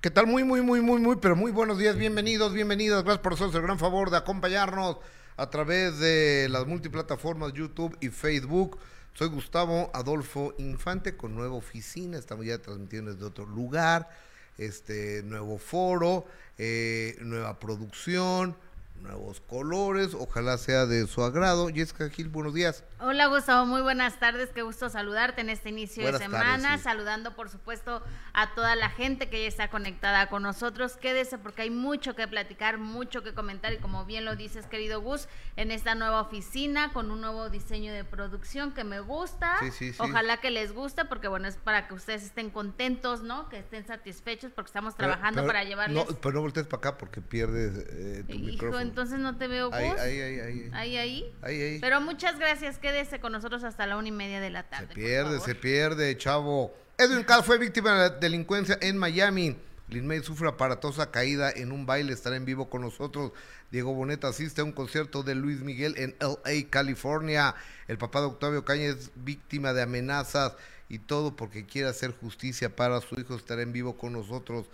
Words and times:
¿Qué 0.00 0.10
tal? 0.12 0.28
Muy, 0.28 0.44
muy, 0.44 0.60
muy, 0.60 0.80
muy, 0.80 1.00
muy, 1.00 1.16
pero 1.16 1.34
muy 1.34 1.50
buenos 1.50 1.76
días, 1.76 1.96
bienvenidos, 1.96 2.52
bienvenidas. 2.52 3.02
Gracias 3.02 3.20
por 3.20 3.32
hacernos 3.32 3.56
el 3.56 3.62
gran 3.62 3.80
favor 3.80 4.10
de 4.10 4.16
acompañarnos 4.16 4.98
a 5.36 5.50
través 5.50 5.98
de 5.98 6.46
las 6.48 6.68
multiplataformas 6.68 7.52
YouTube 7.52 7.96
y 8.00 8.10
Facebook. 8.10 8.78
Soy 9.14 9.26
Gustavo 9.26 9.90
Adolfo 9.92 10.54
Infante 10.58 11.16
con 11.16 11.34
nueva 11.34 11.56
oficina, 11.56 12.16
estamos 12.16 12.46
ya 12.46 12.62
transmitiendo 12.62 13.12
desde 13.12 13.26
otro 13.26 13.44
lugar, 13.44 14.08
este 14.56 15.24
nuevo 15.24 15.58
foro, 15.58 16.26
eh, 16.58 17.16
nueva 17.20 17.58
producción, 17.58 18.56
nuevos 19.00 19.40
colores, 19.40 20.14
ojalá 20.14 20.58
sea 20.58 20.86
de 20.86 21.06
su 21.06 21.22
agrado. 21.22 21.68
Jessica 21.68 22.08
Gil, 22.10 22.28
buenos 22.28 22.54
días. 22.54 22.84
Hola 23.00 23.26
Gustavo, 23.26 23.64
muy 23.66 23.80
buenas 23.80 24.18
tardes, 24.18 24.50
qué 24.54 24.62
gusto 24.62 24.88
saludarte 24.88 25.40
en 25.40 25.50
este 25.50 25.68
inicio 25.68 26.10
de 26.10 26.18
semana, 26.18 26.78
saludando 26.78 27.36
por 27.36 27.48
supuesto 27.48 28.02
a 28.32 28.54
toda 28.54 28.74
la 28.74 28.90
gente 28.90 29.28
que 29.28 29.42
ya 29.42 29.48
está 29.48 29.70
conectada 29.70 30.28
con 30.28 30.42
nosotros. 30.42 30.96
Quédese 30.96 31.38
porque 31.38 31.62
hay 31.62 31.70
mucho 31.70 32.16
que 32.16 32.26
platicar, 32.26 32.78
mucho 32.78 33.22
que 33.22 33.34
comentar 33.34 33.72
y 33.72 33.78
como 33.78 34.04
bien 34.04 34.24
lo 34.24 34.36
dices 34.36 34.66
querido 34.66 35.00
Gus, 35.00 35.28
en 35.56 35.70
esta 35.70 35.94
nueva 35.94 36.20
oficina 36.20 36.92
con 36.92 37.10
un 37.10 37.20
nuevo 37.20 37.50
diseño 37.50 37.92
de 37.92 38.04
producción 38.04 38.72
que 38.72 38.84
me 38.84 39.00
gusta. 39.00 39.56
Ojalá 39.98 40.38
que 40.38 40.50
les 40.50 40.72
guste 40.72 41.04
porque 41.04 41.28
bueno, 41.28 41.48
es 41.48 41.56
para 41.56 41.86
que 41.86 41.94
ustedes 41.94 42.24
estén 42.24 42.50
contentos, 42.50 43.22
¿no? 43.22 43.48
Que 43.48 43.58
estén 43.58 43.86
satisfechos 43.86 44.52
porque 44.52 44.68
estamos 44.68 44.96
trabajando 44.96 45.46
para 45.46 45.64
llevarles... 45.64 45.96
No, 45.96 46.16
pero 46.16 46.34
no 46.34 46.40
voltees 46.40 46.66
para 46.66 46.78
acá 46.78 46.98
porque 46.98 47.20
pierdes 47.20 47.86
eh, 47.90 48.24
tu 48.28 48.38
micrófono 48.38 48.87
entonces 48.88 49.18
no 49.18 49.36
te 49.36 49.46
veo 49.46 49.68
Gus. 49.68 49.78
Ahí, 49.78 50.20
ahí, 50.20 50.40
ahí. 50.40 50.70
Ahí, 50.72 50.96
ahí. 50.96 51.34
ahí, 51.42 51.62
ahí. 51.62 51.78
Pero 51.80 52.00
muchas 52.00 52.38
gracias, 52.38 52.78
quédese 52.78 53.20
con 53.20 53.32
nosotros 53.32 53.64
hasta 53.64 53.86
la 53.86 53.96
una 53.96 54.08
y 54.08 54.12
media 54.12 54.40
de 54.40 54.50
la 54.50 54.64
tarde. 54.64 54.88
Se 54.88 54.94
pierde, 54.94 55.40
se 55.40 55.54
pierde, 55.54 56.16
chavo. 56.16 56.74
Edwin 56.96 57.24
Cal 57.24 57.44
fue 57.44 57.58
víctima 57.58 57.92
de 57.92 57.98
la 57.98 58.10
delincuencia 58.10 58.78
en 58.80 58.98
Miami. 58.98 59.56
Lin 59.88 60.06
May 60.06 60.22
sufre 60.22 60.48
aparatosa 60.48 61.10
caída 61.10 61.50
en 61.50 61.72
un 61.72 61.86
baile, 61.86 62.12
estará 62.12 62.36
en 62.36 62.44
vivo 62.44 62.68
con 62.68 62.82
nosotros. 62.82 63.32
Diego 63.70 63.94
Boneta 63.94 64.28
asiste 64.28 64.60
a 64.60 64.64
un 64.64 64.72
concierto 64.72 65.22
de 65.22 65.34
Luis 65.34 65.60
Miguel 65.60 65.94
en 65.96 66.14
LA, 66.20 66.68
California. 66.68 67.54
El 67.86 67.98
papá 67.98 68.20
de 68.20 68.26
Octavio 68.26 68.64
Caña 68.64 68.84
es 68.84 69.10
víctima 69.14 69.72
de 69.72 69.82
amenazas 69.82 70.54
y 70.88 70.98
todo 70.98 71.36
porque 71.36 71.66
quiere 71.66 71.88
hacer 71.88 72.12
justicia 72.12 72.74
para 72.74 73.00
su 73.00 73.18
hijo, 73.18 73.34
estará 73.34 73.62
en 73.62 73.72
vivo 73.72 73.96
con 73.96 74.12
nosotros. 74.12 74.66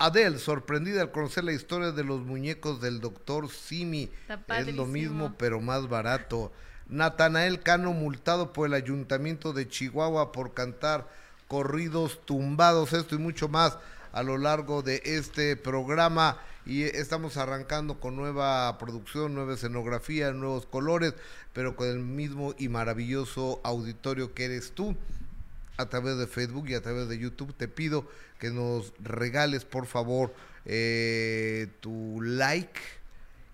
Adele, 0.00 0.38
sorprendida 0.38 1.02
al 1.02 1.12
conocer 1.12 1.44
la 1.44 1.52
historia 1.52 1.92
de 1.92 2.04
los 2.04 2.22
muñecos 2.22 2.80
del 2.80 3.00
doctor 3.00 3.50
Simi. 3.50 4.10
Es 4.48 4.74
lo 4.74 4.86
mismo, 4.86 5.34
pero 5.36 5.60
más 5.60 5.90
barato. 5.90 6.50
Natanael 6.88 7.60
Cano, 7.60 7.92
multado 7.92 8.54
por 8.54 8.66
el 8.66 8.72
ayuntamiento 8.72 9.52
de 9.52 9.68
Chihuahua 9.68 10.32
por 10.32 10.54
cantar 10.54 11.06
corridos 11.48 12.18
tumbados, 12.24 12.94
esto 12.94 13.14
y 13.14 13.18
mucho 13.18 13.48
más 13.48 13.76
a 14.12 14.22
lo 14.22 14.38
largo 14.38 14.80
de 14.80 15.02
este 15.04 15.54
programa. 15.54 16.38
Y 16.64 16.84
estamos 16.84 17.36
arrancando 17.36 18.00
con 18.00 18.16
nueva 18.16 18.78
producción, 18.78 19.34
nueva 19.34 19.52
escenografía, 19.52 20.32
nuevos 20.32 20.64
colores, 20.64 21.12
pero 21.52 21.76
con 21.76 21.88
el 21.88 21.98
mismo 21.98 22.54
y 22.56 22.70
maravilloso 22.70 23.60
auditorio 23.64 24.32
que 24.32 24.46
eres 24.46 24.72
tú 24.72 24.96
a 25.80 25.88
través 25.88 26.18
de 26.18 26.26
Facebook 26.26 26.68
y 26.68 26.74
a 26.74 26.82
través 26.82 27.08
de 27.08 27.18
YouTube. 27.18 27.54
Te 27.54 27.68
pido 27.68 28.06
que 28.38 28.50
nos 28.50 28.92
regales, 29.00 29.64
por 29.64 29.86
favor, 29.86 30.34
eh, 30.64 31.68
tu 31.80 32.20
like 32.22 32.80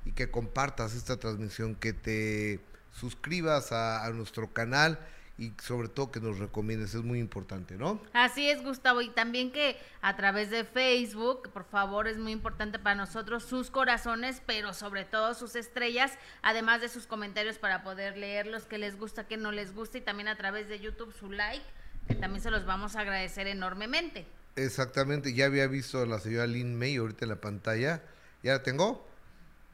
y 0.04 0.12
que 0.12 0.30
compartas 0.30 0.94
esta 0.94 1.18
transmisión, 1.18 1.74
que 1.74 1.92
te 1.92 2.60
suscribas 2.92 3.72
a, 3.72 4.08
nuestro 4.10 4.52
canal 4.52 4.98
y 5.38 5.52
sobre 5.62 5.88
todo 5.88 6.10
que 6.10 6.20
nos 6.20 6.38
recomiendes, 6.38 6.94
es 6.94 7.02
muy 7.02 7.18
importante, 7.18 7.76
¿no? 7.76 8.00
Así 8.14 8.48
es, 8.48 8.62
Gustavo, 8.62 9.02
y 9.02 9.10
también 9.10 9.52
que 9.52 9.76
a 10.00 10.16
través 10.16 10.48
de 10.48 10.64
Facebook, 10.64 11.50
por 11.52 11.64
favor, 11.64 12.08
es 12.08 12.16
muy 12.16 12.32
importante 12.32 12.78
para 12.78 12.94
nosotros 12.94 13.44
sus 13.44 13.70
corazones, 13.70 14.40
pero 14.46 14.72
sobre 14.72 15.04
todo 15.04 15.34
sus 15.34 15.54
estrellas, 15.54 16.18
además 16.40 16.80
de 16.80 16.88
sus 16.88 17.06
comentarios 17.06 17.58
para 17.58 17.82
poder 17.82 18.16
leerlos, 18.16 18.64
que 18.64 18.78
les 18.78 18.96
gusta, 18.96 19.26
que 19.26 19.36
no 19.36 19.52
les 19.52 19.74
gusta, 19.74 19.98
y 19.98 20.00
también 20.00 20.28
a 20.28 20.36
través 20.36 20.68
de 20.68 20.80
YouTube 20.80 21.12
su 21.12 21.30
like 21.30 21.66
también 22.14 22.42
se 22.42 22.50
los 22.50 22.64
vamos 22.64 22.96
a 22.96 23.00
agradecer 23.00 23.46
enormemente. 23.46 24.26
Exactamente, 24.56 25.34
ya 25.34 25.46
había 25.46 25.66
visto 25.66 26.00
a 26.00 26.06
la 26.06 26.18
señora 26.18 26.46
Lynn 26.46 26.78
May 26.78 26.96
ahorita 26.96 27.24
en 27.24 27.28
la 27.28 27.40
pantalla. 27.40 28.02
¿Ya 28.42 28.52
la 28.52 28.62
tengo? 28.62 29.06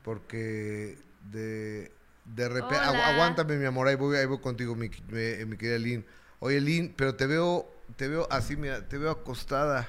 Porque 0.02 0.98
de, 1.30 1.92
de 2.24 2.48
repente... 2.48 2.76
aguántame, 2.76 3.56
mi 3.56 3.66
amor, 3.66 3.86
ahí 3.86 3.94
voy, 3.94 4.16
ahí 4.16 4.26
voy 4.26 4.40
contigo, 4.40 4.74
mi, 4.74 4.88
mi, 4.88 5.56
querida 5.56 5.78
Lynn. 5.78 6.04
Oye, 6.40 6.60
Lynn, 6.60 6.94
pero 6.96 7.14
te 7.14 7.26
veo, 7.26 7.72
te 7.96 8.08
veo 8.08 8.26
así, 8.30 8.56
mira, 8.56 8.88
te 8.88 8.98
veo 8.98 9.10
acostada. 9.10 9.88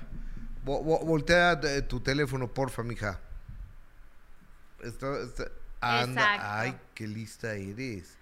voltea 0.64 1.60
tu 1.88 2.00
teléfono, 2.00 2.54
porfa, 2.54 2.84
mija. 2.84 3.20
anda, 5.82 6.60
ay, 6.60 6.78
qué 6.94 7.08
lista 7.08 7.56
eres. 7.56 8.16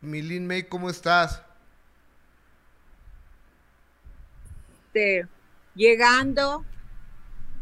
Milin 0.00 0.46
May, 0.46 0.64
¿cómo 0.64 0.90
estás? 0.90 1.42
llegando, 5.74 6.64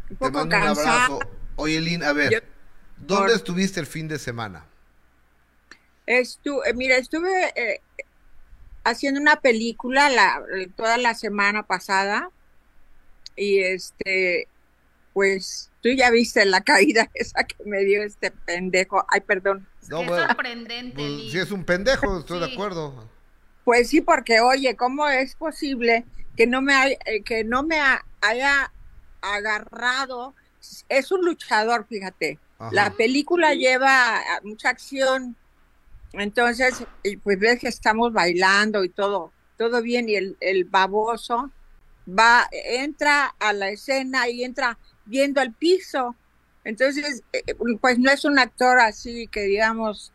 un 0.09 0.17
poco 0.17 0.31
Te 0.31 0.37
mando 0.37 0.55
un 0.55 0.63
abrazo. 0.63 1.19
Oye, 1.57 1.81
Lin, 1.81 2.03
a 2.03 2.13
ver, 2.13 2.43
¿dónde 2.97 3.33
estuviste 3.33 3.79
el 3.79 3.85
fin 3.85 4.07
de 4.07 4.19
semana? 4.19 4.65
Estuve, 6.05 6.73
mira, 6.73 6.97
estuve 6.97 7.51
eh, 7.55 7.81
haciendo 8.83 9.19
una 9.19 9.37
película 9.37 10.09
la, 10.09 10.41
toda 10.75 10.97
la 10.97 11.13
semana 11.13 11.63
pasada 11.63 12.29
y 13.35 13.59
este, 13.59 14.47
pues 15.15 15.71
tú 15.81 15.87
ya 15.91 16.11
viste 16.11 16.43
la 16.43 16.59
caída 16.59 17.09
esa 17.13 17.45
que 17.45 17.55
me 17.63 17.85
dio 17.85 18.03
este 18.03 18.31
pendejo. 18.31 19.05
Ay, 19.07 19.21
perdón. 19.21 19.65
No, 19.87 20.01
es 20.01 20.09
sorprendente. 20.09 20.95
Pues, 20.95 21.31
sí, 21.31 21.39
es 21.39 21.51
un 21.51 21.63
pendejo, 21.63 22.19
estoy 22.19 22.39
de 22.39 22.51
acuerdo. 22.51 23.09
Pues 23.63 23.89
sí, 23.89 24.01
porque 24.01 24.41
oye, 24.41 24.75
¿cómo 24.75 25.07
es 25.07 25.35
posible 25.35 26.05
que 26.35 26.47
no 26.47 26.61
me, 26.61 26.99
eh, 27.05 27.23
que 27.23 27.45
no 27.45 27.63
me 27.63 27.77
haya 28.19 28.73
agarrado? 29.21 30.35
Es 30.89 31.13
un 31.13 31.23
luchador, 31.23 31.87
fíjate. 31.87 32.37
La 32.71 32.91
película 32.91 33.53
lleva 33.53 34.21
mucha 34.43 34.69
acción. 34.69 35.37
Entonces, 36.11 36.83
pues 37.23 37.39
ves 37.39 37.59
que 37.61 37.69
estamos 37.69 38.11
bailando 38.11 38.83
y 38.83 38.89
todo, 38.89 39.31
todo 39.57 39.81
bien, 39.81 40.09
y 40.09 40.15
el, 40.15 40.37
el 40.41 40.65
baboso 40.65 41.51
va, 42.07 42.47
entra 42.51 43.35
a 43.39 43.53
la 43.53 43.69
escena 43.69 44.29
y 44.29 44.43
entra 44.43 44.77
viendo 45.05 45.41
al 45.41 45.53
piso 45.53 46.15
entonces, 46.65 47.23
eh, 47.31 47.55
pues 47.79 47.99
no 47.99 48.11
es 48.11 48.25
un 48.25 48.39
actor 48.39 48.79
así 48.79 49.27
que 49.27 49.43
digamos, 49.43 50.11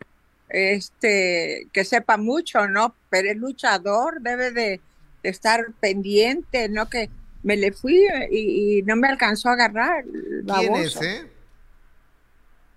este, 0.49 1.67
que 1.71 1.85
sepa 1.85 2.17
mucho, 2.17 2.67
¿no? 2.67 2.93
Pero 3.09 3.31
es 3.31 3.37
luchador, 3.37 4.21
debe 4.21 4.51
de, 4.51 4.81
estar 5.23 5.71
pendiente, 5.79 6.67
¿no? 6.67 6.89
Que 6.89 7.09
me 7.43 7.55
le 7.55 7.71
fui 7.71 8.05
y, 8.31 8.81
no 8.83 8.97
me 8.97 9.07
alcanzó 9.07 9.49
a 9.49 9.53
agarrar. 9.53 10.03
¿Quién 10.03 10.75
es, 10.75 11.01
eh? 11.01 11.27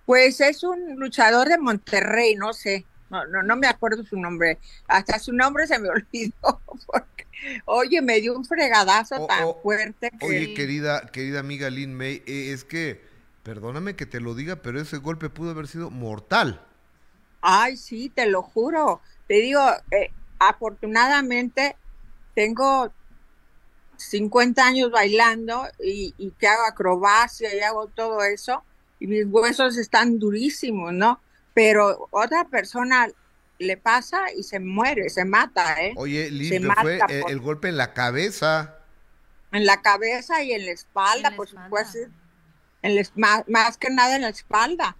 Pues 0.05 0.39
es 0.39 0.63
un 0.63 0.95
luchador 0.95 1.49
de 1.49 1.57
Monterrey, 1.57 2.35
no 2.35 2.53
sé. 2.53 2.85
No, 3.09 3.25
no, 3.27 3.43
no 3.43 3.55
me 3.55 3.67
acuerdo 3.67 4.03
su 4.03 4.17
nombre. 4.17 4.59
Hasta 4.87 5.19
su 5.19 5.33
nombre 5.33 5.67
se 5.67 5.79
me 5.79 5.89
olvidó. 5.89 6.61
Porque, 6.87 7.25
oye, 7.65 8.01
me 8.01 8.19
dio 8.21 8.35
un 8.35 8.45
fregadazo 8.45 9.27
tan 9.27 9.47
fuerte. 9.61 10.11
Oye, 10.21 10.53
querida, 10.53 11.07
querida 11.07 11.39
amiga 11.39 11.69
Lynn 11.69 11.93
May, 11.93 12.23
eh, 12.25 12.51
es 12.51 12.63
que 12.63 13.15
Perdóname 13.45 13.95
que 13.95 14.07
te 14.07 14.19
lo 14.19 14.33
diga, 14.33 14.55
pero 14.55 14.81
ese 14.81 14.97
golpe 14.97 15.29
pudo 15.29 15.51
haber 15.51 15.67
sido 15.67 15.91
mortal. 15.91 16.65
Ay, 17.41 17.77
sí, 17.77 18.09
te 18.09 18.25
lo 18.25 18.41
juro. 18.41 19.01
Te 19.27 19.35
digo, 19.35 19.61
eh, 19.91 20.09
afortunadamente 20.39 21.75
tengo 22.33 22.91
50 23.97 24.65
años 24.65 24.89
bailando 24.89 25.67
y, 25.79 26.15
y, 26.17 26.31
que 26.31 26.47
hago 26.47 26.63
acrobacia 26.65 27.55
y 27.55 27.59
hago 27.59 27.85
todo 27.85 28.23
eso 28.23 28.63
y 28.99 29.05
mis 29.05 29.27
huesos 29.27 29.77
están 29.77 30.17
durísimos, 30.17 30.91
¿no? 30.91 31.19
Pero 31.55 32.07
otra 32.11 32.45
persona 32.45 33.07
le 33.57 33.77
pasa 33.77 34.31
y 34.37 34.43
se 34.43 34.59
muere, 34.59 35.09
se 35.09 35.25
mata, 35.25 35.81
¿eh? 35.81 35.93
Oye, 35.97 36.29
Liz, 36.29 36.53
fue 36.81 36.99
el, 37.27 37.39
golpe 37.39 37.69
en 37.69 37.77
la 37.77 37.93
cabeza. 37.93 38.75
En 39.51 39.65
la 39.65 39.81
cabeza 39.81 40.43
y 40.43 40.51
en 40.51 40.67
la 40.67 40.71
espalda, 40.73 41.31
por 41.35 41.47
supuesto 41.47 41.97
más, 43.47 43.77
que 43.77 43.89
nada 43.89 44.15
en 44.15 44.23
la 44.23 44.29
espalda. 44.29 44.95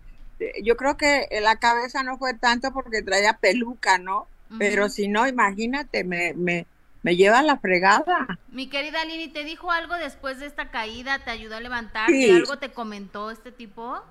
Yo 0.64 0.76
creo 0.76 0.98
que 0.98 1.28
la 1.42 1.58
cabeza 1.58 2.04
no 2.04 2.18
fue 2.18 2.34
tanto 2.34 2.72
porque 2.72 3.02
traía 3.02 3.38
peluca, 3.38 3.98
¿no? 3.98 4.28
Pero 4.60 4.90
si 4.90 5.08
no, 5.08 5.28
imagínate, 5.28 6.04
me, 6.04 6.34
me, 6.34 6.66
me 7.04 7.16
lleva 7.16 7.42
la 7.42 7.58
fregada. 7.58 8.40
Mi 8.50 8.68
querida 8.70 9.04
Lini, 9.06 9.28
¿te 9.28 9.44
dijo 9.44 9.72
algo 9.72 9.96
después 9.96 10.40
de 10.40 10.46
esta 10.46 10.72
caída? 10.72 11.20
¿Te 11.20 11.32
ayudó 11.32 11.56
a 11.56 11.60
levantarte? 11.60 12.32
¿Algo 12.32 12.58
te 12.58 12.72
comentó 12.72 13.32
este 13.32 13.52
tipo? 13.52 14.02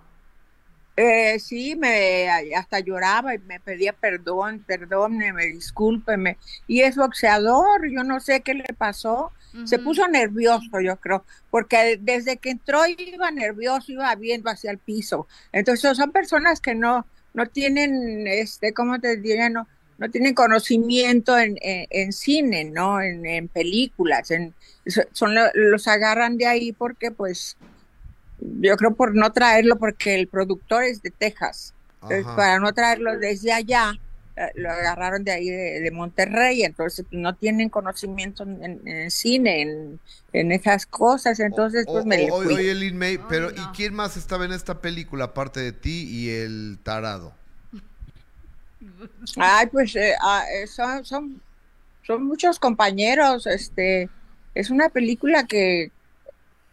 Eh, 0.97 1.41
sí, 1.41 1.75
me 1.75 2.31
hasta 2.57 2.79
lloraba 2.79 3.35
y 3.35 3.39
me 3.39 3.59
pedía 3.59 3.93
perdón, 3.93 4.63
perdóneme, 4.67 5.47
discúlpeme. 5.47 6.39
Y 6.69 6.83
es 6.83 6.97
boxeador, 6.97 7.91
yo 7.91 8.05
no 8.05 8.21
sé 8.21 8.43
qué 8.43 8.55
le 8.55 8.75
pasó. 8.77 9.33
Se 9.67 9.79
puso 9.79 10.09
nervioso, 10.09 10.81
yo 10.81 10.97
creo, 10.97 11.25
porque 11.49 11.97
desde 12.01 12.39
que 12.39 12.51
entró 12.51 12.81
iba 12.89 13.31
nervioso, 13.31 13.93
iba 13.93 14.13
viendo 14.17 14.51
hacia 14.51 14.73
el 14.73 14.79
piso. 14.79 15.29
Entonces 15.53 15.97
son 15.97 16.11
personas 16.11 16.61
que 16.61 16.75
no, 16.75 17.07
no 17.35 17.47
tienen, 17.47 18.27
este, 18.27 18.75
¿cómo 18.75 18.99
te 18.99 19.17
diría? 19.17 19.51
No, 19.51 19.69
no 19.99 20.11
tienen 20.11 20.35
conocimiento 20.35 21.39
en, 21.39 21.57
en, 21.63 22.13
cine, 22.13 22.65
¿no? 22.65 23.01
En, 23.01 23.47
películas, 23.47 24.33
en, 24.33 24.55
son 25.13 25.37
los 25.55 25.87
agarran 25.87 26.37
de 26.37 26.47
ahí 26.47 26.73
porque 26.73 27.13
pues 27.13 27.57
yo 28.61 28.77
creo 28.77 28.95
por 28.95 29.15
no 29.15 29.33
traerlo 29.33 29.79
porque 29.79 30.15
el 30.15 30.29
productor 30.29 30.85
es 30.85 31.03
de 31.03 31.11
Texas. 31.11 31.75
Entonces, 32.03 32.27
para 32.37 32.59
no 32.59 32.73
traerlo 32.73 33.19
desde 33.19 33.53
allá, 33.53 33.95
eh, 34.37 34.51
lo 34.57 34.71
agarraron 34.71 35.25
de 35.25 35.31
ahí 35.33 35.49
de, 35.49 35.91
Monterrey, 35.91 36.65
entonces 36.65 37.07
pues, 37.09 37.21
no 37.21 37.35
tienen 37.35 37.71
conocimiento 37.71 38.43
en, 38.43 39.11
cine, 39.11 39.99
en, 40.33 40.53
esas 40.53 40.87
cosas, 40.87 41.41
entonces 41.41 41.87
pues 41.87 42.05
me 42.05 42.31
Oye, 42.31 42.75
Lin 42.75 42.99
May, 42.99 43.19
pero 43.29 43.51
¿y 43.51 43.61
quién 43.75 43.95
más 43.95 44.17
estaba 44.17 44.45
en 44.45 44.53
esta 44.53 44.81
película 44.81 45.27
aparte 45.27 45.61
de 45.61 45.73
ti 45.73 46.07
y 46.11 46.31
el 46.31 46.79
tarado? 46.83 47.33
Ay, 49.37 49.69
pues 49.69 49.95
eh, 49.97 50.15
ah, 50.21 50.45
eh, 50.53 50.67
son, 50.67 51.05
son, 51.05 51.41
son 52.03 52.25
muchos 52.25 52.59
compañeros, 52.59 53.47
este, 53.47 54.11
es 54.55 54.69
una 54.69 54.89
película 54.89 55.47
que, 55.47 55.91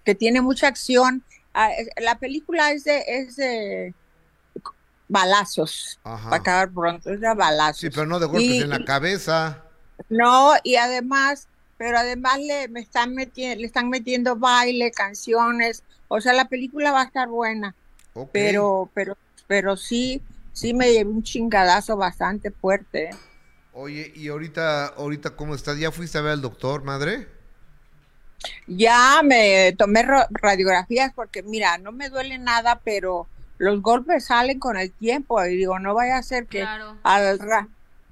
que 0.04 0.16
tiene 0.16 0.42
mucha 0.42 0.68
acción. 0.68 1.24
Ah, 1.54 1.70
la 2.02 2.18
película 2.18 2.72
es 2.72 2.84
de, 2.84 3.04
es 3.08 3.36
de 3.36 3.94
balazos, 5.08 6.00
para 6.04 6.36
acabar 6.38 6.72
pronto, 6.72 7.12
es 7.12 7.20
de 7.20 7.34
balazos. 7.34 7.82
Sí, 7.82 7.90
pero 7.90 8.06
no 8.06 8.20
de 8.20 8.28
golpes 8.28 8.62
en 8.62 8.70
la 8.70 8.86
cabeza. 8.86 9.64
No, 10.10 10.54
y 10.64 10.78
además, 10.78 11.48
pero 11.78 11.98
además 11.98 12.40
le, 12.40 12.70
me 12.70 12.80
están 12.80 13.14
metiendo, 13.14 13.60
le 13.60 13.68
están 13.68 13.90
metiendo 13.90 14.38
baile, 14.38 14.92
canciones, 14.92 15.84
o 16.08 16.22
sea, 16.22 16.34
la 16.34 16.48
película 16.48 16.92
va 16.92 17.02
a 17.02 17.06
estar 17.06 17.28
buena. 17.28 17.76
Pero, 18.32 18.90
pero, 18.94 19.18
pero 19.48 19.78
sí, 19.78 20.22
sí 20.54 20.74
me 20.74 20.92
llevé 20.92 21.10
un 21.10 21.24
chingadazo 21.24 21.98
bastante 21.98 22.52
fuerte. 22.52 23.06
¿eh? 23.06 23.16
Oye, 23.74 24.12
y 24.16 24.28
ahorita, 24.28 24.88
ahorita, 24.88 25.36
¿cómo 25.36 25.56
estás? 25.56 25.78
¿Ya 25.78 25.92
fuiste 25.92 26.18
a 26.18 26.22
ver 26.22 26.34
al 26.34 26.42
doctor, 26.42 26.84
madre? 26.84 27.28
Ya 28.68 29.22
me 29.24 29.74
tomé 29.78 30.06
radiografías 30.32 31.12
porque, 31.14 31.44
mira, 31.44 31.78
no 31.78 31.92
me 31.92 32.10
duele 32.10 32.38
nada, 32.38 32.82
pero 32.84 33.28
los 33.58 33.82
golpes 33.82 34.26
salen 34.26 34.60
con 34.60 34.78
el 34.78 34.92
tiempo 34.92 35.44
y 35.46 35.58
digo, 35.58 35.80
no 35.80 35.94
vaya 35.94 36.18
a 36.18 36.24
ser 36.24 36.48
que 36.48 36.64
al 37.04 37.40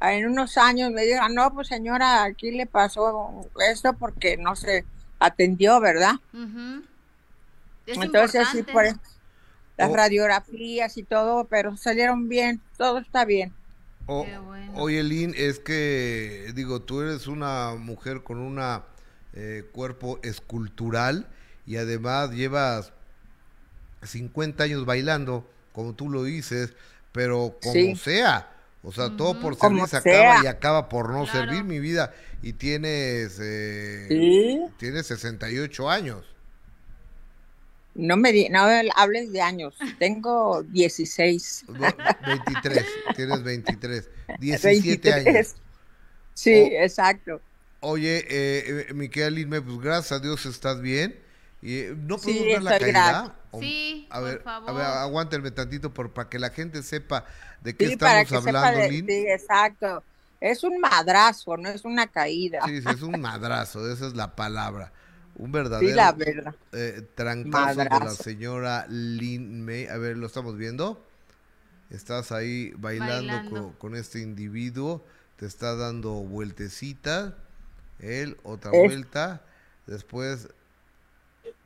en 0.01 0.27
unos 0.27 0.57
años 0.57 0.91
me 0.91 1.03
digan, 1.03 1.33
no, 1.33 1.53
pues 1.53 1.67
señora, 1.67 2.23
aquí 2.23 2.51
le 2.51 2.65
pasó 2.65 3.49
esto 3.69 3.93
porque 3.93 4.37
no 4.37 4.55
se 4.55 4.85
atendió, 5.19 5.79
¿verdad? 5.79 6.15
Entonces, 7.85 8.47
sí, 8.51 8.63
por 8.63 8.85
eso 8.85 8.99
las 9.79 9.91
radiografías 9.93 10.97
y 10.97 11.03
todo, 11.03 11.45
pero 11.45 11.77
salieron 11.77 12.27
bien, 12.27 12.61
todo 12.77 12.99
está 12.99 13.23
bien. 13.23 13.53
Oye, 14.75 15.03
Lynn, 15.03 15.33
es 15.37 15.59
que, 15.59 16.51
digo, 16.53 16.81
tú 16.81 17.01
eres 17.01 17.27
una 17.27 17.75
mujer 17.75 18.21
con 18.23 18.39
un 18.39 18.59
eh, 19.33 19.63
cuerpo 19.71 20.19
escultural 20.23 21.27
y 21.65 21.77
además 21.77 22.31
llevas 22.31 22.93
50 24.03 24.63
años 24.63 24.85
bailando, 24.85 25.47
como 25.73 25.93
tú 25.93 26.09
lo 26.09 26.23
dices, 26.23 26.73
pero 27.11 27.57
como 27.61 27.95
sea. 27.95 28.51
O 28.81 28.93
sea, 28.93 29.15
todo 29.15 29.39
por 29.39 29.55
servir 29.55 29.87
se 29.87 29.97
acaba 29.97 30.43
y 30.43 30.47
acaba 30.47 30.87
por 30.87 31.09
no 31.09 31.25
servir 31.25 31.63
mi 31.63 31.79
vida. 31.79 32.13
Y 32.41 32.53
tienes, 32.53 33.37
eh, 33.41 34.67
tienes 34.77 35.07
68 35.07 35.89
años. 35.89 36.25
No 37.95 38.15
me 38.15 38.49
no 38.49 38.61
hables 38.95 39.33
de 39.33 39.41
años, 39.41 39.75
tengo 39.97 40.63
16. 40.63 41.65
23, 42.25 42.85
tienes 43.15 43.43
23, 43.43 44.09
17 44.39 45.13
años. 45.27 45.55
Sí, 46.33 46.53
exacto. 46.53 47.41
Oye, 47.81 48.25
eh, 48.29 48.87
eh 48.89 48.93
Miquel 48.93 49.35
Lime, 49.35 49.61
pues 49.61 49.79
gracias 49.79 50.11
a 50.13 50.19
Dios 50.19 50.45
estás 50.45 50.81
bien. 50.81 51.19
Y, 51.61 51.77
eh, 51.77 51.95
¿No 51.97 52.17
ver 52.17 52.63
la 52.63 52.79
caída? 52.79 53.35
sí, 53.59 54.07
a 54.09 54.19
ver, 54.21 54.37
por 54.37 54.43
favor. 54.43 54.69
A 54.69 54.73
ver, 54.73 54.85
aguántenme 54.85 55.51
tantito 55.51 55.93
por, 55.93 56.11
para 56.11 56.29
que 56.29 56.39
la 56.39 56.49
gente 56.49 56.83
sepa 56.83 57.25
de 57.61 57.75
qué 57.75 57.85
estamos 57.85 58.31
hablando, 58.31 58.81
Sí, 58.89 59.25
exacto. 59.27 60.03
Es 60.39 60.63
un 60.63 60.79
madrazo, 60.79 61.57
no 61.57 61.67
es 61.67 61.83
una 61.83 62.07
caída. 62.07 62.61
Sí, 62.65 62.81
sí, 62.81 62.87
es 62.89 63.01
un 63.01 63.19
madrazo, 63.19 63.91
esa 63.91 64.07
es 64.07 64.15
la 64.15 64.35
palabra. 64.35 64.93
Un 65.35 65.51
verdadero 65.51 66.55
eh, 66.73 67.01
trancazo 67.15 67.79
de 67.79 67.89
la 67.89 68.09
señora 68.11 68.85
Lin 68.89 69.65
May. 69.65 69.87
A 69.87 69.97
ver, 69.97 70.17
¿lo 70.17 70.27
estamos 70.27 70.57
viendo? 70.57 71.05
Estás 71.89 72.31
ahí 72.31 72.71
bailando, 72.77 73.73
Con, 73.77 73.95
este 73.95 74.19
individuo. 74.19 75.05
Te 75.37 75.45
está 75.45 75.75
dando 75.75 76.11
vueltecita. 76.11 77.35
Él, 77.99 78.37
otra 78.43 78.71
vuelta. 78.71 79.41
Después 79.85 80.49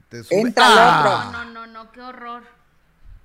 te 0.09 0.23
sube. 0.23 0.39
Entra 0.39 0.65
¡Ah! 0.67 1.31
No, 1.31 1.45
no, 1.45 1.67
no, 1.67 1.91
qué 1.91 2.01
horror. 2.01 2.43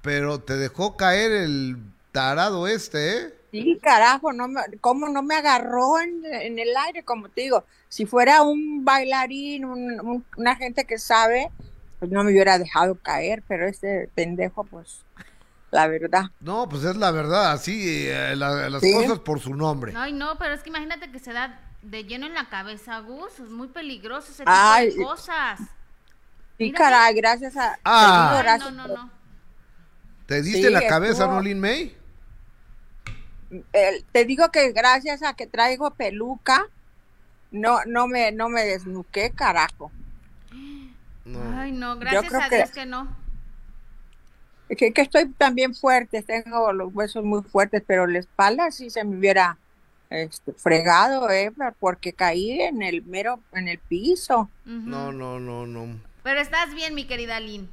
Pero 0.03 0.39
te 0.41 0.57
dejó 0.57 0.97
caer 0.97 1.33
el 1.33 1.77
tarado 2.13 2.67
este, 2.67 3.17
¿eh? 3.17 3.35
Sí, 3.51 3.79
carajo, 3.83 4.33
no 4.33 4.47
me, 4.47 4.61
¿cómo 4.81 5.09
no 5.09 5.23
me 5.23 5.35
agarró 5.35 6.01
en, 6.01 6.23
el 6.59 6.77
aire? 6.87 7.03
Como 7.03 7.31
te 7.31 7.43
digo, 7.43 7.65
si 7.89 8.05
fuera 8.05 8.43
un 8.43 8.85
bailarín, 8.85 9.65
una 10.37 10.57
gente 10.57 10.85
que 10.85 10.99
sabe, 10.99 11.51
pues 11.99 12.11
no 12.11 12.25
me 12.25 12.31
hubiera 12.31 12.59
dejado 12.59 12.97
caer, 12.97 13.43
pero 13.49 13.67
este 13.67 14.11
pendejo, 14.15 14.65
pues, 14.65 15.01
la 15.71 15.87
verdad. 15.87 16.25
No, 16.41 16.69
pues 16.69 16.85
es 16.85 16.97
la 16.97 17.11
verdad, 17.11 17.53
así, 17.53 18.07
eh, 18.07 18.37
las 18.37 18.83
cosas 18.83 19.19
por 19.21 19.41
su 19.41 19.55
nombre. 19.55 19.95
Ay, 19.97 20.13
no, 20.13 20.37
pero 20.39 20.53
es 20.53 20.63
que 20.63 20.69
imagínate 20.69 21.11
que 21.11 21.19
se 21.19 21.33
da 21.33 21.68
de 21.83 22.05
lleno 22.05 22.27
en 22.27 22.35
la 22.35 22.49
cabeza, 22.49 22.99
Gus, 23.01 23.39
es 23.41 23.51
muy 23.51 23.69
peligroso 23.69 24.33
ese 24.33 24.45
tipo 24.45 25.01
de 25.01 25.05
cosas. 25.05 25.61
Sí, 26.59 26.73
caray, 26.73 27.15
gracias 27.15 27.57
a... 27.57 27.79
Ah. 27.85 28.59
no, 28.59 28.71
no, 28.71 28.89
no. 28.89 29.11
¿Te 30.27 30.43
diste 30.43 30.71
la 30.71 30.87
cabeza, 30.87 31.27
no, 31.27 31.41
Lin 31.41 31.61
May? 31.61 31.97
te 34.13 34.25
digo 34.27 34.51
que 34.51 34.73
gracias 34.73 35.23
a 35.23 35.33
que 35.33 35.47
traigo 35.47 35.93
peluca, 35.93 36.67
no, 37.51 37.79
no 37.87 38.07
me, 38.07 38.31
no 38.31 38.51
me 38.51 38.63
desnuqué, 38.65 39.31
carajo. 39.31 39.91
Ay, 41.55 41.73
no, 41.73 41.97
gracias 41.97 42.35
a 42.35 42.49
Dios 42.49 42.71
que, 42.71 42.85
no. 42.85 43.09
Que, 44.69 44.93
que, 44.93 45.01
estoy 45.01 45.31
también 45.31 45.75
fuerte, 45.75 46.23
tengo 46.23 46.73
los 46.73 46.95
huesos 46.95 47.25
muy 47.25 47.43
fuertes, 47.43 47.83
pero 47.87 48.07
la 48.07 48.19
espalda 48.19 48.71
sí 48.71 48.91
se 48.91 49.05
me 49.05 49.17
hubiera 49.17 49.57
este, 50.11 50.53
fregado, 50.53 51.31
eh, 51.31 51.53
porque 51.81 52.13
caí 52.13 52.61
en 52.61 52.83
el 52.83 53.03
mero, 53.05 53.41
en 53.53 53.69
el 53.69 53.79
piso. 53.79 54.49
No, 54.65 55.13
no, 55.13 55.39
no, 55.39 55.67
no. 55.67 56.01
Pero 56.23 56.41
estás 56.41 56.75
bien, 56.75 56.95
mi 56.95 57.07
querida 57.07 57.41
Lynn. 57.41 57.71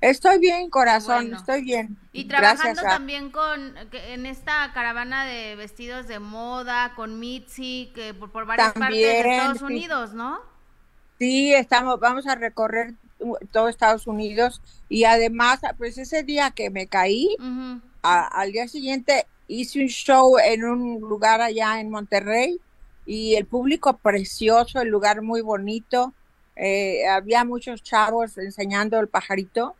Estoy 0.00 0.38
bien, 0.38 0.68
corazón, 0.68 1.34
estoy 1.34 1.62
bien. 1.62 1.96
Y 2.12 2.26
trabajando 2.26 2.82
también 2.82 3.30
con 3.30 3.74
en 3.92 4.26
esta 4.26 4.70
caravana 4.74 5.24
de 5.24 5.56
vestidos 5.56 6.06
de 6.06 6.18
moda, 6.18 6.92
con 6.94 7.18
Mitzi, 7.18 7.90
que 7.94 8.12
por, 8.12 8.44
varias 8.44 8.72
partes 8.74 8.98
de 8.98 9.20
Estados 9.20 9.62
Unidos, 9.62 10.12
¿no? 10.12 10.40
Sí, 11.18 11.54
estamos, 11.54 11.98
vamos 11.98 12.26
a 12.26 12.34
recorrer 12.34 12.94
todo 13.50 13.68
Estados 13.68 14.06
Unidos 14.06 14.60
y 14.90 15.04
además, 15.04 15.60
pues 15.78 15.96
ese 15.96 16.22
día 16.22 16.50
que 16.50 16.68
me 16.68 16.86
caí, 16.86 17.34
al 18.02 18.52
día 18.52 18.68
siguiente 18.68 19.26
hice 19.48 19.80
un 19.80 19.88
show 19.88 20.38
en 20.38 20.64
un 20.64 21.00
lugar 21.00 21.40
allá 21.40 21.80
en 21.80 21.90
Monterrey 21.90 22.60
y 23.04 23.34
el 23.34 23.46
público 23.46 23.96
precioso, 23.98 24.80
el 24.80 24.88
lugar 24.88 25.22
muy 25.22 25.40
bonito. 25.40 26.12
Eh, 26.56 27.06
había 27.06 27.44
muchos 27.44 27.82
chavos 27.82 28.38
enseñando 28.38 28.98
el 28.98 29.08
pajarito 29.08 29.76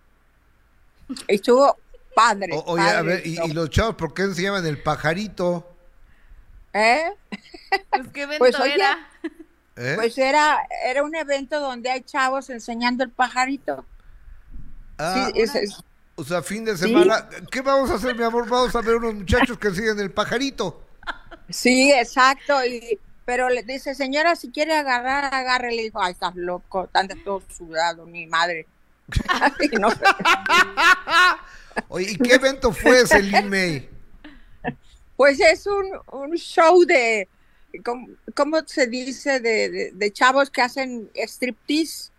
Estuvo 1.28 1.76
padre. 2.14 2.50
oye, 2.66 2.82
a 2.82 3.02
ver, 3.02 3.26
¿y, 3.26 3.36
los 3.52 3.70
chavos 3.70 3.94
por 3.96 4.14
qué 4.14 4.32
se 4.34 4.42
llaman 4.42 4.66
el 4.66 4.82
pajarito? 4.82 5.70
¿Eh? 6.72 7.10
Pues 7.90 8.08
qué 8.12 8.22
evento 8.22 8.38
pues, 8.38 8.56
era. 8.58 9.08
¿Eh? 9.76 9.92
Pues 9.96 10.16
era, 10.18 10.66
era 10.84 11.02
un 11.02 11.14
evento 11.14 11.60
donde 11.60 11.90
hay 11.90 12.02
chavos 12.02 12.48
enseñando 12.50 13.04
el 13.04 13.10
pajarito. 13.10 13.84
Ah, 14.98 15.30
o 16.16 16.24
sea, 16.24 16.42
fin 16.42 16.64
de 16.64 16.76
semana. 16.76 17.28
¿Qué 17.50 17.60
vamos 17.60 17.90
a 17.90 17.94
hacer, 17.94 18.16
mi 18.16 18.24
amor? 18.24 18.48
Vamos 18.48 18.74
a 18.74 18.80
ver 18.80 18.96
unos 18.96 19.14
muchachos 19.14 19.58
que 19.58 19.70
siguen 19.70 20.00
el 20.00 20.10
pajarito. 20.10 20.82
Sí, 21.50 21.92
exacto. 21.92 22.64
Y, 22.64 22.98
pero 23.26 23.50
le 23.50 23.62
dice, 23.62 23.94
señora, 23.94 24.34
si 24.34 24.50
quiere 24.50 24.74
agarrar, 24.74 25.32
agarre. 25.32 25.72
Le 25.72 25.82
dijo, 25.82 26.02
ay, 26.02 26.12
estás 26.12 26.34
loco, 26.34 26.88
tan 26.88 27.06
todo 27.22 27.42
sudado, 27.54 28.06
mi 28.06 28.26
madre. 28.26 28.66
Oye, 31.88 32.12
¿y 32.12 32.16
qué 32.16 32.34
evento 32.34 32.72
fue 32.72 33.02
ese, 33.02 33.22
Lin 33.22 33.50
May? 33.50 33.88
Pues 35.16 35.38
es 35.38 35.66
un, 35.66 35.84
un 36.12 36.34
show 36.36 36.82
de, 36.84 37.28
¿cómo, 38.34 38.58
se 38.64 38.86
dice? 38.86 39.38
De, 39.40 39.92
de, 39.92 40.12
chavos 40.12 40.48
que 40.48 40.62
hacen 40.62 41.10
striptease. 41.14 42.10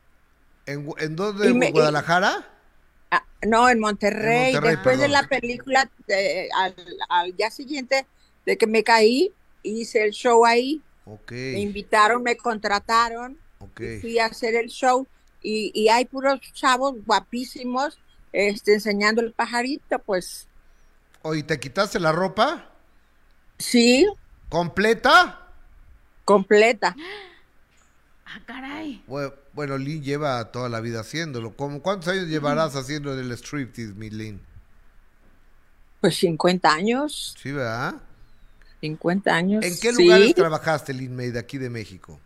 ¿En, 0.68 0.88
en 1.00 1.16
dónde? 1.16 1.48
¿En 1.48 1.72
Guadalajara? 1.72 2.57
No, 3.46 3.70
en 3.70 3.80
Monterrey. 3.80 4.54
Después 4.60 5.00
de 5.00 5.08
la 5.08 5.24
película, 5.24 5.90
al, 6.58 6.76
al, 7.10 7.36
día 7.36 7.52
siguiente 7.52 8.06
de 8.46 8.58
que 8.58 8.68
me 8.68 8.84
caí, 8.84 9.32
hice 9.64 10.04
el 10.04 10.12
show 10.12 10.46
ahí. 10.46 10.82
Me 11.30 11.60
invitaron, 11.60 12.24
me 12.24 12.36
contrataron. 12.36 13.38
Fui 14.02 14.20
a 14.20 14.26
hacer 14.26 14.56
el 14.56 14.70
show 14.70 15.08
y, 15.42 15.72
y, 15.74 15.90
hay 15.90 16.06
puros 16.06 16.40
chavos 16.54 16.96
guapísimos 17.06 18.00
este, 18.34 18.74
enseñando 18.74 19.22
el 19.22 19.34
pajarito, 19.34 20.00
pues. 20.00 20.48
¿Oye, 21.22 21.44
te 21.44 21.60
quitaste 21.60 22.00
la 22.00 22.12
ropa? 22.12 22.72
Sí. 23.58 24.08
¿Completa? 24.50 25.48
Completa. 26.26 26.96
Ah, 28.30 28.42
caray. 28.46 29.02
Bueno, 29.54 29.78
Lynn 29.78 30.04
lleva 30.04 30.52
toda 30.52 30.68
la 30.68 30.82
vida 30.82 31.00
haciéndolo. 31.00 31.56
¿Cómo, 31.56 31.82
¿Cuántos 31.82 32.10
años 32.10 32.28
llevarás 32.28 32.76
haciendo 32.76 33.18
el 33.18 33.32
striptease, 33.32 33.94
mi 33.94 34.10
Lynn? 34.10 34.42
Pues 36.02 36.18
50 36.18 36.70
años. 36.70 37.36
Sí, 37.42 37.54
¿verdad? 37.54 37.96
50 38.82 39.34
años. 39.34 39.64
¿En 39.64 39.80
qué 39.80 39.94
lugares 39.94 40.36
trabajaste, 40.36 40.94
Lynn 40.94 41.16
May, 41.16 41.32
de 41.32 41.40
aquí 41.40 41.58
de 41.58 41.70
México? 41.70 42.20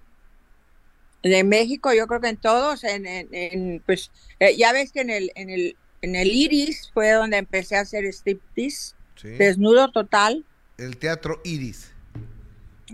De 1.21 1.43
México, 1.43 1.93
yo 1.93 2.07
creo 2.07 2.19
que 2.19 2.29
en 2.29 2.37
todos, 2.37 2.83
en, 2.83 3.83
pues, 3.85 4.09
eh, 4.39 4.57
ya 4.57 4.73
ves 4.73 4.91
que 4.91 5.01
en 5.01 5.11
el, 5.11 5.31
en 5.35 5.51
el, 5.51 5.77
en 6.01 6.15
el 6.15 6.31
Iris 6.31 6.89
fue 6.95 7.11
donde 7.11 7.37
empecé 7.37 7.77
a 7.77 7.81
hacer 7.81 8.05
striptease, 8.05 8.95
desnudo 9.21 9.91
total. 9.91 10.43
El 10.79 10.97
teatro 10.97 11.41
Iris. 11.43 11.91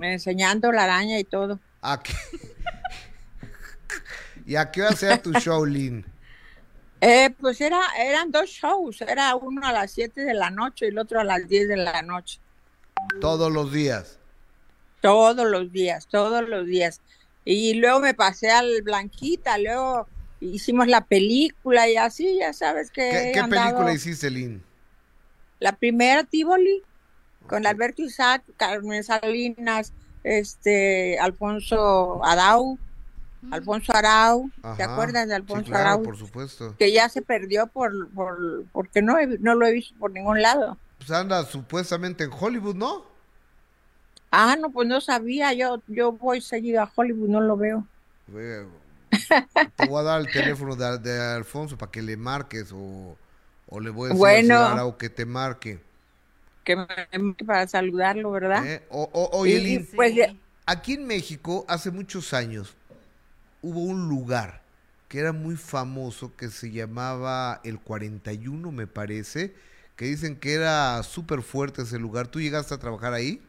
Enseñando 0.02 0.74
la 0.74 0.84
araña 0.84 1.18
y 1.18 1.24
todo. 1.24 1.62
¿A 1.82 2.00
qué? 2.04 2.14
¿Y 4.46 4.56
a 4.56 4.72
qué 4.72 4.84
hora 4.84 5.22
tu 5.22 5.34
show, 5.34 5.66
Lynn? 5.66 6.06
Eh, 7.00 7.30
pues 7.40 7.62
era, 7.62 7.80
eran 7.96 8.32
dos 8.32 8.50
shows, 8.50 9.02
era 9.02 9.36
uno 9.36 9.68
a 9.68 9.72
las 9.72 9.92
7 9.92 10.20
de 10.22 10.34
la 10.34 10.50
noche 10.50 10.86
y 10.86 10.90
el 10.90 10.98
otro 10.98 11.20
a 11.20 11.24
las 11.24 11.48
10 11.48 11.68
de 11.68 11.78
la 11.78 12.02
noche. 12.02 12.40
Todos 13.22 13.54
los 13.54 13.72
días. 13.72 14.18
Todos 15.00 15.48
los 15.48 15.72
días, 15.72 16.08
todos 16.08 16.50
los 16.50 16.66
días. 16.66 17.02
Y 17.46 17.76
luego 17.76 18.00
me 18.00 18.16
pasé 18.16 18.50
al 18.50 18.82
Blanquita, 18.82 19.60
luego 19.60 20.08
hicimos 20.40 20.88
la 20.88 21.02
película 21.02 21.88
y 21.88 21.98
así, 21.98 22.40
ya 22.40 22.52
sabes 22.52 22.90
que... 22.90 23.32
¿Qué, 23.34 23.44
película 23.44 23.94
hiciste, 23.94 24.32
Lynn? 24.32 24.64
La 25.60 25.74
primera, 25.74 26.24
Tivoli, 26.24 26.82
con 27.48 27.66
Alberto 27.66 28.02
Isaac, 28.02 28.44
Carmen 28.58 29.04
Salinas, 29.04 29.94
este, 30.24 31.18
Alfonso 31.20 32.24
Adau. 32.24 32.78
Alfonso 33.52 33.94
Arau, 33.96 34.50
¿te 34.76 34.84
acuerdas 34.84 35.28
de 35.28 35.36
Alfonso 35.36 35.74
Arau? 35.76 36.04
por 36.04 36.18
supuesto. 36.18 36.76
Que 36.78 36.92
ya 36.92 37.10
se 37.10 37.22
perdió 37.22 37.68
por, 37.68 38.10
por 38.12 38.66
porque 38.72 39.02
no, 39.02 39.16
no 39.40 39.56
lo 39.56 39.66
he 39.66 39.74
visto 39.74 39.96
por 40.00 40.12
ningún 40.12 40.42
lado. 40.42 40.78
Pues 40.98 41.12
anda 41.12 41.44
supuestamente 41.46 42.24
en 42.24 42.32
Hollywood, 42.38 42.76
¿no? 42.76 43.06
Ah, 44.32 44.56
no, 44.60 44.72
pues 44.72 44.88
no 44.88 45.00
sabía, 45.00 45.54
yo 45.54 45.82
yo 45.88 46.12
voy 46.12 46.42
seguido 46.42 46.82
a 46.82 46.92
Hollywood, 46.94 47.30
no 47.30 47.42
lo 47.42 47.56
veo. 47.56 47.88
te 48.28 49.88
voy 49.88 50.00
a 50.00 50.04
dar 50.04 50.22
el 50.22 50.32
teléfono 50.32 50.76
de, 50.76 51.20
Alfonso 51.36 51.78
para 51.78 51.92
que 51.92 52.02
le 52.02 52.18
marques 52.18 52.72
o, 52.74 53.16
le 53.80 53.90
voy 53.90 54.08
a 54.08 54.10
decir 54.10 54.20
bueno, 54.20 54.58
a 54.60 54.98
que 54.98 55.10
te 55.10 55.26
marque. 55.26 55.80
Que 56.64 56.76
me 56.76 56.88
para 57.46 57.68
saludarlo, 57.68 58.32
¿verdad? 58.32 58.66
¿Eh? 58.66 58.86
oye, 58.90 59.88
pues, 59.96 60.14
aquí 60.66 60.94
en 60.96 61.08
México 61.08 61.66
hace 61.70 61.92
muchos 61.92 62.34
años 62.34 62.76
hubo 63.68 63.82
un 63.82 64.08
lugar 64.08 64.62
que 65.08 65.20
era 65.20 65.34
muy 65.34 65.56
famoso 65.56 66.36
que 66.36 66.50
se 66.50 66.72
llamaba 66.72 67.62
el 67.64 67.80
41, 67.80 68.72
me 68.72 68.88
parece, 68.88 69.56
que 69.96 70.06
dicen 70.06 70.38
que 70.38 70.54
era 70.54 71.02
súper 71.04 71.42
fuerte 71.42 71.82
ese 71.82 72.00
lugar. 72.00 72.28
¿Tú 72.28 72.40
llegaste 72.40 72.74
a 72.74 72.78
trabajar 72.78 73.14
ahí? 73.14 73.42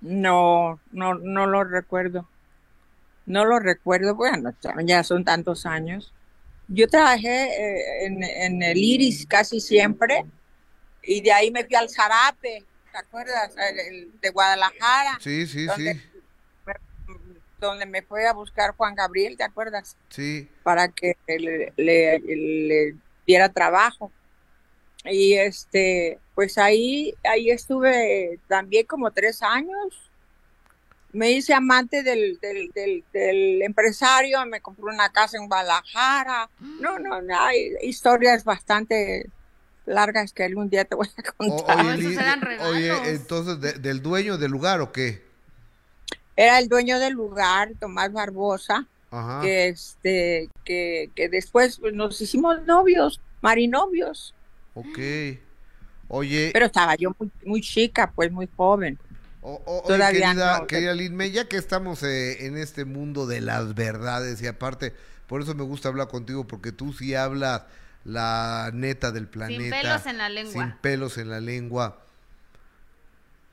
No, 0.00 0.80
no, 0.92 1.14
no 1.14 1.46
lo 1.46 1.64
recuerdo. 1.64 2.28
No 3.26 3.44
lo 3.44 3.58
recuerdo, 3.58 4.14
bueno, 4.14 4.52
ya 4.84 5.02
son 5.02 5.24
tantos 5.24 5.64
años. 5.64 6.12
Yo 6.68 6.88
trabajé 6.88 7.28
eh, 7.28 8.06
en, 8.06 8.62
el 8.62 8.78
Iris 8.78 9.26
casi 9.26 9.60
siempre 9.60 10.24
y 11.02 11.22
de 11.22 11.32
ahí 11.32 11.50
me 11.50 11.64
fui 11.64 11.74
al 11.74 11.88
Zarape, 11.88 12.64
¿te 12.92 12.98
acuerdas? 12.98 13.54
de 14.20 14.30
Guadalajara. 14.30 15.18
Sí, 15.20 15.46
sí, 15.46 15.66
sí. 15.76 16.00
Donde 17.64 17.86
me 17.86 18.02
fue 18.02 18.26
a 18.26 18.32
buscar 18.32 18.74
Juan 18.76 18.94
Gabriel, 18.94 19.36
¿te 19.36 19.44
acuerdas? 19.44 19.96
Sí. 20.08 20.48
Para 20.62 20.88
que 20.88 21.16
le, 21.26 21.72
le 21.76 22.96
diera 23.26 23.48
trabajo 23.48 24.10
y 25.04 25.34
este, 25.34 26.18
pues 26.34 26.56
ahí, 26.56 27.14
ahí 27.24 27.50
estuve 27.50 28.40
también 28.48 28.86
como 28.86 29.10
tres 29.10 29.42
años. 29.42 30.10
Me 31.12 31.30
hice 31.30 31.54
amante 31.54 32.02
del, 32.02 32.40
del, 32.40 33.04
del, 33.12 33.62
empresario, 33.62 34.44
me 34.46 34.60
compré 34.60 34.84
una 34.86 35.12
casa 35.12 35.36
en 35.36 35.46
Guadalajara. 35.46 36.48
No, 36.80 36.98
no, 36.98 37.20
hay 37.38 37.74
historias 37.82 38.42
bastante 38.42 39.30
largas 39.86 40.32
que 40.32 40.42
algún 40.42 40.70
día 40.70 40.84
te 40.84 40.96
voy 40.96 41.08
a 41.16 41.22
contar. 41.36 41.86
oye, 42.66 43.10
entonces, 43.10 43.80
¿del 43.80 44.02
dueño 44.02 44.38
del 44.38 44.50
lugar 44.50 44.80
o 44.80 44.90
qué? 44.90 45.22
Era 46.36 46.58
el 46.58 46.68
dueño 46.68 46.98
del 46.98 47.14
lugar, 47.14 47.72
Tomás 47.78 48.12
Barbosa, 48.12 48.86
que 49.42 49.68
este, 49.68 50.50
que, 50.64 51.10
que 51.14 51.28
después 51.28 51.78
pues, 51.78 51.94
nos 51.94 52.20
hicimos 52.20 52.62
novios, 52.64 53.20
marinovios. 53.40 54.34
Ok. 54.74 54.98
Oye. 56.08 56.50
Pero 56.52 56.66
estaba 56.66 56.96
yo 56.96 57.14
muy, 57.44 57.60
chica, 57.60 58.12
pues 58.14 58.30
muy 58.32 58.48
joven. 58.56 58.98
Todavía 59.42 60.32
querida, 60.32 60.58
no, 60.58 60.66
querida 60.66 60.94
Lin 60.94 61.18
ya 61.32 61.48
que 61.48 61.56
estamos 61.56 62.02
eh, 62.02 62.46
en 62.46 62.56
este 62.56 62.84
mundo 62.84 63.26
de 63.26 63.42
las 63.42 63.74
verdades 63.74 64.40
y 64.40 64.46
aparte, 64.46 64.94
por 65.26 65.42
eso 65.42 65.54
me 65.54 65.64
gusta 65.64 65.88
hablar 65.88 66.08
contigo, 66.08 66.46
porque 66.46 66.72
tú 66.72 66.92
sí 66.94 67.14
hablas 67.14 67.62
la 68.04 68.70
neta 68.72 69.12
del 69.12 69.28
planeta. 69.28 69.62
Sin 69.62 69.70
pelos 69.70 70.06
en 70.06 70.18
la 70.18 70.28
lengua. 70.28 70.52
Sin 70.52 70.72
pelos 70.78 71.18
en 71.18 71.30
la 71.30 71.40
lengua. 71.40 72.03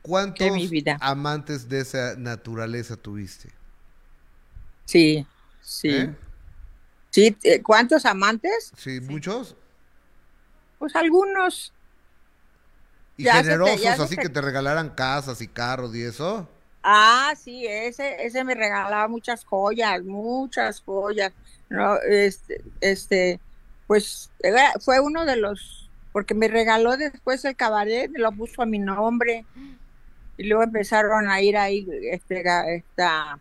¿Cuántos 0.02 0.48
amantes 1.00 1.70
de 1.70 1.80
esa 1.80 2.16
naturaleza 2.16 2.96
tuviste? 2.96 3.50
Sí, 4.86 5.26
sí. 5.62 5.90
¿Eh? 5.90 6.16
Sí, 7.12 7.38
eh, 7.44 7.62
¿cuántos 7.62 8.06
amantes? 8.06 8.72
Sí, 8.76 9.00
muchos. 9.02 9.56
Pues 10.80 10.96
algunos. 10.96 11.74
¿Y 13.18 13.26
generosos, 13.26 14.00
así 14.00 14.16
que 14.16 14.30
te 14.30 14.42
regalaran 14.42 14.90
casas 14.90 15.42
y 15.42 15.48
carros 15.48 15.96
y 15.96 16.02
eso? 16.02 16.50
Ah, 16.82 17.34
sí, 17.38 17.68
ese, 17.68 18.26
ese 18.26 18.44
me 18.44 18.56
regalaba 18.56 19.08
muchas 19.08 19.46
joyas, 19.46 20.02
muchas 20.04 20.82
joyas. 20.82 21.32
No, 21.70 21.98
este, 21.98 22.64
este, 22.80 23.40
pues 23.86 24.32
fue 24.80 25.00
uno 25.00 25.26
de 25.26 25.36
los, 25.36 25.90
porque 26.12 26.34
me 26.34 26.48
regaló 26.48 26.98
después 26.98 27.46
el 27.46 27.56
cabaret, 27.56 28.10
lo 28.16 28.32
puso 28.32 28.64
a 28.64 28.66
mi 28.66 28.80
nombre. 28.80 29.46
Y 30.42 30.46
luego 30.46 30.64
empezaron 30.64 31.30
a 31.30 31.40
ir 31.40 31.56
ahí, 31.56 31.88
este, 32.10 32.42
esta 32.76 33.38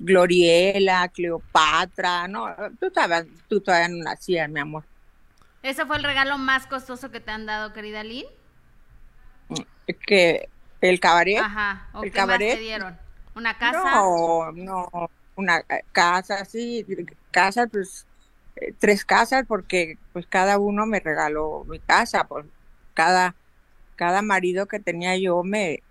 Gloriela, 0.00 1.08
Cleopatra, 1.14 2.26
no, 2.26 2.48
tú, 2.80 2.86
estabas, 2.86 3.24
tú 3.48 3.60
todavía 3.60 3.86
no 3.86 4.02
nacías, 4.02 4.50
mi 4.50 4.58
amor. 4.58 4.82
¿Ese 5.62 5.86
fue 5.86 5.98
el 5.98 6.02
regalo 6.02 6.38
más 6.38 6.66
costoso 6.66 7.12
que 7.12 7.20
te 7.20 7.30
han 7.30 7.46
dado, 7.46 7.72
querida 7.72 8.02
Lynn? 8.02 8.26
Que 10.04 10.48
el 10.80 10.98
cabaret. 10.98 11.38
Ajá. 11.38 11.88
¿O 11.92 12.02
el 12.02 12.10
qué 12.10 12.18
cabaret? 12.18 12.48
Más 12.48 12.56
te 12.56 12.62
dieron? 12.64 12.98
¿Una 13.36 13.56
casa? 13.56 13.84
No, 13.84 14.50
no, 14.50 15.10
una 15.36 15.62
casa, 15.92 16.44
sí, 16.46 16.84
casa, 17.30 17.68
pues 17.68 18.08
eh, 18.56 18.74
tres 18.76 19.04
casas 19.04 19.44
porque 19.46 19.98
pues 20.12 20.26
cada 20.26 20.58
uno 20.58 20.84
me 20.84 20.98
regaló 20.98 21.64
mi 21.68 21.78
casa, 21.78 22.24
pues 22.24 22.44
cada 22.94 23.36
cada 23.94 24.20
marido 24.22 24.66
que 24.66 24.80
tenía 24.80 25.16
yo 25.16 25.44
me 25.44 25.84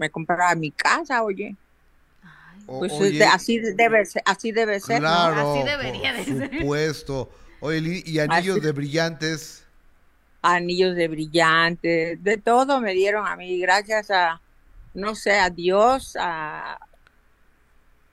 me 0.00 0.10
compraba 0.10 0.54
mi 0.56 0.72
casa, 0.72 1.22
oye. 1.22 1.56
pues 2.66 2.92
así 3.32 3.58
debe 3.58 4.04
ser, 4.06 4.22
así 4.24 4.52
debe 4.52 4.80
ser, 4.80 5.02
claro, 5.02 5.40
Así 5.50 5.62
debería 5.62 6.12
de 6.12 6.24
ser. 6.24 6.50
supuesto. 6.58 7.30
Oye, 7.60 8.02
¿y 8.06 8.18
anillos 8.18 8.62
de 8.62 8.72
brillantes? 8.72 9.66
Anillos 10.42 10.96
de 10.96 11.08
brillantes, 11.08 12.22
de 12.22 12.38
todo 12.38 12.80
me 12.80 12.94
dieron 12.94 13.26
a 13.26 13.36
mí, 13.36 13.58
gracias 13.60 14.10
a, 14.10 14.40
no 14.94 15.14
sé, 15.14 15.32
a 15.38 15.50
Dios, 15.50 16.16
a, 16.18 16.78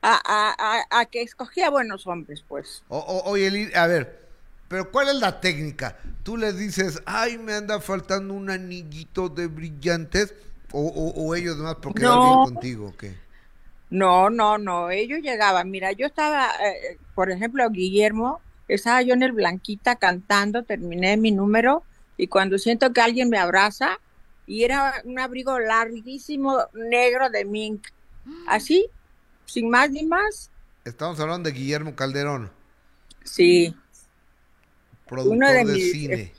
a, 0.01 0.19
a, 0.91 0.99
a 0.99 1.05
que 1.05 1.21
escogía 1.21 1.69
buenos 1.69 2.07
hombres, 2.07 2.43
pues. 2.47 2.83
oye, 2.89 3.71
a 3.75 3.87
ver, 3.87 4.27
Pero 4.67 4.91
¿cuál 4.91 5.09
es 5.09 5.15
la 5.15 5.39
técnica? 5.41 5.97
Tú 6.23 6.37
les 6.37 6.57
dices, 6.57 7.01
ay, 7.05 7.37
me 7.37 7.53
anda 7.53 7.79
faltando 7.81 8.33
un 8.33 8.49
anillito 8.49 9.29
de 9.29 9.47
brillantes, 9.47 10.33
o, 10.71 11.35
ellos 11.35 11.57
más 11.57 11.75
porque 11.75 12.03
no. 12.03 12.43
contigo, 12.45 12.93
¿qué? 12.97 13.15
No, 13.89 14.29
no, 14.29 14.57
no, 14.57 14.89
ellos 14.89 15.19
llegaban. 15.21 15.71
Mira, 15.71 15.93
yo 15.93 16.05
estaba, 16.05 16.49
eh, 16.65 16.97
por 17.15 17.31
ejemplo, 17.31 17.69
Guillermo, 17.69 18.41
estaba 18.67 19.01
yo 19.01 19.13
en 19.13 19.23
el 19.23 19.31
Blanquita 19.31 19.95
cantando, 19.95 20.63
terminé 20.63 21.15
mi 21.15 21.31
número 21.31 21.83
y 22.17 22.27
cuando 22.27 22.57
siento 22.57 22.91
que 22.91 23.01
alguien 23.01 23.29
me 23.29 23.37
abraza, 23.37 23.99
y 24.47 24.63
era 24.63 25.01
un 25.03 25.19
abrigo 25.19 25.59
larguísimo 25.59 26.57
negro 26.73 27.29
de 27.29 27.45
mink, 27.45 27.87
así, 28.47 28.87
sin 29.45 29.69
más 29.69 29.91
ni 29.91 30.05
más. 30.05 30.49
Estamos 30.85 31.19
hablando 31.19 31.49
de 31.49 31.55
Guillermo 31.55 31.95
Calderón. 31.95 32.49
Sí. 33.23 33.75
Productor 35.05 35.37
uno 35.37 35.51
de, 35.51 35.65
mis, 35.65 35.91
cine. 35.91 36.33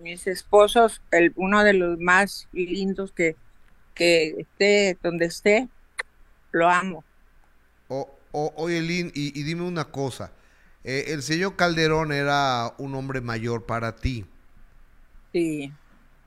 mis 0.00 0.26
esposos, 0.26 1.00
el, 1.12 1.32
uno 1.36 1.62
de 1.64 1.72
los 1.72 1.98
más 1.98 2.48
lindos 2.52 3.12
que, 3.12 3.36
que 3.96 4.36
esté 4.38 4.96
donde 5.02 5.24
esté, 5.24 5.68
lo 6.52 6.68
amo. 6.68 7.02
O, 7.88 8.06
oye, 8.32 8.80
Lynn, 8.82 9.10
y, 9.14 9.42
dime 9.42 9.62
una 9.62 9.86
cosa. 9.86 10.30
Eh, 10.84 11.06
el 11.08 11.22
señor 11.22 11.56
Calderón 11.56 12.12
era 12.12 12.74
un 12.78 12.94
hombre 12.94 13.20
mayor 13.20 13.64
para 13.64 13.96
ti. 13.96 14.24
Sí, 15.32 15.72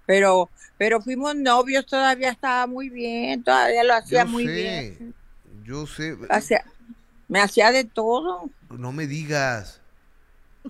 pero, 0.05 0.49
pero 0.77 1.01
fuimos 1.01 1.35
novios, 1.35 1.85
todavía 1.85 2.31
estaba 2.31 2.65
muy 2.65 2.89
bien, 2.89 3.43
todavía 3.43 3.83
lo 3.83 3.93
hacía 3.93 4.25
muy 4.25 4.47
bien. 4.47 5.13
Yo 5.63 5.85
sé. 5.85 6.17
me 7.27 7.39
hacía 7.39 7.71
de 7.71 7.83
todo. 7.83 8.49
No 8.69 8.91
me 8.91 9.05
digas. 9.05 9.81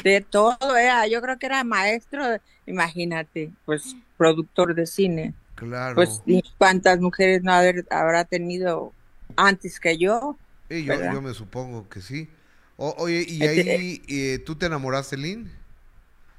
De 0.03 0.21
todo, 0.21 0.75
era, 0.75 1.07
yo 1.07 1.21
creo 1.21 1.39
que 1.39 1.45
era 1.45 1.63
maestro, 1.63 2.23
imagínate, 2.65 3.51
pues 3.65 3.95
productor 4.17 4.75
de 4.75 4.85
cine. 4.85 5.33
Claro. 5.59 5.95
Pues 5.95 6.21
cuántas 6.57 7.01
mujeres 7.01 7.43
no 7.43 7.51
habrá 7.51 8.23
tenido 8.23 8.93
antes 9.35 9.77
que 9.77 9.97
yo. 9.97 10.37
yo, 10.69 11.21
me 11.21 11.33
supongo 11.33 11.89
que 11.89 11.99
sí. 11.99 12.29
oye, 12.77 13.25
¿y 13.27 13.43
ahí 13.43 14.01
eh, 14.07 14.39
tú 14.45 14.55
te 14.55 14.67
enamoraste, 14.67 15.17
Lynn? 15.17 15.51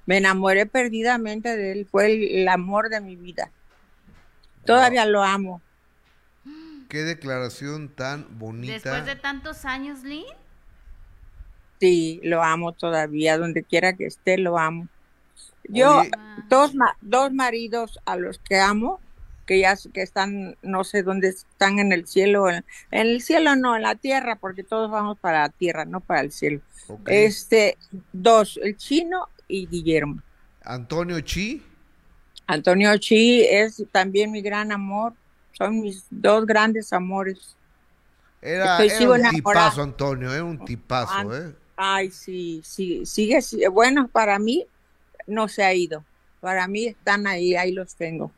Me 0.06 0.16
enamoré 0.16 0.64
perdidamente 0.64 1.54
de 1.54 1.72
él, 1.72 1.88
fue 1.90 2.40
el, 2.40 2.48
amor 2.48 2.88
de 2.88 3.02
mi 3.02 3.14
vida. 3.14 3.50
Todavía 4.64 5.04
lo 5.04 5.22
amo. 5.22 5.60
Qué 6.88 7.02
declaración 7.02 7.90
tan 7.90 8.26
bonita. 8.38 8.72
Después 8.72 9.04
de 9.04 9.16
tantos 9.16 9.66
años, 9.66 10.02
Lynn. 10.02 10.24
Sí, 11.78 12.20
lo 12.24 12.42
amo 12.42 12.72
todavía, 12.72 13.36
donde 13.36 13.62
quiera 13.64 13.92
que 13.92 14.06
esté, 14.06 14.38
lo 14.38 14.58
amo. 14.58 14.88
Yo, 15.68 16.02
dos, 16.48 16.72
dos 17.02 17.32
maridos 17.32 18.00
a 18.06 18.16
los 18.16 18.38
que 18.38 18.58
amo, 18.58 18.98
que 19.50 19.58
ya 19.58 19.76
que 19.92 20.02
están, 20.02 20.56
no 20.62 20.84
sé 20.84 21.02
dónde 21.02 21.30
están 21.30 21.80
en 21.80 21.90
el 21.90 22.06
cielo, 22.06 22.48
en, 22.48 22.64
el 22.92 23.20
cielo 23.20 23.56
no, 23.56 23.74
en 23.74 23.82
la 23.82 23.96
tierra, 23.96 24.36
porque 24.36 24.62
todos 24.62 24.88
vamos 24.88 25.18
para 25.18 25.40
la 25.40 25.48
tierra, 25.48 25.84
no 25.84 25.98
para 25.98 26.20
el 26.20 26.30
cielo. 26.30 26.60
Este, 27.06 27.76
dos, 28.12 28.60
el 28.62 28.76
chino 28.76 29.28
y 29.48 29.66
Guillermo. 29.66 30.22
Antonio 30.62 31.18
Chi. 31.18 31.64
Antonio 32.46 32.96
Chi 32.98 33.42
es 33.42 33.82
también 33.90 34.30
mi 34.30 34.40
gran 34.40 34.70
amor, 34.70 35.14
son 35.50 35.80
mis 35.80 36.06
dos 36.10 36.46
grandes 36.46 36.92
amores. 36.92 37.56
Era, 38.40 38.78
un 38.78 39.30
tipazo, 39.30 39.82
Antonio, 39.82 40.32
era 40.32 40.44
un 40.44 40.64
tipazo, 40.64 41.36
¿eh? 41.36 41.52
Ay, 41.74 42.12
sí, 42.12 42.62
sí, 42.64 43.04
sigue, 43.04 43.40
bueno, 43.68 44.06
para 44.06 44.38
mí 44.38 44.64
no 45.26 45.48
se 45.48 45.64
ha 45.64 45.74
ido, 45.74 46.04
para 46.38 46.68
mí 46.68 46.86
están 46.86 47.26
ahí, 47.26 47.56
ahí 47.56 47.72
los 47.72 47.96
tengo. 47.96 48.30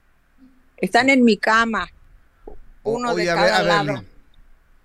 Están 0.82 1.08
en 1.10 1.22
mi 1.22 1.36
cama. 1.36 1.88
Uno 2.82 3.14
de 3.14 3.26
cada 3.26 3.62
lado. 3.62 4.04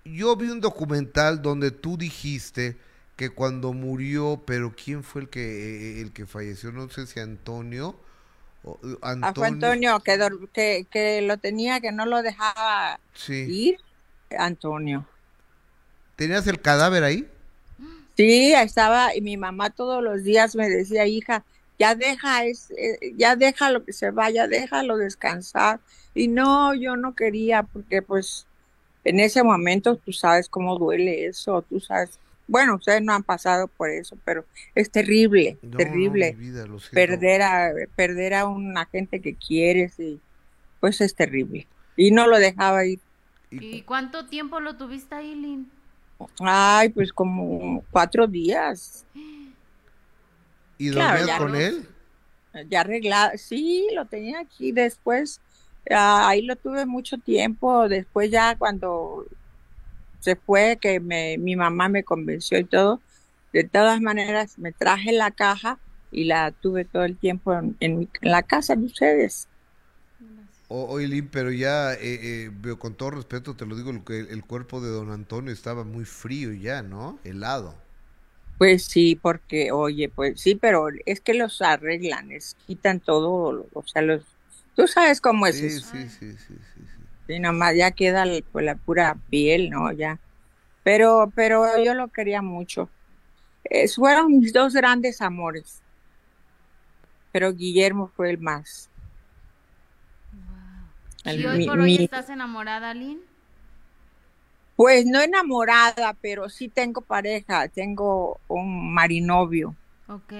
yo 0.04 0.36
vi 0.36 0.48
un 0.48 0.60
documental 0.60 1.42
donde 1.42 1.72
tú 1.72 1.98
dijiste 1.98 2.76
que 3.16 3.30
cuando 3.30 3.72
murió, 3.72 4.40
pero 4.46 4.72
¿quién 4.72 5.02
fue 5.02 5.22
el 5.22 5.28
que 5.28 6.00
el 6.00 6.12
que 6.12 6.24
falleció? 6.24 6.70
No 6.70 6.88
sé 6.88 7.08
si 7.08 7.18
Antonio. 7.18 7.98
Antonio, 8.64 8.98
ah, 9.22 9.32
fue 9.34 9.48
Antonio 9.48 10.00
que, 10.00 10.86
que, 10.88 11.22
lo 11.22 11.36
tenía, 11.38 11.80
que 11.80 11.90
no 11.90 12.06
lo 12.06 12.22
dejaba 12.22 13.00
ir. 13.28 13.78
Antonio. 14.38 15.04
¿Tenías 16.14 16.46
el 16.46 16.60
cadáver 16.60 17.02
ahí? 17.02 17.28
Sí, 18.16 18.52
estaba, 18.54 19.16
y 19.16 19.20
mi 19.20 19.36
mamá 19.36 19.70
todos 19.70 20.02
los 20.02 20.22
días 20.22 20.54
me 20.54 20.68
decía, 20.68 21.06
hija, 21.06 21.44
ya 21.78 21.94
deja, 21.94 22.44
es, 22.44 22.70
eh, 22.72 23.14
ya 23.16 23.36
déjalo 23.36 23.84
que 23.84 23.92
se 23.92 24.10
vaya, 24.10 24.46
déjalo 24.48 24.96
descansar. 24.96 25.80
Y 26.14 26.28
no, 26.28 26.74
yo 26.74 26.96
no 26.96 27.14
quería, 27.14 27.62
porque 27.62 28.02
pues 28.02 28.46
en 29.04 29.20
ese 29.20 29.42
momento 29.42 29.96
tú 29.96 30.12
sabes 30.12 30.48
cómo 30.48 30.78
duele 30.78 31.26
eso, 31.26 31.62
tú 31.62 31.80
sabes. 31.80 32.18
Bueno, 32.46 32.76
ustedes 32.76 33.02
no 33.02 33.12
han 33.12 33.22
pasado 33.22 33.68
por 33.68 33.90
eso, 33.90 34.16
pero 34.24 34.44
es 34.74 34.90
terrible, 34.90 35.58
terrible 35.76 36.36
perder 36.92 37.42
a 37.42 37.72
perder 37.94 38.34
a 38.34 38.46
una 38.46 38.86
gente 38.86 39.20
que 39.20 39.34
quieres 39.34 40.00
y 40.00 40.18
pues 40.80 41.00
es 41.00 41.14
terrible. 41.14 41.66
Y 41.96 42.10
no 42.10 42.26
lo 42.26 42.38
dejaba 42.38 42.86
ir. 42.86 43.00
¿Y 43.50 43.82
cuánto 43.82 44.26
tiempo 44.26 44.60
lo 44.60 44.76
tuviste 44.76 45.14
ahí, 45.14 45.34
Lynn? 45.34 45.70
Ay, 46.40 46.88
pues 46.88 47.12
como 47.12 47.84
cuatro 47.90 48.26
días. 48.26 49.04
¿Y 50.78 50.88
dormías 50.88 51.38
con 51.38 51.54
él? 51.56 51.86
Ya 52.68 52.80
arreglado, 52.80 53.36
sí, 53.36 53.86
lo 53.94 54.06
tenía 54.06 54.40
aquí 54.40 54.72
después. 54.72 55.40
Ah, 55.90 56.28
ahí 56.28 56.42
lo 56.42 56.56
tuve 56.56 56.86
mucho 56.86 57.18
tiempo. 57.18 57.88
Después 57.88 58.30
ya 58.30 58.56
cuando 58.56 59.26
se 60.20 60.36
fue, 60.36 60.78
que 60.80 61.00
me, 61.00 61.38
mi 61.38 61.56
mamá 61.56 61.88
me 61.88 62.04
convenció 62.04 62.58
y 62.58 62.64
todo, 62.64 63.00
de 63.52 63.64
todas 63.64 64.00
maneras 64.00 64.58
me 64.58 64.72
traje 64.72 65.12
la 65.12 65.30
caja 65.30 65.78
y 66.10 66.24
la 66.24 66.52
tuve 66.52 66.84
todo 66.84 67.04
el 67.04 67.16
tiempo 67.16 67.54
en, 67.80 68.08
la 68.20 68.42
casa 68.42 68.74
de 68.76 68.86
ustedes. 68.86 69.48
Oye, 70.68 71.22
pero 71.22 71.50
ya, 71.50 71.94
eh, 71.94 71.98
eh, 72.02 72.50
con 72.78 72.94
todo 72.94 73.12
respeto 73.12 73.56
te 73.56 73.64
lo 73.64 73.74
digo, 73.74 73.90
el, 73.90 74.28
el 74.28 74.44
cuerpo 74.44 74.80
de 74.82 74.90
don 74.90 75.10
Antonio 75.10 75.52
estaba 75.52 75.84
muy 75.84 76.04
frío 76.04 76.52
ya, 76.52 76.82
¿no? 76.82 77.18
Helado. 77.24 77.87
Pues 78.58 78.84
sí, 78.84 79.14
porque, 79.14 79.70
oye, 79.70 80.08
pues 80.08 80.40
sí, 80.40 80.56
pero 80.56 80.88
es 81.06 81.20
que 81.20 81.34
los 81.34 81.62
arreglan, 81.62 82.32
es, 82.32 82.56
quitan 82.66 82.98
todo, 82.98 83.68
o 83.72 83.82
sea, 83.84 84.02
los, 84.02 84.22
tú 84.74 84.88
sabes 84.88 85.20
cómo 85.20 85.46
es 85.46 85.60
eso. 85.60 85.86
Sí, 85.92 86.08
sí, 86.08 86.32
sí, 86.32 86.54
sí, 86.74 86.82
sí. 87.28 87.38
nomás 87.38 87.76
ya 87.76 87.92
queda 87.92 88.24
pues, 88.50 88.64
la 88.64 88.74
pura 88.74 89.16
piel, 89.30 89.70
¿no? 89.70 89.92
Ya. 89.92 90.18
Pero, 90.82 91.32
pero 91.36 91.82
yo 91.84 91.94
lo 91.94 92.08
quería 92.08 92.42
mucho. 92.42 92.90
fueron 93.94 94.38
mis 94.38 94.52
dos 94.52 94.74
grandes 94.74 95.22
amores, 95.22 95.80
pero 97.30 97.52
Guillermo 97.52 98.10
fue 98.16 98.30
el 98.30 98.38
más. 98.38 98.90
¿Y 101.24 101.44
hoy 101.46 101.66
por 101.66 101.78
hoy 101.78 101.96
estás 101.96 102.28
enamorada, 102.30 102.92
Lynn? 102.94 103.27
Pues 104.78 105.06
no 105.06 105.20
enamorada, 105.20 106.16
pero 106.20 106.48
sí 106.48 106.68
tengo 106.68 107.00
pareja, 107.00 107.66
tengo 107.66 108.38
un 108.46 108.94
marinovio. 108.94 109.74
Ok. 110.06 110.32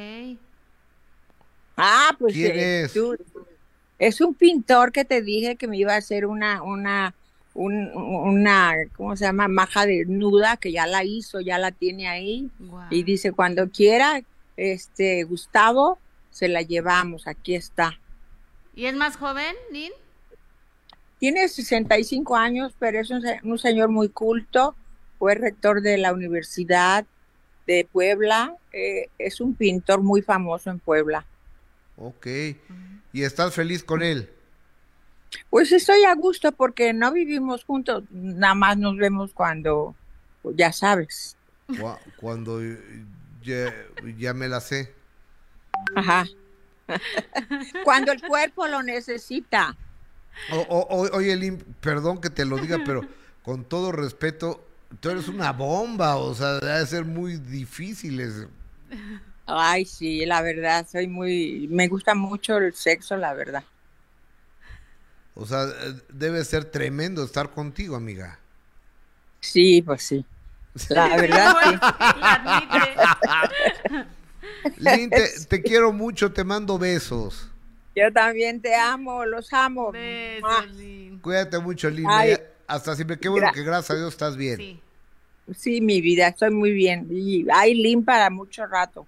Ah, 1.77 2.15
pues 2.17 2.35
¿Quién 2.35 2.53
eh, 2.55 2.83
es? 2.83 2.97
es 3.99 4.21
un 4.21 4.35
pintor 4.35 4.93
que 4.93 5.05
te 5.05 5.23
dije 5.23 5.57
que 5.57 5.67
me 5.67 5.77
iba 5.77 5.93
a 5.93 5.97
hacer 5.97 6.25
una, 6.25 6.63
una, 6.63 7.17
una, 7.55 8.75
¿cómo 8.97 9.17
se 9.17 9.25
llama? 9.25 9.49
Maja 9.49 9.87
desnuda, 9.87 10.57
que 10.57 10.71
ya 10.71 10.87
la 10.87 11.03
hizo, 11.03 11.41
ya 11.41 11.59
la 11.59 11.73
tiene 11.73 12.07
ahí. 12.07 12.49
Y 12.91 13.03
dice, 13.03 13.33
cuando 13.33 13.69
quiera, 13.69 14.23
este, 14.57 15.25
Gustavo, 15.25 15.99
se 16.31 16.47
la 16.47 16.63
llevamos, 16.63 17.27
aquí 17.27 17.57
está. 17.57 17.99
¿Y 18.77 18.87
es 18.87 18.95
más 18.95 19.17
joven, 19.17 19.57
Lynn? 19.73 19.91
Tiene 21.19 21.49
65 21.49 22.37
años, 22.37 22.75
pero 22.79 23.01
es 23.01 23.11
un, 23.11 23.59
señor 23.59 23.89
muy 23.89 24.09
culto, 24.09 24.77
fue 25.19 25.35
rector 25.35 25.83
de 25.83 25.99
la 25.99 26.13
Universidad 26.13 27.05
de 27.67 27.87
Puebla, 27.91 28.57
eh, 28.73 29.11
es 29.19 29.41
un 29.41 29.55
pintor 29.55 30.03
muy 30.03 30.23
famoso 30.23 30.71
en 30.71 30.79
Puebla. 30.79 31.27
Ok, 31.97 32.27
¿y 33.13 33.23
estás 33.23 33.55
feliz 33.55 33.83
con 33.83 34.03
él? 34.03 34.31
Pues 35.51 35.73
estoy 35.73 36.05
a 36.05 36.15
gusto 36.15 36.53
porque 36.53 36.93
no 36.93 37.13
vivimos 37.13 37.65
juntos, 37.65 38.05
nada 38.11 38.55
más 38.55 38.79
nos 38.79 38.97
vemos 38.97 39.33
cuando, 39.35 39.95
pues, 40.43 40.57
ya 40.57 40.73
sabes. 40.73 41.37
Cuando 42.17 42.61
ya, 43.43 43.75
ya 44.17 44.33
me 44.33 44.49
la 44.49 44.61
sé. 44.61 44.95
Ajá. 45.95 46.27
cuando 47.85 48.13
el 48.13 48.23
cuerpo 48.23 48.67
lo 48.67 48.83
necesita. 48.83 49.77
Oye, 50.69 51.37
Lynn, 51.37 51.59
perdón 51.81 52.21
que 52.21 52.31
te 52.31 52.45
lo 52.45 52.59
diga, 52.59 52.79
pero 52.85 53.03
con 53.43 53.65
todo 53.65 53.93
respeto, 53.93 54.67
tú 55.01 55.11
eres 55.11 55.29
una 55.29 55.53
bomba, 55.53 56.17
o 56.17 56.35
sea, 56.35 56.59
debe 56.59 56.87
ser 56.87 57.05
muy 57.05 57.37
difícil. 57.37 58.49
Ay, 59.47 59.85
sí, 59.85 60.25
la 60.27 60.43
verdad, 60.43 60.87
soy 60.91 61.07
muy, 61.07 61.69
me 61.71 61.89
gusta 61.89 62.15
mucho 62.15 62.59
el 62.59 62.75
sexo, 62.75 63.17
la 63.17 63.35
verdad. 63.35 63.65
O 65.35 65.47
sea, 65.47 65.67
debe 66.09 66.45
ser 66.45 66.65
tremendo 66.65 67.23
estar 67.23 67.51
contigo, 67.51 67.95
amiga. 67.97 68.39
Sí, 69.41 69.83
pues 69.83 70.03
sí. 70.03 70.25
La 70.89 71.09
verdad, 71.17 71.55
sí. 71.63 71.79
Lin, 74.79 75.11
te, 75.49 75.63
quiero 75.63 75.93
mucho, 75.93 76.33
te 76.33 76.45
mando 76.45 76.79
besos. 76.79 77.49
Yo 77.99 78.13
también 78.13 78.61
te 78.61 78.75
amo, 78.77 79.25
los 79.25 79.53
amo. 79.53 79.93
Cuídate 81.21 81.59
mucho, 81.59 81.91
Lin. 81.91 82.07
Hasta 82.67 82.95
siempre, 82.95 83.19
qué 83.19 83.29
bueno 83.29 83.51
que 83.53 83.63
gracias 83.63 83.91
a 83.91 83.95
Dios 83.97 84.13
estás 84.13 84.37
bien. 84.37 84.57
Sí. 84.57 84.81
sí, 85.57 85.81
mi 85.81 86.01
vida, 86.01 86.29
estoy 86.29 86.51
muy 86.51 86.71
bien. 86.73 87.09
Y 87.11 87.47
hay 87.51 87.75
Lin 87.75 88.05
para 88.05 88.31
mucho 88.31 88.67
rato. 88.67 89.07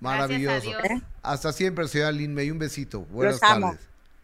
Maravilloso. 0.00 0.70
Hasta 1.22 1.52
siempre, 1.52 1.86
señora 1.88 2.12
Lin 2.12 2.34
May. 2.34 2.50
Un 2.50 2.58
besito. 2.58 3.02
Buenas 3.02 3.38
tardes. 3.38 3.78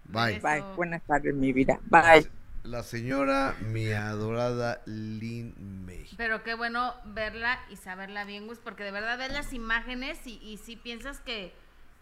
Bye. 0.05 0.41
Bye. 0.41 0.63
Buenas 0.75 1.03
tardes, 1.03 1.35
mi 1.35 1.53
vida. 1.53 1.79
Bye. 1.85 2.29
La 2.65 2.83
señora, 2.83 3.57
mi 3.61 3.91
adorada 3.93 4.83
Lin 4.87 5.55
May. 5.87 6.07
Pero 6.17 6.43
qué 6.43 6.55
bueno 6.55 6.95
verla 7.05 7.59
y 7.71 7.77
saberla 7.77 8.25
bien, 8.25 8.47
Gus, 8.47 8.59
porque 8.59 8.85
de 8.85 8.91
verdad 8.91 9.19
ves 9.19 9.33
las 9.33 9.53
imágenes 9.53 10.19
y, 10.27 10.39
y 10.43 10.59
sí 10.59 10.77
piensas 10.77 11.21
que, 11.21 11.53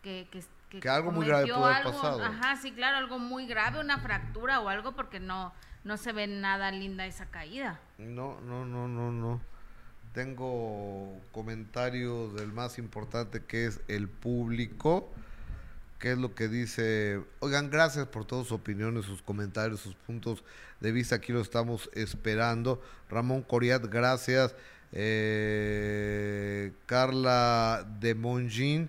que, 0.03 0.27
que, 0.31 0.43
que, 0.69 0.89
algo 0.89 1.13
muy 1.13 1.27
grave 1.27 1.47
puede 1.47 1.75
haber 1.75 1.85
pasado. 1.85 2.23
Ajá, 2.23 2.57
sí, 2.57 2.73
claro, 2.73 2.99
algo 2.99 3.19
muy 3.19 3.47
grave, 3.47 3.81
una 3.81 3.99
fractura 3.99 4.61
o 4.61 4.69
algo, 4.69 4.93
porque 4.93 5.21
no, 5.21 5.53
no 5.85 5.97
se 5.97 6.13
ve 6.13 6.27
nada 6.27 6.71
linda 6.71 7.07
esa 7.07 7.27
caída. 7.27 7.81
No, 7.99 8.41
no, 8.41 8.65
no, 8.65 8.89
no, 8.89 9.13
no 9.13 9.41
tengo 10.17 11.21
comentarios 11.31 12.35
del 12.37 12.51
más 12.51 12.79
importante 12.79 13.43
que 13.45 13.67
es 13.67 13.81
el 13.87 14.09
público, 14.09 15.13
que 15.99 16.13
es 16.13 16.19
lo 16.19 16.35
que 16.35 16.49
dice, 16.49 17.21
oigan, 17.41 17.69
gracias 17.69 18.07
por 18.07 18.25
todas 18.25 18.47
sus 18.47 18.59
opiniones, 18.59 19.05
sus 19.05 19.21
comentarios, 19.21 19.81
sus 19.81 19.95
puntos 19.95 20.43
de 20.81 20.91
vista, 20.91 21.17
aquí 21.17 21.35
lo 21.35 21.43
estamos 21.43 21.91
esperando. 21.93 22.83
Ramón 23.11 23.43
Coriat, 23.43 23.85
gracias. 23.85 24.55
Eh, 24.93 26.73
Carla 26.87 27.87
de 28.01 28.15
Monjin, 28.15 28.89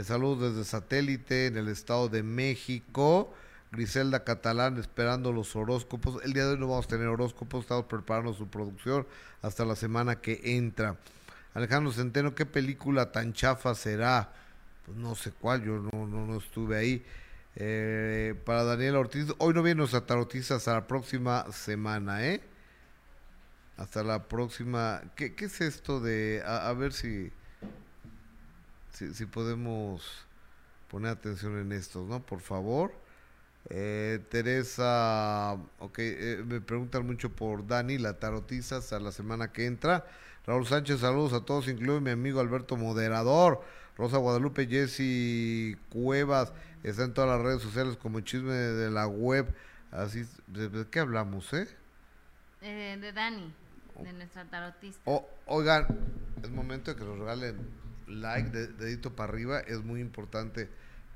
saludos 0.00 0.54
desde 0.54 0.64
satélite 0.64 1.46
en 1.46 1.58
el 1.58 1.68
Estado 1.68 2.08
de 2.08 2.22
México. 2.22 3.34
Griselda 3.72 4.24
Catalán 4.24 4.78
esperando 4.78 5.32
los 5.32 5.54
horóscopos. 5.54 6.22
El 6.24 6.32
día 6.32 6.44
de 6.44 6.52
hoy 6.52 6.58
no 6.58 6.68
vamos 6.68 6.86
a 6.86 6.88
tener 6.88 7.06
horóscopos, 7.08 7.62
estamos 7.62 7.84
preparando 7.84 8.32
su 8.32 8.48
producción 8.48 9.06
hasta 9.42 9.64
la 9.64 9.76
semana 9.76 10.20
que 10.20 10.40
entra. 10.44 10.96
Alejandro 11.54 11.92
Centeno, 11.92 12.34
¿qué 12.34 12.46
película 12.46 13.12
tan 13.12 13.34
chafa 13.34 13.74
será? 13.74 14.32
Pues 14.86 14.96
no 14.96 15.14
sé 15.14 15.30
cuál, 15.32 15.62
yo 15.62 15.78
no, 15.78 16.06
no, 16.06 16.38
estuve 16.38 16.76
ahí. 16.76 17.04
Eh, 17.54 18.34
para 18.46 18.64
Daniel 18.64 18.96
Ortiz, 18.96 19.26
hoy 19.38 19.52
no 19.52 19.62
vienen 19.62 19.82
los 19.82 20.06
tarotistas 20.06 20.58
hasta 20.58 20.72
la 20.72 20.86
próxima 20.86 21.50
semana, 21.52 22.26
¿eh? 22.26 22.40
Hasta 23.76 24.02
la 24.02 24.28
próxima. 24.28 25.02
¿Qué, 25.16 25.34
qué 25.34 25.46
es 25.46 25.60
esto 25.60 26.00
de.? 26.00 26.42
A, 26.46 26.72
ver 26.72 26.92
si, 26.92 27.30
si, 28.92 29.14
si 29.14 29.26
podemos 29.26 30.26
poner 30.88 31.10
atención 31.12 31.58
en 31.58 31.72
esto, 31.72 32.04
¿no? 32.08 32.20
Por 32.24 32.40
favor. 32.40 32.92
Eh, 33.70 34.20
Teresa, 34.28 35.56
ok, 35.78 35.98
eh, 35.98 36.42
me 36.44 36.60
preguntan 36.60 37.06
mucho 37.06 37.30
por 37.30 37.66
Dani, 37.66 37.96
la 37.98 38.18
tarotiza 38.18 38.76
hasta 38.76 38.98
la 39.00 39.12
semana 39.12 39.52
que 39.52 39.66
entra. 39.66 40.04
Raúl 40.46 40.66
Sánchez, 40.66 41.00
saludos 41.00 41.32
a 41.32 41.44
todos, 41.44 41.68
incluido 41.68 42.00
mi 42.00 42.10
amigo 42.10 42.40
Alberto 42.40 42.76
Moderador. 42.76 43.62
Rosa 43.96 44.16
Guadalupe, 44.18 44.66
Jessy 44.66 45.76
Cuevas, 45.90 46.52
está 46.82 47.04
en 47.04 47.14
todas 47.14 47.30
las 47.30 47.40
redes 47.40 47.62
sociales 47.62 47.96
como 47.96 48.20
chisme 48.20 48.52
de 48.52 48.90
la 48.90 49.06
web. 49.06 49.54
Así, 49.90 50.24
¿de, 50.48 50.86
qué 50.90 51.00
hablamos, 51.00 51.52
eh? 51.52 51.68
eh? 52.62 52.98
de 53.00 53.12
Dani, 53.12 53.52
de 54.00 54.12
nuestra 54.14 54.44
tarotista. 54.46 55.00
oigan, 55.46 55.86
es 56.42 56.50
momento 56.50 56.92
de 56.92 56.98
que 56.98 57.04
nos 57.04 57.18
regalen 57.18 57.81
like, 58.12 58.50
dedito 58.50 59.14
para 59.16 59.32
arriba, 59.32 59.60
es 59.60 59.82
muy 59.82 60.00
importante 60.00 60.68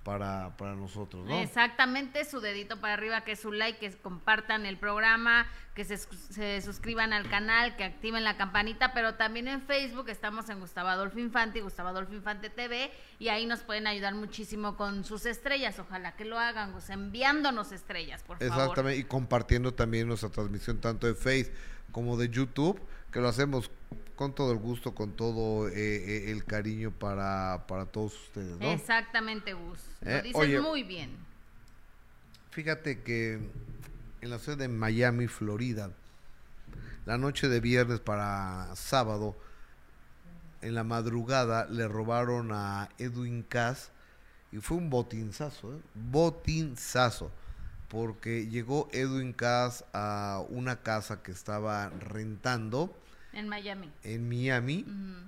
para, 0.06 0.56
para 0.56 0.76
nosotros, 0.76 1.26
¿no? 1.26 1.40
Exactamente, 1.40 2.24
su 2.24 2.38
dedito 2.40 2.80
para 2.80 2.94
arriba, 2.94 3.24
que 3.24 3.32
es 3.32 3.40
su 3.40 3.50
like, 3.50 3.80
que 3.80 3.92
compartan 3.98 4.64
el 4.64 4.78
programa, 4.78 5.48
que 5.74 5.84
se, 5.84 5.96
se, 5.96 6.60
suscriban 6.62 7.12
al 7.12 7.28
canal, 7.28 7.74
que 7.74 7.82
activen 7.82 8.22
la 8.22 8.36
campanita, 8.36 8.92
pero 8.94 9.16
también 9.16 9.48
en 9.48 9.62
Facebook 9.62 10.08
estamos 10.08 10.48
en 10.48 10.60
Gustavo 10.60 10.90
Adolfo 10.90 11.18
Infante 11.18 11.58
y 11.58 11.62
Gustavo 11.62 11.88
Adolfo 11.88 12.14
Infante 12.14 12.50
TV, 12.50 12.92
y 13.18 13.30
ahí 13.30 13.46
nos 13.46 13.64
pueden 13.64 13.88
ayudar 13.88 14.14
muchísimo 14.14 14.76
con 14.76 15.02
sus 15.02 15.26
estrellas, 15.26 15.76
ojalá 15.80 16.14
que 16.14 16.24
lo 16.24 16.38
hagan, 16.38 16.72
enviándonos 16.88 17.72
estrellas, 17.72 18.22
por 18.22 18.38
favor. 18.38 18.56
Exactamente, 18.56 19.00
y 19.00 19.04
compartiendo 19.04 19.74
también 19.74 20.06
nuestra 20.06 20.28
transmisión 20.28 20.80
tanto 20.80 21.08
de 21.08 21.16
Facebook 21.16 21.56
como 21.90 22.16
de 22.16 22.28
YouTube, 22.28 22.80
que 23.16 23.22
lo 23.22 23.28
hacemos 23.28 23.70
con 24.14 24.34
todo 24.34 24.52
el 24.52 24.58
gusto, 24.58 24.94
con 24.94 25.16
todo 25.16 25.68
eh, 25.68 25.72
eh, 25.76 26.30
el 26.32 26.44
cariño 26.44 26.90
para, 26.90 27.64
para 27.66 27.86
todos 27.86 28.12
ustedes, 28.24 28.60
¿no? 28.60 28.66
Exactamente, 28.66 29.54
Gus. 29.54 29.78
Lo 30.02 30.10
eh, 30.10 30.20
dices 30.20 30.60
muy 30.60 30.82
bien. 30.82 31.16
Fíjate 32.50 33.00
que 33.00 33.40
en 34.20 34.28
la 34.28 34.38
ciudad 34.38 34.58
de 34.58 34.68
Miami, 34.68 35.28
Florida, 35.28 35.92
la 37.06 37.16
noche 37.16 37.48
de 37.48 37.58
viernes 37.60 38.00
para 38.00 38.76
sábado, 38.76 39.34
en 40.60 40.74
la 40.74 40.84
madrugada 40.84 41.64
le 41.70 41.88
robaron 41.88 42.52
a 42.52 42.90
Edwin 42.98 43.42
Cass 43.44 43.92
y 44.52 44.58
fue 44.58 44.76
un 44.76 44.90
botinzazo, 44.90 45.74
¿eh? 45.74 45.80
botinzazo, 45.94 47.30
porque 47.88 48.46
llegó 48.48 48.90
Edwin 48.92 49.32
Cass 49.32 49.86
a 49.94 50.44
una 50.50 50.82
casa 50.82 51.22
que 51.22 51.32
estaba 51.32 51.88
rentando 51.88 52.94
en 53.36 53.48
Miami. 53.48 53.90
En 54.02 54.28
Miami, 54.28 54.84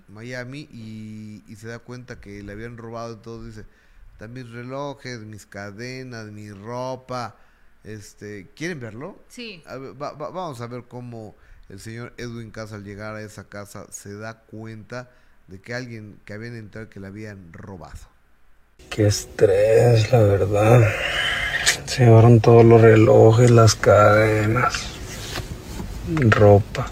Miami, 0.08 0.60
y, 0.72 1.56
se 1.56 1.68
da 1.68 1.78
cuenta 1.78 2.20
que 2.20 2.42
le 2.42 2.52
habían 2.52 2.78
robado 2.78 3.18
todo. 3.18 3.44
Dice, 3.44 3.64
están 4.12 4.32
mis 4.32 4.48
relojes, 4.50 5.20
mis 5.20 5.44
cadenas, 5.44 6.26
mi 6.26 6.50
ropa. 6.50 7.36
Este, 7.84 8.48
¿Quieren 8.56 8.80
verlo? 8.80 9.18
Sí. 9.28 9.62
vamos 9.98 10.60
a 10.60 10.66
ver 10.66 10.84
cómo 10.88 11.36
el 11.68 11.80
señor 11.80 12.14
Edwin 12.16 12.50
Casa 12.50 12.76
al 12.76 12.84
llegar 12.84 13.14
a 13.14 13.20
esa 13.20 13.44
casa 13.44 13.86
se 13.90 14.14
da 14.14 14.40
cuenta 14.40 15.10
de 15.46 15.60
que 15.60 15.74
alguien 15.74 16.18
que 16.24 16.32
habían 16.32 16.56
entrado 16.56 16.88
que 16.88 17.00
le 17.00 17.08
habían 17.08 17.52
robado. 17.52 18.08
Qué 18.88 19.06
estrés, 19.06 20.10
la 20.12 20.20
verdad. 20.20 20.88
Se 21.84 22.04
llevaron 22.04 22.40
todos 22.40 22.64
los 22.64 22.80
relojes, 22.80 23.50
las 23.50 23.74
cadenas, 23.74 24.86
ropa. 26.30 26.90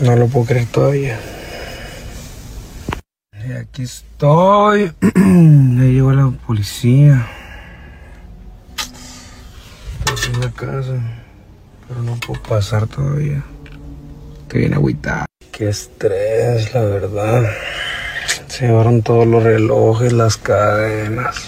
No 0.00 0.14
lo 0.14 0.28
puedo 0.28 0.46
creer 0.46 0.66
todavía. 0.66 1.18
Y 3.46 3.52
aquí 3.52 3.82
estoy. 3.82 4.92
ya 5.02 5.84
llegó 5.84 6.12
la 6.12 6.30
policía. 6.46 7.26
Estoy 10.14 10.34
en 10.34 10.40
la 10.40 10.50
casa. 10.52 11.00
Pero 11.88 12.02
no 12.02 12.14
puedo 12.16 12.40
pasar 12.42 12.86
todavía. 12.86 13.42
Estoy 14.42 14.60
bien 14.60 14.74
agüitado. 14.74 15.26
Qué 15.50 15.68
estrés, 15.68 16.72
la 16.74 16.82
verdad. 16.82 17.50
Se 18.46 18.66
llevaron 18.66 19.02
todos 19.02 19.26
los 19.26 19.42
relojes, 19.42 20.12
las 20.12 20.36
cadenas. 20.36 21.44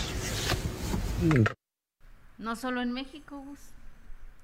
No 2.39 2.57
solo 2.57 2.83
en 2.83 2.91
México, 2.93 3.41
Gus. 3.47 3.61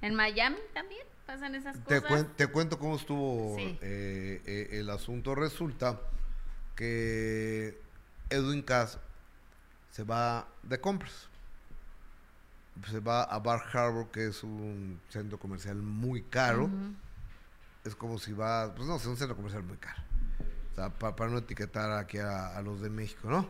En 0.01 0.15
Miami 0.15 0.57
también 0.75 1.03
pasan 1.27 1.55
esas 1.55 1.77
cosas. 1.79 2.27
Te, 2.37 2.47
cuento 2.47 2.79
cómo 2.79 2.97
estuvo 2.97 3.57
eh, 3.59 4.43
eh, 4.47 4.69
el 4.73 4.91
asunto. 4.91 5.35
Resulta 5.35 6.01
que 6.75 7.81
Edwin 8.31 8.63
Cass 8.63 8.99
se 9.91 10.05
va 10.05 10.47
de 10.63 10.81
compras. 10.81 11.29
Se 12.91 13.01
va 13.01 13.23
a 13.25 13.39
Bar 13.39 13.63
Harbor, 13.73 14.11
que 14.11 14.27
es 14.27 14.43
un 14.45 15.01
centro 15.09 15.39
comercial 15.39 15.77
muy 15.77 16.23
caro. 16.23 16.71
Es 17.85 17.95
como 17.95 18.19
si 18.19 18.33
va, 18.33 18.75
pues 18.75 18.87
no, 18.87 18.97
es 18.97 19.07
un 19.07 19.17
centro 19.17 19.35
comercial 19.35 19.63
muy 19.63 19.79
caro. 19.79 20.03
O 20.73 20.75
sea, 20.75 20.91
para, 20.91 21.31
no 21.31 21.39
etiquetar 21.39 21.91
aquí 21.93 22.19
a, 22.19 22.55
a, 22.55 22.61
los 22.61 22.83
de 22.83 22.91
México, 22.91 23.31
¿no? 23.31 23.49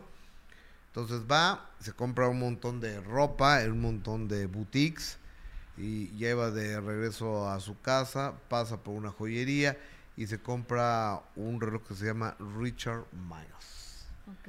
Entonces 0.88 1.22
va, 1.30 1.70
se 1.80 1.92
compra 1.92 2.28
un 2.28 2.38
montón 2.38 2.80
de 2.80 3.00
ropa, 3.00 3.60
un 3.64 3.80
montón 3.80 4.28
de 4.28 4.46
boutiques 4.46 5.18
y 5.76 6.16
ya 6.16 6.30
iba 6.30 6.50
de 6.50 6.80
regreso 6.80 7.48
a 7.48 7.60
su 7.60 7.78
casa, 7.80 8.34
pasa 8.48 8.82
por 8.82 8.94
una 8.94 9.10
joyería 9.10 9.76
y 10.16 10.26
se 10.26 10.38
compra 10.38 11.22
un 11.34 11.60
reloj 11.60 11.82
que 11.86 11.94
se 11.94 12.06
llama 12.06 12.34
Richard 12.58 13.04
Miles. 13.12 14.06
Ok. 14.26 14.48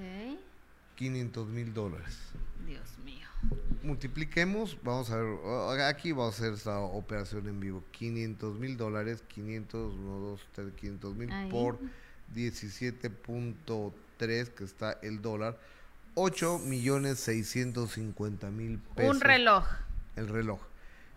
500 0.95 1.47
mil 1.47 1.73
dólares. 1.73 2.17
Dios 2.65 2.97
mío. 3.03 3.27
Multipliquemos, 3.83 4.77
vamos 4.81 5.11
a 5.11 5.17
ver, 5.17 5.81
aquí 5.81 6.11
vamos 6.11 6.33
a 6.35 6.37
hacer 6.37 6.53
esta 6.53 6.79
operación 6.79 7.47
en 7.47 7.59
vivo. 7.59 7.83
500 7.91 8.57
mil 8.57 8.77
dólares, 8.77 9.23
500, 9.27 9.93
1, 9.93 10.19
2, 10.19 10.47
3, 10.53 10.73
500 10.73 11.15
mil 11.15 11.29
por 11.49 11.77
17.3 12.35 14.47
que 14.49 14.63
está 14.63 14.93
el 15.03 15.21
dólar, 15.21 15.59
8 16.15 16.59
millones 16.59 17.19
650 17.19 18.49
mil 18.49 18.79
pesos. 18.95 19.15
Un 19.15 19.21
reloj. 19.21 19.67
El 20.15 20.27
reloj. 20.27 20.59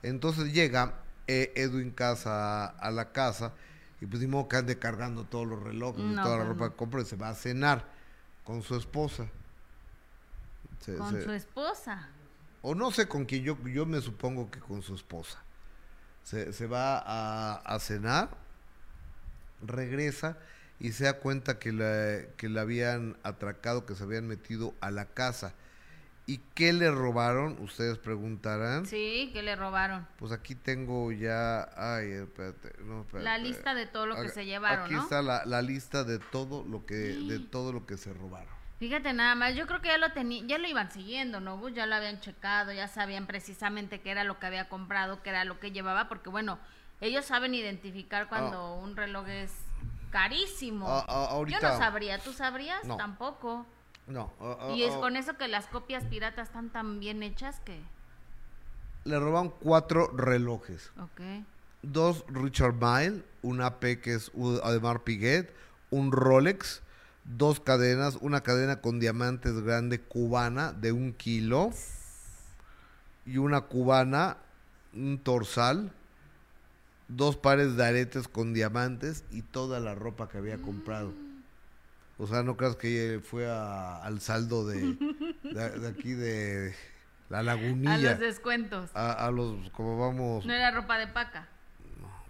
Entonces 0.03 0.53
llega 0.53 0.95
eh, 1.27 1.53
Edwin 1.57 1.91
Casa 1.91 2.67
a 2.67 2.91
la 2.91 3.13
casa 3.13 3.53
y 4.01 4.07
pues 4.07 4.21
dimos 4.21 4.47
que 4.47 4.57
ande 4.57 4.79
cargando 4.79 5.25
todos 5.25 5.47
los 5.47 5.63
relojes 5.63 6.03
y 6.05 6.15
toda 6.15 6.39
la 6.39 6.45
pues 6.45 6.49
ropa 6.49 6.71
que 6.71 6.77
compra 6.77 7.03
y 7.03 7.05
se 7.05 7.17
va 7.17 7.29
a 7.29 7.35
cenar 7.35 7.85
con 8.45 8.63
su 8.63 8.77
esposa. 8.77 9.27
con 10.99 11.23
su 11.23 11.33
esposa. 11.33 12.09
O 12.63 12.75
no 12.75 12.91
sé 12.91 13.09
con 13.09 13.25
quién, 13.25 13.43
yo, 13.43 13.57
yo 13.69 13.87
me 13.87 14.01
supongo 14.01 14.51
que 14.51 14.61
con 14.61 14.83
su 14.83 14.95
esposa. 14.95 15.39
Se, 16.25 16.53
se 16.53 16.67
va 16.67 16.99
a, 16.99 17.57
a, 17.57 17.79
cenar, 17.79 18.29
regresa 19.63 20.37
y 20.79 20.93
se 20.93 21.05
da 21.05 21.15
cuenta 21.15 21.59
que 21.59 21.73
la, 21.73 22.21
que 22.37 22.49
la 22.49 22.63
habían 22.63 23.17
atracado, 23.23 23.87
que 23.87 23.95
se 23.95 24.05
habían 24.05 24.27
metido 24.27 24.75
a 24.81 24.91
la 24.91 25.07
casa. 25.07 25.55
¿Y 26.31 26.39
qué 26.55 26.73
le 26.73 26.93
robaron? 26.93 27.57
Ustedes 27.61 27.99
preguntarán. 27.99 28.87
Sí, 28.87 29.31
¿qué 29.33 29.43
le 29.43 29.57
robaron? 29.57 30.07
Pues 30.17 30.31
aquí 30.31 30.55
tengo 30.55 31.11
ya. 31.11 31.69
Ay, 31.77 32.07
espérate. 32.13 32.73
La 33.15 33.37
lista 33.37 33.75
de 33.75 33.87
todo 33.87 34.07
lo 34.07 34.15
que 34.15 34.29
se 34.29 34.47
llevaron. 34.47 34.85
Aquí 34.85 34.95
está 34.95 35.23
la, 35.23 35.45
la, 35.45 35.61
lista 35.61 36.05
de 36.05 36.21
todo 36.21 36.65
lo 36.65 36.87
que 36.87 36.95
de 36.95 37.41
todo 37.41 37.73
lo 37.73 37.85
que 37.85 37.97
se 37.97 38.13
robaron. 38.13 38.55
Fíjate 38.79 39.13
nada 39.13 39.35
más, 39.35 39.57
yo 39.57 39.67
creo 39.67 39.81
que 39.81 39.89
ya 39.89 39.99
lo 39.99 40.13
tenía, 40.13 40.45
ya 40.47 40.59
lo 40.59 40.69
iban 40.69 40.93
siguiendo, 40.93 41.41
¿no? 41.41 41.69
Ya 41.69 41.87
lo 41.87 41.97
habían 41.97 42.21
checado, 42.21 42.73
ya 42.73 42.87
sabían 42.87 43.27
precisamente 43.27 44.01
qué 44.01 44.13
era 44.13 44.23
lo 44.23 44.39
que 44.39 44.47
había 44.47 44.69
comprado, 44.69 45.25
qué 45.25 45.31
era 45.31 45.45
lo 45.45 45.59
que 45.59 45.73
llevaba, 45.73 46.09
porque 46.09 46.31
bueno, 46.31 46.61
ellos 47.01 47.25
saben 47.25 47.57
identificar 47.57 48.29
cuando 48.29 48.57
ah. 48.57 48.75
un 48.77 48.95
reloj 48.95 49.27
es 49.27 49.53
carísimo. 50.13 50.87
Ah, 50.89 51.05
ah, 51.09 51.43
yo 51.49 51.59
no 51.61 51.77
sabría, 51.77 52.21
¿tú 52.21 52.33
sabrías? 52.33 52.83
Tampoco. 52.97 53.67
No. 54.11 54.33
y 54.75 54.83
es 54.83 54.95
con 54.95 55.17
eso 55.17 55.37
que 55.37 55.49
las 55.49 55.67
copias 55.67 56.05
piratas 56.05 56.49
están 56.49 56.71
tan 56.71 57.01
bien 57.01 57.23
hechas 57.23 57.61
que... 57.61 57.81
Le 59.05 59.19
roban 59.19 59.49
cuatro 59.49 60.09
relojes. 60.09 60.91
Ok. 60.99 61.21
Dos 61.83 62.25
Richard 62.29 62.75
Mille, 62.75 63.25
un 63.43 63.63
AP 63.63 64.01
que 64.03 64.15
es 64.15 64.31
Ademar 64.63 65.05
Piguet, 65.05 65.55
un 65.91 66.13
Rolex, 66.13 66.83
dos 67.25 67.61
cadenas, 67.61 68.19
una 68.21 68.43
cadena 68.43 68.81
con 68.81 69.01
diamantes 69.01 69.61
grande 69.61 70.01
cubana 70.01 70.73
de 70.73 70.93
un 70.93 71.13
kilo 71.13 71.71
y 73.25 73.39
una 73.39 73.63
cubana, 73.63 74.39
un 74.93 75.19
torsal, 75.19 75.93
dos 77.09 77.37
pares 77.37 77.77
de 77.77 77.87
aretes 77.87 78.29
con 78.29 78.53
diamantes 78.53 79.25
y 79.31 79.43
toda 79.43 79.81
la 79.81 79.95
ropa 79.95 80.29
que 80.29 80.39
había 80.39 80.59
comprado. 80.59 81.13
O 82.21 82.27
sea, 82.27 82.43
no 82.43 82.55
creas 82.55 82.77
que 82.77 83.23
fue 83.25 83.51
al 83.51 84.21
saldo 84.21 84.67
de, 84.67 84.95
de, 85.43 85.89
aquí 85.89 86.13
de 86.13 86.75
la 87.31 87.43
lagunilla. 87.43 87.95
A 87.95 87.97
los 87.97 88.19
descuentos. 88.19 88.91
A, 88.93 89.31
los, 89.31 89.71
como 89.71 89.99
vamos. 89.99 90.45
No 90.45 90.53
era 90.53 90.71
ropa 90.71 90.99
de 90.99 91.07
paca. 91.07 91.49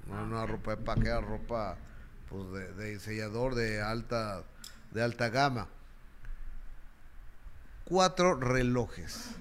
No, 0.07 0.15
no, 0.15 0.27
no 0.27 0.37
era 0.37 0.47
ropa 0.47 0.77
de 0.77 0.77
paca, 0.77 1.01
era 1.01 1.21
ropa 1.21 1.77
pues 2.29 2.53
de, 2.53 2.73
de 2.75 3.01
sellador 3.01 3.57
de 3.57 3.83
alta, 3.83 4.45
de 4.93 5.03
alta 5.03 5.29
gama. 5.29 5.67
Cuatro 7.83 8.37
relojes, 8.37 9.35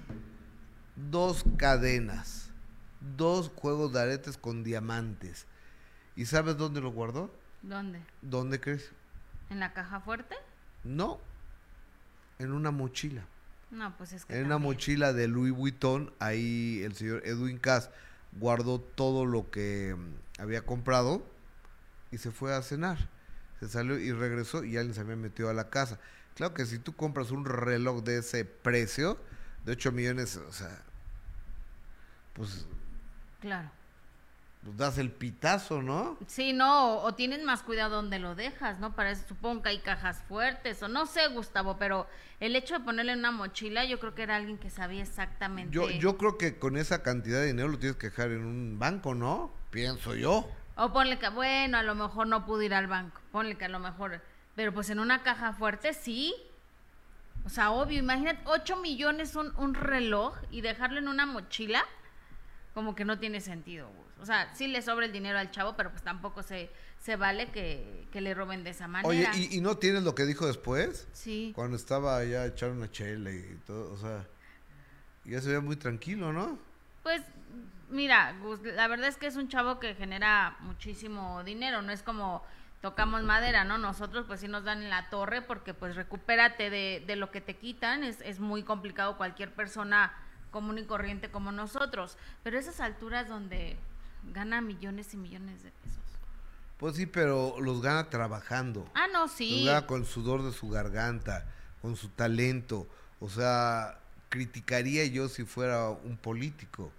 dos 0.96 1.44
cadenas, 1.58 2.50
dos 3.16 3.52
juegos 3.54 3.92
de 3.92 4.00
aretes 4.00 4.36
con 4.36 4.64
diamantes. 4.64 5.46
¿Y 6.16 6.26
sabes 6.26 6.56
dónde 6.56 6.80
lo 6.80 6.90
guardó? 6.90 7.32
¿Dónde? 7.62 8.02
¿Dónde 8.20 8.58
crees? 8.58 8.90
¿En 9.50 9.60
la 9.60 9.72
caja 9.72 10.00
fuerte? 10.00 10.36
No, 10.84 11.20
en 12.38 12.52
una 12.52 12.70
mochila. 12.70 13.26
No, 13.70 13.96
pues 13.96 14.12
es 14.12 14.24
que. 14.24 14.38
En 14.38 14.46
una 14.46 14.58
mochila 14.58 15.12
de 15.12 15.28
Louis 15.28 15.52
Vuitton, 15.52 16.12
ahí 16.20 16.82
el 16.84 16.94
señor 16.94 17.22
Edwin 17.26 17.58
Cass 17.58 17.90
guardó 18.32 18.80
todo 18.80 19.26
lo 19.26 19.50
que 19.50 19.96
mm, 19.96 20.40
había 20.40 20.62
comprado 20.62 21.26
y 22.12 22.18
se 22.18 22.30
fue 22.30 22.54
a 22.54 22.62
cenar. 22.62 22.98
Se 23.58 23.68
salió 23.68 23.98
y 23.98 24.12
regresó 24.12 24.64
y 24.64 24.76
alguien 24.76 24.94
se 24.94 25.00
había 25.00 25.16
metido 25.16 25.50
a 25.50 25.54
la 25.54 25.68
casa. 25.68 25.98
Claro 26.36 26.54
que 26.54 26.64
si 26.64 26.78
tú 26.78 26.94
compras 26.94 27.30
un 27.30 27.44
reloj 27.44 28.02
de 28.04 28.18
ese 28.18 28.44
precio, 28.44 29.18
de 29.64 29.72
8 29.72 29.92
millones, 29.92 30.36
o 30.36 30.52
sea, 30.52 30.82
pues. 32.34 32.66
Claro 33.40 33.70
pues 34.62 34.76
das 34.76 34.98
el 34.98 35.10
pitazo, 35.10 35.80
¿no? 35.80 36.18
Sí, 36.26 36.52
no, 36.52 36.98
o, 36.98 37.14
tienes 37.14 37.42
más 37.42 37.62
cuidado 37.62 37.96
donde 37.96 38.18
lo 38.18 38.34
dejas, 38.34 38.78
¿no? 38.78 38.94
Para 38.94 39.10
eso 39.10 39.24
supongo 39.26 39.62
que 39.62 39.70
hay 39.70 39.78
cajas 39.78 40.22
fuertes, 40.28 40.82
o 40.82 40.88
no 40.88 41.06
sé, 41.06 41.28
Gustavo, 41.28 41.78
pero 41.78 42.06
el 42.40 42.54
hecho 42.54 42.78
de 42.78 42.84
ponerle 42.84 43.12
en 43.12 43.20
una 43.20 43.30
mochila, 43.30 43.86
yo 43.86 43.98
creo 43.98 44.14
que 44.14 44.22
era 44.22 44.36
alguien 44.36 44.58
que 44.58 44.68
sabía 44.68 45.02
exactamente. 45.02 45.74
Yo, 45.74 45.88
yo 45.88 46.18
creo 46.18 46.36
que 46.36 46.58
con 46.58 46.76
esa 46.76 47.02
cantidad 47.02 47.40
de 47.40 47.46
dinero 47.46 47.68
lo 47.68 47.78
tienes 47.78 47.96
que 47.96 48.08
dejar 48.10 48.32
en 48.32 48.44
un 48.44 48.78
banco, 48.78 49.14
¿no? 49.14 49.50
Pienso 49.70 50.14
yo. 50.14 50.46
O 50.76 50.92
ponle 50.92 51.18
que, 51.18 51.30
bueno, 51.30 51.78
a 51.78 51.82
lo 51.82 51.94
mejor 51.94 52.26
no 52.26 52.44
pudo 52.44 52.60
ir 52.62 52.74
al 52.74 52.86
banco, 52.86 53.18
ponle 53.32 53.56
que 53.56 53.64
a 53.64 53.68
lo 53.68 53.78
mejor, 53.78 54.20
pero 54.56 54.74
pues 54.74 54.90
en 54.90 54.98
una 54.98 55.22
caja 55.22 55.54
fuerte 55.54 55.94
sí. 55.94 56.34
O 57.46 57.48
sea, 57.48 57.70
obvio, 57.70 57.98
imagínate, 57.98 58.42
8 58.44 58.76
millones 58.76 59.34
un, 59.36 59.56
un 59.56 59.72
reloj 59.72 60.36
y 60.50 60.60
dejarlo 60.60 60.98
en 60.98 61.08
una 61.08 61.24
mochila, 61.24 61.82
como 62.74 62.94
que 62.94 63.04
no 63.04 63.18
tiene 63.18 63.40
sentido. 63.40 63.90
O 64.20 64.26
sea, 64.26 64.54
sí 64.54 64.68
le 64.68 64.82
sobra 64.82 65.06
el 65.06 65.12
dinero 65.12 65.38
al 65.38 65.50
chavo, 65.50 65.74
pero 65.76 65.90
pues 65.90 66.02
tampoco 66.02 66.42
se, 66.42 66.70
se 66.98 67.16
vale 67.16 67.50
que, 67.50 68.06
le 68.12 68.34
roben 68.34 68.64
de 68.64 68.70
esa 68.70 68.86
manera. 68.86 69.08
Oye, 69.08 69.48
¿y, 69.50 69.60
no 69.60 69.78
tienes 69.78 70.02
lo 70.02 70.14
que 70.14 70.24
dijo 70.24 70.46
después? 70.46 71.08
Sí. 71.12 71.52
Cuando 71.54 71.76
estaba 71.76 72.18
allá 72.18 72.46
echando 72.46 72.76
una 72.76 72.90
chela 72.90 73.30
y 73.30 73.58
todo, 73.66 73.92
o 73.92 73.96
sea, 73.96 74.26
ya 75.24 75.40
se 75.40 75.48
veía 75.48 75.60
muy 75.60 75.76
tranquilo, 75.76 76.32
¿no? 76.32 76.58
Pues, 77.02 77.22
mira, 77.88 78.34
la 78.62 78.88
verdad 78.88 79.08
es 79.08 79.16
que 79.16 79.26
es 79.26 79.36
un 79.36 79.48
chavo 79.48 79.80
que 79.80 79.94
genera 79.94 80.56
muchísimo 80.60 81.42
dinero, 81.44 81.82
no 81.82 81.92
es 81.92 82.02
como 82.02 82.42
tocamos 82.82 83.22
madera, 83.22 83.64
¿no? 83.64 83.78
Nosotros 83.78 84.24
pues 84.26 84.40
sí 84.40 84.48
nos 84.48 84.64
dan 84.64 84.82
en 84.82 84.90
la 84.90 85.10
torre 85.10 85.42
porque 85.42 85.74
pues 85.74 85.96
recupérate 85.96 86.70
de, 86.70 87.04
de 87.06 87.16
lo 87.16 87.30
que 87.30 87.40
te 87.40 87.56
quitan, 87.56 88.04
es, 88.04 88.20
es 88.22 88.40
muy 88.40 88.62
complicado 88.62 89.18
cualquier 89.18 89.52
persona 89.52 90.14
común 90.50 90.78
y 90.78 90.84
corriente 90.84 91.30
como 91.30 91.52
nosotros, 91.52 92.16
pero 92.42 92.58
esas 92.58 92.80
alturas 92.80 93.28
donde 93.28 93.76
gana 94.32 94.60
millones 94.60 95.14
y 95.14 95.16
millones 95.16 95.62
de 95.62 95.70
pesos. 95.70 95.98
Pues 96.78 96.96
sí, 96.96 97.06
pero 97.06 97.56
los 97.60 97.82
gana 97.82 98.08
trabajando. 98.08 98.90
Ah, 98.94 99.06
no, 99.12 99.28
sí. 99.28 99.64
Los 99.64 99.66
gana 99.66 99.86
con 99.86 100.00
el 100.00 100.06
sudor 100.06 100.42
de 100.42 100.52
su 100.52 100.68
garganta, 100.70 101.46
con 101.82 101.94
su 101.94 102.08
talento. 102.08 102.88
O 103.20 103.28
sea, 103.28 104.00
criticaría 104.30 105.04
yo 105.04 105.28
si 105.28 105.44
fuera 105.44 105.90
un 105.90 106.16
político, 106.16 106.90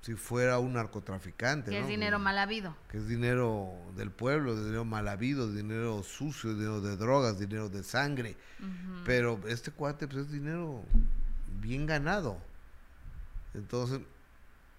si 0.00 0.14
fuera 0.14 0.58
un 0.58 0.72
narcotraficante. 0.72 1.70
Que 1.70 1.80
es 1.80 1.86
dinero 1.86 2.18
mal 2.18 2.38
habido. 2.38 2.74
Que 2.90 2.98
es 2.98 3.06
dinero 3.06 3.70
del 3.96 4.10
pueblo, 4.10 4.56
dinero 4.56 4.86
mal 4.86 5.08
habido, 5.08 5.52
dinero 5.52 6.02
sucio, 6.02 6.54
dinero 6.54 6.80
de 6.80 6.96
drogas, 6.96 7.38
dinero 7.38 7.68
de 7.68 7.84
sangre. 7.84 8.36
Pero 9.04 9.40
este 9.46 9.70
cuate 9.72 10.08
pues, 10.08 10.26
es 10.26 10.32
dinero 10.32 10.84
bien 11.60 11.86
ganado. 11.86 12.38
Entonces, 13.54 14.00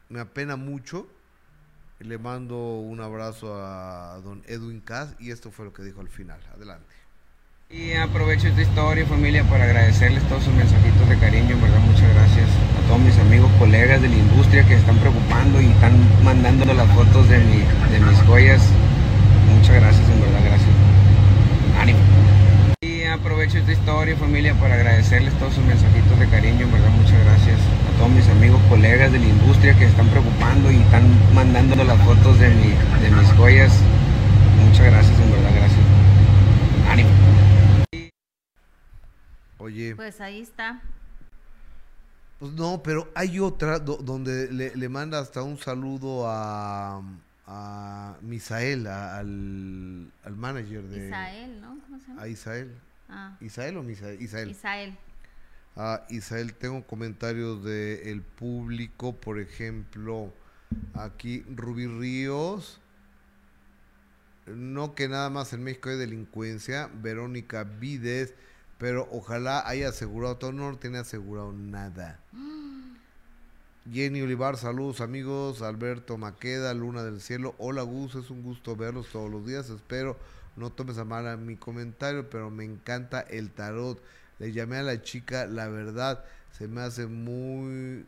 me 0.10 0.20
apena 0.20 0.56
mucho. 0.56 1.08
Le 2.00 2.18
mando 2.18 2.58
un 2.80 3.00
abrazo 3.00 3.56
a 3.56 4.20
don 4.24 4.44
Edwin 4.48 4.82
Cass 4.82 5.16
y 5.20 5.32
esto 5.32 5.52
fue 5.52 5.66
lo 5.66 5.74
que 5.74 5.84
dijo 5.84 6.02
al 6.02 6.10
final. 6.10 6.40
Adelante. 6.54 6.94
Y 7.70 7.94
aprovecho 7.94 8.48
esta 8.48 8.62
historia, 8.62 9.06
familia, 9.08 9.44
para 9.46 9.64
agradecerles 9.64 10.22
todos 10.30 10.44
sus 10.44 10.54
mensajitos 10.54 11.10
de 11.10 11.18
cariño, 11.18 11.56
en 11.56 11.62
verdad, 11.62 11.80
muchas 11.80 12.14
gracias 12.14 12.48
a 12.48 12.88
todos 12.88 13.00
mis 13.00 13.18
amigos, 13.18 13.50
colegas 13.58 14.00
de 14.00 14.10
la 14.10 14.16
industria 14.16 14.64
que 14.68 14.76
están 14.76 14.98
preocupando 15.00 15.60
y 15.60 15.66
están 15.66 15.94
mandando 16.24 16.72
las 16.72 16.88
fotos 16.94 17.28
de, 17.30 17.40
mi, 17.40 17.64
de 17.90 18.00
mis 18.00 18.20
joyas. 18.28 18.62
Muchas 19.56 19.76
gracias, 19.76 20.08
en 20.08 20.22
verdad, 20.22 20.42
gracias. 20.46 20.53
Aprovecho 23.14 23.60
esta 23.60 23.72
historia, 23.72 24.18
familia, 24.18 24.54
para 24.56 24.76
agradecerles 24.76 25.34
todos 25.40 25.54
sus 25.54 25.64
mensajitos 25.64 26.20
de 26.20 26.28
cariño, 26.30 26.66
en 26.66 26.72
verdad, 26.72 26.90
muchas 26.90 27.24
gracias 27.24 27.60
todos 27.98 28.12
mis 28.12 28.28
amigos, 28.28 28.62
colegas 28.70 29.12
de 29.12 29.20
la 29.20 29.28
industria 29.28 29.78
que 29.78 29.86
están 29.86 30.10
preocupando 30.10 30.72
y 30.72 30.78
están 30.78 31.04
mandando 31.34 31.84
las 31.84 32.02
fotos 32.04 32.40
de, 32.40 32.50
mi, 32.50 32.70
de 32.70 33.12
mis 33.12 33.32
joyas. 33.34 33.72
Muchas 34.66 34.86
gracias, 34.86 35.20
en 35.20 35.32
verdad, 35.32 35.52
gracias. 35.56 35.80
Ánimo. 36.90 37.10
Oye. 39.60 39.96
Pues 39.96 40.20
ahí 40.22 40.42
está. 40.42 40.82
Pues 42.40 42.52
no, 42.54 42.82
pero 42.84 43.10
hay 43.16 43.40
otra 43.40 43.80
donde 43.80 44.52
le, 44.52 44.90
manda 44.90 45.20
hasta 45.20 45.44
un 45.44 45.58
saludo 45.58 46.28
a, 46.28 47.02
a 47.48 48.18
Misael, 48.22 48.88
al, 48.88 50.12
al 50.26 50.36
manager 50.36 50.84
de... 50.84 51.08
Isael, 51.08 51.62
¿no? 51.62 51.78
¿Cómo 51.86 52.00
se 52.00 52.08
llama? 52.08 52.22
A 52.22 52.28
Isael. 52.28 52.72
Ah. 53.16 53.38
¿Isael 53.42 53.78
o 53.78 53.84
Misael? 53.84 54.20
Isael. 54.22 54.50
Isael. 54.50 54.98
Ah, 55.76 56.04
Isael, 56.10 56.56
tengo 56.56 56.86
comentarios 56.86 57.64
del 57.64 58.22
público, 58.22 59.16
por 59.16 59.40
ejemplo, 59.40 60.34
aquí 60.96 61.46
Rubí 61.56 61.86
Ríos. 61.86 62.80
no 64.48 64.94
que 64.94 65.08
nada 65.08 65.30
más 65.30 65.54
en 65.54 65.64
México 65.64 65.90
hay 65.90 65.98
delincuencia, 65.98 66.90
Verónica 67.02 67.64
Vides, 67.64 68.34
pero 68.78 69.08
ojalá 69.12 69.68
haya 69.68 69.90
asegurado, 69.90 70.38
todo 70.38 70.52
no 70.52 70.76
tiene 70.78 70.98
asegurado 70.98 71.54
nada. 71.54 72.20
Jenny 73.92 74.22
Olivar, 74.22 74.58
saludos 74.58 75.02
amigos, 75.02 75.62
Alberto 75.62 76.18
Maqueda, 76.18 76.74
Luna 76.74 77.04
del 77.04 77.22
Cielo, 77.22 77.56
hola 77.58 77.84
Gus, 77.84 78.16
es 78.16 78.30
un 78.30 78.42
gusto 78.42 78.76
verlos 78.76 79.10
todos 79.12 79.30
los 79.30 79.46
días, 79.46 79.70
espero 79.70 80.18
no 80.56 80.72
tomes 80.72 80.98
a 80.98 81.06
mal 81.06 81.38
mi 81.38 81.56
comentario, 81.56 82.30
pero 82.30 82.50
me 82.50 82.64
encanta 82.64 83.22
el 83.22 83.52
tarot. 83.52 84.02
Le 84.40 84.52
llamé 84.52 84.78
a 84.78 84.84
la 84.84 85.02
chica, 85.02 85.46
la 85.46 85.68
verdad, 85.68 86.24
se 86.52 86.68
me 86.68 86.82
hace 86.82 87.08
muy, 87.08 88.06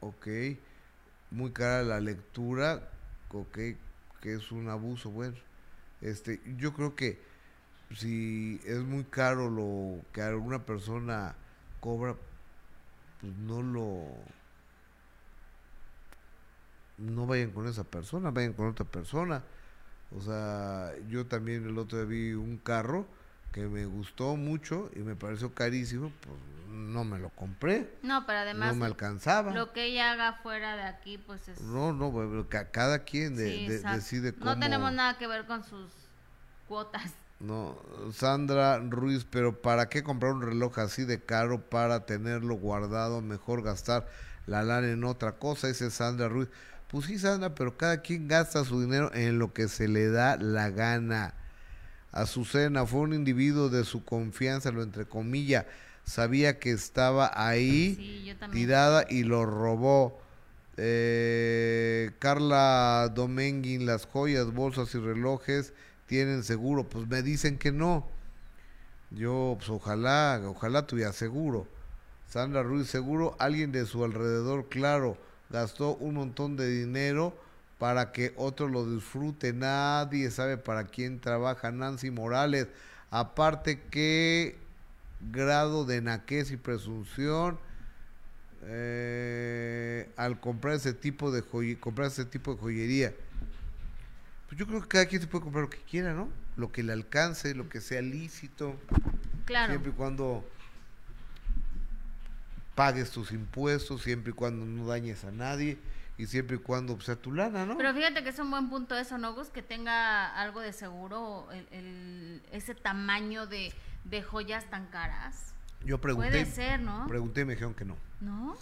ok, 0.00 0.26
muy 1.30 1.50
cara 1.52 1.82
la 1.82 2.00
lectura, 2.00 2.88
ok, 3.32 3.58
que 4.20 4.34
es 4.34 4.52
un 4.52 4.68
abuso, 4.68 5.10
bueno, 5.10 5.36
este, 6.00 6.40
yo 6.58 6.72
creo 6.72 6.94
que 6.94 7.18
si 7.94 8.60
es 8.64 8.78
muy 8.78 9.04
caro 9.04 9.50
lo 9.50 10.02
que 10.12 10.22
alguna 10.22 10.64
persona 10.64 11.34
cobra, 11.80 12.16
pues 13.20 13.32
no 13.36 13.62
lo 13.62 14.04
no 16.98 17.26
vayan 17.26 17.50
con 17.50 17.66
esa 17.68 17.84
persona, 17.84 18.30
vayan 18.30 18.54
con 18.54 18.68
otra 18.68 18.86
persona. 18.86 19.42
O 20.14 20.20
sea, 20.20 20.92
yo 21.08 21.26
también 21.26 21.66
el 21.66 21.78
otro 21.78 21.98
día 21.98 22.06
vi 22.06 22.32
un 22.34 22.58
carro 22.58 23.06
que 23.52 23.66
me 23.66 23.86
gustó 23.86 24.36
mucho 24.36 24.90
y 24.94 25.00
me 25.00 25.16
pareció 25.16 25.54
carísimo, 25.54 26.12
pues 26.20 26.36
no 26.68 27.04
me 27.04 27.18
lo 27.18 27.30
compré. 27.30 27.90
No, 28.02 28.26
pero 28.26 28.40
además 28.40 28.74
no 28.74 28.80
me 28.80 28.86
alcanzaba. 28.86 29.52
Lo 29.52 29.72
que 29.72 29.86
ella 29.86 30.12
haga 30.12 30.34
fuera 30.42 30.76
de 30.76 30.82
aquí, 30.82 31.18
pues 31.18 31.48
es... 31.48 31.60
No, 31.62 31.92
no, 31.92 32.46
cada 32.70 33.00
quien 33.00 33.34
decide 33.36 34.34
cómo... 34.34 34.44
No 34.44 34.60
tenemos 34.60 34.92
nada 34.92 35.16
que 35.16 35.26
ver 35.26 35.46
con 35.46 35.64
sus 35.64 35.90
cuotas. 36.68 37.12
No, 37.40 37.78
Sandra 38.12 38.78
Ruiz, 38.78 39.26
pero 39.28 39.60
¿para 39.60 39.88
qué 39.88 40.02
comprar 40.02 40.32
un 40.32 40.42
reloj 40.42 40.78
así 40.78 41.04
de 41.04 41.20
caro 41.20 41.60
para 41.60 42.06
tenerlo 42.06 42.54
guardado? 42.54 43.20
Mejor 43.20 43.62
gastar 43.62 44.06
la 44.46 44.62
lana 44.62 44.88
en 44.88 45.04
otra 45.04 45.32
cosa, 45.32 45.66
dice 45.66 45.90
Sandra 45.90 46.28
Ruiz. 46.28 46.48
Pues 46.88 47.06
sí, 47.06 47.18
Sandra, 47.18 47.54
pero 47.54 47.76
cada 47.76 48.00
quien 48.00 48.28
gasta 48.28 48.64
su 48.64 48.80
dinero 48.80 49.12
en 49.12 49.40
lo 49.40 49.52
que 49.52 49.66
se 49.66 49.88
le 49.88 50.08
da 50.08 50.36
la 50.36 50.70
gana. 50.70 51.34
Azucena 52.12 52.86
fue 52.86 53.00
un 53.00 53.12
individuo 53.12 53.68
de 53.68 53.84
su 53.84 54.04
confianza, 54.04 54.70
lo 54.70 54.82
entre 54.82 55.04
comillas, 55.04 55.66
sabía 56.04 56.60
que 56.60 56.70
estaba 56.70 57.32
ahí 57.34 58.36
tirada 58.52 59.04
y 59.08 59.24
lo 59.24 59.44
robó. 59.46 60.20
Eh, 60.76 62.12
Carla 62.20 63.10
Domenguin, 63.12 63.84
las 63.84 64.06
joyas, 64.06 64.52
bolsas 64.52 64.94
y 64.94 64.98
relojes 64.98 65.72
tienen 66.06 66.44
seguro. 66.44 66.88
Pues 66.88 67.08
me 67.08 67.22
dicen 67.22 67.58
que 67.58 67.72
no. 67.72 68.06
Yo, 69.10 69.56
pues 69.58 69.70
ojalá, 69.70 70.40
ojalá 70.46 70.86
tuviera 70.86 71.12
seguro. 71.12 71.66
Sandra 72.28 72.62
Ruiz, 72.62 72.88
seguro 72.88 73.34
alguien 73.40 73.72
de 73.72 73.86
su 73.86 74.04
alrededor, 74.04 74.68
claro 74.68 75.25
gastó 75.50 75.96
un 75.96 76.14
montón 76.14 76.56
de 76.56 76.68
dinero 76.68 77.36
para 77.78 78.12
que 78.12 78.32
otro 78.36 78.68
lo 78.68 78.90
disfrute. 78.90 79.52
Nadie 79.52 80.30
sabe 80.30 80.56
para 80.56 80.84
quién 80.84 81.20
trabaja 81.20 81.70
Nancy 81.70 82.10
Morales. 82.10 82.68
Aparte, 83.10 83.82
qué 83.90 84.56
grado 85.32 85.84
de 85.84 86.00
naquez 86.00 86.50
y 86.50 86.56
presunción 86.56 87.58
eh, 88.62 90.08
al 90.16 90.40
comprar 90.40 90.74
ese 90.74 90.92
tipo 90.92 91.30
de 91.30 91.42
comprar 91.78 92.08
ese 92.08 92.24
tipo 92.24 92.54
de 92.54 92.60
joyería. 92.60 93.14
Pues 94.48 94.58
yo 94.58 94.66
creo 94.66 94.82
que 94.82 94.88
cada 94.88 95.06
quien 95.06 95.20
se 95.20 95.28
puede 95.28 95.44
comprar 95.44 95.64
lo 95.64 95.70
que 95.70 95.78
quiera, 95.78 96.14
¿no? 96.14 96.28
Lo 96.56 96.72
que 96.72 96.82
le 96.82 96.92
alcance, 96.92 97.54
lo 97.54 97.68
que 97.68 97.80
sea 97.80 98.00
lícito. 98.00 98.76
Claro. 99.44 99.72
Siempre 99.72 99.92
y 99.92 99.94
cuando 99.94 100.44
pagues 102.76 103.10
tus 103.10 103.32
impuestos 103.32 104.02
siempre 104.02 104.30
y 104.30 104.34
cuando 104.34 104.64
no 104.64 104.86
dañes 104.86 105.24
a 105.24 105.32
nadie 105.32 105.78
y 106.18 106.26
siempre 106.26 106.56
y 106.56 106.58
cuando 106.60 107.00
sea 107.00 107.16
tu 107.16 107.32
lana, 107.32 107.66
¿no? 107.66 107.76
Pero 107.76 107.92
fíjate 107.92 108.22
que 108.22 108.28
es 108.28 108.38
un 108.38 108.50
buen 108.50 108.68
punto 108.68 108.96
eso, 108.96 109.18
¿no, 109.18 109.34
Gus? 109.34 109.48
Que 109.48 109.62
tenga 109.62 110.28
algo 110.40 110.60
de 110.60 110.72
seguro 110.72 111.48
el, 111.72 112.42
ese 112.52 112.74
tamaño 112.74 113.46
de, 113.46 113.72
joyas 114.22 114.68
tan 114.70 114.86
caras. 114.86 115.54
Yo 115.84 116.00
pregunté. 116.00 116.30
Puede 116.30 116.46
ser, 116.46 116.80
¿no? 116.80 117.06
Pregunté 117.08 117.40
y 117.40 117.44
me 117.46 117.52
dijeron 117.54 117.74
que 117.74 117.84
no. 117.84 117.96
¿No? 118.20 118.56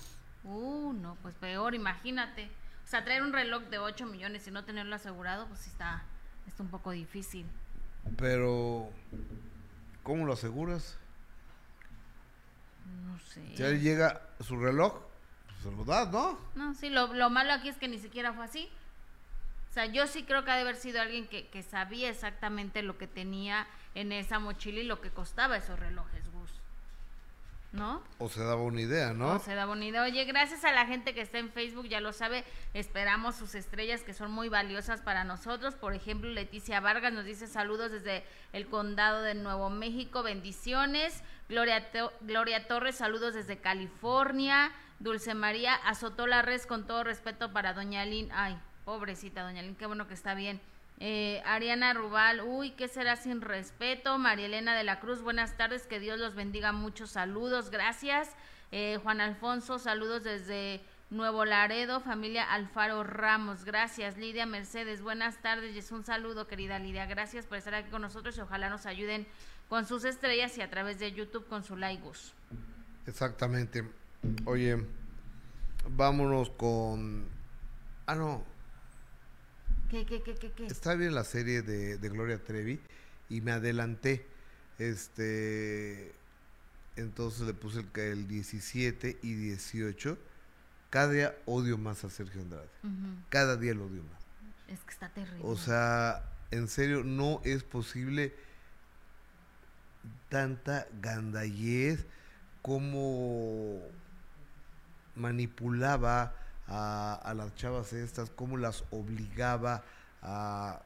Uh, 0.45 0.93
no, 0.93 1.17
pues 1.23 1.35
peor, 1.35 1.75
imagínate. 1.75 2.51
O 2.85 2.87
sea, 2.87 3.05
traer 3.05 3.23
un 3.23 3.33
reloj 3.33 3.65
de 3.65 3.79
8 3.79 4.07
millones 4.07 4.47
y 4.47 4.51
no 4.51 4.65
tenerlo 4.65 4.95
asegurado, 4.95 5.47
pues 5.49 5.67
está, 5.67 6.05
está 6.47 6.63
un 6.63 6.69
poco 6.69 6.93
difícil. 6.93 7.47
Pero, 8.17 8.91
¿cómo 10.03 10.25
lo 10.27 10.35
aseguras? 10.35 10.99
No 12.85 13.19
sé. 13.19 13.57
Si 13.57 13.63
él 13.63 13.81
llega 13.81 14.23
su 14.41 14.59
reloj, 14.59 15.01
pues 15.47 15.59
se 15.63 15.71
lo 15.71 15.85
das, 15.85 16.11
¿no? 16.11 16.39
No, 16.55 16.75
sí, 16.75 16.91
lo, 16.91 17.13
lo, 17.15 17.31
malo 17.31 17.53
aquí 17.53 17.69
es 17.69 17.77
que 17.77 17.89
ni 17.89 17.99
siquiera 17.99 18.33
fue 18.33 18.45
así. 18.45 18.69
O 19.71 19.73
sea, 19.75 19.87
yo 19.87 20.07
sí 20.07 20.23
creo 20.23 20.45
que 20.45 20.51
ha 20.53 20.57
de 20.57 20.63
haber 20.63 20.77
sido 20.77 21.01
alguien 21.01 21.27
que, 21.27 21.49
que 21.49 21.63
sabía 21.63 22.09
exactamente 22.09 22.83
lo 22.83 22.97
que 22.97 23.09
tenía 23.09 23.67
en 23.95 24.13
esa 24.13 24.39
mochila 24.39 24.81
y 24.81 24.85
lo 24.85 25.01
que 25.01 25.11
costaba 25.11 25.57
esos 25.57 25.79
relojes, 25.79 26.23
Gus. 26.33 26.51
¿no? 27.75 28.03
O 28.19 28.29
se 28.29 28.43
daba 28.43 28.63
una 28.63 28.81
idea, 28.81 29.13
¿no? 29.13 29.33
O 29.33 29.39
se 29.41 29.55
daba 29.55 29.73
una 29.73 29.85
idea. 29.85 30.03
Oye, 30.03 30.25
gracias 30.25 30.65
a 30.65 30.73
la 30.73 30.87
gente 30.87 31.13
que 31.13 31.21
está 31.21 31.39
en 31.39 31.51
Facebook, 31.51 31.89
ya 31.89 32.01
lo 32.01 32.13
sabe, 32.13 32.45
esperamos 32.73 33.35
sus 33.35 33.55
estrellas 33.55 34.03
que 34.03 34.15
son 34.15 34.31
muy 34.31 34.49
valiosas 34.49 35.03
para 35.03 35.25
nosotros. 35.25 35.75
Por 35.75 35.93
ejemplo, 35.93 36.31
Leticia 36.31 36.81
Vargas 36.81 37.13
nos 37.13 37.25
dice 37.25 37.47
saludos 37.47 37.91
desde 37.91 38.25
el 38.53 38.69
condado 38.69 39.23
de 39.23 39.35
Nuevo 39.35 39.71
México, 39.71 40.23
bendiciones. 40.23 41.23
Gloria, 41.49 41.91
Gloria 42.23 42.67
Torres, 42.67 42.97
saludos 42.97 43.35
desde 43.35 43.59
California. 43.59 44.73
Dulce 44.99 45.35
María 45.35 45.75
azotó 45.75 46.27
la 46.27 46.43
res 46.43 46.67
con 46.67 46.87
todo 46.87 47.05
respeto 47.05 47.53
para 47.53 47.75
Doña 47.75 48.05
Lin. 48.05 48.31
Ay, 48.33 48.59
pobrecita 48.85 49.43
Doña 49.43 49.63
Lin, 49.63 49.77
qué 49.77 49.87
bueno 49.87 50.09
que 50.09 50.15
está 50.15 50.35
bien. 50.35 50.61
Eh, 51.01 51.43
Ariana 51.45 51.93
Rubal, 51.93 52.41
uy, 52.41 52.71
¿qué 52.71 52.89
será 52.89 53.17
sin 53.17 53.41
respeto? 53.41 54.17
María 54.17 54.47
Elena 54.47 54.77
de 54.77 54.85
la 54.85 55.01
Cruz, 55.01 55.21
buenas 55.23 55.57
tardes, 55.57 55.87
que 55.87 55.99
Dios 55.99 56.19
los 56.21 56.35
bendiga, 56.35 56.73
muchos 56.73 57.11
saludos, 57.11 57.71
gracias. 57.71 58.35
Eh, 58.71 58.99
Juan 59.03 59.21
Alfonso, 59.21 59.79
saludos 59.79 60.23
desde 60.23 60.81
Nuevo 61.11 61.45
Laredo, 61.45 62.01
familia 62.01 62.45
Alfaro 62.45 63.05
Ramos, 63.05 63.65
gracias. 63.65 64.17
Lidia 64.17 64.47
Mercedes, 64.47 65.03
buenas 65.03 65.43
tardes 65.43 65.75
y 65.75 65.79
es 65.79 65.93
un 65.93 66.05
saludo, 66.05 66.47
querida 66.47 66.79
Lidia, 66.79 67.07
gracias 67.07 67.47
por 67.47 67.59
estar 67.59 67.75
aquí 67.75 67.91
con 67.91 68.03
nosotros 68.03 68.37
y 68.39 68.41
ojalá 68.41 68.69
nos 68.69 68.87
ayuden 68.87 69.27
con 69.69 69.87
sus 69.87 70.05
estrellas 70.05 70.57
y 70.59 70.63
a 70.63 70.71
través 70.71 70.99
de 70.99 71.13
YouTube 71.13 71.47
con 71.49 71.65
su 71.65 71.77
like. 71.77 72.03
Exactamente. 73.07 73.85
Oye, 74.45 74.85
vámonos 75.89 76.51
con... 76.51 77.27
Ah, 78.07 78.15
no, 78.15 78.45
¿Qué, 79.91 80.07
qué, 80.07 80.23
qué, 80.23 80.51
qué, 80.51 80.67
Está 80.67 80.95
bien 80.95 81.15
la 81.15 81.25
serie 81.25 81.63
de, 81.63 81.97
Gloria 82.09 82.43
Trevi 82.43 82.81
y 83.29 83.41
me 83.41 83.53
adelanté. 83.53 84.27
Este. 84.79 86.13
Entonces 86.97 87.47
le 87.47 87.55
puse 87.55 87.81
el, 87.81 88.01
el 88.01 88.29
17 88.29 89.19
y 89.23 89.35
18. 89.35 90.19
Cada 90.91 91.13
día 91.13 91.37
odio 91.47 91.79
más 91.79 92.05
a 92.05 92.11
Sergio 92.11 92.41
Andrade. 92.41 92.69
Cada 93.29 93.57
día 93.57 93.75
lo 93.75 93.87
odio 93.87 94.03
más. 94.03 94.23
Es 94.69 94.81
que 94.81 94.93
está 94.93 95.09
terrible. 95.11 95.41
O 95.43 95.57
sea, 95.57 96.29
en 96.51 96.69
serio, 96.69 97.05
no 97.05 97.41
es 97.45 97.63
posible 97.63 98.35
tanta 100.35 100.89
gandallez 101.01 102.07
como 102.61 103.81
manipulaba 105.15 106.35
a, 106.67 107.33
las 107.37 107.55
chavas 107.55 107.93
estas, 107.93 108.31
cómo 108.31 108.57
las 108.57 108.83
obligaba 108.91 109.85
a... 110.23 110.83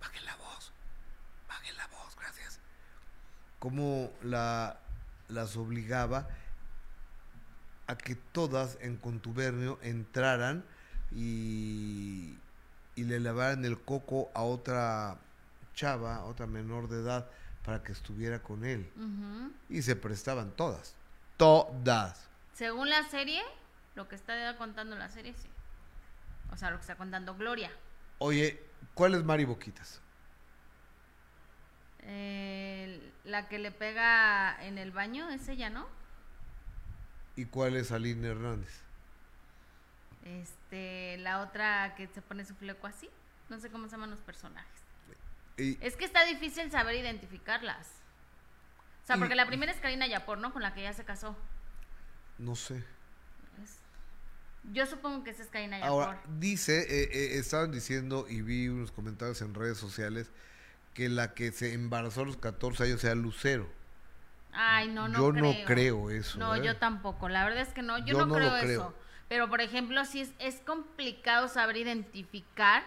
Bajen 0.00 0.24
la 0.24 0.34
voz, 0.38 0.72
bajen 1.46 1.76
la 1.76 1.86
voz, 1.86 2.16
gracias. 2.18 2.58
Cómo 3.60 4.10
la, 4.24 4.80
las 5.28 5.56
obligaba 5.56 6.26
a 7.86 7.96
que 7.96 8.16
todas 8.16 8.76
en 8.80 8.96
contubernio 8.96 9.78
entraran 9.82 10.64
y, 11.12 12.36
y 12.96 13.04
le 13.04 13.20
lavaran 13.20 13.64
el 13.64 13.80
coco 13.80 14.32
a 14.34 14.42
otra 14.42 15.16
chava, 15.74 16.16
a 16.16 16.24
otra 16.24 16.48
menor 16.48 16.88
de 16.88 17.02
edad, 17.02 17.30
para 17.68 17.82
que 17.82 17.92
estuviera 17.92 18.42
con 18.42 18.64
él. 18.64 18.90
Y 19.68 19.82
se 19.82 19.94
prestaban 19.94 20.52
todas, 20.52 20.94
todas. 21.36 22.26
Según 22.54 22.88
la 22.88 23.02
serie, 23.10 23.42
lo 23.94 24.08
que 24.08 24.14
está 24.14 24.56
contando 24.56 24.96
la 24.96 25.10
serie, 25.10 25.34
sí. 25.34 25.50
O 26.50 26.56
sea, 26.56 26.70
lo 26.70 26.78
que 26.78 26.80
está 26.80 26.96
contando 26.96 27.36
Gloria. 27.36 27.70
Oye, 28.20 28.58
¿cuál 28.94 29.16
es 29.16 29.22
Mari 29.22 29.44
Boquitas? 29.44 30.00
la 33.24 33.48
que 33.48 33.58
le 33.58 33.70
pega 33.70 34.56
en 34.64 34.78
el 34.78 34.90
baño, 34.92 35.28
es 35.28 35.46
ella, 35.48 35.68
¿no? 35.68 35.86
¿Y 37.36 37.44
cuál 37.44 37.76
es 37.76 37.92
Aline 37.92 38.28
Hernández? 38.28 38.80
Este, 40.24 41.18
la 41.18 41.42
otra 41.42 41.94
que 41.96 42.06
se 42.06 42.22
pone 42.22 42.46
su 42.46 42.54
fleco 42.54 42.86
así. 42.86 43.10
No 43.50 43.60
sé 43.60 43.70
cómo 43.70 43.88
se 43.88 43.90
llaman 43.90 44.08
los 44.08 44.20
personajes. 44.20 44.77
Es 45.58 45.96
que 45.96 46.04
está 46.04 46.24
difícil 46.24 46.70
saber 46.70 46.94
identificarlas. 46.96 47.86
O 49.02 49.06
sea, 49.06 49.16
porque 49.16 49.34
la 49.34 49.46
primera 49.46 49.72
es 49.72 49.80
Karina 49.80 50.06
Yapor, 50.06 50.38
¿no? 50.38 50.52
Con 50.52 50.62
la 50.62 50.74
que 50.74 50.82
ya 50.82 50.92
se 50.92 51.04
casó. 51.04 51.36
No 52.38 52.54
sé. 52.54 52.84
yo 54.70 54.86
supongo 54.86 55.24
que 55.24 55.30
esa 55.30 55.42
es 55.42 55.48
Karina 55.48 55.78
Yapor. 55.78 56.04
Ahora, 56.04 56.22
dice, 56.38 56.82
eh, 56.82 57.10
eh, 57.12 57.38
estaban 57.38 57.72
diciendo 57.72 58.26
y 58.28 58.42
vi 58.42 58.68
unos 58.68 58.92
comentarios 58.92 59.40
en 59.42 59.54
redes 59.54 59.78
sociales 59.78 60.30
que 60.94 61.08
la 61.08 61.34
que 61.34 61.52
se 61.52 61.72
embarazó 61.72 62.22
a 62.22 62.26
los 62.26 62.36
14 62.36 62.84
años 62.84 63.00
sea 63.00 63.14
Lucero. 63.14 63.68
Ay, 64.52 64.88
no, 64.88 65.08
no 65.08 65.18
Yo 65.18 65.32
no 65.32 65.54
creo 65.66 66.10
eso. 66.10 66.38
No, 66.38 66.54
¿eh? 66.54 66.62
yo 66.64 66.76
tampoco. 66.76 67.28
La 67.28 67.44
verdad 67.44 67.62
es 67.62 67.72
que 67.72 67.82
no, 67.82 67.98
yo, 67.98 68.26
no, 68.26 68.34
creo, 68.34 68.56
eso. 68.56 68.94
Pero, 69.28 69.48
por 69.48 69.60
ejemplo, 69.60 70.04
sí 70.04 70.20
es, 70.20 70.30
es 70.38 70.56
complicado 70.56 71.48
saber 71.48 71.76
identificar 71.76 72.84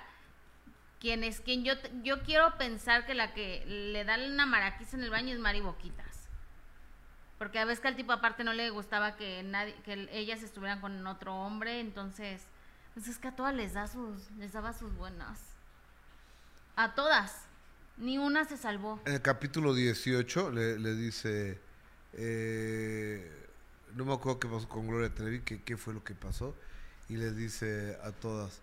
quién 1.01 1.25
es 1.25 1.41
quién. 1.41 1.65
Yo, 1.65 1.73
yo 2.03 2.21
quiero 2.23 2.57
pensar 2.57 3.05
que 3.05 3.13
la 3.13 3.33
que 3.33 3.65
le 3.65 4.05
da 4.05 4.15
una 4.25 4.45
maraquiza 4.45 4.95
en 4.95 5.03
el 5.03 5.09
baño 5.09 5.33
es 5.33 5.39
Mari 5.39 5.59
Boquitas. 5.59 6.29
Porque 7.37 7.59
a 7.59 7.65
veces 7.65 7.81
que 7.81 7.87
al 7.89 7.95
tipo 7.95 8.13
aparte 8.13 8.43
no 8.43 8.53
le 8.53 8.69
gustaba 8.69 9.17
que 9.17 9.41
nadie, 9.43 9.75
que 9.83 10.07
ellas 10.11 10.43
estuvieran 10.43 10.79
con 10.79 11.05
otro 11.07 11.35
hombre, 11.35 11.79
entonces, 11.79 12.43
pues 12.93 13.07
es 13.07 13.17
que 13.17 13.29
a 13.29 13.35
todas 13.35 13.55
les 13.55 13.73
da 13.73 13.87
sus, 13.87 14.29
les 14.37 14.53
daba 14.53 14.73
sus 14.73 14.95
buenas. 14.95 15.39
A 16.75 16.93
todas. 16.93 17.47
Ni 17.97 18.19
una 18.19 18.45
se 18.45 18.57
salvó. 18.57 19.01
En 19.05 19.13
el 19.13 19.21
capítulo 19.21 19.73
18 19.73 20.51
le, 20.51 20.77
le 20.79 20.95
dice, 20.95 21.59
eh, 22.13 23.49
no 23.95 24.05
me 24.05 24.13
acuerdo 24.13 24.39
qué 24.39 24.47
pasó 24.47 24.69
con 24.69 24.87
Gloria 24.87 25.13
Trevi, 25.13 25.41
que, 25.41 25.63
qué 25.63 25.77
fue 25.77 25.93
lo 25.95 26.03
que 26.03 26.13
pasó, 26.13 26.55
y 27.09 27.17
les 27.17 27.35
dice 27.35 27.97
a 28.03 28.11
todas, 28.11 28.61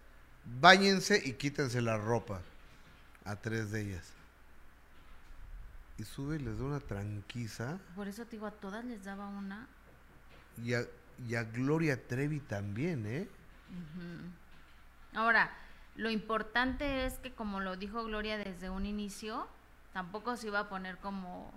báñense 0.61 1.21
y 1.25 1.35
quítense 1.35 1.81
la 1.81 1.97
ropa, 1.97 2.41
a 3.25 3.37
tres 3.37 3.71
de 3.71 3.83
ellas. 3.83 4.13
Y 5.99 6.05
sube 6.05 6.37
y 6.37 6.39
les 6.39 6.59
da 6.59 6.65
una 6.65 6.81
tranquiza. 6.81 7.79
Por 7.97 8.09
eso 8.09 8.25
te 8.25 8.33
digo, 8.33 8.47
a 8.47 8.53
todas 8.53 8.85
les 8.85 9.05
daba 9.05 9.29
una. 9.29 9.67
Y 10.65 10.75
a, 10.75 10.85
y 11.27 11.35
a 11.35 11.45
Gloria 11.45 12.07
Trevi 12.07 12.41
también, 12.41 13.05
¿eh? 13.07 13.29
Ahora, 15.15 15.51
lo 15.97 16.11
importante 16.11 17.07
es 17.07 17.19
que 17.19 17.33
como 17.33 17.61
lo 17.61 17.77
dijo 17.77 18.05
Gloria 18.05 18.39
desde 18.39 18.71
un 18.71 18.87
inicio, 18.87 19.49
tampoco 19.93 20.37
se 20.37 20.47
iba 20.47 20.61
a 20.61 20.69
poner 20.69 20.99
como 20.99 21.53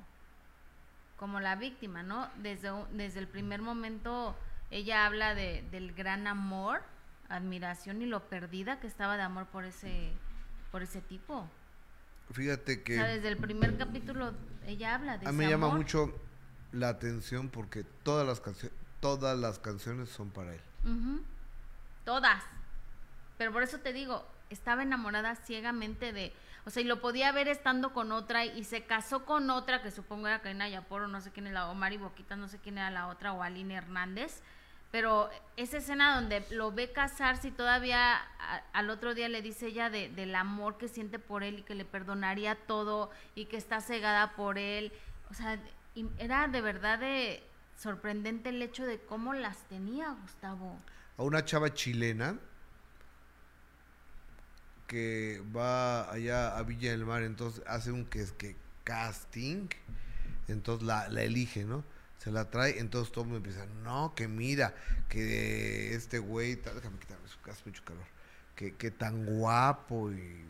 como 1.21 1.39
la 1.39 1.55
víctima, 1.55 2.01
¿no? 2.01 2.27
Desde, 2.37 2.71
desde 2.93 3.19
el 3.19 3.27
primer 3.27 3.61
momento 3.61 4.35
ella 4.71 5.05
habla 5.05 5.35
de, 5.35 5.63
del 5.69 5.93
gran 5.93 6.25
amor, 6.25 6.81
admiración 7.35 8.01
y 8.01 8.05
lo 8.05 8.27
perdida 8.29 8.79
que 8.79 8.87
estaba 8.87 9.17
de 9.17 9.23
amor 9.23 9.47
por 9.47 9.65
ese, 9.65 10.11
por 10.71 10.81
ese 10.81 11.01
tipo. 11.01 11.49
Fíjate 12.31 12.83
que... 12.83 12.93
O 12.93 12.95
sea, 12.97 13.07
desde 13.07 13.27
el 13.27 13.37
primer 13.37 13.77
capítulo 13.77 14.33
ella 14.65 14.95
habla 14.95 15.17
de 15.17 15.27
A 15.27 15.31
mí 15.31 15.37
me 15.39 15.49
llama 15.49 15.69
mucho 15.69 16.13
la 16.71 16.89
atención 16.89 17.49
porque 17.49 17.83
todas 17.83 18.25
las, 18.25 18.39
canciones 18.39 18.77
todas 19.01 19.37
las 19.37 19.59
canciones 19.59 20.09
son 20.09 20.29
para 20.29 20.53
él. 20.53 20.61
Todas. 22.05 22.43
Pero 23.37 23.51
por 23.51 23.63
eso 23.63 23.79
te 23.79 23.91
digo, 23.91 24.25
estaba 24.49 24.83
enamorada 24.83 25.35
ciegamente 25.35 26.13
de, 26.13 26.33
o 26.65 26.69
sea, 26.69 26.83
y 26.83 26.85
lo 26.85 27.01
podía 27.01 27.31
ver 27.31 27.47
estando 27.47 27.93
con 27.93 28.11
otra 28.11 28.45
y 28.45 28.63
se 28.63 28.85
casó 28.85 29.25
con 29.25 29.49
otra 29.49 29.81
que 29.81 29.91
supongo 29.91 30.27
era 30.27 30.41
Karina 30.41 30.69
Yaporo, 30.69 31.07
no 31.07 31.19
sé 31.19 31.31
quién 31.31 31.47
es 31.47 31.53
la, 31.53 31.69
o 31.69 31.75
Mari 31.75 31.97
Boquita, 31.97 32.35
no 32.35 32.47
sé 32.47 32.59
quién 32.59 32.77
era 32.77 32.91
la 32.91 33.07
otra, 33.07 33.33
o 33.33 33.43
Aline 33.43 33.75
Hernández. 33.75 34.41
Pero 34.91 35.29
esa 35.55 35.77
escena 35.77 36.15
donde 36.15 36.45
lo 36.51 36.71
ve 36.71 36.91
casarse 36.91 37.47
y 37.47 37.51
todavía 37.51 38.17
al 38.73 38.89
otro 38.89 39.13
día 39.15 39.29
le 39.29 39.41
dice 39.41 39.67
ella 39.67 39.89
de, 39.89 40.09
del 40.09 40.35
amor 40.35 40.77
que 40.77 40.89
siente 40.89 41.17
por 41.17 41.43
él 41.43 41.59
y 41.59 41.63
que 41.63 41.75
le 41.75 41.85
perdonaría 41.85 42.55
todo 42.55 43.09
y 43.33 43.45
que 43.45 43.55
está 43.55 43.79
cegada 43.79 44.35
por 44.35 44.57
él. 44.57 44.91
O 45.29 45.33
sea, 45.33 45.57
era 46.17 46.47
de 46.49 46.61
verdad 46.61 46.99
de 46.99 47.41
sorprendente 47.77 48.49
el 48.49 48.61
hecho 48.61 48.85
de 48.85 48.99
cómo 48.99 49.33
las 49.33 49.57
tenía 49.69 50.09
Gustavo. 50.21 50.77
A 51.17 51.23
una 51.23 51.45
chava 51.45 51.73
chilena 51.73 52.37
que 54.87 55.41
va 55.55 56.11
allá 56.11 56.57
a 56.57 56.63
Villa 56.63 56.91
del 56.91 57.05
Mar, 57.05 57.23
entonces 57.23 57.63
hace 57.65 57.93
un 57.93 58.05
que 58.05 58.25
que 58.37 58.57
casting, 58.83 59.69
entonces 60.49 60.85
la, 60.85 61.07
la 61.07 61.23
elige, 61.23 61.63
¿no? 61.63 61.85
Se 62.21 62.31
la 62.31 62.51
trae, 62.51 62.77
entonces 62.77 63.11
todo 63.11 63.23
mundo 63.23 63.37
empieza, 63.37 63.65
no, 63.83 64.13
que 64.13 64.27
mira, 64.27 64.75
que 65.09 65.95
este 65.95 66.19
güey, 66.19 66.53
déjame 66.53 66.99
quitarme 66.99 67.27
su 67.27 67.41
casa, 67.41 67.63
mucho 67.65 67.83
calor, 67.83 68.05
que, 68.55 68.75
que 68.75 68.91
tan 68.91 69.25
guapo 69.25 70.11
y... 70.11 70.45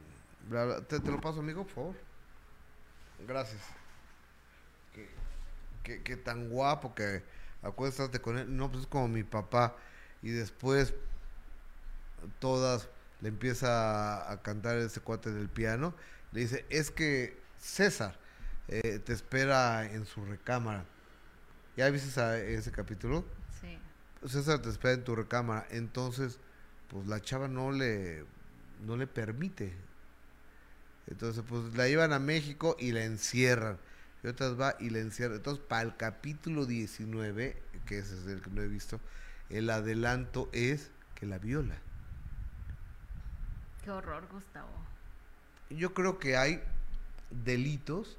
¿Te, 0.89 0.99
¿Te, 0.99 1.09
lo 1.09 1.21
paso, 1.21 1.39
amigo, 1.39 1.63
por 1.63 1.73
favor? 1.73 1.95
Gracias. 3.25 3.61
Que, 4.93 5.07
que, 5.83 6.03
que 6.03 6.17
tan 6.17 6.49
guapo, 6.49 6.93
que 6.93 7.23
acuéstate 7.61 8.19
con 8.19 8.37
él, 8.37 8.53
no, 8.53 8.69
pues 8.69 8.81
es 8.81 8.87
como 8.87 9.07
mi 9.07 9.23
papá. 9.23 9.77
Y 10.21 10.31
después 10.31 10.93
todas 12.39 12.89
le 13.21 13.29
empieza 13.29 14.29
a, 14.29 14.41
cantar 14.41 14.75
ese 14.75 14.99
cuate 14.99 15.31
del 15.31 15.47
piano, 15.47 15.95
le 16.33 16.41
dice, 16.41 16.65
es 16.69 16.91
que 16.91 17.39
César 17.57 18.19
eh, 18.67 18.99
te 18.99 19.13
espera 19.13 19.85
en 19.85 20.05
su 20.05 20.25
recámara. 20.25 20.83
¿Ya 21.77 21.89
viste 21.89 22.53
ese 22.53 22.71
capítulo? 22.71 23.23
Sí. 23.61 23.77
César 24.27 24.61
te 24.61 24.69
espera 24.69 24.93
en 24.93 25.03
tu 25.03 25.15
recámara. 25.15 25.65
Entonces, 25.71 26.37
pues 26.89 27.07
la 27.07 27.21
chava 27.21 27.47
no 27.47 27.71
le, 27.71 28.25
no 28.85 28.97
le 28.97 29.07
permite. 29.07 29.73
Entonces, 31.07 31.43
pues 31.47 31.73
la 31.75 31.87
llevan 31.87 32.13
a 32.13 32.19
México 32.19 32.75
y 32.79 32.91
la 32.91 33.03
encierran. 33.03 33.77
Y 34.23 34.27
otras 34.27 34.59
va 34.59 34.75
y 34.79 34.89
la 34.89 34.99
encierran. 34.99 35.37
Entonces, 35.37 35.63
para 35.67 35.83
el 35.83 35.95
capítulo 35.95 36.65
19, 36.65 37.57
que 37.85 37.99
ese 37.99 38.17
es 38.19 38.27
el 38.27 38.41
que 38.41 38.49
no 38.49 38.61
he 38.61 38.67
visto, 38.67 38.99
el 39.49 39.69
adelanto 39.69 40.49
es 40.51 40.91
que 41.15 41.25
la 41.25 41.39
viola. 41.39 41.77
Qué 43.83 43.91
horror, 43.91 44.27
Gustavo. 44.31 44.69
Yo 45.69 45.93
creo 45.93 46.19
que 46.19 46.37
hay 46.37 46.61
delitos 47.29 48.17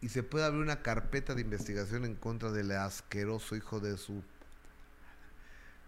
y 0.00 0.08
se 0.08 0.22
puede 0.22 0.44
abrir 0.44 0.62
una 0.62 0.82
carpeta 0.82 1.34
de 1.34 1.42
investigación 1.42 2.04
en 2.04 2.14
contra 2.14 2.50
del 2.52 2.72
asqueroso 2.72 3.56
hijo 3.56 3.80
de 3.80 3.96
su 3.96 4.22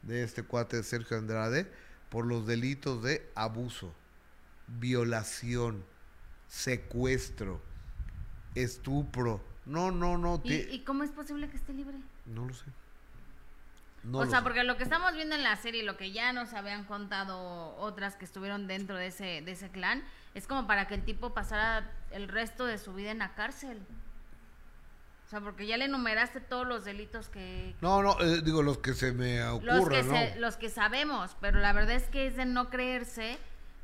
de 0.02 0.22
este 0.22 0.42
cuate 0.42 0.82
Sergio 0.82 1.18
Andrade 1.18 1.70
por 2.08 2.26
los 2.26 2.46
delitos 2.46 3.02
de 3.02 3.30
abuso, 3.34 3.94
violación, 4.66 5.84
secuestro, 6.48 7.60
estupro. 8.54 9.44
No, 9.66 9.92
no, 9.92 10.18
no. 10.18 10.40
¿Y, 10.42 10.54
¿Y 10.54 10.84
cómo 10.84 11.04
es 11.04 11.10
posible 11.10 11.48
que 11.48 11.56
esté 11.56 11.72
libre? 11.72 11.98
No 12.26 12.46
lo 12.46 12.54
sé 12.54 12.64
o 14.12 14.26
sea, 14.26 14.42
porque 14.42 14.64
lo 14.64 14.76
que 14.76 14.82
estamos 14.82 15.12
viendo 15.14 15.34
en 15.34 15.42
la 15.42 15.56
serie, 15.56 15.82
lo 15.82 15.96
que 15.96 16.10
ya 16.10 16.32
nos 16.32 16.54
habían 16.54 16.84
contado 16.84 17.76
otras 17.76 18.16
que 18.16 18.24
estuvieron 18.24 18.66
dentro 18.66 18.96
de 18.96 19.08
ese, 19.08 19.42
de 19.42 19.52
ese 19.52 19.70
clan, 19.70 20.02
es 20.34 20.46
como 20.46 20.66
para 20.66 20.88
que 20.88 20.94
el 20.94 21.04
tipo 21.04 21.34
pasara 21.34 21.90
el 22.10 22.28
resto 22.28 22.64
de 22.64 22.78
su 22.78 22.94
vida 22.94 23.10
en 23.10 23.18
la 23.18 23.34
cárcel. 23.34 23.78
O 25.30 25.32
sea, 25.32 25.40
porque 25.40 25.64
ya 25.64 25.76
le 25.76 25.84
enumeraste 25.84 26.40
todos 26.40 26.66
los 26.66 26.84
delitos 26.84 27.28
que... 27.28 27.76
No, 27.80 28.02
no, 28.02 28.20
eh, 28.20 28.42
digo 28.42 28.64
los 28.64 28.78
que 28.78 28.94
se 28.94 29.12
me 29.12 29.40
ocurren, 29.44 30.08
los 30.08 30.18
que, 30.18 30.34
los 30.40 30.56
que 30.56 30.68
sabemos, 30.68 31.36
pero 31.40 31.60
la 31.60 31.72
verdad 31.72 31.94
es 31.94 32.08
que 32.08 32.26
es 32.26 32.34
de 32.34 32.46
no 32.46 32.68
creerse 32.68 33.38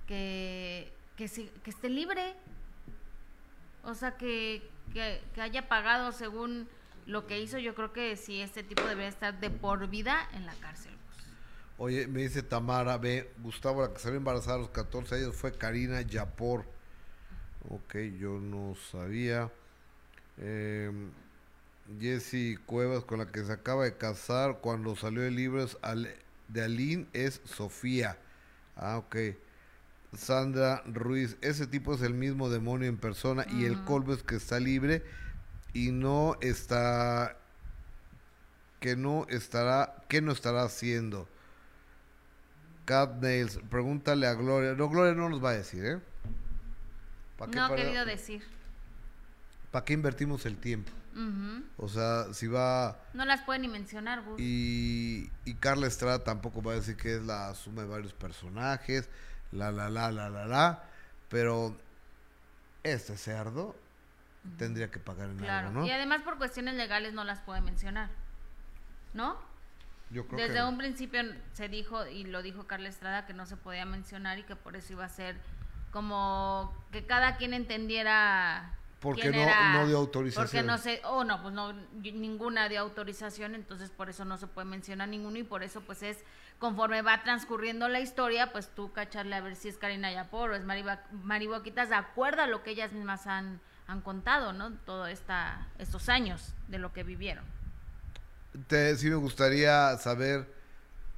que, 0.09 0.93
que, 1.17 1.29
que 1.63 1.71
esté 1.71 1.89
libre. 1.89 2.35
O 3.85 3.95
sea, 3.95 4.17
que, 4.17 4.69
que, 4.93 5.23
que 5.37 5.41
haya 5.41 5.69
pagado 5.69 6.11
según 6.11 6.69
lo 7.07 7.29
que 7.29 7.41
hizo, 7.41 7.59
yo 7.59 7.77
creo 7.77 7.93
que 7.93 8.17
sí, 8.17 8.41
este 8.41 8.65
tipo 8.65 8.83
debería 8.83 9.07
estar 9.07 9.39
de 9.39 9.51
por 9.51 9.87
vida 9.87 10.29
en 10.33 10.47
la 10.47 10.55
cárcel. 10.55 10.95
Oye, 11.79 12.09
me 12.09 12.23
dice 12.23 12.43
Tamara, 12.43 12.99
ve, 12.99 13.33
Gustavo, 13.39 13.83
la 13.83 13.93
que 13.93 14.01
salió 14.01 14.17
embarazada 14.17 14.57
a 14.57 14.61
los 14.63 14.71
14 14.71 15.15
años 15.15 15.37
fue 15.37 15.57
Karina 15.57 16.01
Yapor. 16.01 16.65
Ok, 17.69 17.99
yo 18.19 18.41
no 18.41 18.75
sabía. 18.91 19.49
Eh, 20.39 20.91
Jessie 22.01 22.59
Cuevas, 22.67 23.05
con 23.05 23.19
la 23.19 23.27
que 23.27 23.45
se 23.45 23.53
acaba 23.53 23.85
de 23.85 23.97
casar 23.97 24.59
cuando 24.61 24.97
salió 24.97 25.25
el 25.25 25.37
libro 25.37 25.67
de 26.49 26.63
Aline, 26.63 27.07
es 27.13 27.41
Sofía. 27.45 28.19
Ah, 28.77 28.99
ok. 28.99 29.17
Sandra 30.17 30.83
Ruiz, 30.87 31.37
ese 31.41 31.67
tipo 31.67 31.95
es 31.95 32.03
el 32.03 32.15
mismo 32.15 32.49
demonio 32.49 32.89
en 32.89 32.97
persona 32.97 33.45
y 33.51 33.65
el 33.65 33.83
colmo 33.85 34.13
es 34.13 34.23
que 34.23 34.37
está 34.37 34.59
libre 34.61 35.03
y 35.73 35.93
no 35.93 36.37
está 36.41 37.37
que 38.81 38.97
no 38.97 39.27
estará 39.29 40.03
que 40.09 40.23
no 40.23 40.33
estará 40.33 40.63
haciendo 40.63 41.29
Cat 42.85 43.21
Nails 43.21 43.59
pregúntale 43.69 44.27
a 44.27 44.35
Gloria 44.35 44.75
no 44.75 44.89
Gloria 44.89 45.13
no 45.15 45.29
nos 45.29 45.45
va 45.45 45.51
a 45.51 45.55
decir 45.55 45.85
eh 45.85 45.99
no 47.53 47.65
ha 47.65 47.75
querido 47.75 48.07
decir 48.07 48.43
¿para 49.71 49.85
qué 49.85 49.93
invertimos 49.93 50.47
el 50.47 50.57
tiempo? 50.57 50.93
O 51.79 51.89
sea, 51.89 52.33
si 52.35 52.47
va... 52.47 52.99
No 53.15 53.25
las 53.25 53.43
puede 53.43 53.61
ni 53.61 53.69
mencionar, 53.69 54.23
Gus. 54.23 54.39
Y, 54.39 55.31
y 55.45 55.55
Carla 55.55 55.87
Estrada 55.87 56.23
tampoco 56.25 56.63
va 56.63 56.73
a 56.73 56.75
decir 56.75 56.97
que 56.97 57.17
es 57.17 57.23
la 57.23 57.55
suma 57.55 57.83
de 57.83 57.89
varios 57.89 58.13
personajes, 58.13 59.09
la, 59.51 59.73
la, 59.73 59.89
la, 59.89 60.13
la, 60.13 60.29
la, 60.29 60.47
la. 60.47 60.85
Pero 61.29 61.77
este 62.83 63.17
cerdo 63.17 63.75
tendría 64.59 64.91
que 64.91 64.99
pagar 64.99 65.31
en 65.31 65.45
algo, 65.45 65.81
¿no? 65.81 65.87
Y 65.87 65.91
además 65.91 66.23
por 66.23 66.39
cuestiones 66.39 66.75
legales 66.75 67.15
no 67.15 67.25
las 67.25 67.41
puede 67.41 67.61
mencionar, 67.61 68.11
¿no? 69.15 69.37
Yo 70.11 70.27
creo 70.29 70.47
Desde 70.47 70.63
un 70.65 70.79
principio 70.79 71.21
se 71.53 71.69
dijo, 71.69 72.07
y 72.07 72.25
lo 72.25 72.43
dijo 72.43 72.67
Carla 72.67 72.89
Estrada, 72.89 73.27
que 73.27 73.35
no 73.35 73.45
se 73.47 73.57
podía 73.57 73.85
mencionar 73.85 74.39
y 74.39 74.45
que 74.45 74.55
por 74.55 74.77
eso 74.77 74.93
iba 74.93 75.05
a 75.05 75.09
ser 75.09 75.37
como 75.91 76.73
que 76.93 77.07
cada 77.07 77.37
quien 77.37 77.55
entendiera 77.55 78.76
porque 79.01 79.31
no, 79.31 79.73
no 79.73 79.87
dio 79.87 79.99
autorización. 79.99 80.47
Porque 80.47 80.63
no 80.63 80.79
sé, 80.79 81.01
oh 81.05 81.23
no, 81.23 81.43
pues 81.43 81.53
no, 81.55 81.73
ninguna 81.73 82.69
dio 82.69 82.81
autorización, 82.81 83.55
entonces 83.55 83.91
por 83.91 84.09
eso 84.09 84.25
no 84.25 84.39
se 84.39 84.47
puede 84.47 84.67
mencionar 84.67 85.09
ninguno 85.09 85.39
y 85.39 85.43
por 85.43 85.63
eso 85.63 85.83
pues 85.83 86.03
es, 86.03 86.19
conforme 86.59 87.03
va 87.03 87.23
transcurriendo 87.23 87.89
la 87.89 88.01
historia, 88.01 88.53
pues 88.53 88.69
tú 88.75 88.93
cacharle 88.93 89.37
a 89.37 89.41
ver 89.41 89.57
si 89.57 89.69
es 89.69 89.77
Karina 89.77 90.11
Yapor 90.11 90.51
o 90.51 90.55
es 90.57 90.65
Mariboquitas, 90.65 91.91
de 91.91 91.95
acuerdo 91.95 92.43
a 92.43 92.47
lo 92.47 92.63
que 92.63 92.71
ellas 92.71 92.93
mismas 92.93 93.27
han, 93.27 93.61
han 93.87 94.01
contado, 94.01 94.53
¿no? 94.53 94.73
Todo 94.73 95.07
esta, 95.07 95.69
estos 95.79 96.09
años 96.09 96.55
de 96.69 96.79
lo 96.79 96.93
que 96.93 97.03
vivieron. 97.03 97.45
Te, 98.67 98.97
sí 98.97 99.11
me 99.11 99.17
gustaría 99.17 99.97
saber, 99.99 100.51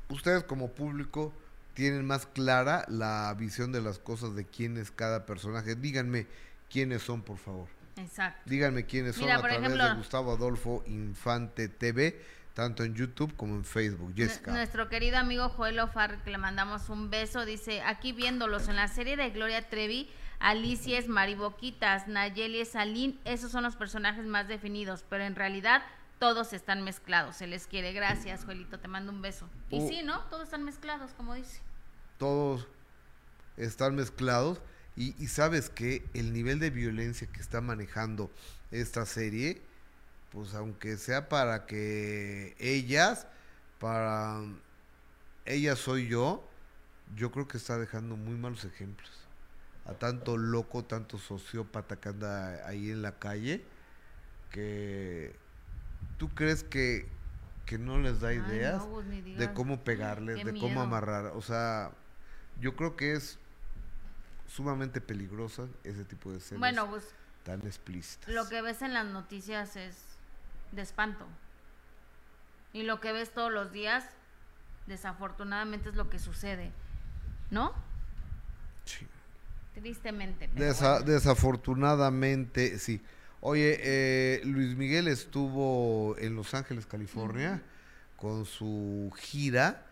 ustedes 0.09 0.43
como 0.43 0.73
público 0.73 1.33
tienen 1.75 2.05
más 2.05 2.27
clara 2.27 2.85
la 2.89 3.33
visión 3.39 3.71
de 3.71 3.81
las 3.81 4.01
cosas 4.01 4.35
de 4.35 4.45
quién 4.45 4.77
es 4.79 4.91
cada 4.91 5.27
personaje. 5.27 5.77
Díganme 5.77 6.27
quiénes 6.71 7.03
son, 7.03 7.23
por 7.23 7.39
favor. 7.39 7.69
Exacto. 7.97 8.41
Díganme 8.45 8.87
quiénes 8.87 9.17
son 9.17 9.31
a 9.31 9.39
través 9.41 9.73
de 9.73 9.95
Gustavo 9.95 10.33
Adolfo 10.33 10.85
Infante 10.87 11.69
TV, 11.69 12.21
tanto 12.55 12.85
en 12.85 12.95
YouTube 12.95 13.35
como 13.37 13.55
en 13.55 13.65
Facebook. 13.65 14.15
Jessica. 14.15 14.53
Nuestro 14.53 14.89
querido 14.89 15.19
amigo 15.19 15.49
Joel 15.49 15.81
Ofar, 15.81 16.23
que 16.23 16.31
le 16.31 16.39
mandamos 16.39 16.89
un 16.89 17.11
beso, 17.11 17.45
dice, 17.45 17.83
aquí 17.83 18.13
viéndolos 18.13 18.69
en 18.69 18.77
la 18.77 18.89
serie 18.89 19.17
de 19.17 19.31
Gloria 19.31 19.69
Trevi, 19.69 20.09
Alicia 20.39 20.99
es 20.99 21.09
Mariboquitas, 21.09 22.07
Nayeli 22.07 22.61
es 22.61 22.77
Aline, 22.77 23.19
esos 23.25 23.51
son 23.51 23.65
los 23.65 23.75
personajes 23.75 24.25
más 24.25 24.47
definidos, 24.47 25.05
pero 25.09 25.25
en 25.25 25.35
realidad 25.35 25.83
todos 26.21 26.53
están 26.53 26.83
mezclados, 26.83 27.37
se 27.37 27.47
les 27.47 27.67
quiere. 27.67 27.93
Gracias, 27.93 28.45
Joelito, 28.45 28.79
te 28.79 28.89
mando 28.89 29.13
un 29.13 29.23
beso. 29.23 29.49
Y 29.71 29.81
uh. 29.81 29.89
sí, 29.89 30.03
¿no? 30.03 30.21
Todos 30.27 30.45
están 30.45 30.65
mezclados, 30.65 31.13
como 31.15 31.35
dice. 31.35 31.61
Todos 32.19 32.67
están 33.57 33.95
mezclados 33.97 34.61
y, 34.99 35.29
sabes 35.29 35.71
que 35.71 36.05
el 36.13 36.33
nivel 36.33 36.59
de 36.59 36.71
violencia 36.71 37.29
que 37.29 37.41
está 37.41 37.61
manejando 37.61 38.33
esta 38.73 39.07
serie, 39.07 39.63
pues 40.33 40.55
aunque 40.55 40.97
sea 40.97 41.29
para 41.29 41.67
que 41.67 42.57
ellas, 42.59 43.29
para 43.79 44.43
ellas 45.47 45.79
soy 45.79 46.09
yo, 46.09 46.45
yo 47.15 47.31
creo 47.31 47.47
que 47.47 47.59
está 47.59 47.79
dejando 47.79 48.17
muy 48.17 48.35
malos 48.35 48.65
ejemplos. 48.65 49.09
A 49.85 49.95
tanto 49.95 50.37
loco, 50.37 50.85
tanto 50.85 51.17
sociópata 51.17 52.01
que 52.01 52.09
anda 52.09 52.67
ahí 52.67 52.91
en 52.91 53.01
la 53.01 53.21
calle, 53.21 53.65
que 54.51 55.33
tú 56.19 56.29
crees 56.35 56.65
que, 56.65 57.09
que 57.67 57.79
no 57.79 58.01
les 58.01 58.21
da 58.21 58.35
ideas 58.35 58.83
pues, 58.85 59.07
de 59.39 59.53
cómo 59.55 59.85
pegarles, 59.85 60.45
de 60.45 60.59
cómo 60.59 60.83
amarrar. 60.83 61.27
O 61.37 61.41
sea, 61.41 61.93
yo 62.61 62.75
creo 62.75 62.97
que 62.97 63.13
es 63.13 63.39
sumamente 64.49 65.01
peligrosa 65.01 65.69
ese 65.85 66.05
tipo 66.05 66.33
de 66.33 66.39
escenas 66.39 66.59
bueno, 66.59 66.91
pues, 66.91 67.05
tan 67.45 67.65
explícitas. 67.67 68.29
Lo 68.29 68.49
que 68.49 68.61
ves 68.63 68.83
en 68.83 68.95
las 68.95 69.07
noticias 69.07 69.77
es 69.77 69.97
de 70.73 70.83
espanto. 70.83 71.25
Y 72.73 72.83
lo 72.83 73.01
que 73.01 73.13
ves 73.13 73.33
todos 73.33 73.53
los 73.53 73.71
días, 73.73 74.05
desafortunadamente 74.87 75.91
es 75.91 75.95
lo 75.95 76.11
que 76.11 76.19
sucede. 76.19 76.73
¿No? 77.51 77.73
Sí. 78.85 79.07
Tristemente. 79.75 80.51
Desafortunadamente, 80.55 82.79
sí. 82.79 83.01
Oye, 83.41 83.79
eh, 83.81 84.41
Luis 84.45 84.77
Miguel 84.77 85.09
estuvo 85.09 86.17
en 86.19 86.35
Los 86.35 86.53
Ángeles, 86.55 86.87
California, 86.87 87.63
con 88.17 88.45
su 88.45 89.13
gira. 89.17 89.87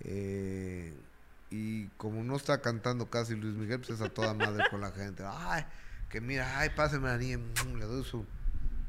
Eh, 0.00 0.94
y 1.50 1.86
como 1.96 2.22
no 2.22 2.36
está 2.36 2.60
cantando 2.60 3.10
casi 3.10 3.34
Luis 3.34 3.54
Miguel, 3.54 3.80
pues 3.80 3.90
es 3.90 4.00
a 4.00 4.08
toda 4.08 4.34
madre 4.34 4.64
con 4.70 4.80
la 4.80 4.92
gente. 4.92 5.24
Ay, 5.26 5.64
que 6.08 6.20
mira, 6.20 6.58
ay, 6.58 6.70
pásame 6.76 7.08
la 7.08 7.18
niña, 7.18 7.38
mm, 7.38 7.76
le 7.76 7.86
doy 7.86 8.04
su, 8.04 8.24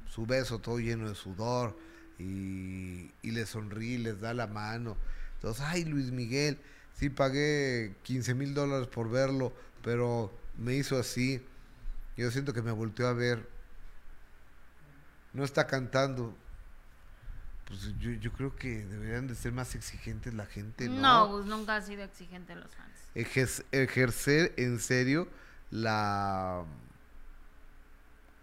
su 0.08 0.26
beso 0.26 0.60
todo 0.60 0.80
lleno 0.80 1.10
de 1.10 1.16
sudor 1.16 1.76
y, 2.20 3.12
y 3.24 3.32
le 3.32 3.46
sonríe, 3.46 3.98
les 3.98 4.22
da 4.22 4.34
la 4.34 4.48
mano. 4.48 4.96
Entonces, 5.36 5.64
ay, 5.68 5.86
Luis 5.86 6.12
Miguel, 6.12 6.60
sí 6.94 7.10
pagué 7.10 7.96
15 8.04 8.36
mil 8.36 8.54
dólares 8.54 8.88
por 8.88 9.10
verlo, 9.10 9.54
pero 9.84 10.32
me 10.58 10.76
hizo 10.76 11.00
así. 11.00 11.44
Yo 12.16 12.30
siento 12.30 12.54
que 12.54 12.62
me 12.62 12.72
volteó 12.72 13.08
a 13.08 13.14
ver. 13.14 13.50
No 15.34 15.44
está 15.44 15.66
cantando, 15.66 16.36
pues 17.72 17.98
yo, 18.00 18.12
yo 18.12 18.34
creo 18.34 18.56
que 18.56 18.86
deberían 18.86 19.28
de 19.28 19.36
ser 19.36 19.54
más 19.54 19.76
exigentes 19.76 20.34
la 20.34 20.46
gente, 20.46 20.90
¿no? 20.90 21.00
No, 21.02 21.32
pues 21.32 21.46
nunca 21.46 21.78
ha 21.78 21.82
sido 21.82 22.04
exigente 22.04 22.54
los 22.56 22.70
fans. 22.76 22.92
ejercer 23.72 24.54
en 24.58 24.80
serio 24.80 25.30
la, 25.70 26.66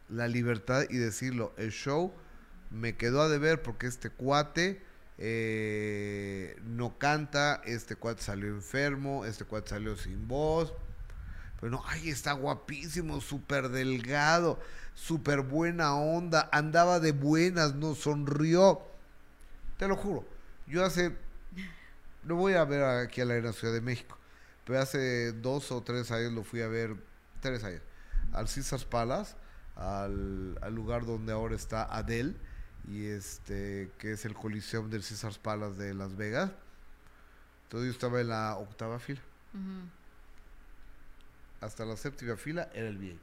la 0.09 0.29
libertad 0.29 0.85
y 0.89 0.97
decirlo, 0.97 1.53
el 1.59 1.73
show 1.73 2.11
me 2.71 2.97
quedó 2.97 3.21
a 3.21 3.29
deber 3.29 3.63
porque 3.63 3.87
este 3.87 4.09
cuate 4.09 4.81
eh, 5.19 6.57
no 6.65 6.97
canta, 6.97 7.61
este 7.67 7.97
cuate 7.97 8.23
salió 8.23 8.49
enfermo, 8.49 9.27
este 9.27 9.45
cuate 9.45 9.69
salió 9.71 9.95
sin 9.97 10.27
voz. 10.27 10.73
Pero 11.61 11.73
no, 11.73 11.83
ay, 11.87 12.09
está 12.09 12.33
guapísimo, 12.33 13.21
súper 13.21 13.69
delgado, 13.69 14.59
súper 14.95 15.43
buena 15.43 15.95
onda, 15.97 16.49
andaba 16.51 16.99
de 16.99 17.13
buenas, 17.13 17.75
no 17.75 17.95
sonrió. 17.95 18.89
Te 19.79 19.89
lo 19.89 19.97
juro. 19.97 20.27
Yo 20.67 20.85
hace. 20.85 21.17
No 22.25 22.35
voy 22.35 22.55
a 22.55 22.65
ver 22.65 22.85
aquí 22.85 23.21
a 23.21 23.25
la 23.25 23.53
Ciudad 23.53 23.73
de 23.73 23.81
México. 23.81 24.19
Pero 24.65 24.81
hace 24.81 25.33
dos 25.33 25.73
o 25.73 25.83
tres 25.83 26.11
años 26.11 26.33
lo 26.33 26.45
fui 26.45 26.61
a 26.61 26.69
ver. 26.69 26.97
Tres 27.41 27.65
años. 27.65 27.81
Al 28.33 28.47
Caesars 28.47 28.85
Palace. 28.85 29.35
Al, 29.77 30.55
lugar 30.75 31.07
donde 31.07 31.33
ahora 31.33 31.55
está 31.55 31.85
Adele. 31.85 32.35
Y 32.89 33.07
este. 33.07 33.91
Que 33.99 34.13
es 34.13 34.25
el 34.25 34.35
Coliseum 34.35 34.91
del 34.91 35.03
Caesars 35.03 35.39
Palace 35.39 35.81
de 35.81 35.95
Las 35.95 36.17
Vegas. 36.17 36.51
Entonces 37.65 37.87
yo 37.87 37.93
estaba 37.93 38.21
en 38.21 38.29
la 38.29 38.57
octava 38.57 38.99
fila. 38.99 39.21
Hasta 41.61 41.85
la 41.85 41.97
séptima 41.97 42.37
fila 42.37 42.69
era 42.73 42.89
el 42.89 42.99
VIP. 42.99 43.21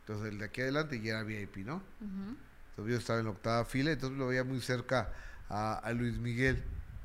Entonces 0.00 0.32
el 0.32 0.38
de 0.38 0.44
aquí 0.46 0.60
adelante 0.60 1.00
ya 1.00 1.12
era 1.12 1.22
VIP, 1.22 1.58
¿no? 1.58 1.82
Entonces 2.00 2.92
yo 2.92 2.98
estaba 2.98 3.20
en 3.20 3.26
la 3.26 3.30
octava 3.30 3.64
fila, 3.64 3.92
entonces 3.92 4.18
lo 4.18 4.26
veía 4.26 4.42
muy 4.42 4.60
cerca 4.60 5.12
a, 5.52 5.92
Luis 5.92 6.18
Miguel. 6.18 6.62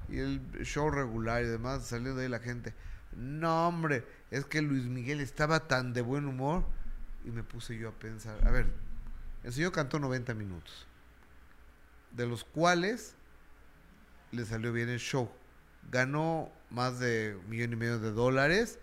Y 0.10 0.20
el 0.20 0.42
show 0.64 0.90
regular 0.90 1.44
y 1.44 1.48
demás, 1.48 1.86
saliendo 1.86 2.16
de 2.16 2.24
ahí 2.24 2.30
la 2.30 2.40
gente. 2.40 2.74
No, 3.16 3.68
hombre, 3.68 4.06
es 4.32 4.46
que 4.46 4.62
Luis 4.62 4.86
Miguel 4.86 5.20
estaba 5.20 5.68
tan 5.68 5.94
de 5.94 6.02
buen 6.02 6.26
humor. 6.26 6.64
Y 7.26 7.32
me 7.32 7.44
puse 7.44 7.78
yo 7.78 7.90
a 7.90 7.92
pensar, 7.92 8.40
a 8.48 8.52
ver, 8.52 8.68
el 9.44 9.52
señor 9.52 9.74
cantó 9.74 10.00
90 10.00 10.34
minutos, 10.34 10.88
de 12.12 12.26
los 12.26 12.46
cuales 12.46 13.16
le 14.32 14.46
salió 14.46 14.72
bien 14.72 14.88
el 14.88 15.00
show. 15.00 15.30
Ganó 15.92 16.50
más 16.70 17.00
de 17.00 17.38
un 17.38 17.50
millón 17.50 17.74
y 17.74 17.76
medio 17.76 18.00
de 18.00 18.12
dólares 18.12 18.80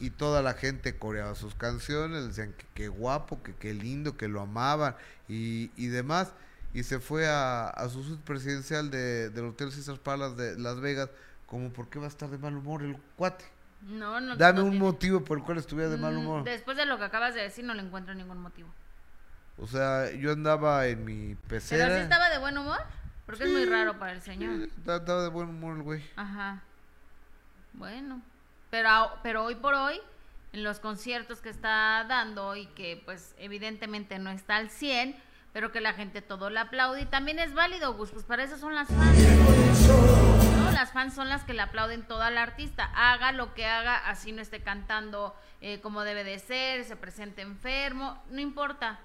y 0.00 0.10
toda 0.10 0.42
la 0.42 0.54
gente 0.54 0.98
coreaba 0.98 1.34
sus 1.36 1.54
canciones, 1.54 2.26
decían 2.26 2.52
que 2.54 2.66
qué 2.74 2.88
guapo, 2.88 3.42
que 3.42 3.54
qué 3.54 3.72
lindo, 3.72 4.16
que 4.16 4.26
lo 4.26 4.40
amaban 4.40 4.96
y, 5.28 5.70
y 5.76 5.86
demás 5.86 6.32
y 6.76 6.82
se 6.82 7.00
fue 7.00 7.26
a, 7.26 7.72
su 7.88 8.04
suite 8.04 8.22
presidencial 8.22 8.90
de, 8.90 9.30
del 9.30 9.46
Hotel 9.46 9.72
César 9.72 9.98
Palace 9.98 10.36
de 10.36 10.58
Las 10.58 10.78
Vegas, 10.78 11.08
como 11.46 11.72
por 11.72 11.88
qué 11.88 11.98
va 11.98 12.04
a 12.04 12.08
estar 12.08 12.28
de 12.28 12.36
mal 12.36 12.54
humor 12.54 12.82
el 12.82 12.98
cuate. 13.16 13.46
No, 13.80 14.20
no. 14.20 14.36
Dame 14.36 14.60
un 14.60 14.78
motivo 14.78 15.24
por 15.24 15.38
el 15.38 15.44
cual 15.44 15.56
estuviera 15.56 15.88
de 15.88 15.96
mal 15.96 16.12
mm, 16.12 16.18
humor. 16.18 16.44
Después 16.44 16.76
de 16.76 16.84
lo 16.84 16.98
que 16.98 17.04
acabas 17.04 17.34
de 17.34 17.40
decir, 17.40 17.64
no 17.64 17.72
le 17.72 17.80
encuentro 17.80 18.14
ningún 18.14 18.36
motivo. 18.42 18.68
O 19.56 19.66
sea, 19.66 20.12
yo 20.12 20.32
andaba 20.32 20.86
en 20.86 21.02
mi 21.06 21.34
pecera. 21.48 21.86
¿Pero 21.86 21.96
sí 21.96 22.02
estaba 22.02 22.28
de 22.28 22.38
buen 22.40 22.58
humor? 22.58 22.80
Porque 23.24 23.44
es 23.44 23.50
muy 23.50 23.64
raro 23.64 23.98
para 23.98 24.12
el 24.12 24.20
señor. 24.20 24.68
Estaba 24.76 25.22
de 25.22 25.30
buen 25.30 25.48
humor 25.48 25.78
el 25.78 25.82
güey. 25.82 26.04
Ajá. 26.16 26.62
Bueno. 27.72 28.20
Pero, 28.68 28.90
pero 29.22 29.44
hoy 29.44 29.54
por 29.54 29.72
hoy, 29.72 29.98
en 30.52 30.62
los 30.62 30.78
conciertos 30.78 31.40
que 31.40 31.48
está 31.48 32.04
dando 32.06 32.54
y 32.54 32.66
que 32.66 33.00
pues 33.02 33.34
evidentemente 33.38 34.18
no 34.18 34.28
está 34.28 34.56
al 34.56 34.68
100, 34.68 35.24
pero 35.56 35.72
que 35.72 35.80
la 35.80 35.94
gente 35.94 36.20
todo 36.20 36.50
le 36.50 36.60
aplaude 36.60 37.00
y 37.00 37.06
también 37.06 37.38
es 37.38 37.54
válido, 37.54 37.94
Gus, 37.94 38.10
pues 38.10 38.26
para 38.26 38.44
eso 38.44 38.58
son 38.58 38.74
las 38.74 38.88
fans. 38.88 39.18
¿no? 40.58 40.70
Las 40.70 40.92
fans 40.92 41.14
son 41.14 41.30
las 41.30 41.44
que 41.44 41.54
le 41.54 41.62
aplauden 41.62 42.06
todo 42.06 42.20
al 42.20 42.36
artista, 42.36 42.90
haga 42.94 43.32
lo 43.32 43.54
que 43.54 43.64
haga, 43.64 44.06
así 44.06 44.32
no 44.32 44.42
esté 44.42 44.60
cantando 44.60 45.34
eh, 45.62 45.80
como 45.80 46.04
debe 46.04 46.24
de 46.24 46.40
ser, 46.40 46.84
se 46.84 46.94
presente 46.94 47.40
enfermo, 47.40 48.22
no 48.30 48.42
importa. 48.42 49.00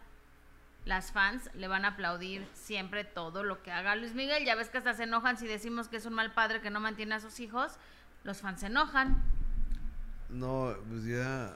Las 0.84 1.14
fans 1.14 1.50
le 1.54 1.70
van 1.70 1.86
a 1.86 1.92
aplaudir 1.92 2.46
siempre 2.54 3.06
todo 3.06 3.44
lo 3.44 3.64
que 3.64 3.72
haga 3.72 3.96
Luis 3.96 4.14
Miguel. 4.14 4.44
Ya 4.44 4.56
ves 4.56 4.68
que 4.68 4.80
hasta 4.80 4.94
se 4.94 5.04
enojan 5.04 5.38
si 5.38 5.48
decimos 5.48 5.88
que 5.88 5.96
es 5.96 6.06
un 6.06 6.16
mal 6.16 6.34
padre 6.34 6.60
que 6.60 6.70
no 6.70 6.82
mantiene 6.82 7.16
a 7.16 7.22
sus 7.22 7.40
hijos. 7.40 7.78
Los 8.26 8.42
fans 8.42 8.60
se 8.60 8.66
enojan. 8.66 9.24
No, 10.28 10.76
pues 10.90 11.06
ya 11.06 11.56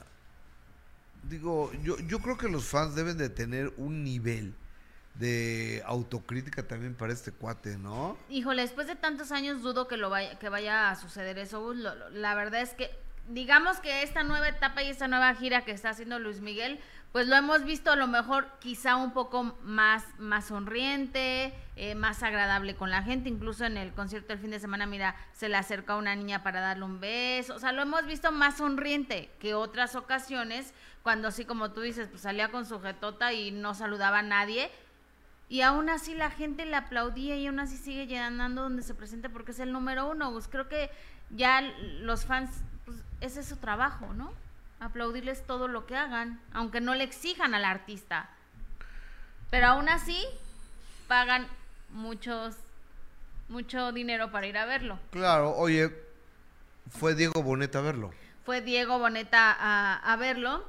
digo, 1.23 1.73
yo, 1.83 1.97
yo 1.99 2.19
creo 2.19 2.37
que 2.37 2.47
los 2.47 2.63
fans 2.63 2.95
deben 2.95 3.17
de 3.17 3.27
tener 3.27 3.73
un 3.75 4.01
nivel 4.01 4.55
de 5.15 5.81
autocrítica 5.85 6.67
también 6.67 6.95
para 6.95 7.13
este 7.13 7.31
cuate, 7.31 7.77
¿no? 7.77 8.17
Híjole, 8.29 8.61
después 8.61 8.87
de 8.87 8.95
tantos 8.95 9.31
años 9.31 9.61
dudo 9.61 9.87
que 9.87 9.97
lo 9.97 10.09
vaya, 10.09 10.37
que 10.39 10.49
vaya 10.49 10.89
a 10.89 10.95
suceder 10.95 11.37
eso. 11.37 11.73
la 11.73 12.35
verdad 12.35 12.61
es 12.61 12.73
que 12.73 12.91
digamos 13.27 13.79
que 13.79 14.03
esta 14.03 14.23
nueva 14.23 14.49
etapa 14.49 14.83
y 14.83 14.89
esta 14.89 15.07
nueva 15.07 15.33
gira 15.35 15.61
que 15.61 15.71
está 15.71 15.89
haciendo 15.89 16.19
Luis 16.19 16.41
Miguel, 16.41 16.79
pues 17.11 17.27
lo 17.27 17.35
hemos 17.37 17.63
visto 17.63 17.91
a 17.91 17.95
lo 17.95 18.07
mejor 18.07 18.45
quizá 18.59 18.97
un 18.97 19.13
poco 19.13 19.55
más, 19.63 20.03
más 20.19 20.47
sonriente, 20.47 21.53
eh, 21.77 21.95
más 21.95 22.21
agradable 22.23 22.75
con 22.75 22.91
la 22.91 23.03
gente, 23.03 23.29
incluso 23.29 23.63
en 23.63 23.77
el 23.77 23.93
concierto 23.93 24.29
del 24.29 24.39
fin 24.39 24.51
de 24.51 24.59
semana, 24.59 24.85
mira, 24.85 25.15
se 25.31 25.47
le 25.47 25.55
acerca 25.55 25.95
una 25.95 26.15
niña 26.15 26.43
para 26.43 26.59
darle 26.59 26.83
un 26.83 26.99
beso, 26.99 27.55
o 27.55 27.59
sea, 27.59 27.71
lo 27.71 27.81
hemos 27.81 28.05
visto 28.05 28.33
más 28.33 28.57
sonriente 28.57 29.31
que 29.39 29.53
otras 29.53 29.95
ocasiones, 29.95 30.73
cuando 31.03 31.29
así 31.29 31.45
como 31.45 31.71
tú 31.71 31.81
dices, 31.81 32.09
pues 32.09 32.21
salía 32.21 32.51
con 32.51 32.65
su 32.65 32.81
jetota 32.81 33.31
y 33.31 33.51
no 33.51 33.75
saludaba 33.75 34.19
a 34.19 34.23
nadie, 34.23 34.69
y 35.47 35.61
aún 35.61 35.89
así 35.89 36.15
la 36.15 36.31
gente 36.31 36.65
le 36.65 36.75
aplaudía 36.75 37.35
y 37.35 37.47
aún 37.47 37.59
así 37.59 37.77
sigue 37.77 38.07
llenando 38.07 38.63
donde 38.63 38.81
se 38.81 38.95
presenta 38.95 39.29
porque 39.29 39.51
es 39.51 39.59
el 39.59 39.71
número 39.71 40.09
uno. 40.09 40.31
Pues 40.31 40.47
creo 40.47 40.67
que 40.67 40.89
ya 41.29 41.61
los 41.61 42.25
fans, 42.25 42.49
pues 42.85 42.97
ese 43.21 43.41
es 43.41 43.47
su 43.47 43.57
trabajo, 43.57 44.11
¿no? 44.13 44.33
Aplaudirles 44.79 45.45
todo 45.45 45.67
lo 45.67 45.85
que 45.85 45.95
hagan, 45.95 46.39
aunque 46.51 46.81
no 46.81 46.95
le 46.95 47.03
exijan 47.03 47.53
al 47.53 47.63
artista. 47.63 48.29
Pero 49.51 49.67
aún 49.67 49.87
así 49.87 50.25
pagan 51.07 51.47
muchos 51.91 52.55
mucho 53.47 53.91
dinero 53.91 54.31
para 54.31 54.47
ir 54.47 54.57
a 54.57 54.65
verlo. 54.65 54.97
Claro, 55.11 55.55
oye, 55.55 55.91
fue 56.89 57.13
Diego 57.13 57.43
Boneta 57.43 57.77
a 57.79 57.81
verlo. 57.83 58.11
Fue 58.43 58.61
Diego 58.61 58.97
Boneta 58.97 59.55
a, 60.01 60.15
verlo. 60.15 60.65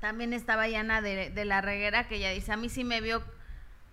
También 0.00 0.32
estaba 0.32 0.66
Yana 0.66 1.00
de, 1.00 1.30
de 1.30 1.44
la 1.44 1.60
Reguera, 1.60 2.08
que 2.08 2.16
ella 2.16 2.30
dice, 2.30 2.52
a 2.52 2.56
mí 2.56 2.68
sí 2.68 2.82
me 2.82 3.00
vio 3.00 3.22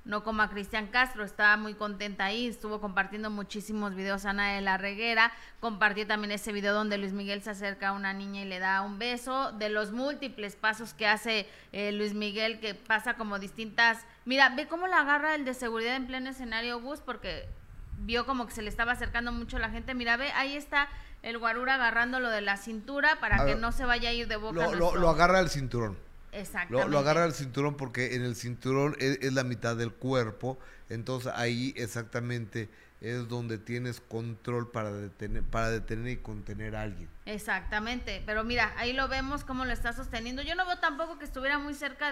no 0.10 0.24
como 0.24 0.42
a 0.42 0.50
Cristian 0.50 0.88
Castro, 0.88 1.24
estaba 1.24 1.56
muy 1.56 1.76
contenta 1.76 2.26
ahí, 2.26 2.48
estuvo 2.48 2.82
compartiendo 2.82 3.30
muchísimos 3.30 3.94
videos 3.94 4.26
Ana 4.26 4.56
de 4.56 4.62
la 4.62 4.76
Reguera, 4.76 5.32
compartió 5.60 6.08
también 6.08 6.32
ese 6.32 6.52
video 6.52 6.74
donde 6.74 6.98
Luis 6.98 7.14
Miguel 7.14 7.44
se 7.44 7.52
acerca 7.52 7.90
a 7.90 7.92
una 7.92 8.12
niña 8.12 8.42
y 8.42 8.46
le 8.46 8.58
da 8.58 8.82
un 8.82 8.98
beso, 8.98 9.52
de 9.52 9.70
los 9.70 9.92
múltiples 9.92 10.56
pasos 10.56 10.96
que 10.96 11.06
hace 11.06 11.48
eh, 11.74 11.92
Luis 11.92 12.16
Miguel, 12.16 12.60
que 12.60 12.74
pasa 12.74 13.14
como 13.14 13.38
distintas, 13.38 14.04
mira, 14.26 14.50
ve 14.50 14.68
cómo 14.68 14.88
la 14.88 15.02
agarra 15.02 15.36
el 15.36 15.46
de 15.46 15.54
seguridad 15.54 15.96
en 15.96 16.08
pleno 16.08 16.32
escenario 16.32 16.82
Gus, 16.82 17.02
porque 17.02 17.48
vio 18.00 18.26
como 18.26 18.48
que 18.48 18.54
se 18.54 18.64
le 18.64 18.70
estaba 18.70 18.94
acercando 18.94 19.32
mucho 19.32 19.58
a 19.58 19.60
la 19.60 19.70
gente, 19.70 19.94
mira, 19.94 20.18
ve, 20.18 20.32
ahí 20.32 20.58
está 20.58 20.90
el 21.22 21.38
guarura 21.38 21.76
agarrándolo 21.76 22.32
de 22.32 22.42
la 22.42 22.58
cintura 22.58 23.20
para 23.20 23.46
que 23.46 23.54
no 23.54 23.72
se 23.72 23.86
vaya 23.86 24.10
a 24.10 24.14
ir 24.14 24.28
de 24.28 24.38
boca. 24.38 24.72
Lo, 24.72 24.96
lo 24.96 25.10
agarra 25.10 25.40
el 25.40 25.50
cinturón. 25.50 26.09
Exactamente. 26.32 26.90
Lo, 26.90 27.00
agarra 27.00 27.26
el 27.26 27.34
cinturón 27.34 27.76
porque 27.76 28.16
en 28.16 28.24
el 28.24 28.36
cinturón 28.36 28.96
es, 29.00 29.34
la 29.34 29.44
mitad 29.44 29.76
del 29.76 29.92
cuerpo, 29.92 30.60
entonces 30.90 31.32
ahí 31.36 31.74
exactamente 31.78 32.70
es 33.02 33.28
donde 33.30 33.58
tienes 33.58 34.02
control 34.02 34.70
para 34.72 34.92
detener, 34.92 35.44
para 35.44 35.70
detener 35.70 36.12
y 36.12 36.18
contener 36.18 36.76
a 36.76 36.82
alguien. 36.84 37.10
Exactamente, 37.26 38.22
pero 38.26 38.44
mira, 38.44 38.74
ahí 38.78 38.94
lo 38.94 39.08
vemos 39.08 39.46
cómo 39.46 39.66
lo 39.66 39.72
está 39.72 39.94
sosteniendo. 39.94 40.42
Yo 40.42 40.56
no 40.56 40.66
veo 40.66 40.78
tampoco 40.80 41.18
que 41.18 41.26
estuviera 41.26 41.60
muy 41.60 41.74
cerca 41.74 42.12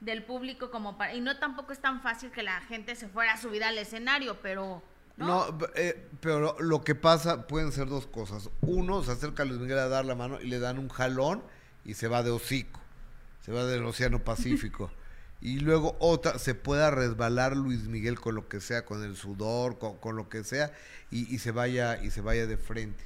del 0.00 0.24
público 0.24 0.70
como 0.70 0.98
para, 0.98 1.14
y 1.14 1.20
no 1.20 1.38
tampoco 1.38 1.72
es 1.72 1.80
tan 1.80 2.02
fácil 2.02 2.30
que 2.30 2.42
la 2.42 2.60
gente 2.62 2.94
se 2.96 3.08
fuera 3.08 3.32
a 3.32 3.36
subir 3.38 3.64
al 3.64 3.78
escenario, 3.78 4.38
pero... 4.42 4.82
No, 5.16 5.58
eh, 5.76 6.10
pero 6.20 6.56
lo 6.60 6.84
que 6.84 6.94
pasa 6.94 7.46
pueden 7.46 7.72
ser 7.72 7.88
dos 7.88 8.06
cosas. 8.06 8.50
Uno, 8.60 9.02
se 9.02 9.12
acerca 9.12 9.44
a 9.44 9.46
Luis 9.46 9.58
Miguel 9.58 9.78
a 9.78 9.88
dar 9.88 10.04
la 10.04 10.14
mano 10.14 10.38
y 10.42 10.46
le 10.46 10.58
dan 10.58 10.78
un 10.78 10.90
jalón 10.90 11.42
y 11.86 11.94
se 11.94 12.06
va 12.06 12.22
de 12.22 12.30
hocico 12.30 12.82
se 13.46 13.52
va 13.52 13.64
del 13.64 13.84
Océano 13.84 14.18
Pacífico. 14.24 14.90
y 15.40 15.60
luego 15.60 15.96
otra, 16.00 16.40
se 16.40 16.56
pueda 16.56 16.90
resbalar 16.90 17.56
Luis 17.56 17.84
Miguel 17.84 18.18
con 18.18 18.34
lo 18.34 18.48
que 18.48 18.60
sea, 18.60 18.84
con 18.84 19.04
el 19.04 19.16
sudor, 19.16 19.78
con, 19.78 20.16
lo 20.16 20.28
que 20.28 20.42
sea, 20.42 20.72
y, 21.12 21.38
se 21.38 21.52
vaya, 21.52 22.02
y 22.02 22.10
se 22.10 22.20
vaya 22.22 22.48
de 22.48 22.56
frente. 22.56 23.04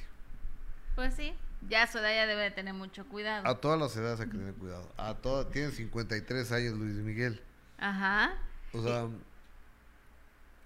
Pues 0.95 1.13
sí, 1.13 1.35
ya 1.69 1.87
su 1.87 1.99
edad 1.99 2.15
ya 2.15 2.27
debe 2.27 2.45
de 2.45 2.51
tener 2.53 2.73
mucho 2.73 3.07
cuidado. 3.07 3.47
A 3.47 3.61
todas 3.61 3.79
las 3.79 3.95
edades 3.97 4.21
hay 4.21 4.31
que 4.31 4.39
tener 4.39 4.55
cuidado. 4.55 4.91
A 4.97 5.15
todas, 5.15 5.51
tiene 5.51 5.73
53 5.73 6.53
años 6.53 6.75
Luis 6.79 6.95
Miguel. 6.95 7.43
Ajá. 7.77 8.33
O 8.73 8.83
sea, 8.83 9.09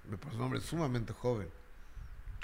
me 0.09 0.17
parece 0.17 0.37
un 0.37 0.43
hombre 0.43 0.61
sumamente 0.61 1.13
joven. 1.13 1.49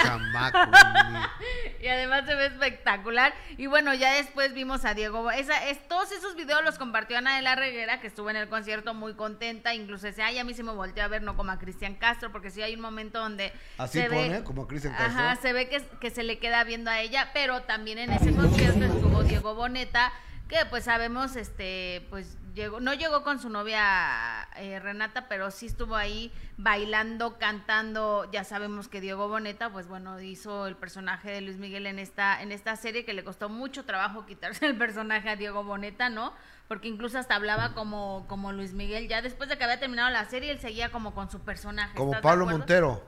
Chamaco. 0.02 0.58
y 1.82 1.86
además 1.88 2.24
se 2.26 2.34
ve 2.34 2.46
espectacular. 2.46 3.32
Y 3.56 3.66
bueno, 3.66 3.94
ya 3.94 4.14
después 4.14 4.54
vimos 4.54 4.84
a 4.84 4.94
Diego. 4.94 5.30
Esa, 5.30 5.68
es, 5.68 5.86
todos 5.88 6.12
esos 6.12 6.36
videos 6.36 6.62
los 6.64 6.78
compartió 6.78 7.18
Ana 7.18 7.36
de 7.36 7.42
la 7.42 7.54
Reguera, 7.54 8.00
que 8.00 8.06
estuvo 8.06 8.30
en 8.30 8.36
el 8.36 8.48
concierto 8.48 8.94
muy 8.94 9.14
contenta. 9.14 9.74
Incluso 9.74 10.08
ese, 10.08 10.22
ay, 10.22 10.38
a 10.38 10.44
mí 10.44 10.54
se 10.54 10.62
me 10.62 10.72
volteó 10.72 11.04
a 11.04 11.08
ver, 11.08 11.22
no 11.22 11.36
como 11.36 11.52
a 11.52 11.58
Cristian 11.58 11.94
Castro, 11.94 12.32
porque 12.32 12.50
sí 12.50 12.62
hay 12.62 12.74
un 12.74 12.80
momento 12.80 13.20
donde. 13.20 13.52
Así 13.78 14.00
pone, 14.02 14.42
como 14.44 14.62
a 14.62 14.68
Cristian 14.68 14.94
Castro. 14.94 15.20
Ajá, 15.20 15.36
se 15.36 15.52
ve 15.52 15.68
que, 15.68 15.82
que 16.00 16.10
se 16.10 16.22
le 16.22 16.38
queda 16.38 16.64
viendo 16.64 16.90
a 16.90 17.00
ella, 17.00 17.30
pero 17.32 17.62
también 17.62 17.98
en 17.98 18.12
ese 18.12 18.34
concierto 18.34 18.84
estuvo 18.84 19.22
Diego 19.22 19.54
Boneta 19.54 20.12
que 20.50 20.66
pues 20.68 20.84
sabemos, 20.84 21.36
este, 21.36 22.04
pues 22.10 22.36
llegó, 22.54 22.80
no 22.80 22.94
llegó 22.94 23.22
con 23.22 23.38
su 23.38 23.48
novia 23.48 24.48
eh, 24.56 24.78
Renata, 24.80 25.28
pero 25.28 25.50
sí 25.50 25.66
estuvo 25.66 25.96
ahí 25.96 26.32
bailando, 26.56 27.38
cantando. 27.38 28.30
Ya 28.30 28.44
sabemos 28.44 28.88
que 28.88 29.00
Diego 29.00 29.28
Boneta, 29.28 29.70
pues 29.70 29.86
bueno, 29.88 30.20
hizo 30.20 30.66
el 30.66 30.76
personaje 30.76 31.30
de 31.30 31.40
Luis 31.40 31.58
Miguel 31.58 31.86
en 31.86 31.98
esta, 31.98 32.42
en 32.42 32.52
esta 32.52 32.76
serie 32.76 33.04
que 33.04 33.14
le 33.14 33.24
costó 33.24 33.48
mucho 33.48 33.84
trabajo 33.84 34.26
quitarse 34.26 34.66
el 34.66 34.76
personaje 34.76 35.30
a 35.30 35.36
Diego 35.36 35.64
Boneta, 35.64 36.08
¿no? 36.08 36.32
Porque 36.68 36.88
incluso 36.88 37.18
hasta 37.18 37.34
hablaba 37.34 37.74
como, 37.74 38.24
como 38.28 38.52
Luis 38.52 38.74
Miguel. 38.74 39.08
Ya 39.08 39.22
después 39.22 39.48
de 39.48 39.58
que 39.58 39.64
había 39.64 39.80
terminado 39.80 40.10
la 40.10 40.24
serie, 40.26 40.50
él 40.50 40.60
seguía 40.60 40.90
como 40.90 41.14
con 41.14 41.30
su 41.30 41.40
personaje. 41.40 41.96
Como 41.96 42.20
Pablo 42.20 42.46
Montero. 42.46 43.04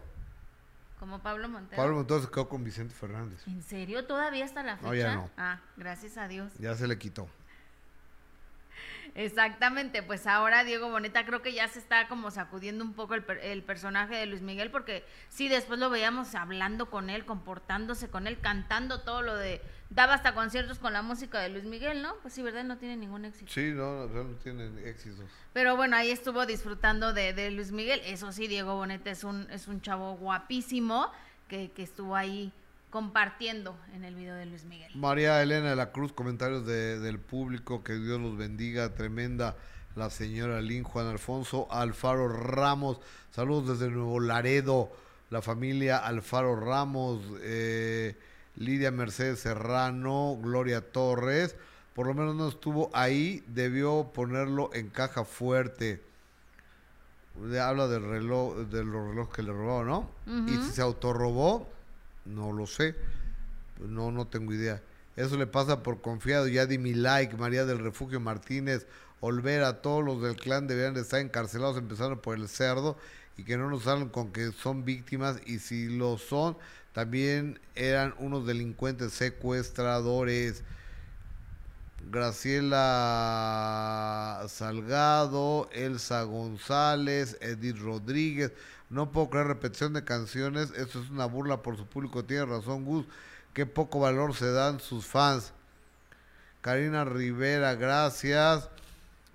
Como 0.99 1.19
Pablo 1.21 1.49
Montero. 1.49 1.83
Pablo 1.83 1.97
Montero 1.97 2.21
se 2.23 2.29
quedó 2.29 2.49
con 2.49 2.65
Vicente 2.65 2.95
Fernández. 2.95 3.47
¿En 3.47 3.63
serio? 3.63 4.05
¿Todavía 4.05 4.45
está 4.45 4.63
la 4.63 4.77
fecha? 4.77 4.89
No, 4.89 4.95
ya 4.95 5.15
no. 5.15 5.31
Ah, 5.37 5.61
gracias 5.77 6.17
a 6.17 6.29
Dios. 6.29 6.53
Ya 6.59 6.75
se 6.75 6.87
le 6.87 6.99
quitó. 6.99 7.29
Exactamente, 9.15 10.03
pues 10.03 10.27
ahora 10.27 10.65
Diego 10.65 10.89
Boneta 10.89 11.27
creo 11.27 11.43
que 11.43 11.53
ya 11.53 11.69
se 11.69 11.79
está 11.79 12.09
como 12.09 12.31
sacudiendo 12.31 12.83
un 12.83 12.95
poco 12.95 13.15
el, 13.15 13.25
el, 13.43 13.63
personaje 13.63 14.17
de 14.17 14.25
Luis 14.25 14.41
Miguel, 14.41 14.71
porque 14.71 15.05
sí, 15.29 15.49
después 15.49 15.79
lo 15.79 15.91
veíamos 15.91 16.35
hablando 16.35 16.89
con 16.89 17.11
él, 17.11 17.27
comportándose 17.27 18.09
con 18.09 18.27
él, 18.27 18.39
cantando 18.41 19.03
todo 19.03 19.21
lo 19.21 19.37
de, 19.37 19.61
daba 19.91 20.15
hasta 20.15 20.35
conciertos 20.35 20.79
con 20.79 20.95
la 20.95 21.03
música 21.03 21.41
de 21.41 21.51
Luis 21.51 21.65
Miguel, 21.65 22.01
¿no? 22.01 22.15
Pues 22.23 22.33
sí, 22.33 22.43
¿verdad? 22.43 22.65
No 22.65 22.79
tiene 22.79 22.97
ningún 22.97 23.27
éxito. 23.27 23.53
Sí, 23.53 23.73
no, 23.75 24.07
no, 24.07 24.25
no 24.25 24.37
tiene 24.37 24.89
éxito. 24.89 25.23
Pero 25.53 25.77
bueno, 25.77 25.97
ahí 25.97 26.11
estuvo 26.11 26.47
disfrutando 26.47 27.13
de, 27.13 27.35
de, 27.35 27.51
Luis 27.51 27.71
Miguel, 27.71 28.01
eso 28.07 28.33
sí, 28.33 28.47
Diego 28.47 28.77
Boneta 28.77 29.11
es 29.11 29.25
un, 29.25 29.47
es 29.51 29.69
un 29.69 29.83
chavo 29.83 30.15
guapísimo 30.15 31.11
que, 31.49 31.71
que 31.73 31.83
estuvo 31.83 32.17
ahí 32.17 32.51
compartiendo 32.93 33.75
en 33.95 34.05
el 34.05 34.15
video 34.15 34.35
de 34.35 34.45
Luis 34.45 34.65
Miguel. 34.67 34.93
María 34.95 35.43
Elena 35.43 35.71
de 35.71 35.77
la 35.77 35.93
Cruz, 35.93 36.13
comentarios 36.13 36.67
de, 36.67 37.01
del 37.01 37.19
público, 37.19 37.83
que 37.83 37.95
Dios 37.95 38.21
los 38.21 38.37
bendiga, 38.37 38.95
tremenda 38.95 39.57
la 39.97 40.11
señora 40.11 40.61
Lin, 40.61 40.85
Juan 40.85 41.07
Alfonso, 41.07 41.67
Alfaro 41.71 42.29
Ramos, 42.29 43.01
saludos 43.31 43.79
desde 43.79 43.91
Nuevo 43.91 44.21
Laredo, 44.21 44.93
la 45.31 45.41
familia 45.41 45.97
Alfaro 45.97 46.55
Ramos, 46.55 47.23
eh, 47.41 48.15
Lidia 48.57 48.91
Mercedes 48.91 49.41
Serrano, 49.41 50.39
Gloria 50.43 50.83
Torres, 50.93 51.57
por 51.95 52.07
lo 52.07 52.13
menos 52.13 52.35
no 52.35 52.47
estuvo 52.47 52.91
ahí, 52.93 53.43
debió 53.47 54.11
ponerlo 54.13 54.69
en 54.75 54.91
caja 54.91 55.25
fuerte. 55.25 56.03
Habla 57.59 57.89
del 57.89 58.03
reloj, 58.03 58.55
de 58.69 58.85
los 58.85 59.09
relojes 59.09 59.35
que 59.35 59.43
le 59.43 59.53
robó, 59.53 59.83
¿no? 59.83 60.11
Y 60.47 60.57
si 60.59 60.73
se 60.73 60.83
autorrobó, 60.83 61.67
no 62.25 62.53
lo 62.53 62.67
sé. 62.67 62.95
No, 63.81 64.11
no 64.13 64.27
tengo 64.27 64.53
idea. 64.53 64.83
Eso 65.17 65.37
le 65.37 65.47
pasa 65.47 65.83
por 65.83 66.01
confiado. 66.01 66.49
Ya 66.49 66.67
di 66.67 66.79
mi 66.79 66.95
like, 66.95 67.37
María 67.37 67.65
del 67.65 67.79
Refugio 67.81 68.21
Martínez. 68.21 68.87
Olvera, 69.21 69.83
todos 69.83 70.05
los 70.05 70.21
del 70.23 70.37
clan 70.37 70.67
deberían 70.67 70.95
de 70.95 71.03
estar 71.03 71.21
encarcelados, 71.21 71.77
empezando 71.77 72.21
por 72.21 72.37
el 72.37 72.49
cerdo, 72.49 72.97
y 73.37 73.45
que 73.45 73.57
no 73.57 73.71
nos 73.71 73.87
hablen 73.87 74.09
con 74.09 74.33
que 74.33 74.51
son 74.51 74.85
víctimas, 74.85 75.37
y 75.47 75.61
si 75.61 75.89
lo 75.97 76.19
son, 76.19 76.57
también 76.93 77.61
eran 77.77 78.15
unos 78.19 78.45
delincuentes 78.47 79.13
secuestradores. 79.13 80.65
Graciela 82.11 82.85
Salgado, 84.49 85.71
Elsa 85.73 86.25
González, 86.25 87.39
Edith 87.41 87.79
Rodríguez. 87.79 88.51
No 88.93 89.11
puedo 89.11 89.31
creer 89.31 89.47
repetición 89.47 89.95
de 89.95 90.05
canciones. 90.05 90.71
Esto 90.77 91.01
es 91.01 91.09
una 91.09 91.25
burla 91.25 91.63
por 91.63 91.79
su 91.79 91.87
público. 91.87 92.27
Tiene 92.27 92.45
razón, 92.45 92.85
Gus. 92.85 93.07
Qué 93.55 93.65
poco 93.65 94.01
valor 94.01 94.35
se 94.35 94.53
dan 94.53 94.81
sus 94.81 95.07
fans. 95.07 95.55
Karina 96.61 97.07
Rivera, 97.07 97.75
gracias 97.75 98.69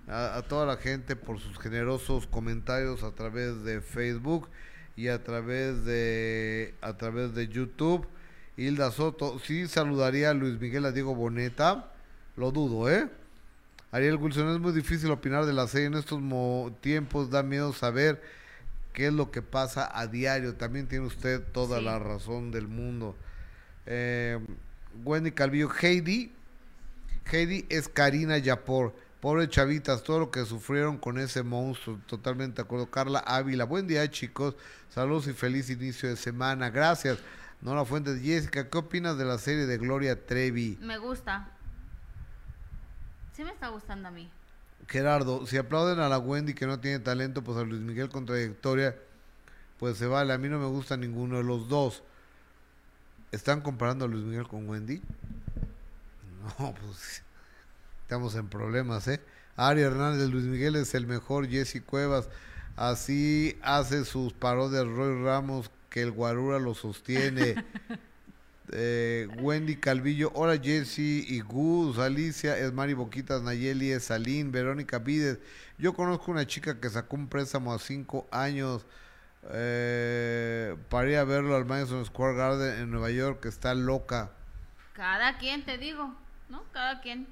a, 0.06 0.42
toda 0.48 0.64
la 0.64 0.76
gente 0.76 1.16
por 1.16 1.40
sus 1.40 1.58
generosos 1.58 2.28
comentarios 2.28 3.02
a 3.02 3.10
través 3.10 3.64
de 3.64 3.80
Facebook 3.80 4.48
y 4.96 5.08
a 5.08 5.24
través 5.24 5.84
de 5.84 6.74
a 6.80 6.96
través 6.96 7.34
de 7.34 7.48
YouTube. 7.48 8.06
Hilda 8.56 8.92
Soto, 8.92 9.40
sí 9.40 9.66
saludaría 9.66 10.30
a 10.30 10.34
Luis 10.34 10.58
Miguel 10.60 10.84
a 10.84 10.92
Diego 10.92 11.14
Boneta, 11.14 11.92
lo 12.36 12.50
dudo, 12.50 12.90
¿eh? 12.90 13.08
Ariel 13.90 14.16
Wilson, 14.16 14.54
es 14.54 14.60
muy 14.60 14.72
difícil 14.72 15.10
opinar 15.10 15.46
de 15.46 15.52
la 15.52 15.66
serie 15.66 15.86
en 15.86 15.94
estos 15.94 16.20
tiempos, 16.80 17.30
da 17.30 17.42
miedo 17.42 17.72
saber 17.72 18.22
qué 18.98 19.06
es 19.06 19.12
lo 19.12 19.30
que 19.30 19.42
pasa 19.42 19.88
a 19.96 20.08
diario. 20.08 20.56
También 20.56 20.88
tiene 20.88 21.06
usted 21.06 21.40
toda 21.52 21.80
la 21.80 22.00
razón 22.00 22.50
del 22.50 22.66
mundo. 22.66 23.14
Eh, 23.86 24.44
Wendy 25.04 25.30
Calvillo, 25.30 25.70
Heidi, 25.70 26.32
Heidi 27.30 27.64
es 27.68 27.88
Karina 27.88 28.38
Yapor. 28.38 28.92
Pobre 29.20 29.48
chavitas, 29.48 30.02
todo 30.02 30.18
lo 30.18 30.30
que 30.32 30.44
sufrieron 30.44 30.98
con 30.98 31.16
ese 31.16 31.44
monstruo, 31.44 32.00
totalmente 32.06 32.56
de 32.56 32.62
acuerdo. 32.62 32.90
Carla 32.90 33.20
Ávila, 33.20 33.66
buen 33.66 33.86
día 33.86 34.10
chicos, 34.10 34.56
saludos 34.88 35.28
y 35.28 35.32
feliz 35.32 35.70
inicio 35.70 36.08
de 36.08 36.16
semana, 36.16 36.70
gracias. 36.70 37.18
Nora 37.60 37.84
Fuentes, 37.84 38.20
Jessica, 38.20 38.68
¿qué 38.68 38.78
opinas 38.78 39.16
de 39.16 39.24
la 39.24 39.38
serie 39.38 39.66
de 39.66 39.78
Gloria 39.78 40.26
Trevi? 40.26 40.76
Me 40.80 40.98
gusta. 40.98 41.52
Sí 43.32 43.44
me 43.44 43.50
está 43.50 43.68
gustando 43.68 44.08
a 44.08 44.10
mí. 44.10 44.28
Gerardo, 44.88 45.46
si 45.46 45.58
aplauden 45.58 45.98
a 46.00 46.08
la 46.08 46.18
Wendy 46.18 46.54
que 46.54 46.66
no 46.66 46.80
tiene 46.80 46.98
talento, 46.98 47.44
pues 47.44 47.58
a 47.58 47.62
Luis 47.62 47.80
Miguel 47.82 48.08
con 48.08 48.24
trayectoria, 48.24 48.96
pues 49.78 49.98
se 49.98 50.06
vale. 50.06 50.32
A 50.32 50.38
mí 50.38 50.48
no 50.48 50.58
me 50.58 50.66
gusta 50.66 50.96
ninguno 50.96 51.36
de 51.36 51.44
los 51.44 51.68
dos. 51.68 52.02
¿Están 53.30 53.60
comparando 53.60 54.06
a 54.06 54.08
Luis 54.08 54.24
Miguel 54.24 54.48
con 54.48 54.68
Wendy? 54.68 55.02
No, 56.58 56.74
pues 56.80 57.22
estamos 58.02 58.34
en 58.34 58.48
problemas, 58.48 59.06
¿eh? 59.08 59.20
Ari 59.56 59.82
Hernández, 59.82 60.28
Luis 60.30 60.44
Miguel 60.44 60.76
es 60.76 60.94
el 60.94 61.06
mejor, 61.06 61.48
Jesse 61.48 61.82
Cuevas, 61.84 62.28
así 62.76 63.58
hace 63.60 64.04
sus 64.04 64.32
parodias 64.32 64.86
Roy 64.86 65.22
Ramos, 65.22 65.70
que 65.90 66.00
el 66.02 66.12
Guarura 66.12 66.58
lo 66.58 66.74
sostiene. 66.74 67.64
Eh, 68.70 69.28
Wendy 69.40 69.76
Calvillo, 69.76 70.30
hola 70.34 70.58
Jesse 70.58 70.98
y 70.98 71.40
Gus, 71.40 71.98
Alicia, 71.98 72.58
Esmari 72.58 72.92
Boquitas, 72.92 73.42
Nayeli, 73.42 73.98
Salín, 74.00 74.52
Verónica 74.52 74.98
Vides. 74.98 75.38
Yo 75.78 75.94
conozco 75.94 76.30
una 76.30 76.46
chica 76.46 76.78
que 76.78 76.90
sacó 76.90 77.16
un 77.16 77.28
préstamo 77.28 77.72
a 77.72 77.78
cinco 77.78 78.28
años 78.30 78.84
eh, 79.50 80.76
para 80.90 81.10
ir 81.10 81.16
a 81.16 81.24
verlo 81.24 81.56
al 81.56 81.64
Madison 81.64 82.04
Square 82.04 82.36
Garden 82.36 82.80
en 82.80 82.90
Nueva 82.90 83.10
York, 83.10 83.40
que 83.40 83.48
está 83.48 83.74
loca. 83.74 84.32
Cada 84.92 85.38
quien, 85.38 85.64
te 85.64 85.78
digo, 85.78 86.14
¿no? 86.48 86.62
Cada 86.72 87.00
quien. 87.00 87.26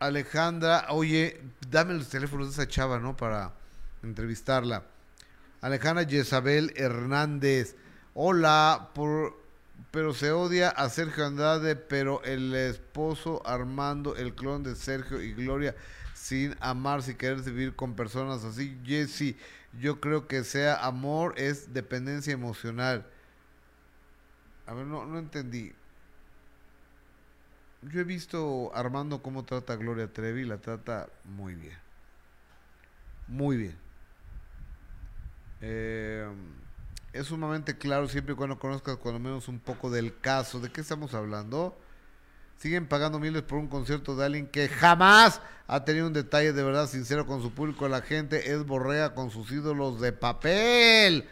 Alejandra, 0.00 0.86
oye, 0.90 1.40
dame 1.70 1.94
los 1.94 2.08
teléfonos 2.08 2.48
de 2.48 2.52
esa 2.54 2.70
chava, 2.70 2.98
¿no? 2.98 3.16
Para 3.16 3.52
entrevistarla. 4.02 4.84
Alejandra 5.60 6.04
Yesabel 6.04 6.72
Hernández. 6.76 7.76
Hola, 8.14 8.90
por 8.94 9.47
pero 9.90 10.12
se 10.12 10.32
odia 10.32 10.68
a 10.68 10.88
Sergio 10.90 11.26
Andrade, 11.26 11.76
pero 11.76 12.22
el 12.24 12.54
esposo 12.54 13.42
Armando, 13.46 14.16
el 14.16 14.34
clon 14.34 14.62
de 14.62 14.74
Sergio 14.74 15.22
y 15.22 15.32
Gloria, 15.32 15.74
sin 16.14 16.54
amar, 16.60 17.02
sin 17.02 17.16
querer 17.16 17.40
vivir 17.40 17.74
con 17.74 17.94
personas 17.94 18.44
así. 18.44 18.78
Jesse, 18.84 19.34
yo 19.80 20.00
creo 20.00 20.26
que 20.26 20.44
sea 20.44 20.84
amor, 20.84 21.34
es 21.36 21.72
dependencia 21.72 22.32
emocional. 22.32 23.06
A 24.66 24.74
ver, 24.74 24.86
no, 24.86 25.06
no 25.06 25.18
entendí. 25.18 25.72
Yo 27.82 28.00
he 28.00 28.04
visto 28.04 28.70
Armando 28.74 29.22
cómo 29.22 29.44
trata 29.44 29.74
a 29.74 29.76
Gloria 29.76 30.12
Trevi, 30.12 30.44
la 30.44 30.58
trata 30.58 31.08
muy 31.24 31.54
bien. 31.54 31.78
Muy 33.28 33.56
bien. 33.56 33.76
Eh, 35.60 36.28
es 37.18 37.26
sumamente 37.26 37.76
claro 37.76 38.08
siempre 38.08 38.34
y 38.34 38.36
cuando 38.36 38.58
conozcas 38.58 38.96
cuando 38.96 39.18
menos 39.18 39.48
un 39.48 39.58
poco 39.58 39.90
del 39.90 40.18
caso. 40.20 40.60
¿De 40.60 40.70
qué 40.70 40.80
estamos 40.82 41.14
hablando? 41.14 41.76
Siguen 42.58 42.86
pagando 42.86 43.18
miles 43.18 43.42
por 43.42 43.58
un 43.58 43.66
concierto 43.66 44.14
de 44.14 44.24
alguien 44.24 44.46
que 44.46 44.68
jamás 44.68 45.40
ha 45.66 45.84
tenido 45.84 46.06
un 46.06 46.12
detalle 46.12 46.52
de 46.52 46.62
verdad 46.62 46.88
sincero 46.88 47.26
con 47.26 47.42
su 47.42 47.52
público. 47.52 47.88
La 47.88 48.02
gente 48.02 48.52
es 48.52 48.64
borrea 48.64 49.14
con 49.14 49.30
sus 49.30 49.50
ídolos 49.50 50.00
de 50.00 50.12
papel. 50.12 51.28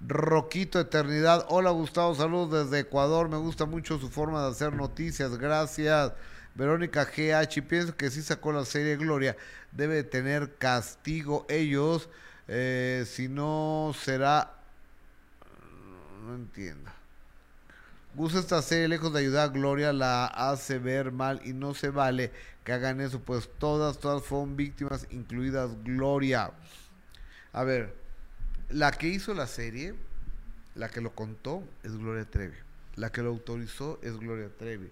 Roquito 0.00 0.80
Eternidad. 0.80 1.44
Hola 1.50 1.70
Gustavo, 1.70 2.14
saludos 2.14 2.70
desde 2.70 2.80
Ecuador. 2.80 3.28
Me 3.28 3.36
gusta 3.36 3.66
mucho 3.66 3.98
su 3.98 4.08
forma 4.08 4.42
de 4.42 4.50
hacer 4.50 4.72
noticias. 4.72 5.36
Gracias. 5.36 6.12
Verónica 6.54 7.04
GH, 7.04 7.62
pienso 7.68 7.96
que 7.96 8.10
si 8.10 8.22
sacó 8.22 8.52
la 8.52 8.64
serie 8.64 8.96
Gloria. 8.96 9.36
Debe 9.72 10.04
tener 10.04 10.56
castigo 10.56 11.44
ellos. 11.50 12.08
Eh, 12.46 13.04
si 13.06 13.28
no, 13.28 13.94
será 13.94 14.57
no 16.28 16.34
entiendo. 16.34 16.90
Gus 18.14 18.34
esta 18.34 18.62
serie, 18.62 18.88
lejos 18.88 19.12
de 19.12 19.20
ayudar 19.20 19.48
a 19.48 19.52
Gloria, 19.52 19.92
la 19.92 20.26
hace 20.26 20.78
ver 20.78 21.12
mal 21.12 21.40
y 21.44 21.52
no 21.52 21.74
se 21.74 21.90
vale 21.90 22.32
que 22.64 22.72
hagan 22.72 23.00
eso, 23.00 23.20
pues 23.20 23.48
todas, 23.58 23.98
todas 23.98 24.22
fueron 24.22 24.56
víctimas, 24.56 25.06
incluidas 25.10 25.70
Gloria. 25.84 26.52
A 27.52 27.64
ver, 27.64 27.94
la 28.68 28.90
que 28.90 29.08
hizo 29.08 29.32
la 29.32 29.46
serie, 29.46 29.94
la 30.74 30.90
que 30.90 31.00
lo 31.00 31.14
contó, 31.14 31.66
es 31.82 31.96
Gloria 31.96 32.26
Trevi. 32.26 32.56
La 32.96 33.10
que 33.10 33.22
lo 33.22 33.30
autorizó 33.30 33.98
es 34.02 34.18
Gloria 34.18 34.50
Trevi. 34.58 34.90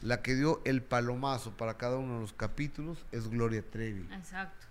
La 0.00 0.22
que 0.22 0.34
dio 0.34 0.62
el 0.64 0.82
palomazo 0.82 1.56
para 1.56 1.76
cada 1.76 1.98
uno 1.98 2.14
de 2.14 2.20
los 2.20 2.32
capítulos 2.32 3.04
es 3.12 3.28
Gloria 3.28 3.62
Trevi. 3.62 4.08
Exacto. 4.14 4.66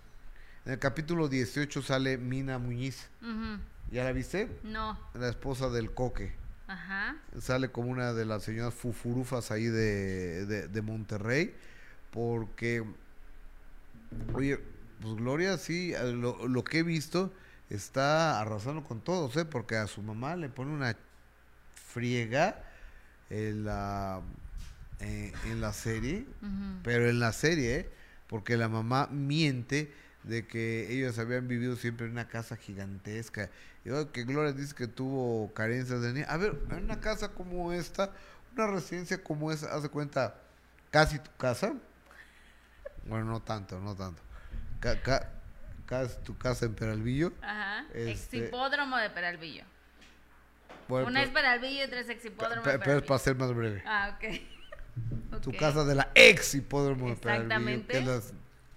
En 0.64 0.72
el 0.72 0.78
capítulo 0.78 1.28
18 1.28 1.82
sale 1.82 2.18
Mina 2.18 2.58
Muñiz. 2.58 3.08
¿Ya 3.90 4.04
la 4.04 4.12
viste? 4.12 4.48
No. 4.62 4.98
La 5.14 5.28
esposa 5.28 5.68
del 5.68 5.92
coque. 5.92 6.32
Ajá. 6.68 7.16
Sale 7.40 7.70
como 7.70 7.90
una 7.90 8.12
de 8.12 8.24
las 8.24 8.44
señoras 8.44 8.74
fufurufas 8.74 9.50
ahí 9.50 9.64
de, 9.66 10.68
de, 10.68 10.82
Monterrey. 10.82 11.54
Porque, 12.12 12.84
oye, 14.32 14.60
pues 15.00 15.14
Gloria 15.16 15.58
sí, 15.58 15.92
lo, 16.14 16.46
lo, 16.46 16.64
que 16.64 16.78
he 16.78 16.82
visto, 16.84 17.32
está 17.68 18.40
arrasando 18.40 18.84
con 18.84 19.00
todos, 19.00 19.36
¿eh? 19.36 19.44
Porque 19.44 19.76
a 19.76 19.88
su 19.88 20.02
mamá 20.02 20.36
le 20.36 20.48
pone 20.48 20.72
una 20.72 20.96
friega 21.74 22.62
en 23.30 23.64
la, 23.64 24.20
eh, 25.00 25.32
en 25.46 25.60
la 25.60 25.72
serie, 25.72 26.26
pero 26.84 27.08
en 27.08 27.18
la 27.18 27.32
serie, 27.32 27.76
¿eh? 27.76 27.90
Porque 28.28 28.56
la 28.56 28.68
mamá 28.68 29.08
miente 29.10 29.92
de 30.22 30.46
que 30.46 30.92
ellos 30.92 31.18
habían 31.18 31.48
vivido 31.48 31.76
siempre 31.76 32.06
en 32.06 32.12
una 32.12 32.28
casa 32.28 32.56
gigantesca. 32.56 33.50
Y 33.84 33.90
que 34.06 34.24
Gloria 34.24 34.52
dice 34.52 34.74
que 34.74 34.86
tuvo 34.86 35.52
carencias 35.54 36.02
de 36.02 36.12
niña. 36.12 36.26
A 36.28 36.36
ver, 36.36 36.58
en 36.70 36.84
una 36.84 37.00
casa 37.00 37.30
como 37.30 37.72
esta, 37.72 38.12
una 38.54 38.66
residencia 38.66 39.22
como 39.22 39.50
esa, 39.50 39.74
haz 39.74 39.82
de 39.82 39.88
cuenta, 39.88 40.34
casi 40.90 41.18
tu 41.18 41.30
casa. 41.36 41.74
Bueno, 43.06 43.24
no 43.24 43.40
tanto, 43.40 43.80
no 43.80 43.96
tanto. 43.96 44.22
casi 45.86 46.18
tu 46.22 46.36
casa 46.36 46.66
en 46.66 46.74
Peralvillo. 46.74 47.32
Ajá. 47.40 47.86
Este, 47.94 48.10
exhipódromo 48.10 48.98
de 48.98 49.10
Peralvillo. 49.10 49.64
Una 50.88 51.22
es 51.22 51.30
Peralvillo 51.30 51.80
y 51.80 51.82
otra 51.82 52.00
es 52.00 52.08
exhipódromo 52.10 52.56
de 52.56 52.62
Peralvillo. 52.62 52.84
Pero 52.84 52.98
es 52.98 53.04
para 53.04 53.18
ser 53.18 53.36
más 53.36 53.54
breve. 53.54 53.82
Ah, 53.86 54.16
ok. 54.16 54.40
Tu 55.40 55.52
casa 55.52 55.84
de 55.84 55.94
la 55.94 56.10
ex 56.14 56.54
hipódromo 56.54 57.08
de 57.08 57.16
Peralvillo. 57.16 58.20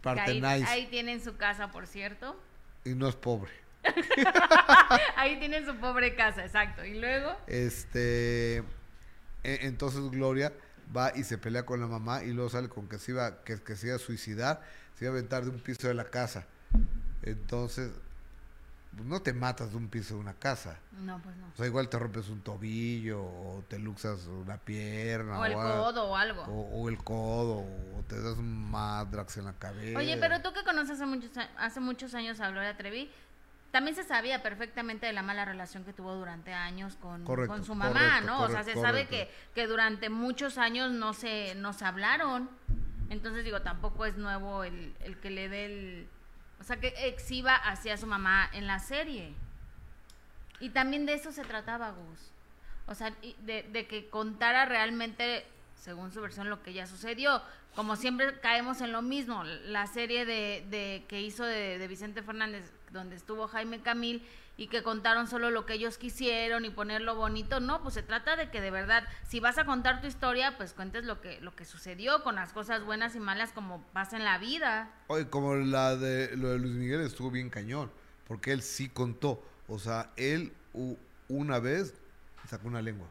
Ahí, 0.06 0.88
tienen 0.90 1.24
su 1.24 1.38
casa, 1.38 1.72
por 1.72 1.88
cierto. 1.88 2.40
Y 2.84 2.92
no 2.92 3.08
es 3.08 3.16
pobre. 3.16 3.52
ahí 5.16 5.40
tienen 5.40 5.66
su 5.66 5.76
pobre 5.78 6.16
casa, 6.16 6.46
exacto. 6.46 6.84
Y 6.86 7.00
luego. 7.00 7.36
Este. 7.48 8.58
E, 9.44 9.60
entonces 9.62 10.02
Gloria 10.10 10.54
va 10.96 11.12
y 11.16 11.24
se 11.24 11.38
pelea 11.38 11.66
con 11.66 11.80
la 11.80 11.88
mamá 11.88 12.24
y 12.24 12.32
luego 12.34 12.50
sale 12.50 12.70
con 12.70 12.88
que 12.88 12.98
se 12.98 13.12
iba, 13.12 13.44
que, 13.44 13.62
que 13.62 13.76
se 13.76 13.88
iba 13.88 13.96
a 13.96 14.00
suicidar, 14.00 14.62
se 14.98 15.06
iba 15.06 15.14
a 15.14 15.18
aventar 15.18 15.44
de 15.44 15.50
un 15.50 15.60
piso 15.60 15.88
de 15.88 15.94
la 15.94 16.06
casa. 16.06 16.46
Entonces, 17.24 17.92
no 19.02 19.22
te 19.22 19.34
matas 19.34 19.72
de 19.72 19.78
un 19.78 19.88
piso 19.88 20.16
de 20.16 20.20
una 20.20 20.34
casa. 20.34 20.78
No, 20.92 21.20
pues 21.20 21.36
no. 21.38 21.48
O 21.48 21.56
sea, 21.56 21.66
igual 21.66 21.90
te 21.90 21.98
rompes 21.98 22.30
un 22.30 22.42
tobillo, 22.42 23.22
o 23.22 23.64
te 23.68 23.80
luxas 23.80 24.28
una 24.28 24.58
pierna. 24.58 25.40
O 25.40 25.46
el 25.46 25.54
codo 25.54 26.06
o 26.10 26.16
algo. 26.16 26.44
O, 26.44 26.90
el 26.90 26.98
codo, 26.98 27.60
o 27.60 28.04
te 28.08 28.22
das 28.22 28.38
un 28.38 28.70
madrax 28.70 29.38
en 29.38 29.46
la 29.46 29.54
cabeza. 29.54 29.98
Oye, 29.98 30.18
pero 30.18 30.42
tú 30.42 30.54
que 30.54 30.64
conoces 30.64 31.02
hace 31.02 31.06
muchos, 31.06 31.32
hace 31.58 31.80
muchos 31.80 32.14
años 32.14 32.40
a 32.40 32.52
Gloria 32.52 32.78
Trevi, 32.78 33.10
también 33.72 33.96
se 33.96 34.04
sabía 34.04 34.44
perfectamente 34.44 35.08
de 35.08 35.14
la 35.14 35.24
mala 35.24 35.46
relación 35.46 35.84
que 35.84 35.94
tuvo 35.94 36.14
durante 36.14 36.54
años 36.54 36.96
con, 36.98 37.26
con 37.26 37.66
su 37.66 37.74
mamá, 37.74 38.22
¿no? 38.22 38.44
o 38.44 38.48
sea, 38.48 38.64
se 38.64 38.76
sabe 38.76 39.08
que, 39.08 39.32
que 39.56 39.66
durante 39.66 40.10
muchos 40.10 40.60
años 40.60 40.92
no 40.92 41.14
se, 41.14 41.56
no 41.56 41.74
se 41.74 41.86
hablaron. 41.86 42.50
Entonces, 43.10 43.44
digo, 43.44 43.62
tampoco 43.64 44.06
es 44.06 44.16
nuevo 44.16 44.64
el, 44.64 44.96
el 45.00 45.20
que 45.20 45.32
le 45.32 45.50
dé 45.50 45.66
el 45.66 46.08
o 46.64 46.66
sea, 46.66 46.78
que 46.78 46.94
exhiba 47.08 47.56
hacia 47.56 47.98
su 47.98 48.08
mamá 48.08 48.50
en 48.54 48.68
la 48.68 48.80
serie. 48.80 49.34
Y 50.62 50.70
también 50.70 51.06
de 51.06 51.14
eso 51.14 51.34
se 51.34 51.44
trataba 51.44 51.92
Gus. 51.92 52.32
O 52.88 52.96
sea, 52.96 53.14
de, 53.40 53.86
que 53.90 54.08
contara 54.10 54.64
realmente, 54.64 55.46
según 55.76 56.14
su 56.14 56.22
versión, 56.22 56.50
lo 56.50 56.64
que 56.64 56.72
ya 56.72 56.88
sucedió. 56.88 57.42
Como 57.76 57.98
siempre 57.98 58.40
caemos 58.40 58.80
en 58.80 58.94
lo 58.94 59.02
mismo. 59.02 59.44
La 59.44 59.88
serie 59.88 60.26
de, 60.26 61.04
que 61.10 61.22
hizo 61.22 61.44
de, 61.44 61.86
Vicente 61.90 62.24
Fernández, 62.24 62.72
donde 62.92 63.18
estuvo 63.18 63.50
Jaime 63.50 63.82
Camil, 63.82 64.26
y 64.56 64.68
que 64.68 64.84
contaron 64.84 65.28
solo 65.28 65.50
lo 65.50 65.66
que 65.66 65.74
ellos 65.74 65.98
quisieron 65.98 66.64
y 66.66 66.70
ponerlo 66.70 67.16
bonito. 67.16 67.60
No, 67.60 67.82
pues 67.82 67.96
se 67.96 68.04
trata 68.04 68.36
de 68.36 68.50
que 68.52 68.62
de 68.62 68.70
verdad, 68.70 69.04
si 69.28 69.40
vas 69.40 69.58
a 69.58 69.66
contar 69.66 70.02
tu 70.02 70.08
historia, 70.08 70.56
pues 70.58 70.74
cuentes 70.74 71.06
lo 71.06 71.22
que, 71.22 71.42
lo 71.42 71.56
que 71.56 71.66
sucedió 71.66 72.24
con 72.24 72.36
las 72.36 72.54
cosas 72.54 72.84
buenas 72.84 73.16
y 73.16 73.20
malas 73.20 73.52
como 73.52 73.82
pasa 73.94 74.18
en 74.18 74.24
la 74.24 74.38
vida. 74.38 74.92
Oye, 75.08 75.28
como 75.28 75.56
la 75.56 75.96
de 75.96 76.36
lo 76.38 76.50
de 76.50 76.60
Luis 76.60 76.74
Miguel 76.74 77.02
estuvo 77.02 77.32
bien 77.32 77.50
cañón, 77.50 77.92
porque 78.28 78.52
él 78.52 78.62
sí 78.62 78.90
contó. 78.90 79.44
O 79.68 79.80
sea, 79.80 80.12
él 80.18 80.54
una 81.28 81.60
vez 81.60 81.96
sacó 82.48 82.68
una 82.68 82.82
lengua. 82.82 83.08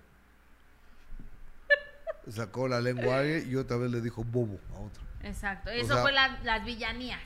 Sacó 2.31 2.69
la 2.69 2.81
lengua 2.81 3.25
y 3.25 3.57
otra 3.57 3.79
vez 3.79 3.91
le 3.91 4.01
dijo 4.01 4.23
bobo 4.23 4.61
a 4.77 4.79
otro. 4.79 5.03
Exacto, 5.25 5.71
eso 5.71 6.01
fue 6.03 6.13
las 6.13 6.65
villanías. 6.65 7.21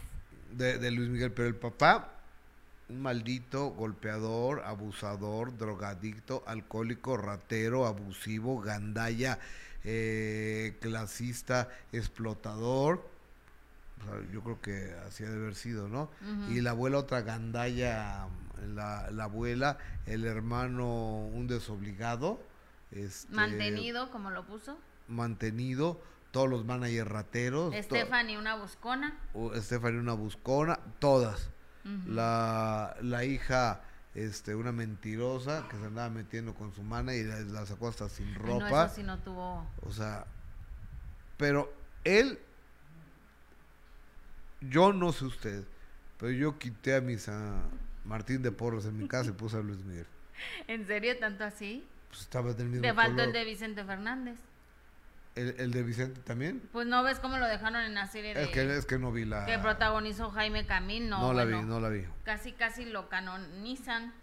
De, 0.53 0.79
de 0.79 0.91
Luis 0.91 1.11
Miguel, 1.11 1.33
pero 1.33 1.49
el 1.49 1.57
papá 1.57 2.16
un 2.89 3.03
maldito 3.03 3.71
golpeador, 3.71 4.63
abusador, 4.65 5.57
drogadicto, 5.57 6.45
alcohólico, 6.47 7.17
ratero, 7.17 7.87
abusivo, 7.87 8.61
gandalla, 8.61 9.39
eh, 9.85 10.77
clasista, 10.81 11.69
explotador. 11.93 13.09
yo 14.33 14.43
creo 14.43 14.61
que 14.61 14.95
así 15.07 15.25
ha 15.25 15.31
de 15.31 15.37
haber 15.37 15.55
sido, 15.55 15.89
¿no? 15.89 16.11
Y 16.49 16.61
la 16.61 16.71
abuela 16.71 16.99
otra 16.99 17.23
gandalla, 17.23 18.29
la, 18.75 19.07
abuela, 19.25 19.79
el 20.07 20.25
hermano 20.25 21.27
un 21.27 21.49
desobligado. 21.49 22.41
Este, 22.93 23.35
mantenido, 23.35 24.11
como 24.13 24.31
lo 24.31 24.47
puso. 24.47 24.79
Mantenido, 25.09 26.01
todos 26.31 26.49
los 26.49 26.65
managers 26.65 27.11
rateros. 27.11 27.75
Stephanie 27.75 28.39
una 28.39 28.55
buscona. 28.55 29.19
Stephanie 29.57 29.99
una 29.99 30.13
buscona, 30.13 30.79
todas 31.01 31.51
la, 32.07 32.97
la 33.01 33.25
hija 33.25 33.83
este 34.17 34.55
una 34.55 34.73
mentirosa 34.73 35.69
que 35.69 35.77
se 35.77 35.85
andaba 35.85 36.09
metiendo 36.09 36.55
con 36.55 36.73
su 36.73 36.83
mana 36.83 37.15
y 37.15 37.23
la, 37.23 37.67
sacó 37.67 37.89
hasta 37.89 38.09
sin 38.09 38.35
ropa. 38.35 38.91
no, 38.97 39.03
no 39.03 39.19
tuvo. 39.19 39.71
O 39.83 39.93
sea, 39.93 40.27
pero 41.37 41.73
él, 42.03 42.39
yo 44.63 44.93
no 44.93 45.13
sé 45.13 45.27
usted, 45.27 45.65
pero 46.19 46.33
yo 46.33 46.59
quité 46.59 46.97
a 46.97 47.01
mis 47.03 47.29
a 47.29 47.63
Martín 48.05 48.43
de 48.43 48.53
Porros 48.53 48.87
en 48.87 48.97
mi 48.99 49.07
casa 49.07 49.31
y 49.31 49.33
puse 49.33 49.59
a 49.59 49.61
Luis 49.61 49.85
Miguel. 49.85 50.07
¿En 50.67 50.87
serio 50.87 51.19
tanto 51.19 51.45
así? 51.45 51.87
Pues 52.09 52.23
estaba 52.23 52.55
del 52.55 52.69
mismo 52.69 52.83
Te 52.83 52.95
faltó 52.95 53.23
el 53.23 53.33
de 53.33 53.45
Vicente 53.45 53.85
Fernández. 53.85 54.39
¿El, 55.37 55.71
de 55.71 55.83
Vicente 55.83 56.23
también? 56.23 56.67
Pues 56.73 56.87
no 56.87 57.03
ves 57.03 57.19
cómo 57.21 57.37
lo 57.37 57.47
dejaron 57.47 57.83
en 57.83 57.95
la 57.95 58.07
serie 58.07 58.33
de... 58.33 58.45
Es 58.45 58.49
que, 58.49 58.77
es 58.77 58.87
que 58.87 58.99
no 58.99 59.13
vi 59.13 59.27
la... 59.27 59.45
Que 59.45 59.59
protagonizó 59.59 60.31
Jaime 60.31 60.65
Camil, 60.65 61.11
no. 61.11 61.21
No 61.21 61.33
la 61.35 61.45
vi, 61.45 61.61
no 61.61 61.79
la 61.79 61.91
vi. 61.91 62.07
Casi, 62.25 62.53
casi 62.53 62.87
lo 62.87 63.11
canonizan. 63.11 64.15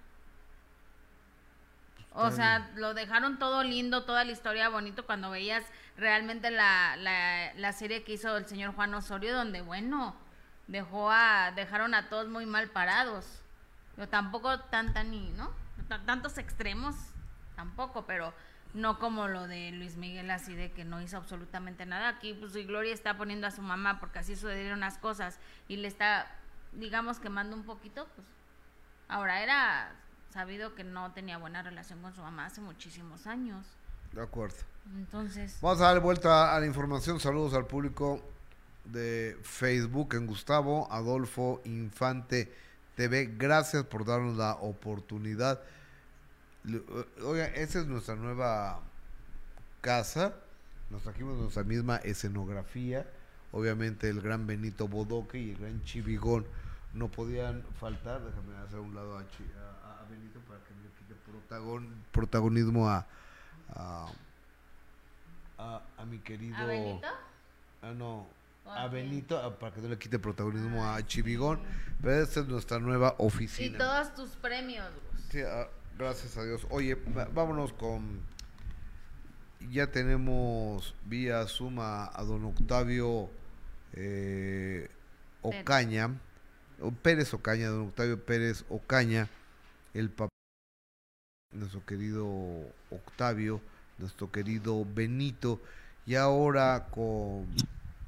O 2.16 2.32
sea, 2.32 2.72
lo 2.76 2.96
dejaron 2.96 3.38
todo 3.38 3.64
lindo, 3.64 4.06
toda 4.06 4.24
la 4.24 4.32
historia 4.32 4.70
bonito 4.70 5.06
cuando 5.06 5.30
veías 5.30 5.64
realmente 5.98 6.50
la, 6.50 6.96
la, 6.96 7.54
la, 7.56 7.74
serie 7.74 8.04
que 8.04 8.14
hizo 8.14 8.36
el 8.38 8.48
señor 8.48 8.74
Juan 8.74 8.94
Osorio, 8.94 9.36
donde, 9.36 9.62
bueno, 9.62 10.16
dejó 10.68 11.12
a, 11.12 11.52
dejaron 11.56 11.94
a 11.94 12.10
todos 12.10 12.28
muy 12.28 12.46
mal 12.46 12.70
parados. 12.70 13.42
Pero 13.96 14.10
tampoco 14.10 14.60
tan, 14.60 14.94
tan, 14.94 15.38
¿no? 15.38 15.52
tantos 16.06 16.38
extremos, 16.38 16.96
tampoco, 17.56 18.06
pero 18.06 18.34
no 18.74 18.98
como 19.00 19.28
lo 19.28 19.48
de 19.48 19.72
Luis 19.72 19.98
Miguel 19.98 20.30
así 20.32 20.56
de 20.56 20.72
que 20.72 20.84
no 20.84 21.02
hizo 21.02 21.18
absolutamente 21.18 21.86
nada. 21.86 22.10
Aquí 22.10 22.34
pues 22.34 22.54
Gloria 22.54 22.94
está 22.94 23.18
poniendo 23.18 23.48
a 23.48 23.52
su 23.52 23.62
mamá 23.62 24.00
porque 24.00 24.20
así 24.20 24.36
sucedieron 24.36 24.80
las 24.80 24.98
cosas 24.98 25.40
y 25.68 25.78
le 25.78 25.88
está, 25.88 26.28
digamos, 26.74 27.20
quemando 27.20 27.56
un 27.56 27.64
poquito, 27.64 28.08
pues 28.16 28.28
ahora 29.08 29.44
era 29.44 29.96
sabido 30.32 30.74
que 30.74 30.84
no 30.84 31.12
tenía 31.12 31.38
buena 31.38 31.62
relación 31.62 32.02
con 32.02 32.14
su 32.16 32.22
mamá 32.22 32.48
hace 32.48 32.62
muchísimos 32.62 33.28
años. 33.28 33.66
De 34.12 34.22
acuerdo. 34.22 34.58
Entonces. 34.96 35.58
Vamos 35.62 35.82
a 35.82 35.86
dar 35.86 36.00
vuelta 36.00 36.56
a 36.56 36.60
la 36.60 36.66
información. 36.66 37.20
Saludos 37.20 37.54
al 37.54 37.68
público 37.68 38.22
de 38.86 39.38
Facebook 39.44 40.16
en 40.16 40.28
Gustavo 40.28 40.92
Adolfo 40.92 41.62
Infante 41.66 42.52
TV. 42.96 43.36
Gracias 43.38 43.84
por 43.86 44.06
darnos 44.06 44.38
la 44.38 44.54
oportunidad 44.56 45.62
Oiga, 47.24 47.48
esa 47.48 47.80
es 47.80 47.88
nuestra 47.88 48.16
nueva 48.16 48.80
casa. 49.82 50.34
Nos 50.90 51.04
trajimos 51.04 51.38
nuestra 51.38 51.64
misma 51.64 51.98
escenografía. 51.98 53.06
Obviamente 53.52 54.10
el 54.10 54.22
gran 54.22 54.48
Benito 54.48 54.88
Bodoque 54.88 55.40
y 55.40 55.52
el 55.52 55.58
gran 55.58 55.84
Chivigón 55.84 56.46
no 56.94 57.10
podían 57.10 57.64
faltar. 57.80 58.22
Déjame 58.24 58.56
hacer 58.66 58.80
un 58.80 58.96
lado 58.96 59.18
a, 59.18 59.24
Benito 60.10 60.40
para 60.48 60.60
que 60.64 60.74
me 60.74 60.90
quite 61.00 61.16
protagonismo 62.12 62.90
a, 62.90 63.06
a, 65.58 66.06
mi 66.06 66.20
querido... 66.20 66.56
¿A 66.58 66.66
Benito? 66.66 67.08
Ah, 67.82 67.92
no. 67.92 68.28
A 68.66 68.88
Benito, 68.88 69.58
para 69.60 69.76
que 69.76 69.82
no 69.82 69.90
le 69.90 69.98
quite 69.98 70.18
protagonismo 70.18 70.86
a 70.86 71.06
Chivigón. 71.06 71.60
Pero 72.02 72.24
esta 72.24 72.40
es 72.40 72.48
nuestra 72.48 72.80
nueva 72.80 73.16
oficina. 73.18 73.76
Y 73.76 73.78
todos 73.78 74.16
tus 74.16 74.30
premios. 74.38 74.88
Sí, 75.30 75.42
Gracias 75.98 76.38
a 76.38 76.44
Dios. 76.44 76.66
Oye, 76.70 76.98
vámonos 77.34 77.74
con... 77.74 78.22
Ya 79.72 79.92
tenemos 79.92 80.94
vía 81.06 81.48
suma 81.48 82.12
a 82.14 82.24
don 82.24 82.44
Octavio 82.46 83.30
eh, 83.94 84.90
Ocaña, 85.42 86.20
Pérez 87.02 87.34
Ocaña, 87.34 87.70
don 87.70 87.88
Octavio 87.88 88.26
Pérez 88.26 88.66
Ocaña, 88.70 89.30
el 89.94 90.10
papá, 90.10 90.30
nuestro 91.54 91.86
querido 91.86 92.28
Octavio, 92.90 93.62
nuestro 94.00 94.32
querido 94.32 94.84
Benito, 94.84 95.62
y 96.06 96.16
ahora 96.16 96.88
con 96.92 97.48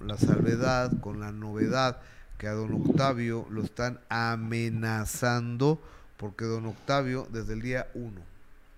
la 0.02 0.18
salvedad, 0.18 1.00
con 1.00 1.22
la 1.22 1.32
novedad 1.32 2.02
que 2.38 2.48
a 2.48 2.54
don 2.54 2.74
Octavio 2.74 3.48
lo 3.50 3.64
están 3.64 4.02
amenazando 4.10 5.82
porque 6.18 6.46
don 6.46 6.66
Octavio 6.66 7.28
desde 7.32 7.54
el 7.54 7.62
día 7.62 7.88
uno, 7.94 8.22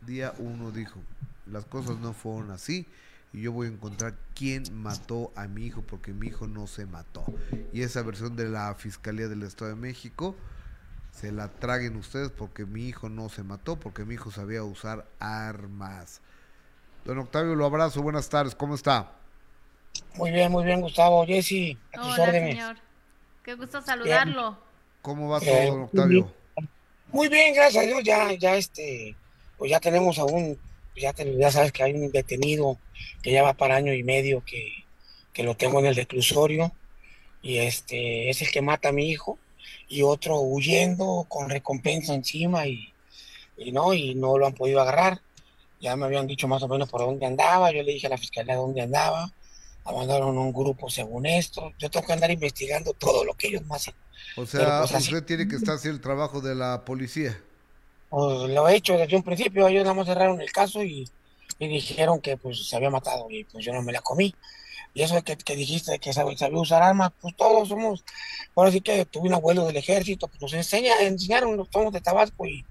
día 0.05 0.33
uno 0.39 0.71
dijo, 0.71 0.99
las 1.45 1.65
cosas 1.65 1.97
no 1.97 2.13
fueron 2.13 2.51
así 2.51 2.85
y 3.33 3.41
yo 3.41 3.51
voy 3.51 3.67
a 3.67 3.71
encontrar 3.71 4.15
quién 4.35 4.63
mató 4.73 5.31
a 5.35 5.47
mi 5.47 5.65
hijo 5.65 5.81
porque 5.81 6.13
mi 6.13 6.27
hijo 6.27 6.47
no 6.47 6.67
se 6.67 6.85
mató. 6.85 7.25
Y 7.73 7.81
esa 7.81 8.01
versión 8.01 8.35
de 8.35 8.49
la 8.49 8.73
Fiscalía 8.75 9.27
del 9.27 9.43
Estado 9.43 9.71
de 9.71 9.75
México 9.75 10.35
se 11.11 11.31
la 11.31 11.49
traguen 11.49 11.95
ustedes 11.97 12.31
porque 12.31 12.65
mi 12.65 12.88
hijo 12.88 13.09
no 13.09 13.29
se 13.29 13.43
mató, 13.43 13.75
porque 13.75 14.05
mi 14.05 14.15
hijo 14.15 14.31
sabía 14.31 14.63
usar 14.63 15.05
armas. 15.19 16.21
Don 17.05 17.17
Octavio, 17.19 17.55
lo 17.55 17.65
abrazo, 17.65 18.01
buenas 18.01 18.29
tardes, 18.29 18.55
¿cómo 18.55 18.75
está? 18.75 19.11
Muy 20.15 20.31
bien, 20.31 20.51
muy 20.51 20.63
bien, 20.63 20.81
Gustavo, 20.81 21.25
Jessy, 21.25 21.77
a 21.93 22.01
tus 22.01 22.19
órdenes. 22.19 22.55
Señor. 22.55 22.77
Qué 23.43 23.55
gusto 23.55 23.81
saludarlo. 23.81 24.57
¿Cómo 25.01 25.29
va 25.29 25.39
todo, 25.39 25.65
don 25.67 25.81
Octavio? 25.83 26.33
Muy 27.12 27.30
bien, 27.30 27.53
gracias 27.53 27.84
a 27.84 27.88
Dios, 27.88 28.03
ya, 28.03 28.34
ya 28.34 28.58
este, 28.58 29.16
pues 29.58 29.72
ya 29.72 29.80
tenemos 29.80 30.20
aún, 30.20 30.60
ya, 30.95 31.14
ya 31.16 31.51
sabes 31.51 31.72
que 31.72 31.82
hay 31.84 31.93
un 31.93 32.12
detenido 32.12 32.78
que 33.24 33.32
ya 33.32 33.43
va 33.43 33.53
para 33.53 33.78
año 33.78 33.93
y 33.93 34.03
medio 34.03 34.43
que, 34.45 34.74
que 35.32 35.43
lo 35.43 35.55
tengo 35.55 35.80
en 35.80 35.86
el 35.86 35.95
reclusorio 35.95 36.74
y 37.41 37.60
este 37.60 38.30
es 38.30 38.41
el 38.41 38.51
que 38.51 38.62
mata 38.62 38.89
a 38.89 38.91
mi 38.91 39.10
hijo 39.10 39.39
y 39.88 40.01
otro 40.01 40.41
huyendo 40.41 41.26
con 41.30 41.49
recompensa 41.49 42.14
encima 42.14 42.68
y 42.68 42.91
no, 43.72 43.93
y 43.93 44.14
no 44.16 44.38
lo 44.38 44.45
han 44.45 44.53
podido 44.53 44.82
agarrar. 44.82 45.22
Ya 45.80 45.95
me 45.95 46.05
habían 46.05 46.28
dicho 46.28 46.47
más 46.47 46.62
o 46.64 46.68
menos 46.68 46.89
por 46.89 47.01
dónde 47.01 47.26
andaba, 47.26 47.72
yo 47.72 47.84
le 47.84 47.93
dije 47.93 48.08
a 48.08 48.12
la 48.12 48.18
fiscalía 48.18 48.55
dónde 48.55 48.82
andaba, 48.82 49.32
mandaron 49.91 50.38
un 50.38 50.53
grupo 50.53 50.89
según 50.89 51.25
esto, 51.25 51.73
yo 51.77 51.89
tengo 51.89 52.05
que 52.05 52.13
andar 52.13 52.31
investigando 52.31 52.93
todo 52.93 53.23
lo 53.23 53.33
que 53.33 53.47
ellos 53.47 53.65
me 53.65 53.75
hacen. 53.75 53.93
O 54.35 54.45
sea, 54.45 54.85
pues, 54.88 55.03
usted 55.03 55.23
tiene 55.23 55.47
que 55.47 55.55
estar 55.55 55.75
haciendo 55.75 55.95
el 55.95 56.01
trabajo 56.01 56.41
de 56.41 56.55
la 56.55 56.83
policía. 56.85 57.41
Pues 58.09 58.49
lo 58.49 58.67
he 58.67 58.75
hecho 58.75 58.97
desde 58.97 59.15
un 59.15 59.23
principio, 59.23 59.67
ellos 59.67 59.83
nada 59.83 59.95
más 59.95 60.07
cerraron 60.07 60.39
el 60.41 60.51
caso 60.51 60.83
y, 60.83 61.09
dijeron 61.59 62.21
que 62.21 62.38
pues 62.38 62.67
se 62.67 62.75
había 62.75 62.91
matado 62.91 63.25
y 63.31 63.43
pues 63.45 63.65
yo 63.65 63.73
no 63.73 63.81
me 63.81 63.91
la 63.91 64.01
comí. 64.01 64.35
Y 64.93 65.01
eso 65.01 65.21
que, 65.23 65.38
que 65.38 65.55
dijiste 65.55 65.99
que 65.99 66.13
sabía, 66.13 66.35
usar 66.51 66.81
armas, 66.81 67.11
pues 67.21 67.35
todos 67.35 67.67
somos, 67.67 68.03
ahora 68.55 68.71
sí 68.71 68.81
que 68.81 69.05
tuve 69.05 69.27
un 69.27 69.35
abuelo 69.35 69.65
del 69.65 69.77
ejército, 69.77 70.27
pues 70.27 70.41
nos 70.41 70.53
enseña, 70.53 71.01
enseñaron, 71.01 71.57
los 71.57 71.67
somos 71.71 71.93
de 71.93 72.01
Tabasco 72.01 72.45
y, 72.45 72.65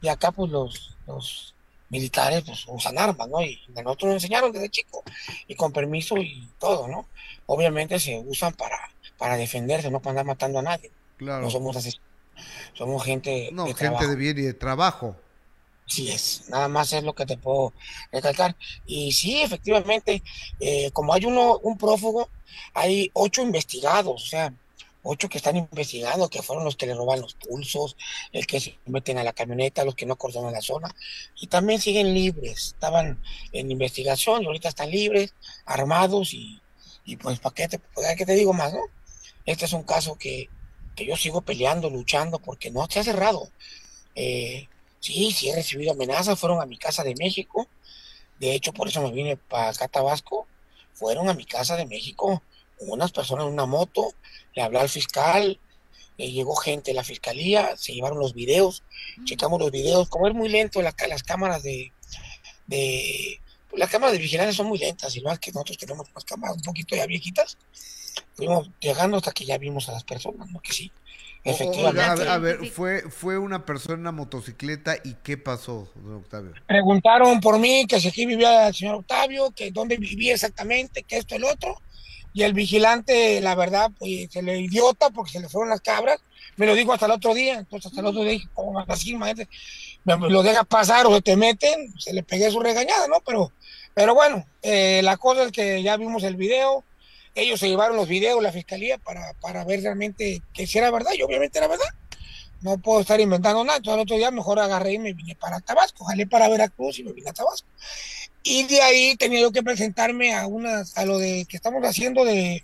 y 0.00 0.08
acá 0.08 0.32
pues 0.32 0.50
los, 0.50 0.96
los 1.06 1.54
militares 1.90 2.42
pues 2.44 2.64
usan 2.68 2.98
armas, 2.98 3.28
¿no? 3.28 3.42
Y 3.42 3.60
nosotros 3.68 4.04
nos 4.04 4.14
enseñaron 4.14 4.52
desde 4.52 4.68
chico 4.68 5.02
y 5.46 5.54
con 5.54 5.72
permiso 5.72 6.16
y 6.16 6.48
todo, 6.58 6.88
¿no? 6.88 7.06
Obviamente 7.46 7.98
se 7.98 8.18
usan 8.18 8.52
para, 8.54 8.78
para 9.16 9.36
defenderse, 9.36 9.90
no 9.90 10.00
para 10.00 10.10
andar 10.10 10.26
matando 10.26 10.58
a 10.58 10.62
nadie. 10.62 10.90
Claro. 11.16 11.42
No 11.42 11.50
somos 11.50 11.76
así. 11.76 11.98
Somos 12.74 13.02
gente 13.04 13.50
no, 13.52 13.66
gente 13.74 14.06
de 14.06 14.16
bien 14.16 14.38
y 14.38 14.42
de 14.42 14.54
trabajo. 14.54 15.16
Sí 15.86 16.10
es, 16.10 16.44
nada 16.50 16.68
más 16.68 16.92
es 16.92 17.02
lo 17.02 17.14
que 17.14 17.24
te 17.24 17.38
puedo 17.38 17.72
recalcar. 18.12 18.54
Y 18.86 19.10
sí, 19.12 19.40
efectivamente, 19.40 20.22
eh, 20.60 20.90
como 20.92 21.14
hay 21.14 21.24
uno, 21.24 21.58
un 21.58 21.78
prófugo, 21.78 22.28
hay 22.74 23.10
ocho 23.14 23.42
investigados, 23.42 24.22
o 24.22 24.26
sea, 24.26 24.52
ocho 25.10 25.28
que 25.28 25.38
están 25.38 25.56
investigando, 25.56 26.28
que 26.28 26.42
fueron 26.42 26.64
los 26.64 26.76
que 26.76 26.86
le 26.86 26.94
roban 26.94 27.22
los 27.22 27.34
pulsos, 27.34 27.96
el 28.30 28.46
que 28.46 28.60
se 28.60 28.78
meten 28.84 29.16
a 29.16 29.24
la 29.24 29.32
camioneta, 29.32 29.84
los 29.84 29.94
que 29.94 30.04
no 30.04 30.16
cortan 30.16 30.52
la 30.52 30.60
zona, 30.60 30.94
y 31.40 31.46
también 31.46 31.80
siguen 31.80 32.12
libres, 32.12 32.68
estaban 32.74 33.18
en 33.52 33.70
investigación 33.70 34.42
y 34.42 34.46
ahorita 34.46 34.68
están 34.68 34.90
libres, 34.90 35.34
armados 35.64 36.34
y, 36.34 36.60
pues 37.22 37.38
para 37.40 37.54
qué 37.54 37.68
te, 37.68 37.80
qué 38.18 38.26
te 38.26 38.34
digo 38.34 38.52
más, 38.52 38.74
¿no? 38.74 38.80
Este 39.46 39.64
es 39.64 39.72
un 39.72 39.82
caso 39.82 40.16
que, 40.18 40.50
que 40.94 41.06
yo 41.06 41.16
sigo 41.16 41.40
peleando, 41.40 41.88
luchando, 41.88 42.38
porque 42.38 42.70
no 42.70 42.86
se 42.90 43.00
ha 43.00 43.04
cerrado. 43.04 43.48
Eh, 44.14 44.68
sí, 45.00 45.32
sí 45.32 45.48
he 45.48 45.54
recibido 45.54 45.92
amenazas, 45.92 46.38
fueron 46.38 46.60
a 46.60 46.66
mi 46.66 46.76
casa 46.76 47.02
de 47.02 47.14
México, 47.14 47.66
de 48.40 48.54
hecho 48.54 48.74
por 48.74 48.88
eso 48.88 49.00
me 49.00 49.10
vine 49.10 49.38
para 49.38 49.70
acá 49.70 49.88
Tabasco, 49.88 50.46
fueron 50.92 51.30
a 51.30 51.34
mi 51.34 51.46
casa 51.46 51.76
de 51.76 51.86
México 51.86 52.42
unas 52.80 53.12
personas 53.12 53.46
en 53.46 53.52
una 53.52 53.66
moto, 53.66 54.12
le 54.54 54.62
habló 54.62 54.80
al 54.80 54.88
fiscal, 54.88 55.58
le 56.16 56.32
llegó 56.32 56.56
gente 56.56 56.90
de 56.90 56.94
la 56.94 57.04
fiscalía, 57.04 57.76
se 57.76 57.92
llevaron 57.92 58.18
los 58.18 58.34
videos, 58.34 58.82
checamos 59.24 59.60
los 59.60 59.70
videos, 59.70 60.08
como 60.08 60.26
es 60.28 60.34
muy 60.34 60.48
lento 60.48 60.82
las 60.82 61.22
cámaras 61.22 61.62
de, 61.62 61.92
de 62.66 63.40
las 63.76 63.90
cámaras 63.90 64.12
de 64.12 64.18
vigilancia 64.18 64.52
son 64.52 64.66
muy 64.66 64.78
lentas, 64.78 65.14
igual 65.16 65.38
que 65.38 65.52
nosotros 65.52 65.78
tenemos 65.78 66.08
unas 66.10 66.24
cámaras 66.24 66.56
un 66.56 66.62
poquito 66.62 66.96
ya 66.96 67.06
viejitas, 67.06 67.56
fuimos 68.34 68.70
llegando 68.80 69.18
hasta 69.18 69.32
que 69.32 69.44
ya 69.44 69.58
vimos 69.58 69.88
a 69.88 69.92
las 69.92 70.04
personas, 70.04 70.50
¿no? 70.50 70.60
Que 70.60 70.72
sí. 70.72 70.90
Efectivamente. 71.44 72.28
a, 72.28 72.38
ver, 72.38 72.66
fue, 72.66 73.02
fue 73.10 73.38
una 73.38 73.64
persona 73.64 73.94
en 73.94 74.00
una 74.00 74.12
motocicleta 74.12 74.96
y 75.02 75.14
qué 75.22 75.38
pasó, 75.38 75.90
don 75.94 76.16
Octavio. 76.16 76.52
Preguntaron 76.66 77.40
por 77.40 77.58
mí, 77.58 77.86
que 77.86 78.00
si 78.00 78.08
aquí 78.08 78.26
vivía 78.26 78.68
el 78.68 78.74
señor 78.74 78.96
Octavio, 78.96 79.52
que 79.52 79.70
dónde 79.70 79.96
vivía 79.96 80.34
exactamente, 80.34 81.04
que 81.04 81.16
esto, 81.16 81.36
el 81.36 81.44
otro 81.44 81.80
y 82.32 82.42
el 82.42 82.52
vigilante, 82.52 83.40
la 83.40 83.54
verdad, 83.54 83.90
pues 83.98 84.30
se 84.30 84.42
le 84.42 84.60
idiota 84.60 85.10
porque 85.10 85.32
se 85.32 85.40
le 85.40 85.48
fueron 85.48 85.70
las 85.70 85.80
cabras. 85.80 86.20
Me 86.56 86.66
lo 86.66 86.74
dijo 86.74 86.92
hasta 86.92 87.06
el 87.06 87.12
otro 87.12 87.34
día. 87.34 87.58
Entonces, 87.58 87.86
hasta 87.86 88.00
el 88.00 88.06
otro 88.06 88.22
día 88.22 88.32
dije, 88.32 88.48
¿cómo 88.54 88.78
así, 88.86 89.14
maestro? 89.14 89.46
Me 90.04 90.16
lo 90.28 90.42
deja 90.42 90.64
pasar 90.64 91.06
o 91.06 91.14
se 91.14 91.22
te 91.22 91.36
meten. 91.36 91.92
Se 91.98 92.12
le 92.12 92.22
pegué 92.22 92.50
su 92.50 92.60
regañada, 92.60 93.06
¿no? 93.08 93.20
Pero, 93.24 93.52
pero 93.94 94.14
bueno, 94.14 94.44
eh, 94.62 95.00
la 95.02 95.16
cosa 95.16 95.44
es 95.44 95.52
que 95.52 95.82
ya 95.82 95.96
vimos 95.96 96.22
el 96.24 96.36
video. 96.36 96.84
Ellos 97.34 97.60
se 97.60 97.68
llevaron 97.68 97.96
los 97.96 98.08
videos, 98.08 98.42
la 98.42 98.50
fiscalía, 98.50 98.98
para, 98.98 99.32
para 99.40 99.64
ver 99.64 99.82
realmente 99.82 100.42
que 100.52 100.66
si 100.66 100.78
era 100.78 100.90
verdad. 100.90 101.12
Y 101.16 101.22
obviamente 101.22 101.58
era 101.58 101.68
verdad. 101.68 101.88
No 102.60 102.76
puedo 102.78 103.00
estar 103.00 103.20
inventando 103.20 103.62
nada. 103.62 103.78
Entonces, 103.78 103.96
el 103.96 104.02
otro 104.02 104.16
día 104.16 104.30
mejor 104.32 104.58
agarré 104.58 104.94
y 104.94 104.98
me 104.98 105.12
vine 105.12 105.36
para 105.36 105.60
Tabasco. 105.60 106.04
Jalé 106.04 106.26
para 106.26 106.48
Veracruz 106.48 106.98
y 106.98 107.04
me 107.04 107.12
vine 107.12 107.30
a 107.30 107.32
Tabasco. 107.32 107.68
Y 108.42 108.64
de 108.64 108.80
ahí 108.80 109.16
tenía 109.16 109.40
yo 109.40 109.52
que 109.52 109.62
presentarme 109.62 110.34
a 110.34 110.46
una, 110.46 110.82
a 110.94 111.04
lo 111.04 111.18
de 111.18 111.44
que 111.48 111.56
estamos 111.56 111.82
haciendo 111.84 112.24
de, 112.24 112.62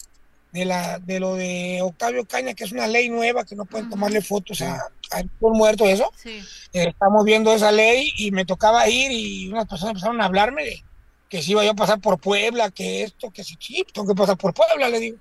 de, 0.53 0.65
la, 0.65 0.99
de 0.99 1.21
lo 1.21 1.35
de 1.35 1.81
Octavio 1.83 2.25
Caña, 2.25 2.55
que 2.55 2.65
es 2.65 2.73
una 2.73 2.87
ley 2.87 3.11
nueva 3.11 3.45
que 3.45 3.57
no 3.57 3.65
pueden 3.65 3.91
tomarle 3.91 4.23
fotos 4.23 4.63
a, 4.63 4.77
a 5.11 5.23
un 5.41 5.59
muerto, 5.59 5.87
eso. 5.89 6.13
Eh, 6.25 6.89
estamos 6.89 7.25
viendo 7.25 7.53
esa 7.53 7.73
ley 7.73 8.13
y 8.17 8.31
me 8.31 8.45
tocaba 8.45 8.89
ir 8.89 9.11
y 9.13 9.49
unas 9.49 9.67
personas 9.67 9.93
empezaron 9.93 10.21
a 10.21 10.27
hablarme 10.27 10.65
de 10.65 10.85
que 11.29 11.43
si 11.43 11.51
iba 11.51 11.65
yo 11.65 11.73
a 11.73 11.75
pasar 11.75 12.01
por 12.01 12.19
Puebla, 12.19 12.71
que 12.71 13.03
esto, 13.03 13.31
que 13.31 13.43
si 13.43 13.57
sí, 13.59 13.85
tengo 13.93 14.07
que 14.07 14.15
pasar 14.15 14.37
por 14.37 14.55
Puebla, 14.55 14.89
le 14.89 15.01
digo. 15.01 15.19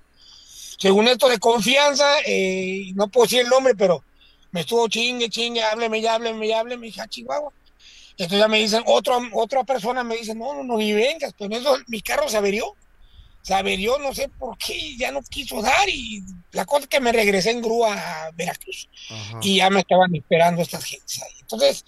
Según 0.78 1.08
esto 1.08 1.28
de 1.28 1.38
confianza, 1.38 2.20
eh, 2.24 2.92
no 2.94 3.08
puedo 3.08 3.24
decir 3.24 3.40
el 3.40 3.48
nombre, 3.48 3.74
pero 3.74 4.04
me 4.52 4.60
estuvo 4.60 4.86
chingue, 4.88 5.28
chingue, 5.28 5.62
hábleme, 5.64 6.00
ya, 6.00 6.14
hábleme, 6.14 6.46
ya, 6.46 6.60
hábleme, 6.60 6.86
dije, 6.86 7.00
ah, 7.00 7.08
Chihuahua. 7.08 7.52
Entonces 8.16 8.38
ya 8.38 8.48
me 8.48 8.58
dicen, 8.58 8.82
otro, 8.86 9.20
otra 9.32 9.64
persona 9.64 10.04
me 10.04 10.16
dice, 10.16 10.34
no, 10.34 10.54
no, 10.54 10.62
no, 10.62 10.76
ni 10.76 10.92
vengas, 10.92 11.34
pero 11.36 11.56
eso, 11.56 11.76
mi 11.88 12.00
carro 12.00 12.28
se 12.28 12.36
averió. 12.36 12.76
Se 13.42 13.52
averió, 13.52 13.98
no 13.98 14.14
sé 14.14 14.28
por 14.28 14.56
qué, 14.56 14.96
ya 14.96 15.12
no 15.12 15.20
quiso 15.20 15.60
dar 15.60 15.86
y 15.86 16.22
la 16.52 16.64
cosa 16.64 16.84
es 16.84 16.88
que 16.88 17.00
me 17.00 17.12
regresé 17.12 17.50
en 17.50 17.60
grúa 17.60 17.92
a 17.92 18.30
Veracruz 18.30 18.88
y 19.42 19.56
ya 19.56 19.68
me 19.68 19.80
estaban 19.80 20.14
esperando 20.14 20.62
estas 20.62 20.82
gentes 20.82 21.20
ahí. 21.22 21.40
Entonces, 21.40 21.84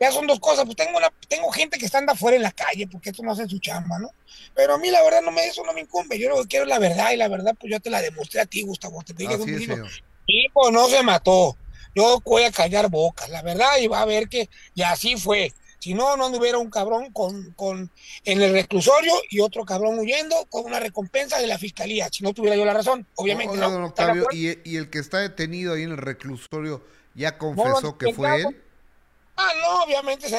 ya 0.00 0.10
son 0.12 0.26
dos 0.26 0.40
cosas, 0.40 0.64
pues 0.64 0.76
tengo 0.76 0.96
una, 0.96 1.12
tengo 1.28 1.50
gente 1.50 1.76
que 1.76 1.84
está 1.84 1.98
anda 1.98 2.14
afuera 2.14 2.38
en 2.38 2.42
la 2.42 2.52
calle 2.52 2.86
porque 2.86 3.10
esto 3.10 3.22
no 3.22 3.32
hace 3.32 3.46
su 3.46 3.58
chamba, 3.58 3.98
¿no? 3.98 4.12
Pero 4.54 4.74
a 4.74 4.78
mí 4.78 4.90
la 4.90 5.02
verdad 5.02 5.20
no 5.20 5.30
me, 5.30 5.46
eso 5.46 5.62
no 5.64 5.74
me 5.74 5.82
incumbe, 5.82 6.18
yo 6.18 6.30
lo 6.30 6.40
que 6.40 6.48
quiero 6.48 6.64
es 6.64 6.70
la 6.70 6.78
verdad 6.78 7.12
y 7.12 7.16
la 7.16 7.28
verdad 7.28 7.54
pues 7.60 7.70
yo 7.70 7.80
te 7.80 7.90
la 7.90 8.00
demostré 8.00 8.40
a 8.40 8.46
ti, 8.46 8.62
Gustavo, 8.62 9.02
te 9.02 9.12
dije, 9.12 9.36
hijo 10.26 10.70
no 10.70 10.88
se 10.88 11.02
mató, 11.02 11.58
yo 11.94 12.20
voy 12.24 12.44
a 12.44 12.50
callar 12.50 12.88
bocas, 12.88 13.28
la 13.28 13.42
verdad, 13.42 13.78
y 13.80 13.86
va 13.86 14.00
a 14.00 14.06
ver 14.06 14.28
que, 14.28 14.48
y 14.74 14.82
así 14.82 15.16
fue. 15.16 15.52
Si 15.84 15.92
no, 15.92 16.16
no 16.16 16.28
hubiera 16.28 16.56
un 16.56 16.70
cabrón 16.70 17.12
con, 17.12 17.52
con, 17.52 17.90
en 18.24 18.40
el 18.40 18.52
reclusorio 18.52 19.12
y 19.28 19.40
otro 19.40 19.66
cabrón 19.66 19.98
huyendo 19.98 20.34
con 20.48 20.64
una 20.64 20.80
recompensa 20.80 21.38
de 21.38 21.46
la 21.46 21.58
fiscalía. 21.58 22.08
Si 22.10 22.24
no 22.24 22.32
tuviera 22.32 22.56
yo 22.56 22.64
la 22.64 22.72
razón, 22.72 23.06
obviamente. 23.16 23.54
no, 23.58 23.84
Octavio, 23.84 24.26
¿y, 24.32 24.66
¿y, 24.66 24.78
el 24.78 24.88
que 24.88 24.98
está 24.98 25.18
detenido 25.18 25.74
ahí 25.74 25.82
en 25.82 25.90
el 25.90 25.98
reclusorio 25.98 26.82
ya 27.14 27.36
confesó 27.36 27.98
que 27.98 28.14
fue 28.14 28.40
él? 28.40 28.63
Ah, 29.36 29.52
no, 29.60 29.82
obviamente 29.82 30.28
se 30.28 30.38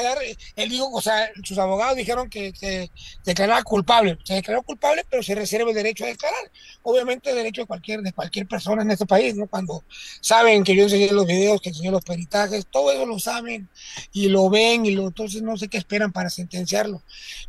él 0.56 0.70
dijo, 0.70 0.90
o 0.90 1.02
sea, 1.02 1.30
sus 1.42 1.58
abogados 1.58 1.96
dijeron 1.96 2.30
que 2.30 2.52
se 2.54 2.90
declaraba 3.24 3.62
culpable, 3.62 4.16
se 4.24 4.34
declaró 4.34 4.62
culpable, 4.62 5.04
pero 5.10 5.22
se 5.22 5.34
reserva 5.34 5.68
el 5.68 5.76
derecho 5.76 6.04
a 6.04 6.08
declarar. 6.08 6.50
Obviamente 6.82 7.28
el 7.28 7.36
derecho 7.36 7.62
de 7.62 7.66
cualquier, 7.66 8.00
de 8.00 8.12
cualquier 8.12 8.46
persona 8.46 8.82
en 8.82 8.90
este 8.90 9.04
país, 9.04 9.34
¿no? 9.34 9.48
Cuando 9.48 9.84
saben 10.20 10.64
que 10.64 10.74
yo 10.74 10.84
enseñé 10.84 11.10
los 11.10 11.26
videos, 11.26 11.60
que 11.60 11.70
enseñé 11.70 11.90
los 11.90 12.04
peritajes, 12.04 12.66
todo 12.70 12.90
eso 12.90 13.04
lo 13.04 13.18
saben 13.18 13.68
y 14.12 14.28
lo 14.28 14.48
ven 14.48 14.86
y 14.86 14.92
lo, 14.92 15.08
entonces 15.08 15.42
no 15.42 15.58
sé 15.58 15.68
qué 15.68 15.76
esperan 15.76 16.12
para 16.12 16.30
sentenciarlo. 16.30 17.02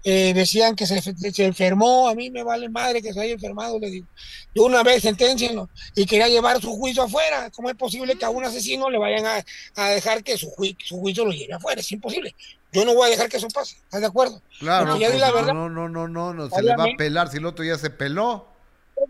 Eh, 0.04 0.34
decían 0.34 0.76
que 0.76 0.86
se, 0.86 1.02
enfermó, 1.46 2.10
a 2.10 2.16
mí 2.16 2.30
me 2.30 2.44
vale 2.44 2.68
madre 2.68 3.02
que 3.02 3.14
se 3.14 3.22
haya 3.22 3.34
enfermado, 3.34 3.80
le 3.80 3.90
digo. 3.90 4.08
De 4.54 4.62
una 4.62 4.84
vez 4.84 5.04
sentencienlo 5.04 5.70
y 5.96 6.06
quería 6.06 6.28
llevar 6.28 6.60
su 6.62 6.76
juicio 6.76 7.04
afuera. 7.04 7.50
¿Cómo 7.52 7.70
es 7.70 7.76
posible 7.76 8.16
que 8.18 8.26
a 8.26 8.30
un 8.30 8.44
asesino 8.44 8.90
le 8.90 8.98
vayan 8.98 9.26
a, 9.26 9.46
a 9.76 9.90
dejar 9.92 10.24
que 10.24 10.38
su, 10.38 10.52
su 10.84 11.00
juicio 11.00 11.24
lo 11.24 11.37
afuera, 11.54 11.82
es 11.82 11.92
imposible. 11.92 12.36
Yo 12.72 12.86
no 12.86 12.94
voy 12.94 13.08
a 13.08 13.12
dejar 13.12 13.30
que 13.30 13.38
eso 13.38 13.48
pase, 13.48 13.76
¿estás 13.76 14.02
de 14.02 14.08
acuerdo? 14.08 14.42
Claro, 14.60 14.98
ya 14.98 15.08
pues, 15.08 15.20
la 15.20 15.32
verdad, 15.32 15.54
no, 15.54 15.70
no, 15.70 15.88
no, 15.88 16.08
no, 16.08 16.34
no, 16.34 16.50
se 16.50 16.62
le 16.62 16.76
va 16.76 16.86
a 16.86 16.98
pelar 16.98 17.30
si 17.30 17.38
el 17.38 17.46
otro 17.46 17.64
ya 17.64 17.78
se 17.78 17.90
peló. 17.90 18.48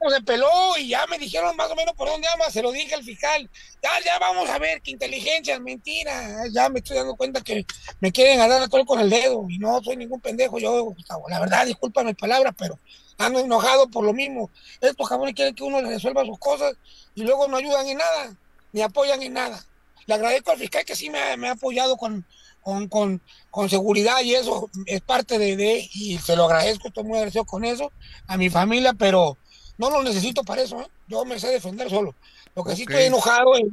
Se 0.10 0.22
peló 0.22 0.78
y 0.78 0.90
ya 0.90 1.08
me 1.08 1.18
dijeron 1.18 1.56
más 1.56 1.72
o 1.72 1.76
menos 1.76 1.96
por 1.96 2.10
dónde 2.10 2.28
ama, 2.28 2.50
se 2.52 2.62
lo 2.62 2.72
dije 2.72 2.94
al 2.94 3.04
fiscal. 3.04 3.50
Ya, 3.82 3.90
ya 4.04 4.20
vamos 4.20 4.50
a 4.50 4.60
ver 4.60 4.82
qué 4.82 4.92
inteligencia, 4.92 5.60
mentira. 5.60 6.44
Ya 6.52 6.68
me 6.68 6.80
estoy 6.80 6.98
dando 6.98 7.16
cuenta 7.16 7.42
que 7.42 7.66
me 8.02 8.12
quieren 8.12 8.40
agarrar 8.40 8.64
a 8.64 8.68
todo 8.68 8.86
con 8.86 9.00
el 9.00 9.10
dedo 9.10 9.46
y 9.50 9.58
no 9.58 9.82
soy 9.82 9.96
ningún 9.96 10.20
pendejo. 10.20 10.60
Yo, 10.60 10.94
la 11.30 11.40
verdad, 11.40 11.66
discúlpame 11.66 12.14
palabras, 12.16 12.54
pero 12.58 12.78
ando 13.18 13.40
enojado 13.40 13.90
por 13.90 14.04
lo 14.04 14.14
mismo. 14.14 14.52
Estos 14.82 15.08
cabrones 15.08 15.36
quieren 15.36 15.56
que 15.56 15.64
uno 15.64 15.82
les 15.82 15.92
resuelva 15.92 16.26
sus 16.26 16.38
cosas 16.38 16.74
y 17.16 17.24
luego 17.24 17.48
no 17.48 17.56
ayudan 17.56 17.88
en 17.88 17.98
nada, 17.98 18.36
ni 18.74 18.82
apoyan 18.82 19.24
en 19.24 19.34
nada 19.34 19.66
le 20.08 20.14
agradezco 20.14 20.52
al 20.52 20.58
fiscal 20.58 20.86
que 20.86 20.96
sí 20.96 21.10
me 21.10 21.20
ha, 21.20 21.52
apoyado 21.52 21.98
con, 21.98 22.26
con, 22.62 23.22
con, 23.52 23.70
seguridad 23.70 24.22
y 24.24 24.36
eso 24.36 24.70
es 24.86 25.02
parte 25.02 25.38
de, 25.38 25.58
de, 25.58 25.90
y 25.94 26.18
se 26.18 26.36
lo 26.36 26.46
agradezco, 26.46 26.88
estoy 26.88 27.04
muy 27.04 27.18
agradecido 27.18 27.46
con 27.46 27.66
eso, 27.66 27.92
a 28.26 28.38
mi 28.38 28.50
familia, 28.50 28.94
pero 28.94 29.38
no 29.78 29.90
lo 29.90 30.02
necesito 30.04 30.44
para 30.44 30.62
eso, 30.62 30.82
¿eh? 30.82 30.88
yo 31.08 31.26
me 31.26 31.40
sé 31.40 31.50
defender 31.50 31.90
solo. 31.90 32.16
Lo 32.56 32.64
que 32.64 32.76
sí 32.76 32.84
estoy 32.84 33.04
enojado 33.04 33.56
es 33.56 33.66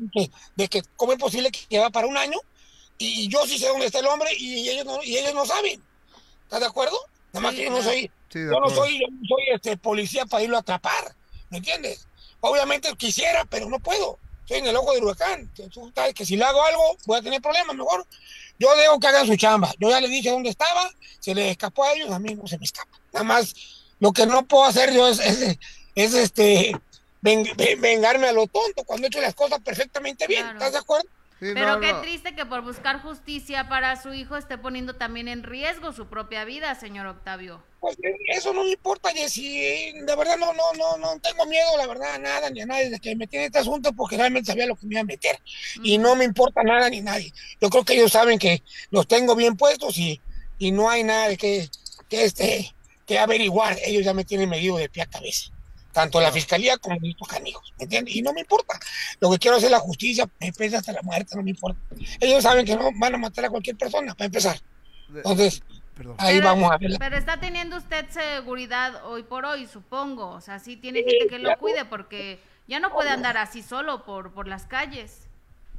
de 0.56 0.68
que, 0.68 0.82
cómo 0.96 1.12
es 1.12 1.18
posible 1.18 1.50
que 1.50 1.60
lleva 1.68 1.88
para 1.90 2.06
un 2.06 2.16
año 2.16 2.38
y, 2.98 3.28
yo 3.28 3.46
sí 3.46 3.58
sé 3.58 3.68
dónde 3.68 3.86
está 3.86 4.00
el 4.00 4.06
hombre 4.06 4.30
y 4.36 4.68
ellos 4.68 4.84
no, 4.84 5.02
y 5.02 5.16
ellos 5.16 5.34
no 5.34 5.46
saben. 5.46 5.82
¿Estás 6.42 6.60
de 6.60 6.66
acuerdo? 6.66 6.98
Nada 7.32 7.46
más 7.46 7.54
que 7.54 7.64
yo 7.64 7.70
no 7.70 7.82
soy, 7.82 8.10
yo 8.32 8.60
no 8.60 8.68
soy, 8.68 9.00
yo 9.00 9.06
no 9.08 9.26
soy 9.26 9.44
este 9.54 9.76
policía 9.76 10.26
para 10.26 10.42
irlo 10.42 10.56
a 10.56 10.60
atrapar, 10.60 11.14
¿me 11.48 11.58
entiendes? 11.58 12.06
Obviamente 12.40 12.94
quisiera, 12.96 13.44
pero 13.46 13.68
no 13.68 13.78
puedo 13.78 14.18
estoy 14.44 14.58
en 14.58 14.66
el 14.66 14.76
ojo 14.76 14.92
del 14.92 15.04
huracán. 15.04 15.50
Que, 15.54 15.68
que 16.14 16.24
si 16.24 16.36
le 16.36 16.44
hago 16.44 16.62
algo, 16.62 16.96
voy 17.06 17.18
a 17.18 17.22
tener 17.22 17.40
problemas. 17.40 17.74
Mejor 17.74 18.06
yo 18.58 18.74
dejo 18.76 19.00
que 19.00 19.06
hagan 19.06 19.26
su 19.26 19.36
chamba. 19.36 19.72
Yo 19.78 19.90
ya 19.90 20.00
le 20.00 20.08
dije 20.08 20.30
dónde 20.30 20.50
estaba, 20.50 20.90
se 21.18 21.34
le 21.34 21.50
escapó 21.50 21.84
a 21.84 21.92
ellos, 21.92 22.10
a 22.10 22.18
mí 22.18 22.34
no 22.34 22.46
se 22.46 22.58
me 22.58 22.64
escapa. 22.64 22.98
Nada 23.12 23.24
más 23.24 23.54
lo 23.98 24.12
que 24.12 24.26
no 24.26 24.46
puedo 24.46 24.64
hacer 24.64 24.92
yo 24.92 25.08
es, 25.08 25.20
es, 25.94 26.14
este 26.14 26.76
vengarme 27.20 28.28
a 28.28 28.32
lo 28.32 28.46
tonto 28.46 28.84
cuando 28.84 29.06
he 29.06 29.08
hecho 29.08 29.20
las 29.20 29.34
cosas 29.34 29.60
perfectamente 29.60 30.26
bien. 30.26 30.46
¿Estás 30.46 30.72
de 30.72 30.78
acuerdo? 30.78 31.08
Pero 31.40 31.80
qué 31.80 31.92
triste 32.02 32.34
que 32.34 32.46
por 32.46 32.62
buscar 32.62 33.02
justicia 33.02 33.68
para 33.68 34.00
su 34.00 34.14
hijo 34.14 34.36
esté 34.36 34.56
poniendo 34.56 34.94
también 34.94 35.28
en 35.28 35.42
riesgo 35.42 35.92
su 35.92 36.06
propia 36.06 36.44
vida, 36.44 36.74
señor 36.74 37.06
Octavio. 37.06 37.62
Pues 37.80 37.96
eh, 38.02 38.16
eso 38.28 38.52
no 38.52 38.62
me 38.62 38.70
importa, 38.70 39.10
Jessy. 39.10 39.92
De 39.92 40.16
verdad 40.16 40.38
no, 40.38 40.52
no, 40.54 40.62
no, 40.78 40.96
no 40.96 41.20
tengo 41.20 41.44
miedo, 41.46 41.76
la 41.76 41.86
verdad, 41.86 42.14
a 42.14 42.18
nada 42.18 42.50
ni 42.50 42.60
a 42.60 42.66
nadie 42.66 42.84
desde 42.84 43.00
que 43.00 43.10
me 43.10 43.16
metí 43.16 43.36
en 43.36 43.42
este 43.44 43.58
asunto 43.58 43.92
porque 43.92 44.16
realmente 44.16 44.50
sabía 44.50 44.66
lo 44.66 44.76
que 44.76 44.86
me 44.86 44.94
iba 44.94 45.00
a 45.00 45.04
meter. 45.04 45.38
Y 45.82 45.98
no 45.98 46.14
me 46.14 46.24
importa 46.24 46.62
nada 46.62 46.88
ni 46.88 47.00
nadie. 47.00 47.32
Yo 47.60 47.68
creo 47.68 47.84
que 47.84 47.94
ellos 47.94 48.12
saben 48.12 48.38
que 48.38 48.62
los 48.90 49.06
tengo 49.06 49.34
bien 49.34 49.56
puestos 49.56 49.98
y, 49.98 50.20
y 50.58 50.70
no 50.70 50.88
hay 50.88 51.02
nada 51.02 51.36
que, 51.36 51.68
que, 52.08 52.24
este, 52.24 52.74
que 53.06 53.18
averiguar. 53.18 53.76
Ellos 53.84 54.04
ya 54.04 54.14
me 54.14 54.24
tienen 54.24 54.48
medido 54.48 54.76
de 54.76 54.88
pie 54.88 55.02
a 55.02 55.06
cabeza 55.06 55.53
tanto 55.94 56.20
la 56.20 56.32
fiscalía 56.32 56.76
como 56.76 56.98
estos 57.02 57.28
canijos, 57.28 57.72
¿me 57.78 57.84
entiendes? 57.84 58.16
Y 58.16 58.20
no 58.20 58.32
me 58.32 58.40
importa. 58.40 58.78
Lo 59.20 59.30
que 59.30 59.38
quiero 59.38 59.56
es 59.56 59.70
la 59.70 59.78
justicia, 59.78 60.28
me 60.40 60.52
pesa 60.52 60.78
hasta 60.78 60.92
la 60.92 61.02
muerte, 61.02 61.36
no 61.36 61.42
me 61.42 61.50
importa. 61.50 61.80
Ellos 62.20 62.42
saben 62.42 62.66
que 62.66 62.74
no 62.74 62.90
van 62.96 63.14
a 63.14 63.18
matar 63.18 63.44
a 63.44 63.50
cualquier 63.50 63.76
persona, 63.76 64.12
para 64.14 64.26
empezar. 64.26 64.60
Entonces, 65.14 65.62
ahí 66.18 66.40
vamos 66.40 66.70
a 66.72 66.78
ver. 66.78 66.96
Pero 66.98 67.16
está 67.16 67.38
teniendo 67.38 67.76
usted 67.76 68.06
seguridad 68.10 69.06
hoy 69.06 69.22
por 69.22 69.44
hoy, 69.44 69.66
supongo. 69.68 70.30
O 70.30 70.40
sea, 70.40 70.58
sí 70.58 70.76
tiene 70.76 71.04
gente 71.04 71.28
que 71.28 71.38
lo 71.38 71.56
cuide 71.58 71.84
porque 71.84 72.40
ya 72.66 72.80
no 72.80 72.92
puede 72.92 73.10
andar 73.10 73.36
así 73.36 73.62
solo 73.62 74.04
por, 74.04 74.32
por 74.32 74.48
las 74.48 74.66
calles. 74.66 75.28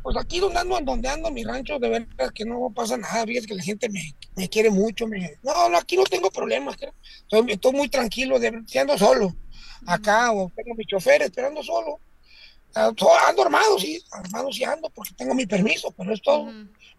Pues 0.01 0.15
aquí 0.17 0.39
donde 0.39 0.59
ando, 0.59 0.79
donde 0.81 1.09
ando, 1.09 1.29
mi 1.29 1.43
rancho, 1.43 1.77
de 1.77 1.89
verdad 1.89 2.31
que 2.33 2.45
no 2.45 2.71
pasa 2.73 2.95
nada, 2.95 3.25
es 3.27 3.45
que 3.45 3.55
la 3.55 3.63
gente 3.63 3.89
me, 3.89 4.15
me 4.35 4.47
quiere 4.47 4.69
mucho. 4.69 5.07
Me... 5.07 5.37
No, 5.43 5.67
no, 5.67 5.77
aquí 5.77 5.97
no 5.97 6.03
tengo 6.03 6.31
problemas, 6.31 6.77
estoy, 7.23 7.51
estoy 7.51 7.73
muy 7.73 7.89
tranquilo, 7.89 8.39
de, 8.39 8.63
ando 8.79 8.97
solo, 8.97 9.35
acá, 9.85 10.31
o 10.31 10.51
tengo 10.55 10.75
mi 10.75 10.85
chofer 10.85 11.21
esperando 11.21 11.63
solo. 11.63 11.99
Ah, 12.75 12.91
ando 13.29 13.41
armado, 13.41 13.79
sí, 13.79 14.03
armado 14.11 14.51
sí 14.51 14.65
ando, 14.65 14.89
porque 14.89 15.13
tengo 15.15 15.33
mi 15.33 15.45
permiso, 15.45 15.93
pero 15.97 16.13
es 16.13 16.21
todo. 16.21 16.51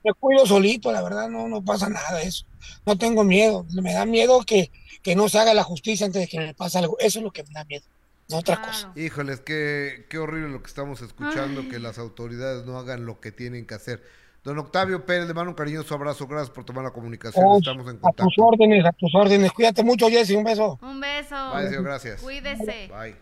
Me 0.03 0.12
cuido 0.18 0.47
solito, 0.47 0.91
la 0.91 1.03
verdad, 1.03 1.28
no, 1.28 1.49
no 1.49 1.62
pasa 1.62 1.89
nada 1.89 2.18
de 2.18 2.24
eso. 2.24 2.47
No 2.87 2.97
tengo 2.97 3.24
miedo, 3.24 3.66
me 3.82 3.93
da 3.93 4.07
miedo 4.07 4.43
que, 4.47 4.70
que 5.03 5.14
no 5.14 5.28
se 5.28 5.39
haga 5.39 5.53
la 5.53 5.64
justicia 5.64 6.07
antes 6.07 6.22
de 6.22 6.28
que 6.28 6.39
me 6.39 6.55
pase 6.55 6.78
algo. 6.78 6.97
Eso 6.99 7.18
es 7.18 7.24
lo 7.24 7.30
que 7.30 7.43
me 7.43 7.51
da 7.53 7.64
miedo, 7.64 7.84
no 8.28 8.39
otra 8.39 8.62
cosa. 8.62 8.91
Híjoles, 8.97 9.41
qué, 9.41 10.07
qué 10.09 10.18
horrible 10.18 10.49
lo 10.49 10.62
que 10.62 10.68
estamos 10.68 11.03
escuchando, 11.03 11.68
que 11.68 11.78
las 11.78 11.99
autoridades 11.99 12.64
no 12.64 12.78
hagan 12.78 13.05
lo 13.05 13.20
que 13.20 13.30
tienen 13.30 13.66
que 13.66 13.74
hacer. 13.74 14.03
Don 14.47 14.57
Octavio 14.59 15.05
Pérez, 15.05 15.26
le 15.26 15.34
mando 15.34 15.51
un 15.51 15.57
cariñoso 15.57 15.92
abrazo, 15.92 16.24
gracias 16.28 16.51
por 16.51 16.62
tomar 16.62 16.84
la 16.84 16.92
comunicación, 16.92 17.44
estamos 17.59 17.84
en 17.88 17.99
contacto. 17.99 18.22
A 18.22 18.26
tus 18.26 18.38
órdenes, 18.38 18.84
a 18.84 18.92
tus 18.92 19.12
órdenes, 19.12 19.51
cuídate 19.51 19.82
mucho, 19.82 20.09
Jessy, 20.09 20.36
un 20.36 20.44
beso. 20.44 20.78
Un 20.82 21.01
beso. 21.01 21.34
Bye, 21.53 21.82
gracias. 21.82 22.22
Cuídese. 22.22 22.88
Bye. 22.88 23.16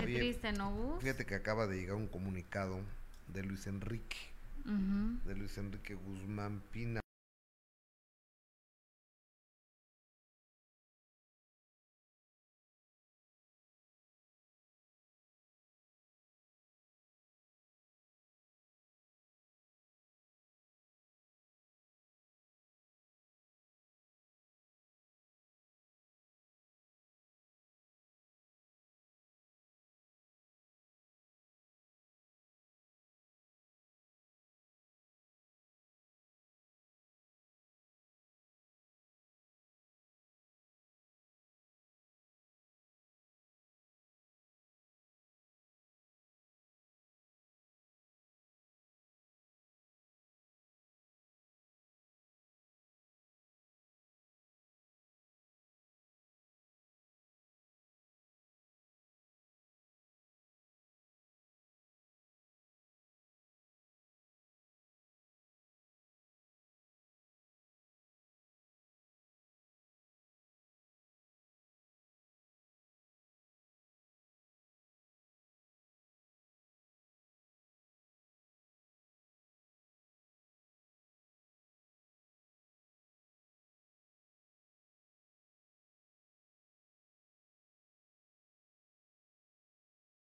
Qué 0.00 0.04
triste, 0.04 0.52
¿no, 0.52 0.98
Fíjate 1.00 1.26
que 1.26 1.36
acaba 1.36 1.68
de 1.68 1.76
llegar 1.76 1.94
un 1.94 2.08
comunicado 2.08 2.80
de 3.28 3.44
Luis 3.44 3.68
Enrique, 3.68 4.16
de 4.64 5.34
Luis 5.36 5.56
Enrique 5.58 5.94
Guzmán 5.94 6.60
Pina. 6.72 7.01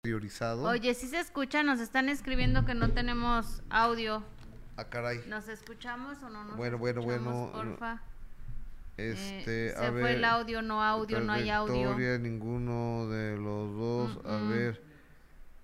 Priorizado. 0.10 0.64
Oye, 0.64 0.94
si 0.96 1.08
se 1.08 1.20
escucha, 1.20 1.62
nos 1.64 1.80
están 1.80 2.10
escribiendo 2.10 2.66
que 2.66 2.74
no 2.74 2.92
tenemos 2.92 3.62
audio. 3.70 4.24
Ah, 4.76 4.86
caray. 4.86 5.22
¿Nos 5.28 5.48
escuchamos 5.48 6.22
o 6.24 6.30
no 6.30 6.44
nos 6.46 6.58
Bueno, 6.58 6.78
bueno, 6.78 7.02
bueno. 7.02 7.52
Porfa. 7.54 8.02
Este, 8.98 9.68
eh, 9.68 9.74
se 9.78 9.92
fue 9.92 10.16
el 10.16 10.26
audio, 10.26 10.62
no 10.62 10.84
audio, 10.84 11.20
no 11.22 11.32
hay 11.32 11.50
audio. 11.50 12.20
ninguno 12.20 13.08
de 13.08 13.38
los 13.38 13.76
dos. 13.76 14.26
A 14.26 14.38
ver. 14.50 14.82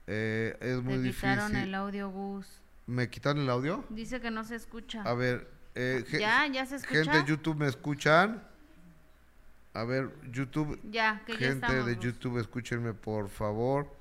Eh, 0.08 0.56
es 0.62 0.82
muy 0.82 1.00
difícil. 1.00 1.30
Me 1.30 1.36
quitaron 1.36 1.56
el 1.56 1.76
audio, 1.76 2.10
Gus. 2.10 2.48
¿Me 2.86 3.10
quitaron 3.10 3.42
el 3.42 3.50
audio? 3.50 3.84
Dice 3.90 4.22
que 4.22 4.30
no 4.30 4.44
se 4.44 4.56
escucha. 4.56 5.02
A 5.02 5.16
ver. 5.16 5.50
Eh, 5.74 6.06
ya, 6.12 6.48
ya 6.48 6.66
se 6.66 6.76
escucha. 6.78 7.04
Gente 7.04 7.18
de 7.18 7.26
YouTube, 7.26 7.58
¿me 7.58 7.68
escuchan? 7.68 8.48
A 9.74 9.84
ver, 9.84 10.14
YouTube. 10.32 10.80
Ya, 10.90 11.22
que 11.26 11.34
gente 11.34 11.68
ya 11.68 11.84
de 11.84 11.98
YouTube, 11.98 12.38
escúchenme 12.38 12.94
por 12.94 13.28
favor. 13.28 13.95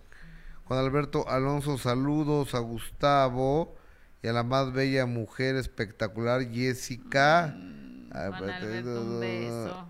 Juan 0.64 0.80
Alberto 0.80 1.28
Alonso, 1.28 1.76
saludos 1.76 2.54
a 2.54 2.58
Gustavo 2.58 3.76
y 4.22 4.28
a 4.28 4.32
la 4.32 4.42
más 4.42 4.72
bella 4.72 5.04
mujer 5.04 5.56
espectacular, 5.56 6.42
Jessica. 6.50 7.54
Mm, 7.54 8.10
Juan 8.10 8.50
Alberto, 8.50 9.02
un 9.02 9.20
beso. 9.20 9.88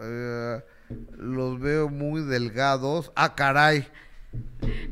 Eh, 0.00 0.64
los 1.18 1.60
veo 1.60 1.88
muy 1.90 2.22
delgados. 2.22 3.12
Ah, 3.16 3.34
caray. 3.34 3.86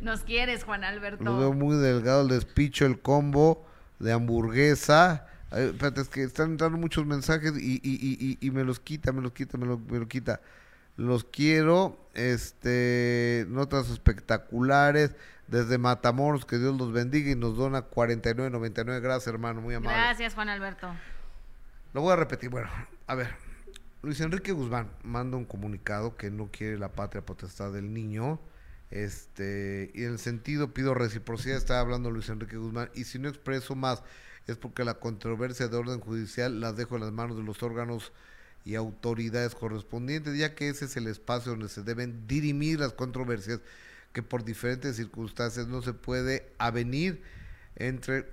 Nos 0.03 0.21
quieres, 0.21 0.65
Juan 0.65 0.85
Alberto. 0.85 1.25
Los 1.25 1.39
veo 1.39 1.53
muy 1.55 1.77
delgados, 1.77 2.31
les 2.31 2.45
picho 2.45 2.85
el 2.85 3.01
combo 3.01 3.67
de 3.99 4.13
hamburguesa. 4.13 5.27
espérate, 5.51 6.03
es 6.03 6.09
que 6.09 6.25
están 6.25 6.53
entrando 6.53 6.77
muchos 6.77 7.07
mensajes 7.07 7.53
y, 7.57 7.77
y, 7.77 7.81
y, 7.83 8.39
y, 8.39 8.51
me 8.51 8.65
los 8.65 8.81
quita, 8.81 9.13
me 9.13 9.23
los 9.23 9.33
quita, 9.33 9.57
me 9.57 9.67
lo, 9.67 9.79
me 9.79 9.99
lo 9.99 10.09
quita. 10.09 10.41
Los 10.99 11.23
quiero, 11.23 11.97
este, 12.15 13.47
notas 13.49 13.89
espectaculares 13.89 15.15
desde 15.47 15.79
Matamoros, 15.79 16.45
que 16.45 16.59
Dios 16.59 16.77
los 16.77 16.93
bendiga 16.93 17.31
y 17.31 17.37
nos 17.37 17.57
dona 17.57 17.89
49.99. 17.89 19.01
Gracias, 19.01 19.29
hermano, 19.29 19.61
muy 19.61 19.77
amable. 19.77 19.97
Gracias, 19.97 20.35
Juan 20.35 20.49
Alberto. 20.49 20.93
Lo 21.95 22.03
voy 22.03 22.13
a 22.13 22.17
repetir. 22.17 22.51
Bueno, 22.51 22.69
a 23.07 23.15
ver. 23.15 23.29
Luis 24.03 24.21
Enrique 24.21 24.51
Guzmán 24.51 24.91
manda 25.05 25.37
un 25.37 25.45
comunicado 25.45 26.17
que 26.17 26.33
no 26.33 26.51
quiere 26.51 26.77
la 26.79 26.91
patria 26.91 27.25
potestad 27.25 27.73
del 27.73 27.95
niño. 27.95 28.41
Este, 28.91 29.93
y 29.95 30.03
en 30.03 30.15
el 30.15 30.19
sentido 30.19 30.75
pido 30.75 30.95
reciprocidad, 30.95 31.59
está 31.59 31.79
hablando 31.79 32.11
Luis 32.11 32.29
Enrique 32.29 32.57
Guzmán, 32.57 32.91
y 32.95 33.05
si 33.05 33.21
no 33.21 33.29
expreso 33.29 33.77
más 33.77 34.03
es 34.49 34.57
porque 34.57 34.85
la 34.85 34.95
controversia 34.95 35.69
de 35.69 35.77
orden 35.77 36.01
judicial 36.01 36.61
la 36.61 36.73
dejo 36.73 36.97
en 36.97 37.03
las 37.03 37.13
manos 37.13 37.37
de 37.37 37.45
los 37.45 37.63
órganos 37.63 38.13
y 38.65 38.75
autoridades 38.75 39.55
correspondientes, 39.55 40.37
ya 40.37 40.55
que 40.55 40.69
ese 40.69 40.85
es 40.85 40.97
el 40.97 41.07
espacio 41.07 41.53
donde 41.53 41.69
se 41.69 41.83
deben 41.83 42.27
dirimir 42.27 42.81
las 42.81 42.93
controversias 42.93 43.61
que 44.13 44.23
por 44.23 44.45
diferentes 44.45 44.97
circunstancias 44.97 45.69
no 45.69 45.83
se 45.83 45.93
puede 45.93 46.47
avenir 46.59 47.23
entre, 47.77 48.27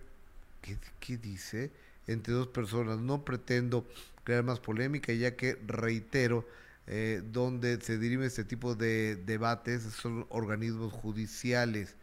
¿qué, 0.99 1.17
dice? 1.17 1.71
Entre 2.07 2.33
dos 2.33 2.47
personas. 2.47 2.99
No 2.99 3.23
pretendo 3.23 3.87
crear 4.23 4.43
más 4.43 4.59
polémica, 4.59 5.13
ya 5.13 5.35
que 5.35 5.57
reitero, 5.67 6.47
eh, 6.87 7.21
donde 7.31 7.79
se 7.81 7.97
dirime 7.97 8.25
este 8.25 8.43
tipo 8.43 8.75
de 8.75 9.15
debates 9.15 9.83
son 9.83 10.25
organismos 10.29 10.93
judiciales. 10.93 11.95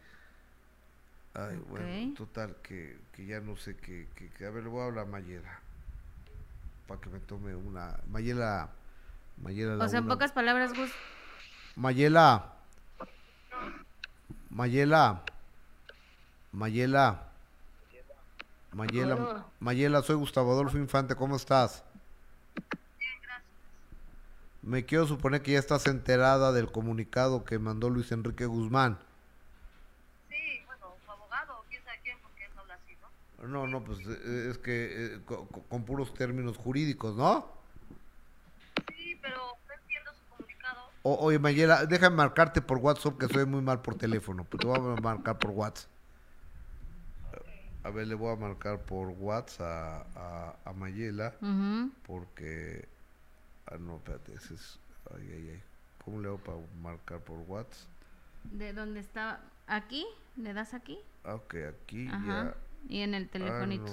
Ay, 1.33 1.59
bueno, 1.67 2.13
total, 2.15 2.55
que, 2.61 2.95
que 3.15 3.25
ya 3.25 3.39
no 3.39 3.57
sé 3.57 3.75
qué, 3.75 4.07
que, 4.15 4.45
a 4.45 4.51
ver, 4.51 4.63
le 4.63 4.69
voy 4.69 4.81
a 4.81 4.85
hablar 4.85 5.07
a 5.07 5.09
Mayera 5.09 5.62
para 6.87 6.99
que 7.01 7.09
me 7.09 7.19
tome 7.19 7.55
una. 7.55 7.99
Mayela. 8.07 8.69
Mayela 9.41 9.83
o 9.83 9.89
sea, 9.89 9.99
en 9.99 10.07
pocas 10.07 10.31
palabras, 10.31 10.73
Gus. 10.73 10.91
Mayela. 11.75 12.53
Mayela. 14.49 15.23
Mayela. 16.51 17.23
Mayela. 18.71 19.45
Mayela, 19.59 20.01
soy 20.01 20.15
Gustavo 20.15 20.51
Adolfo 20.51 20.77
Infante, 20.77 21.15
¿cómo 21.15 21.35
estás? 21.35 21.83
Bien, 22.99 23.13
gracias. 23.21 23.47
Me 24.61 24.85
quiero 24.85 25.07
suponer 25.07 25.41
que 25.41 25.51
ya 25.53 25.59
estás 25.59 25.87
enterada 25.87 26.51
del 26.51 26.71
comunicado 26.71 27.43
que 27.43 27.59
mandó 27.59 27.89
Luis 27.89 28.11
Enrique 28.11 28.45
Guzmán. 28.45 28.97
No, 33.47 33.67
no, 33.67 33.83
pues 33.83 33.99
eh, 34.07 34.47
es 34.51 34.57
que 34.57 35.15
eh, 35.15 35.21
con, 35.69 35.83
puros 35.83 36.13
términos 36.13 36.57
jurídicos, 36.57 37.15
¿no? 37.15 37.47
Sí, 38.95 39.19
pero 39.21 39.37
no 39.67 39.73
entiendo 39.73 40.11
su 40.13 40.25
comunicado. 40.29 40.89
oye, 41.03 41.39
Mayela, 41.39 41.85
déjame 41.85 42.15
marcarte 42.15 42.61
por 42.61 42.77
WhatsApp 42.77 43.17
que 43.17 43.27
soy 43.27 43.45
muy 43.45 43.61
mal 43.61 43.81
por 43.81 43.95
teléfono. 43.95 44.45
Pues 44.45 44.61
te 44.61 44.67
voy 44.67 44.77
a 44.77 45.01
marcar 45.01 45.37
por 45.37 45.51
WhatsApp. 45.51 45.89
A 47.83 47.89
ver, 47.89 48.07
le 48.07 48.15
voy 48.15 48.31
a 48.31 48.37
marcar 48.37 48.79
por 48.79 49.09
WhatsApp 49.09 50.07
a, 50.15 50.55
a, 50.63 50.73
Mayela. 50.73 51.33
Porque. 52.07 52.87
Ah, 53.65 53.75
no, 53.77 53.97
espérate, 53.97 54.33
ese 54.33 54.53
es. 54.53 54.79
Ay, 55.13 55.29
ay, 55.33 55.49
ay. 55.49 55.63
¿Cómo 56.05 56.21
le 56.21 56.27
hago 56.27 56.37
para 56.37 56.57
marcar 56.81 57.19
por 57.19 57.39
WhatsApp? 57.39 57.89
¿De 58.45 58.71
dónde 58.71 59.01
está? 59.01 59.41
¿Aquí? 59.67 60.05
¿Le 60.37 60.53
das 60.53 60.73
aquí? 60.73 60.97
Ok, 61.25 61.55
aquí 61.69 62.07
ya. 62.07 62.55
Y 62.87 63.01
en 63.01 63.13
el 63.13 63.29
telefonito. 63.29 63.91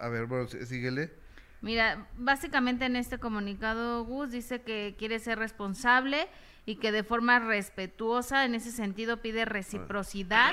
Ah, 0.00 0.06
A 0.06 0.08
ver, 0.08 0.26
bueno, 0.26 0.48
síguele. 0.48 1.12
Mira, 1.60 2.08
básicamente 2.16 2.84
en 2.84 2.96
este 2.96 3.18
comunicado 3.18 4.04
Gus 4.04 4.30
dice 4.30 4.62
que 4.62 4.94
quiere 4.98 5.18
ser 5.18 5.38
responsable 5.38 6.28
y 6.66 6.76
que 6.76 6.92
de 6.92 7.04
forma 7.04 7.38
respetuosa, 7.38 8.44
en 8.44 8.54
ese 8.54 8.70
sentido, 8.70 9.22
pide 9.22 9.44
reciprocidad. 9.44 10.52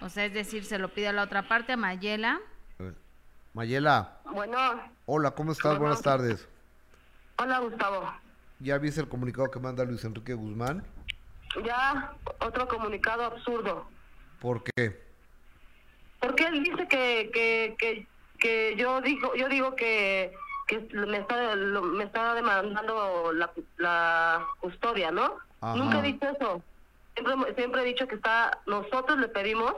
O 0.00 0.08
sea, 0.08 0.24
es 0.26 0.34
decir, 0.34 0.64
se 0.64 0.78
lo 0.78 0.88
pide 0.92 1.08
a 1.08 1.12
la 1.12 1.22
otra 1.22 1.48
parte, 1.48 1.72
a 1.72 1.76
Mayela. 1.76 2.40
Mayela. 3.54 4.20
Bueno. 4.32 4.58
Hola, 5.06 5.32
¿cómo 5.32 5.52
estás? 5.52 5.78
Buenas 5.78 6.02
tardes. 6.02 6.48
Hola, 7.38 7.58
Gustavo. 7.60 8.12
¿Ya 8.60 8.78
viste 8.78 9.00
el 9.00 9.08
comunicado 9.08 9.50
que 9.50 9.60
manda 9.60 9.84
Luis 9.84 10.04
Enrique 10.04 10.34
Guzmán? 10.34 10.84
Ya, 11.64 12.14
otro 12.40 12.68
comunicado 12.68 13.24
absurdo. 13.24 13.86
¿Por 14.40 14.62
qué? 14.62 15.11
Porque 16.22 16.44
él 16.44 16.62
dice 16.62 16.86
que, 16.88 17.30
que, 17.34 17.74
que, 17.78 18.06
que 18.38 18.76
yo 18.76 19.00
digo 19.00 19.34
yo 19.34 19.48
digo 19.48 19.74
que, 19.74 20.32
que 20.68 20.78
me 20.92 21.18
está 21.18 21.54
lo- 21.56 21.82
me 21.82 22.04
está 22.04 22.34
demandando 22.34 23.32
la, 23.32 23.50
la 23.78 24.46
custodia, 24.60 25.10
¿no? 25.10 25.36
Ajá. 25.60 25.76
Nunca 25.76 25.98
he 25.98 26.02
dicho 26.02 26.26
eso. 26.28 26.62
Siempre, 27.14 27.54
siempre 27.56 27.82
he 27.82 27.84
dicho 27.84 28.06
que 28.06 28.14
está 28.14 28.58
nosotros 28.66 29.18
le 29.18 29.28
pedimos 29.28 29.74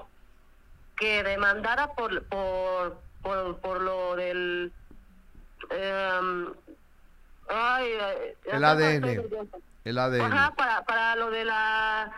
que 0.96 1.22
demandara 1.22 1.88
por 1.94 2.22
por 2.26 3.00
por, 3.22 3.56
por 3.60 3.80
lo 3.80 4.14
del 4.16 4.70
ay, 7.48 7.86
eh, 7.86 8.36
El 8.44 8.64
ADN. 8.64 9.04
El 9.84 9.98
ADN. 9.98 10.20
Ajá, 10.32 10.50
para, 10.54 10.84
para 10.84 11.16
lo 11.16 11.30
de 11.30 11.44
la, 11.44 12.12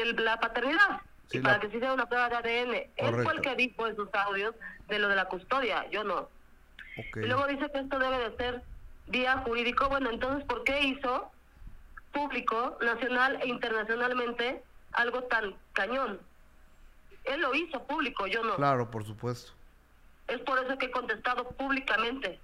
el- 0.00 0.24
la 0.24 0.38
paternidad. 0.40 1.00
Sí, 1.32 1.40
para 1.40 1.54
la- 1.54 1.60
que 1.60 1.68
se 1.68 1.76
hiciera 1.76 1.94
una 1.94 2.06
prueba 2.08 2.28
de 2.28 2.36
ADN. 2.36 2.74
Él 2.74 2.90
fue 2.96 3.10
Correcto. 3.10 3.32
el 3.32 3.40
que 3.40 3.54
dijo 3.56 3.86
en 3.86 3.96
sus 3.96 4.08
audios 4.14 4.54
de 4.88 4.98
lo 4.98 5.08
de 5.08 5.16
la 5.16 5.24
custodia, 5.26 5.88
yo 5.90 6.04
no. 6.04 6.28
Y 6.96 7.20
luego 7.26 7.46
dice 7.46 7.70
que 7.72 7.78
esto 7.80 7.98
debe 7.98 8.18
de 8.30 8.36
ser 8.36 8.62
vía 9.06 9.38
jurídico. 9.38 9.88
Bueno, 9.88 10.10
entonces, 10.10 10.44
¿por 10.44 10.62
qué 10.64 10.80
hizo 10.82 11.30
público, 12.12 12.76
nacional 12.82 13.38
e 13.42 13.48
internacionalmente 13.48 14.62
algo 14.92 15.22
tan 15.24 15.56
cañón? 15.72 16.20
Él 17.24 17.40
lo 17.40 17.54
hizo 17.54 17.82
público, 17.84 18.26
yo 18.26 18.42
no. 18.44 18.56
Claro, 18.56 18.90
por 18.90 19.04
supuesto. 19.04 19.52
Es 20.28 20.38
por 20.40 20.58
eso 20.58 20.76
que 20.78 20.86
he 20.86 20.90
contestado 20.90 21.48
públicamente. 21.52 22.38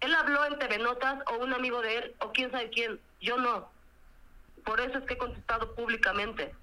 Él 0.00 0.14
habló 0.14 0.44
en 0.46 0.58
TV 0.58 0.78
Notas 0.78 1.18
o 1.26 1.38
un 1.42 1.52
amigo 1.52 1.80
de 1.80 1.98
él 1.98 2.14
o 2.20 2.32
quién 2.32 2.50
sabe 2.50 2.70
quién. 2.70 3.00
Yo 3.20 3.36
no. 3.38 3.68
Por 4.64 4.80
eso 4.80 4.98
es 4.98 5.04
que 5.04 5.14
he 5.14 5.18
contestado 5.18 5.74
públicamente. 5.74 6.54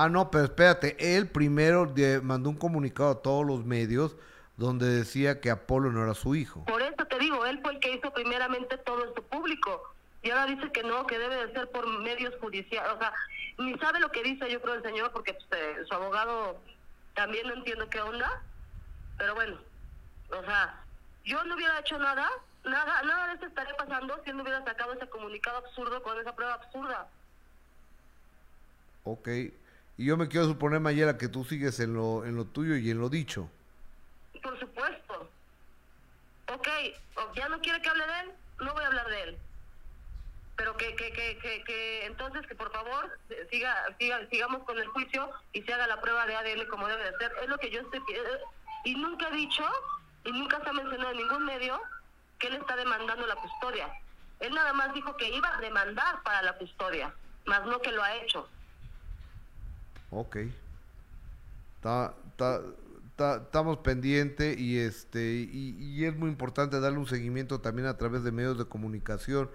Ah, 0.00 0.08
no, 0.08 0.30
pero 0.30 0.44
espérate, 0.44 0.96
él 1.16 1.26
primero 1.28 1.84
de- 1.86 2.20
mandó 2.20 2.50
un 2.50 2.56
comunicado 2.56 3.10
a 3.10 3.20
todos 3.20 3.44
los 3.44 3.64
medios 3.64 4.14
donde 4.56 4.86
decía 4.86 5.40
que 5.40 5.50
Apolo 5.50 5.90
no 5.90 6.04
era 6.04 6.14
su 6.14 6.36
hijo. 6.36 6.64
Por 6.66 6.80
eso 6.82 7.04
te 7.10 7.18
digo, 7.18 7.44
él 7.46 7.58
fue 7.62 7.72
el 7.72 7.80
que 7.80 7.94
hizo 7.94 8.12
primeramente 8.12 8.78
todo 8.78 9.04
esto 9.04 9.22
público. 9.24 9.82
Y 10.22 10.30
ahora 10.30 10.46
dice 10.46 10.70
que 10.70 10.84
no, 10.84 11.04
que 11.04 11.18
debe 11.18 11.44
de 11.46 11.52
ser 11.52 11.68
por 11.72 11.84
medios 11.98 12.32
judiciales. 12.40 12.92
O 12.92 12.98
sea, 12.98 13.12
ni 13.58 13.76
sabe 13.80 13.98
lo 13.98 14.12
que 14.12 14.22
dice, 14.22 14.48
yo 14.48 14.62
creo, 14.62 14.74
el 14.74 14.82
señor, 14.84 15.10
porque 15.10 15.34
pues, 15.34 15.46
eh, 15.60 15.78
su 15.88 15.92
abogado 15.94 16.60
también 17.16 17.48
no 17.48 17.54
entiendo 17.54 17.90
qué 17.90 18.00
onda. 18.00 18.40
Pero 19.16 19.34
bueno, 19.34 19.58
o 20.30 20.44
sea, 20.44 20.80
yo 21.24 21.42
no 21.42 21.56
hubiera 21.56 21.76
hecho 21.80 21.98
nada, 21.98 22.28
nada, 22.64 23.02
nada 23.02 23.26
de 23.28 23.34
esto 23.34 23.46
estaría 23.46 23.76
pasando 23.76 24.20
si 24.22 24.30
él 24.30 24.36
no 24.36 24.44
hubiera 24.44 24.64
sacado 24.64 24.92
ese 24.92 25.08
comunicado 25.08 25.58
absurdo 25.58 26.00
con 26.04 26.20
esa 26.20 26.36
prueba 26.36 26.54
absurda. 26.54 27.08
Ok. 29.02 29.28
Y 29.98 30.06
yo 30.06 30.16
me 30.16 30.28
quiero 30.28 30.46
suponer, 30.46 30.78
Mayela, 30.78 31.18
que 31.18 31.26
tú 31.26 31.44
sigues 31.44 31.80
en 31.80 31.94
lo, 31.94 32.24
en 32.24 32.36
lo 32.36 32.44
tuyo 32.44 32.76
y 32.76 32.88
en 32.88 33.00
lo 33.00 33.08
dicho. 33.08 33.50
Por 34.40 34.58
supuesto. 34.58 35.28
Ok, 36.54 36.68
ya 37.34 37.48
no 37.48 37.60
quiere 37.60 37.82
que 37.82 37.88
hable 37.88 38.06
de 38.06 38.20
él, 38.20 38.30
no 38.60 38.72
voy 38.72 38.84
a 38.84 38.86
hablar 38.86 39.08
de 39.08 39.22
él. 39.24 39.38
Pero 40.54 40.76
que, 40.76 40.94
que, 40.94 41.12
que, 41.12 41.38
que, 41.38 41.64
que 41.64 42.06
entonces 42.06 42.46
que 42.46 42.54
por 42.54 42.70
favor 42.70 43.18
siga, 43.50 43.74
siga, 43.98 44.20
sigamos 44.30 44.62
con 44.62 44.78
el 44.78 44.86
juicio 44.86 45.30
y 45.52 45.62
se 45.62 45.72
haga 45.72 45.88
la 45.88 46.00
prueba 46.00 46.26
de 46.26 46.36
ADN 46.36 46.68
como 46.68 46.86
debe 46.86 47.10
de 47.10 47.18
ser. 47.18 47.32
Es 47.42 47.48
lo 47.48 47.58
que 47.58 47.70
yo 47.70 47.80
estoy. 47.80 48.00
Y 48.84 48.94
nunca 48.94 49.28
he 49.28 49.32
dicho, 49.32 49.64
y 50.24 50.30
nunca 50.30 50.60
se 50.62 50.68
ha 50.68 50.72
mencionado 50.72 51.10
en 51.10 51.18
ningún 51.18 51.44
medio, 51.44 51.80
que 52.38 52.46
él 52.46 52.54
está 52.54 52.76
demandando 52.76 53.26
la 53.26 53.34
custodia. 53.34 53.88
Él 54.38 54.54
nada 54.54 54.72
más 54.72 54.94
dijo 54.94 55.16
que 55.16 55.28
iba 55.28 55.56
a 55.56 55.60
demandar 55.60 56.22
para 56.22 56.42
la 56.42 56.52
custodia, 56.52 57.12
más 57.46 57.66
no 57.66 57.80
que 57.80 57.90
lo 57.90 58.02
ha 58.04 58.14
hecho. 58.14 58.48
Ok. 60.10 60.36
Ta- 61.82 62.14
ta- 62.36 62.62
ta- 63.16 63.36
Estamos 63.44 63.78
pendientes 63.78 64.58
y 64.58 64.78
este 64.78 65.32
y, 65.34 65.76
y 65.80 66.04
es 66.04 66.16
muy 66.16 66.28
importante 66.30 66.78
darle 66.80 66.98
un 66.98 67.06
seguimiento 67.06 67.60
también 67.60 67.88
a 67.88 67.96
través 67.96 68.22
de 68.24 68.30
medios 68.32 68.58
de 68.58 68.64
comunicación 68.66 69.50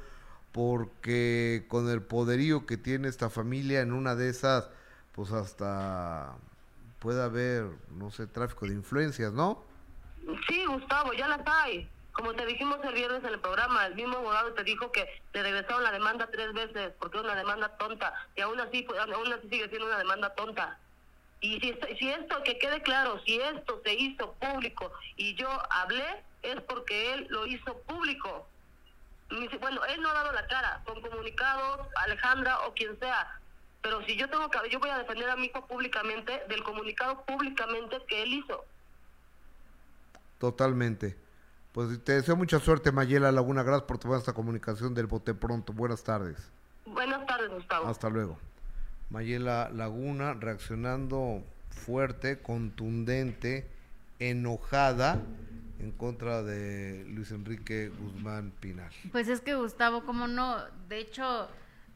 porque 0.52 1.66
con 1.68 1.90
el 1.90 2.02
poderío 2.02 2.66
que 2.66 2.78
tiene 2.78 3.08
esta 3.08 3.30
familia 3.30 3.82
en 3.82 3.92
una 3.94 4.16
de 4.16 4.30
esas 4.30 4.70
pues 5.14 5.32
hasta 5.32 6.34
puede 7.00 7.24
haber 7.24 7.66
no 7.98 8.12
sé 8.12 8.28
tráfico 8.28 8.66
de 8.68 8.74
influencias 8.74 9.34
no 9.34 9.64
Sí, 10.48 10.64
Gustavo, 10.66 11.12
ya 11.14 11.28
las 11.28 11.42
hay. 11.46 11.90
Como 12.14 12.34
te 12.35 12.45
dijimos 12.45 12.77
el 12.84 12.94
viernes 12.94 13.23
en 13.23 13.34
el 13.34 13.40
programa, 13.40 13.88
el 13.88 13.95
mismo 13.95 14.18
abogado 14.18 14.53
te 14.53 14.64
dijo 14.64 14.91
que 14.91 15.07
le 15.34 15.41
regresaron 15.44 15.84
la 15.84 15.91
demanda 15.91 16.30
tres 16.31 16.53
veces 16.53 16.94
porque 16.99 17.18
era 17.18 17.26
una 17.27 17.35
demanda 17.35 17.76
tonta 17.77 18.14
y 18.35 18.41
aún 18.41 18.60
así, 18.60 18.85
aún 19.14 19.34
así 19.34 19.49
sigue 19.49 19.68
siendo 19.69 19.88
una 19.88 19.98
demanda 19.98 20.34
tonta. 20.35 20.80
Y 21.41 21.60
si, 21.60 21.69
esto- 22.10 22.44
que 22.44 22.57
quede 22.60 22.81
claro, 22.84 23.19
si 23.26 23.40
esto 23.40 23.81
se 23.84 23.94
hizo 23.95 24.34
público 24.35 24.91
y 25.18 25.35
yo 25.35 25.49
hablé, 25.72 26.23
es 26.44 26.61
porque 26.61 27.14
él 27.14 27.27
lo 27.30 27.45
hizo 27.48 27.81
público. 27.81 28.48
Bueno, 29.60 29.84
él 29.85 30.02
no 30.02 30.10
ha 30.10 30.14
dado 30.14 30.31
la 30.34 30.48
cara, 30.48 30.81
con 30.85 31.02
comunicados, 31.02 31.88
Alejandra 31.95 32.60
o 32.68 32.73
quien 32.73 32.98
sea. 32.99 33.27
Pero 33.81 34.02
si 34.06 34.15
yo 34.15 34.30
tengo 34.30 34.49
que, 34.49 34.69
yo 34.69 34.80
voy 34.80 34.91
a 34.91 34.99
defender 34.99 35.30
a 35.30 35.35
mi 35.35 35.48
hijo 35.48 35.68
públicamente 35.68 36.44
del 36.48 36.64
comunicado 36.64 37.26
públicamente 37.26 37.98
que 38.07 38.22
él 38.22 38.34
hizo. 38.34 38.64
totalmente 40.38 41.23
pues 41.74 42.02
te 42.04 42.14
deseo 42.14 42.38
mucha 42.38 42.60
suerte 42.60 42.91
Mayela 42.91 43.32
Laguna 43.32 43.64
gracias 43.64 43.88
por 43.88 43.98
tomar 43.98 44.20
esta 44.20 44.34
comunicación 44.34 44.94
del 44.94 45.08
bote 45.08 45.34
pronto 45.34 45.74
buenas 45.74 46.04
tardes 46.04 46.52
Buenas 46.86 47.26
tardes, 47.26 47.50
Gustavo. 47.50 47.88
Hasta 47.88 48.10
luego. 48.10 48.38
Mayela 49.10 49.70
Laguna 49.70 50.34
reaccionando 50.34 51.44
fuerte, 51.70 52.40
contundente, 52.40 53.68
enojada 54.20 55.22
en 55.80 55.91
contra 55.91 56.44
de 56.44 57.06
Luis 57.10 57.32
Enrique 57.32 57.90
Guzmán 57.90 58.52
Pinal. 58.60 58.91
Pues 59.12 59.28
es 59.28 59.41
que 59.41 59.56
Gustavo, 59.56 60.06
como 60.06 60.28
no, 60.28 60.58
de 60.90 61.00
hecho, 61.00 61.48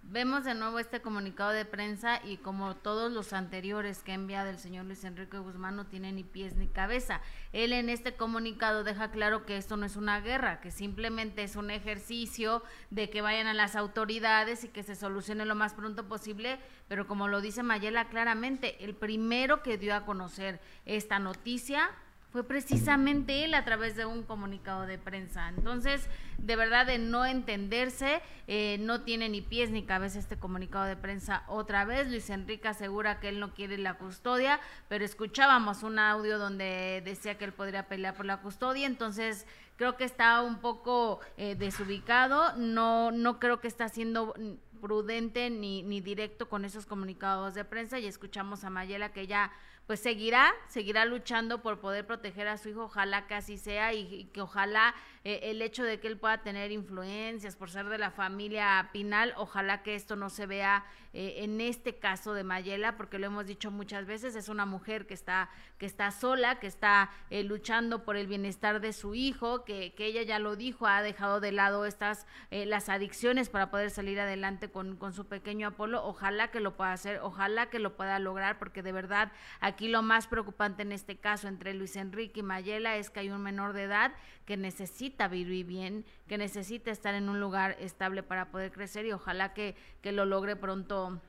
vemos 0.09 0.45
de 0.45 0.53
nuevo 0.53 0.79
este 0.79 1.01
comunicado 1.01 1.51
de 1.51 1.65
prensa 1.65 2.21
y 2.23 2.37
como 2.37 2.75
todos 2.77 3.11
los 3.11 3.33
anteriores 3.33 4.03
que 4.03 4.13
ha 4.13 4.15
enviado 4.15 4.49
el 4.49 4.57
señor 4.57 4.85
Luis 4.85 5.03
Enrique 5.03 5.37
Guzmán 5.37 5.75
no 5.75 5.85
tiene 5.85 6.13
ni 6.13 6.23
pies 6.23 6.55
ni 6.55 6.67
cabeza. 6.67 7.21
Él 7.51 7.73
en 7.73 7.89
este 7.89 8.15
comunicado 8.15 8.85
deja 8.85 9.11
claro 9.11 9.45
que 9.45 9.57
esto 9.57 9.75
no 9.75 9.85
es 9.85 9.97
una 9.97 10.21
guerra, 10.21 10.61
que 10.61 10.71
simplemente 10.71 11.43
es 11.43 11.57
un 11.57 11.71
ejercicio 11.71 12.63
de 12.89 13.09
que 13.09 13.21
vayan 13.21 13.47
a 13.47 13.53
las 13.53 13.75
autoridades 13.75 14.63
y 14.63 14.69
que 14.69 14.83
se 14.83 14.95
solucione 14.95 15.45
lo 15.45 15.55
más 15.55 15.73
pronto 15.73 16.07
posible, 16.07 16.59
pero 16.87 17.05
como 17.05 17.27
lo 17.27 17.41
dice 17.41 17.61
Mayela 17.61 18.07
claramente, 18.07 18.83
el 18.85 18.95
primero 18.95 19.61
que 19.61 19.77
dio 19.77 19.93
a 19.93 20.05
conocer 20.05 20.61
esta 20.85 21.19
noticia 21.19 21.89
fue 22.31 22.43
precisamente 22.43 23.45
él 23.45 23.53
a 23.53 23.63
través 23.63 23.95
de 23.95 24.05
un 24.05 24.23
comunicado 24.23 24.85
de 24.85 24.97
prensa. 24.97 25.49
Entonces, 25.49 26.07
de 26.37 26.55
verdad, 26.55 26.85
de 26.85 26.97
no 26.97 27.25
entenderse, 27.25 28.21
eh, 28.47 28.77
no 28.79 29.01
tiene 29.01 29.29
ni 29.29 29.41
pies 29.41 29.71
ni 29.71 29.83
cabeza 29.83 30.19
este 30.19 30.37
comunicado 30.37 30.85
de 30.85 30.97
prensa 30.97 31.43
otra 31.47 31.85
vez. 31.85 32.09
Luis 32.09 32.29
Enrique 32.29 32.67
asegura 32.67 33.19
que 33.19 33.29
él 33.29 33.39
no 33.39 33.53
quiere 33.53 33.77
la 33.77 33.93
custodia, 33.95 34.59
pero 34.89 35.05
escuchábamos 35.05 35.83
un 35.83 35.99
audio 35.99 36.37
donde 36.37 37.01
decía 37.05 37.37
que 37.37 37.45
él 37.45 37.53
podría 37.53 37.87
pelear 37.87 38.13
por 38.13 38.25
la 38.25 38.41
custodia. 38.41 38.87
Entonces, 38.87 39.47
creo 39.77 39.95
que 39.95 40.03
está 40.03 40.41
un 40.41 40.59
poco 40.59 41.21
eh, 41.37 41.55
desubicado. 41.55 42.57
No, 42.57 43.11
no 43.11 43.39
creo 43.39 43.61
que 43.61 43.69
está 43.69 43.87
siendo 43.87 44.33
prudente 44.81 45.49
ni, 45.49 45.81
ni 45.81 46.01
directo 46.01 46.49
con 46.49 46.65
esos 46.65 46.85
comunicados 46.85 47.55
de 47.55 47.65
prensa 47.65 47.99
y 47.99 48.05
escuchamos 48.05 48.63
a 48.63 48.69
Mayela 48.69 49.11
que 49.11 49.27
ya 49.27 49.51
pues 49.87 50.01
seguirá, 50.01 50.53
seguirá 50.67 51.05
luchando 51.05 51.61
por 51.61 51.79
poder 51.79 52.05
proteger 52.05 52.49
a 52.49 52.57
su 52.57 52.67
hijo, 52.69 52.83
ojalá 52.83 53.25
que 53.25 53.35
así 53.35 53.57
sea 53.57 53.93
y, 53.93 54.25
que 54.33 54.41
ojalá 54.41 54.93
eh, 55.27 55.51
el 55.51 55.61
hecho 55.61 55.83
de 55.83 55.99
que 55.99 56.07
él 56.07 56.17
pueda 56.17 56.37
tener 56.37 56.71
influencias 56.71 57.57
por 57.57 57.69
ser 57.69 57.89
de 57.89 57.97
la 57.97 58.11
familia 58.11 58.89
Pinal, 58.93 59.33
ojalá 59.35 59.83
que 59.83 59.93
esto 59.93 60.15
no 60.15 60.29
se 60.29 60.45
vea 60.45 60.85
eh, 61.11 61.39
en 61.39 61.59
este 61.59 61.97
caso 61.97 62.33
de 62.33 62.45
Mayela, 62.45 62.95
porque 62.95 63.19
lo 63.19 63.25
hemos 63.27 63.45
dicho 63.45 63.69
muchas 63.69 64.05
veces, 64.05 64.37
es 64.37 64.47
una 64.47 64.65
mujer 64.65 65.05
que 65.05 65.13
está, 65.13 65.49
que 65.77 65.85
está 65.85 66.11
sola, 66.11 66.61
que 66.61 66.67
está 66.67 67.11
eh, 67.29 67.43
luchando 67.43 68.05
por 68.05 68.15
el 68.15 68.27
bienestar 68.27 68.79
de 68.79 68.93
su 68.93 69.15
hijo, 69.15 69.65
que, 69.65 69.93
que, 69.95 70.05
ella 70.05 70.21
ya 70.21 70.39
lo 70.39 70.55
dijo, 70.55 70.87
ha 70.87 71.01
dejado 71.01 71.41
de 71.41 71.51
lado 71.51 71.85
estas, 71.85 72.25
las 72.49 72.87
adicciones 72.87 73.49
para 73.49 73.69
poder 73.69 73.89
salir 73.89 74.21
adelante 74.21 74.69
con, 74.69 74.95
con 74.95 75.11
su 75.11 75.25
pequeño 75.25 75.67
Apolo, 75.67 76.05
ojalá 76.05 76.51
que 76.51 76.61
lo 76.61 76.77
pueda 76.77 76.93
hacer, 76.93 77.19
ojalá 77.21 77.69
que 77.69 77.79
lo 77.79 77.97
pueda 77.97 78.17
lograr, 78.19 78.59
porque 78.59 78.81
de 78.81 78.93
verdad 78.93 79.33
Aquí 79.59 79.87
lo 79.87 80.01
más 80.01 80.27
preocupante 80.27 80.83
en 80.83 80.91
este 80.91 81.17
caso 81.17 81.47
entre 81.47 81.73
Luis 81.73 81.95
Enrique 81.95 82.39
y 82.39 82.43
Mayela 82.43 82.97
es 82.97 83.09
que 83.09 83.21
hay 83.21 83.29
un 83.29 83.41
menor 83.41 83.73
de 83.73 83.83
edad 83.83 84.13
que 84.47 84.55
necesita 84.55 85.27
vivir 85.27 85.65
bien, 85.65 86.05
que 86.25 86.37
necesita 86.37 86.89
estar 86.89 87.13
en 87.13 87.27
un 87.27 87.41
lugar 87.41 87.75
estable 87.81 88.23
para 88.23 88.49
poder 88.49 88.71
crecer 88.71 89.05
y 89.05 89.11
ojalá 89.11 89.53
que, 89.53 89.75
que 90.01 90.13
lo 90.13 90.25
logre 90.25 90.55
pronto 90.55 91.21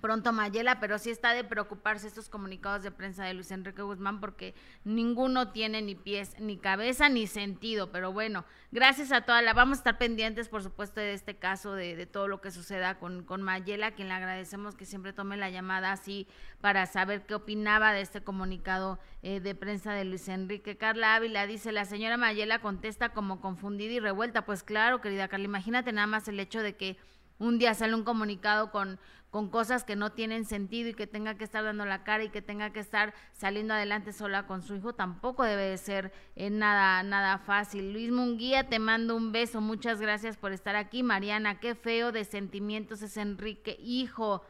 pronto 0.00 0.32
Mayela, 0.32 0.78
pero 0.78 0.98
sí 0.98 1.10
está 1.10 1.34
de 1.34 1.42
preocuparse 1.42 2.06
estos 2.06 2.28
comunicados 2.28 2.82
de 2.82 2.90
prensa 2.90 3.24
de 3.24 3.34
Luis 3.34 3.50
Enrique 3.50 3.82
Guzmán 3.82 4.20
porque 4.20 4.54
ninguno 4.84 5.50
tiene 5.50 5.82
ni 5.82 5.94
pies, 5.94 6.38
ni 6.38 6.58
cabeza, 6.58 7.08
ni 7.08 7.26
sentido. 7.26 7.90
Pero 7.90 8.12
bueno, 8.12 8.44
gracias 8.70 9.10
a 9.10 9.22
toda 9.22 9.42
la, 9.42 9.52
vamos 9.52 9.78
a 9.78 9.80
estar 9.80 9.98
pendientes, 9.98 10.48
por 10.48 10.62
supuesto, 10.62 11.00
de 11.00 11.12
este 11.12 11.36
caso, 11.36 11.74
de, 11.74 11.96
de 11.96 12.06
todo 12.06 12.28
lo 12.28 12.40
que 12.40 12.50
suceda 12.50 12.98
con, 12.98 13.24
con 13.24 13.42
Mayela, 13.42 13.92
quien 13.92 14.08
le 14.08 14.14
agradecemos 14.14 14.76
que 14.76 14.86
siempre 14.86 15.12
tome 15.12 15.36
la 15.36 15.50
llamada 15.50 15.92
así 15.92 16.28
para 16.60 16.86
saber 16.86 17.26
qué 17.26 17.34
opinaba 17.34 17.92
de 17.92 18.02
este 18.02 18.22
comunicado 18.22 19.00
eh, 19.22 19.40
de 19.40 19.54
prensa 19.54 19.92
de 19.92 20.04
Luis 20.04 20.28
Enrique. 20.28 20.76
Carla 20.76 21.16
Ávila 21.16 21.46
dice, 21.46 21.72
la 21.72 21.84
señora 21.84 22.16
Mayela 22.16 22.60
contesta 22.60 23.10
como 23.10 23.40
confundida 23.40 23.92
y 23.92 24.00
revuelta. 24.00 24.46
Pues 24.46 24.62
claro, 24.62 25.00
querida 25.00 25.28
Carla, 25.28 25.46
imagínate 25.46 25.92
nada 25.92 26.06
más 26.06 26.28
el 26.28 26.38
hecho 26.38 26.62
de 26.62 26.76
que 26.76 26.96
un 27.40 27.58
día 27.58 27.72
sale 27.72 27.94
un 27.94 28.04
comunicado 28.04 28.70
con, 28.70 29.00
con 29.30 29.48
cosas 29.48 29.84
que 29.84 29.94
no 29.94 30.10
tienen 30.10 30.44
sentido 30.44 30.88
y 30.88 30.94
que 30.94 31.06
tenga 31.06 31.36
que 31.36 31.44
estar 31.44 31.62
dando 31.62 31.86
la 31.86 32.02
cara 32.02 32.24
y 32.24 32.30
que 32.30 32.42
tenga 32.42 32.72
que 32.72 32.80
estar 32.80 33.14
saliendo 33.32 33.74
adelante 33.74 34.12
sola 34.12 34.46
con 34.46 34.62
su 34.62 34.74
hijo, 34.74 34.92
tampoco 34.92 35.44
debe 35.44 35.62
de 35.62 35.78
ser 35.78 36.12
eh, 36.34 36.50
nada, 36.50 37.02
nada 37.04 37.38
fácil. 37.38 37.92
Luis 37.92 38.10
Munguía, 38.10 38.68
te 38.68 38.80
mando 38.80 39.16
un 39.16 39.30
beso, 39.30 39.60
muchas 39.60 40.00
gracias 40.00 40.36
por 40.36 40.52
estar 40.52 40.74
aquí. 40.74 41.04
Mariana, 41.04 41.60
qué 41.60 41.76
feo 41.76 42.10
de 42.10 42.24
sentimientos 42.24 43.02
es 43.02 43.16
Enrique, 43.16 43.76
hijo. 43.80 44.42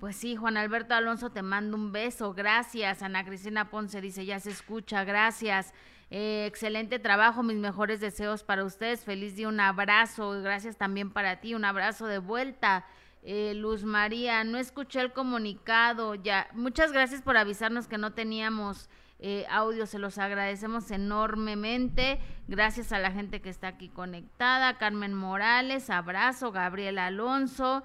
Pues 0.00 0.16
sí, 0.16 0.36
Juan 0.36 0.56
Alberto 0.56 0.94
Alonso, 0.94 1.30
te 1.30 1.42
mando 1.42 1.76
un 1.76 1.92
beso, 1.92 2.34
gracias. 2.34 3.02
Ana 3.02 3.24
Cristina 3.24 3.70
Ponce 3.70 4.00
dice, 4.00 4.24
ya 4.24 4.40
se 4.40 4.50
escucha, 4.50 5.04
gracias. 5.04 5.72
Eh, 6.10 6.46
excelente 6.46 6.98
trabajo, 6.98 7.42
mis 7.42 7.56
mejores 7.56 8.00
deseos 8.00 8.42
para 8.42 8.64
ustedes. 8.64 9.04
Feliz 9.04 9.36
día, 9.36 9.48
un 9.48 9.60
abrazo. 9.60 10.40
Gracias 10.40 10.76
también 10.76 11.10
para 11.10 11.40
ti, 11.40 11.54
un 11.54 11.64
abrazo 11.64 12.06
de 12.06 12.18
vuelta. 12.18 12.86
Eh, 13.22 13.54
Luz 13.54 13.84
María, 13.84 14.44
no 14.44 14.58
escuché 14.58 15.00
el 15.00 15.12
comunicado. 15.12 16.14
Ya, 16.14 16.48
muchas 16.54 16.92
gracias 16.92 17.22
por 17.22 17.36
avisarnos 17.36 17.88
que 17.88 17.98
no 17.98 18.12
teníamos 18.12 18.88
eh, 19.18 19.46
audio, 19.50 19.86
se 19.86 19.98
los 19.98 20.18
agradecemos 20.18 20.90
enormemente. 20.90 22.20
Gracias 22.46 22.92
a 22.92 22.98
la 22.98 23.10
gente 23.10 23.40
que 23.40 23.50
está 23.50 23.68
aquí 23.68 23.88
conectada. 23.88 24.78
Carmen 24.78 25.14
Morales, 25.14 25.90
abrazo. 25.90 26.52
Gabriel 26.52 26.98
Alonso, 26.98 27.82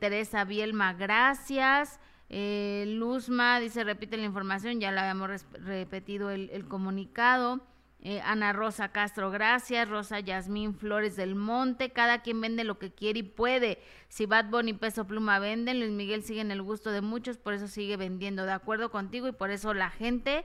Teresa 0.00 0.44
Bielma, 0.44 0.92
gracias. 0.92 2.00
Eh, 2.32 2.84
Luzma 2.86 3.58
dice, 3.58 3.82
repite 3.82 4.16
la 4.16 4.24
información, 4.24 4.78
ya 4.78 4.92
la 4.92 5.02
habíamos 5.02 5.44
repetido 5.52 6.30
el, 6.30 6.64
comunicado. 6.68 7.60
Eh, 8.02 8.20
Ana 8.24 8.52
Rosa 8.54 8.92
Castro, 8.92 9.30
gracias. 9.30 9.88
Rosa 9.88 10.20
Yasmín 10.20 10.74
Flores 10.74 11.16
del 11.16 11.34
Monte, 11.34 11.90
cada 11.90 12.22
quien 12.22 12.40
vende 12.40 12.64
lo 12.64 12.78
que 12.78 12.92
quiere 12.92 13.20
y 13.20 13.24
puede. 13.24 13.78
Si 14.08 14.26
Bad 14.26 14.46
Bunny 14.46 14.70
y 14.70 14.74
Peso 14.74 15.06
Pluma 15.06 15.38
venden, 15.38 15.80
Luis 15.80 15.92
Miguel 15.92 16.22
sigue 16.22 16.40
en 16.40 16.50
el 16.50 16.62
gusto 16.62 16.90
de 16.90 17.02
muchos, 17.02 17.36
por 17.36 17.52
eso 17.52 17.68
sigue 17.68 17.96
vendiendo. 17.96 18.46
De 18.46 18.52
acuerdo 18.52 18.90
contigo 18.90 19.28
y 19.28 19.32
por 19.32 19.50
eso 19.50 19.74
la 19.74 19.90
gente, 19.90 20.44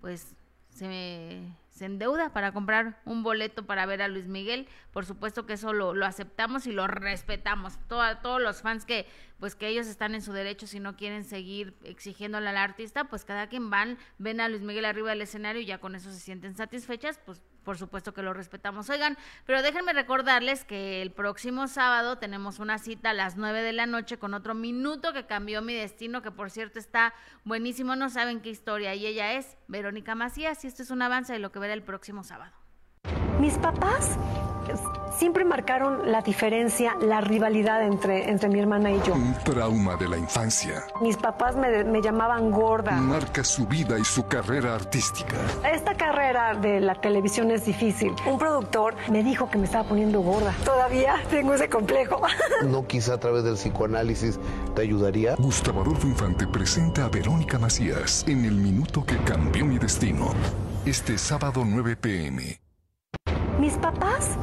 pues, 0.00 0.36
se 0.70 1.42
se 1.82 1.86
endeuda 1.86 2.32
para 2.32 2.52
comprar 2.52 3.00
un 3.04 3.24
boleto 3.24 3.66
para 3.66 3.86
ver 3.86 4.02
a 4.02 4.06
Luis 4.06 4.28
Miguel. 4.28 4.68
Por 4.92 5.04
supuesto 5.04 5.46
que 5.46 5.54
eso 5.54 5.72
lo, 5.72 5.92
aceptamos 6.04 6.68
y 6.68 6.72
lo 6.72 6.86
respetamos. 6.86 7.76
todos 7.88 8.40
los 8.40 8.62
fans 8.62 8.84
que, 8.84 9.04
pues 9.40 9.56
que 9.56 9.66
ellos 9.66 9.88
están 9.88 10.14
en 10.14 10.22
su 10.22 10.32
derecho 10.32 10.68
si 10.68 10.78
no 10.78 10.94
quieren 10.94 11.24
seguir 11.24 11.74
exigiéndole 11.82 12.48
al 12.48 12.56
artista, 12.56 13.08
pues 13.08 13.24
cada 13.24 13.48
quien 13.48 13.68
van, 13.68 13.98
ven 14.18 14.40
a 14.40 14.48
Luis 14.48 14.62
Miguel 14.62 14.84
arriba 14.84 15.10
del 15.10 15.22
escenario 15.22 15.60
y 15.60 15.66
ya 15.66 15.78
con 15.78 15.96
eso 15.96 16.12
se 16.12 16.20
sienten 16.20 16.54
satisfechas, 16.54 17.18
pues 17.26 17.42
por 17.64 17.78
supuesto 17.78 18.12
que 18.12 18.22
lo 18.22 18.32
respetamos. 18.32 18.88
Oigan, 18.90 19.16
pero 19.46 19.62
déjenme 19.62 19.92
recordarles 19.92 20.64
que 20.64 21.02
el 21.02 21.10
próximo 21.10 21.68
sábado 21.68 22.18
tenemos 22.18 22.58
una 22.58 22.78
cita 22.78 23.10
a 23.10 23.14
las 23.14 23.36
9 23.36 23.62
de 23.62 23.72
la 23.72 23.86
noche 23.86 24.18
con 24.18 24.34
otro 24.34 24.54
minuto 24.54 25.12
que 25.12 25.26
cambió 25.26 25.62
mi 25.62 25.74
destino, 25.74 26.22
que 26.22 26.30
por 26.30 26.50
cierto 26.50 26.78
está 26.78 27.14
buenísimo, 27.44 27.96
no 27.96 28.10
saben 28.10 28.40
qué 28.40 28.50
historia, 28.50 28.94
y 28.94 29.06
ella 29.06 29.32
es 29.34 29.56
Verónica 29.68 30.14
Macías, 30.14 30.64
y 30.64 30.68
esto 30.68 30.82
es 30.82 30.90
un 30.90 31.02
avance 31.02 31.32
de 31.32 31.38
lo 31.38 31.52
que 31.52 31.58
verá 31.58 31.74
el 31.74 31.82
próximo 31.82 32.22
sábado. 32.22 32.52
Mis 33.40 33.58
papás 33.58 34.18
siempre 35.18 35.44
marcaron 35.44 36.10
la 36.10 36.22
diferencia, 36.22 36.96
la 37.00 37.20
rivalidad 37.20 37.82
entre, 37.84 38.30
entre 38.30 38.48
mi 38.48 38.60
hermana 38.60 38.90
y 38.90 39.00
yo. 39.02 39.14
Un 39.14 39.34
trauma 39.44 39.96
de 39.96 40.08
la 40.08 40.18
infancia. 40.18 40.84
Mis 41.00 41.16
papás 41.16 41.56
me, 41.56 41.84
me, 41.84 42.02
llamaban 42.02 42.50
gorda. 42.50 42.92
Marca 42.92 43.44
su 43.44 43.66
vida 43.66 43.98
y 43.98 44.04
su 44.04 44.26
carrera 44.26 44.74
artística. 44.74 45.36
Esta 45.70 45.94
carrera 45.94 46.54
de 46.54 46.80
la 46.80 46.94
televisión 46.94 47.50
es 47.50 47.64
difícil. 47.64 48.12
Un 48.26 48.38
productor 48.38 48.94
me 49.10 49.22
dijo 49.22 49.48
que 49.50 49.58
me 49.58 49.64
estaba 49.64 49.88
poniendo 49.88 50.20
gorda. 50.20 50.54
Todavía 50.64 51.16
tengo 51.30 51.54
ese 51.54 51.68
complejo. 51.68 52.20
no 52.66 52.86
quizá 52.86 53.14
a 53.14 53.20
través 53.20 53.44
del 53.44 53.54
psicoanálisis 53.54 54.38
te 54.74 54.82
ayudaría. 54.82 55.36
Gustavo 55.36 55.82
Adolfo 55.82 56.06
Infante 56.06 56.46
presenta 56.46 57.04
a 57.04 57.08
Verónica 57.08 57.58
Macías 57.58 58.24
en 58.26 58.44
El 58.44 58.56
Minuto 58.56 59.04
que 59.04 59.16
Cambió 59.18 59.64
Mi 59.64 59.78
Destino. 59.78 60.32
Este 60.84 61.16
sábado 61.16 61.62
9 61.64 61.96
pm. 61.96 62.60
Mis 63.58 63.74
papás 63.74 64.36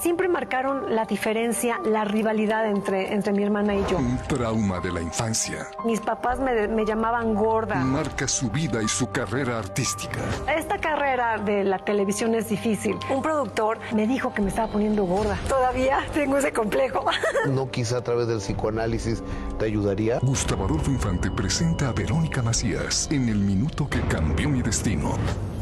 siempre 0.00 0.28
marcaron 0.28 0.94
la 0.94 1.04
diferencia, 1.04 1.78
la 1.84 2.04
rivalidad 2.04 2.66
entre, 2.66 3.12
entre 3.12 3.32
mi 3.32 3.42
hermana 3.42 3.74
y 3.74 3.84
yo. 3.86 3.98
Un 3.98 4.18
trauma 4.28 4.80
de 4.80 4.92
la 4.92 5.00
infancia. 5.00 5.68
Mis 5.84 6.00
papás 6.00 6.38
me, 6.38 6.68
me, 6.68 6.84
llamaban 6.84 7.34
gorda. 7.34 7.76
Marca 7.76 8.28
su 8.28 8.50
vida 8.50 8.82
y 8.82 8.88
su 8.88 9.10
carrera 9.10 9.58
artística. 9.58 10.20
Esta 10.54 10.78
carrera 10.78 11.38
de 11.38 11.64
la 11.64 11.78
televisión 11.78 12.34
es 12.34 12.48
difícil. 12.48 12.96
Un 13.10 13.22
productor 13.22 13.78
me 13.94 14.06
dijo 14.06 14.32
que 14.32 14.42
me 14.42 14.48
estaba 14.48 14.68
poniendo 14.68 15.04
gorda. 15.04 15.38
Todavía 15.48 15.98
tengo 16.12 16.38
ese 16.38 16.52
complejo. 16.52 17.04
no 17.48 17.70
quizá 17.70 17.98
a 17.98 18.02
través 18.02 18.28
del 18.28 18.38
psicoanálisis 18.38 19.22
te 19.58 19.66
ayudaría. 19.66 20.18
Gustavo 20.20 20.64
Adolfo 20.64 20.90
Infante 20.90 21.30
presenta 21.30 21.88
a 21.88 21.92
Verónica 21.92 22.42
Macías 22.42 23.08
en 23.10 23.28
El 23.28 23.38
Minuto 23.38 23.88
que 23.88 24.00
Cambió 24.02 24.48
Mi 24.48 24.62
Destino. 24.62 25.16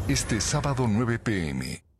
Este 0.07 0.39
sábado 0.39 0.85
9 0.87 1.19
pm. 1.19 1.94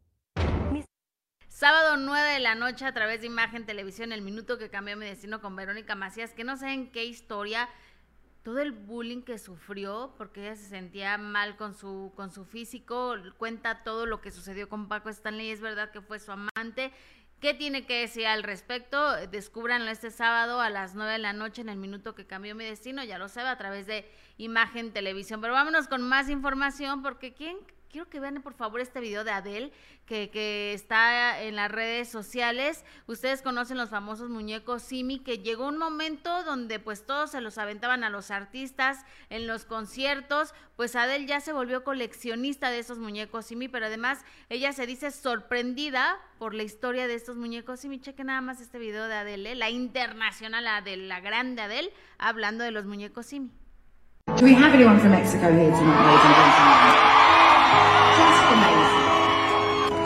Sábado 1.66 1.98
9 1.98 2.34
de 2.34 2.40
la 2.42 2.54
noche 2.54 2.86
a 2.86 2.94
través 2.94 3.22
de 3.22 3.26
Imagen 3.26 3.66
Televisión, 3.66 4.12
el 4.12 4.22
minuto 4.22 4.60
que 4.60 4.70
cambió 4.70 4.96
mi 4.98 5.08
destino 5.08 5.42
con 5.42 5.56
Verónica 5.56 5.96
Macías, 5.96 6.32
que 6.32 6.44
no 6.44 6.58
sé 6.58 6.70
en 6.70 6.92
qué 6.92 7.06
historia, 7.06 7.68
todo 8.44 8.60
el 8.60 8.72
bullying 8.72 9.24
que 9.24 9.40
sufrió, 9.40 10.14
porque 10.16 10.42
ella 10.42 10.56
se 10.56 10.70
sentía 10.70 11.18
mal 11.18 11.58
con 11.58 11.74
su, 11.74 12.14
con 12.16 12.30
su 12.30 12.46
físico, 12.46 13.16
cuenta 13.40 13.82
todo 13.82 14.06
lo 14.06 14.22
que 14.22 14.30
sucedió 14.30 14.70
con 14.70 14.88
Paco 14.88 15.10
Stanley, 15.10 15.50
es 15.50 15.60
verdad 15.60 15.90
que 15.90 16.02
fue 16.02 16.20
su 16.20 16.32
amante. 16.32 16.94
¿Qué 17.40 17.56
tiene 17.56 17.88
que 17.88 18.02
decir 18.02 18.28
al 18.28 18.44
respecto? 18.44 19.16
Descúbranlo 19.32 19.90
este 19.90 20.12
sábado 20.12 20.62
a 20.62 20.70
las 20.70 20.94
9 20.94 21.14
de 21.14 21.18
la 21.18 21.34
noche 21.34 21.64
en 21.64 21.70
el 21.70 21.78
minuto 21.78 22.14
que 22.14 22.28
cambió 22.28 22.54
mi 22.54 22.66
destino, 22.66 23.04
ya 23.04 23.18
lo 23.18 23.28
sabe, 23.28 23.50
a 23.50 23.58
través 23.58 23.88
de 23.88 24.08
Imagen 24.38 24.94
Televisión. 24.94 25.42
Pero 25.42 25.54
vámonos 25.54 25.88
con 25.88 26.04
más 26.04 26.30
información, 26.30 27.02
porque 27.02 27.34
¿quién 27.34 27.58
quiero 27.96 28.10
que 28.10 28.20
vean 28.20 28.42
por 28.42 28.56
favor 28.56 28.82
este 28.82 29.00
video 29.00 29.24
de 29.24 29.32
Adele 29.32 29.72
que, 30.06 30.74
está 30.74 31.42
en 31.42 31.56
las 31.56 31.72
redes 31.72 32.10
sociales. 32.10 32.84
Ustedes 33.08 33.42
conocen 33.42 33.78
los 33.78 33.90
famosos 33.90 34.30
muñecos 34.30 34.82
Simi, 34.82 35.20
que 35.20 35.38
llegó 35.38 35.70
un 35.70 35.78
momento 35.78 36.44
donde 36.44 36.80
pues 36.80 37.06
todos 37.06 37.32
se 37.32 37.40
los 37.40 37.58
aventaban 37.58 38.04
a 38.04 38.10
los 38.10 38.32
artistas 38.32 39.06
en 39.30 39.48
los 39.48 39.64
conciertos. 39.64 40.54
Pues 40.76 40.98
Adele 40.98 41.26
ya 41.26 41.40
se 41.40 41.54
volvió 41.54 41.86
coleccionista 41.86 42.70
de 42.70 42.80
esos 42.80 43.00
muñecos 43.00 43.46
Simi, 43.46 43.70
pero 43.70 43.86
además 43.86 44.26
ella 44.50 44.74
se 44.74 44.86
dice 44.88 45.10
sorprendida 45.12 46.18
por 46.38 46.54
la 46.54 46.64
historia 46.64 47.08
de 47.08 47.16
estos 47.16 47.38
muñecos 47.38 47.80
Simi. 47.80 48.02
Cheque 48.02 48.26
nada 48.26 48.42
más 48.42 48.60
este 48.60 48.78
video 48.78 49.08
de 49.08 49.16
Adele, 49.16 49.56
la 49.56 49.70
internacional 49.70 50.68
Adele, 50.68 51.08
la 51.08 51.22
grande 51.22 51.62
Adele, 51.62 51.94
hablando 52.18 52.66
de 52.66 52.72
los 52.72 52.84
muñecos 52.86 53.28
Simi. 53.28 53.52
Do 54.36 54.44
we 54.44 54.54
have 54.54 54.74
anyone 54.74 55.00
from 55.00 55.12
Mexico. 55.12 55.46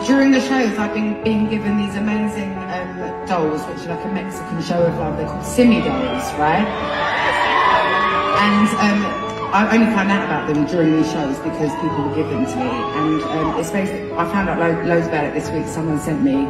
During 0.06 0.32
the 0.32 0.40
shows, 0.40 0.76
I've 0.76 0.92
been 0.92 1.22
being 1.22 1.48
given 1.48 1.76
these 1.76 1.94
amazing 1.94 2.52
um, 2.52 3.26
dolls, 3.26 3.62
which 3.66 3.86
are 3.86 3.94
like 3.94 4.04
a 4.04 4.12
Mexican 4.12 4.60
show 4.60 4.82
of 4.82 4.94
love. 4.96 5.16
They're 5.16 5.28
called 5.28 5.46
Simi 5.46 5.80
dolls, 5.82 6.24
right? 6.34 6.66
And 8.42 8.68
um, 8.82 9.06
I 9.54 9.72
only 9.72 9.86
found 9.94 10.10
out 10.10 10.24
about 10.24 10.52
them 10.52 10.66
during 10.66 10.96
these 10.96 11.12
shows 11.12 11.36
because 11.38 11.70
people 11.76 12.02
were 12.08 12.14
giving 12.16 12.44
to 12.44 12.56
me. 12.56 12.70
And 12.70 13.22
um, 13.22 13.60
it's 13.60 13.70
basically, 13.70 14.12
I 14.14 14.24
found 14.32 14.48
out 14.48 14.58
lo- 14.58 14.82
loads 14.82 15.06
about 15.06 15.26
it 15.26 15.34
this 15.34 15.48
week. 15.50 15.66
Someone 15.68 16.00
sent 16.00 16.22
me 16.22 16.44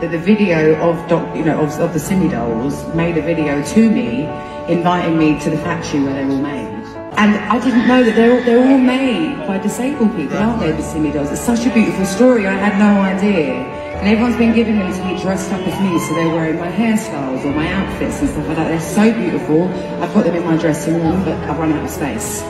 that 0.00 0.10
the 0.10 0.18
video 0.18 0.74
of, 0.82 1.08
doc, 1.08 1.34
you 1.34 1.44
know, 1.44 1.60
of, 1.60 1.70
of 1.80 1.94
the 1.94 2.00
Simi 2.00 2.28
dolls 2.28 2.84
made 2.94 3.16
a 3.16 3.22
video 3.22 3.62
to 3.64 3.90
me 3.90 4.24
inviting 4.68 5.16
me 5.16 5.40
to 5.40 5.48
the 5.48 5.58
factory 5.58 6.00
where 6.02 6.12
they're 6.12 6.28
all 6.28 6.36
made. 6.36 7.05
And 7.16 7.34
I 7.34 7.58
didn't 7.64 7.88
know 7.88 8.04
that 8.04 8.14
they're 8.14 8.36
all, 8.36 8.44
they're 8.44 8.60
all 8.60 8.76
made 8.76 9.46
by 9.46 9.56
disabled 9.56 10.14
people, 10.16 10.36
aren't 10.36 10.60
they, 10.60 10.72
the 10.72 10.82
Simi 10.82 11.12
dolls? 11.12 11.32
It's 11.32 11.40
such 11.40 11.64
a 11.64 11.72
beautiful 11.72 12.04
story. 12.04 12.46
I 12.46 12.52
had 12.52 12.76
no 12.76 13.00
idea. 13.00 13.56
And 13.96 14.06
everyone's 14.06 14.36
been 14.36 14.52
giving 14.52 14.78
them 14.78 14.92
to 14.92 15.02
me 15.02 15.18
dressed 15.22 15.50
up 15.50 15.66
as 15.66 15.80
me, 15.80 15.98
so 15.98 16.12
they're 16.12 16.28
wearing 16.28 16.60
my 16.60 16.70
hairstyles 16.70 17.42
or 17.42 17.52
my 17.52 17.72
outfits 17.72 18.20
and 18.20 18.28
stuff 18.28 18.46
like 18.46 18.56
that. 18.58 18.68
They're 18.68 18.80
so 18.80 19.10
beautiful. 19.16 19.64
I've 20.04 20.12
got 20.12 20.24
them 20.24 20.36
in 20.36 20.44
my 20.44 20.58
dressing 20.58 21.00
room, 21.00 21.24
but 21.24 21.32
I've 21.48 21.58
run 21.58 21.72
out 21.72 21.84
of 21.84 21.90
space. 21.90 22.42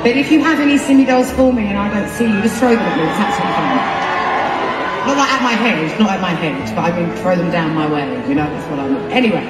But 0.00 0.16
if 0.16 0.32
you 0.32 0.40
have 0.40 0.60
any 0.60 0.78
Simi 0.78 1.04
dolls 1.04 1.30
for 1.32 1.52
me 1.52 1.66
and 1.68 1.76
I 1.76 1.92
don't 1.92 2.08
see 2.08 2.24
you, 2.24 2.40
just 2.40 2.56
throw 2.56 2.70
them 2.72 2.80
at 2.80 2.96
me. 2.96 3.04
It's 3.04 3.20
absolutely 3.20 3.52
fine. 3.52 4.04
Not 5.12 5.16
like 5.20 5.28
at 5.28 5.42
my 5.44 5.52
head, 5.52 6.00
not 6.00 6.08
at 6.08 6.20
my 6.22 6.32
head, 6.32 6.74
but 6.74 6.88
I 6.88 6.96
mean 6.96 7.14
throw 7.20 7.36
them 7.36 7.50
down 7.50 7.74
my 7.74 7.84
way. 7.84 8.08
You 8.26 8.34
know, 8.34 8.48
that's 8.48 8.70
what 8.70 8.80
I 8.80 8.88
mean. 8.88 9.12
Anyway, 9.12 9.44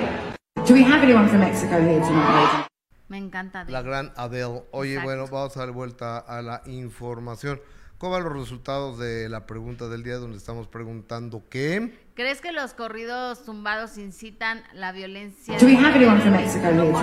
do 0.66 0.74
we 0.74 0.82
have 0.82 1.04
anyone 1.04 1.28
from 1.28 1.38
Mexico 1.38 1.80
here 1.80 2.00
tonight? 2.00 2.66
Me 3.08 3.18
encanta. 3.18 3.64
La 3.64 3.82
gran 3.82 4.12
Adele. 4.16 4.62
Oye, 4.70 4.92
Exacto. 4.94 5.08
bueno, 5.08 5.26
vamos 5.28 5.56
a 5.56 5.60
dar 5.60 5.72
vuelta 5.72 6.18
a 6.18 6.42
la 6.42 6.62
información. 6.66 7.60
¿Cómo 7.98 8.12
van 8.14 8.24
los 8.24 8.32
resultados 8.32 8.98
de 8.98 9.28
la 9.28 9.46
pregunta 9.46 9.88
del 9.88 10.02
día 10.02 10.16
donde 10.16 10.36
estamos 10.36 10.66
preguntando 10.66 11.42
qué? 11.48 11.96
¿Crees 12.14 12.40
que 12.40 12.52
los 12.52 12.74
corridos 12.74 13.44
tumbados 13.44 13.98
incitan 13.98 14.62
la 14.72 14.92
violencia? 14.92 15.58
Do 15.58 15.66
we 15.66 15.76
have 15.76 15.94
anyone 15.94 16.20
from 16.20 16.32
Mexico 16.32 16.66
here 16.66 16.76
tonight? 16.76 16.94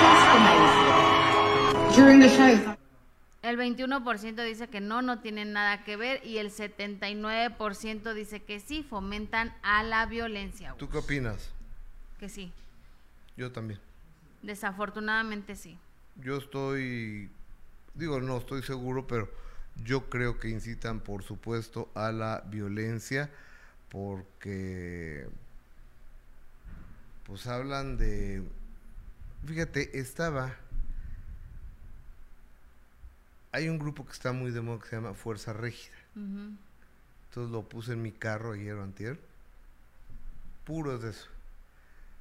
Just 0.00 0.26
amazing. 0.36 1.96
During 1.96 2.20
the 2.20 2.28
show. 2.28 2.76
El 3.42 3.56
21% 3.58 4.42
dice 4.44 4.68
que 4.68 4.80
no, 4.80 5.02
no 5.02 5.20
tienen 5.20 5.52
nada 5.52 5.84
que 5.84 5.96
ver 5.96 6.20
y 6.26 6.38
el 6.38 6.50
79% 6.50 8.12
dice 8.14 8.42
que 8.42 8.58
sí, 8.58 8.82
fomentan 8.82 9.54
a 9.62 9.84
la 9.84 10.06
violencia. 10.06 10.74
¿Tú 10.78 10.88
qué 10.88 10.98
opinas? 10.98 11.50
Que 12.18 12.28
sí, 12.28 12.52
Yo 13.36 13.52
también. 13.52 13.80
desafortunadamente 14.42 15.56
sí. 15.56 15.78
Yo 16.16 16.38
estoy, 16.38 17.30
digo, 17.94 18.20
no 18.20 18.38
estoy 18.38 18.62
seguro, 18.62 19.06
pero 19.06 19.30
yo 19.84 20.08
creo 20.08 20.38
que 20.38 20.48
incitan, 20.48 21.00
por 21.00 21.22
supuesto, 21.22 21.90
a 21.94 22.12
la 22.12 22.42
violencia, 22.46 23.30
porque, 23.90 25.28
pues 27.24 27.46
hablan 27.46 27.98
de, 27.98 28.42
fíjate, 29.44 29.98
estaba, 29.98 30.54
hay 33.52 33.68
un 33.68 33.78
grupo 33.78 34.06
que 34.06 34.12
está 34.12 34.32
muy 34.32 34.50
de 34.50 34.62
moda 34.62 34.80
que 34.80 34.88
se 34.88 34.96
llama 34.96 35.12
Fuerza 35.14 35.52
Régida. 35.52 35.96
Ujú. 36.14 36.56
Entonces 37.28 37.52
lo 37.52 37.68
puse 37.68 37.92
en 37.92 38.02
mi 38.02 38.12
carro 38.12 38.52
ayer 38.52 38.74
o 38.74 38.82
antier. 38.82 39.18
Puro 40.64 40.94
es 40.94 41.02
de 41.02 41.10
eso. 41.10 41.28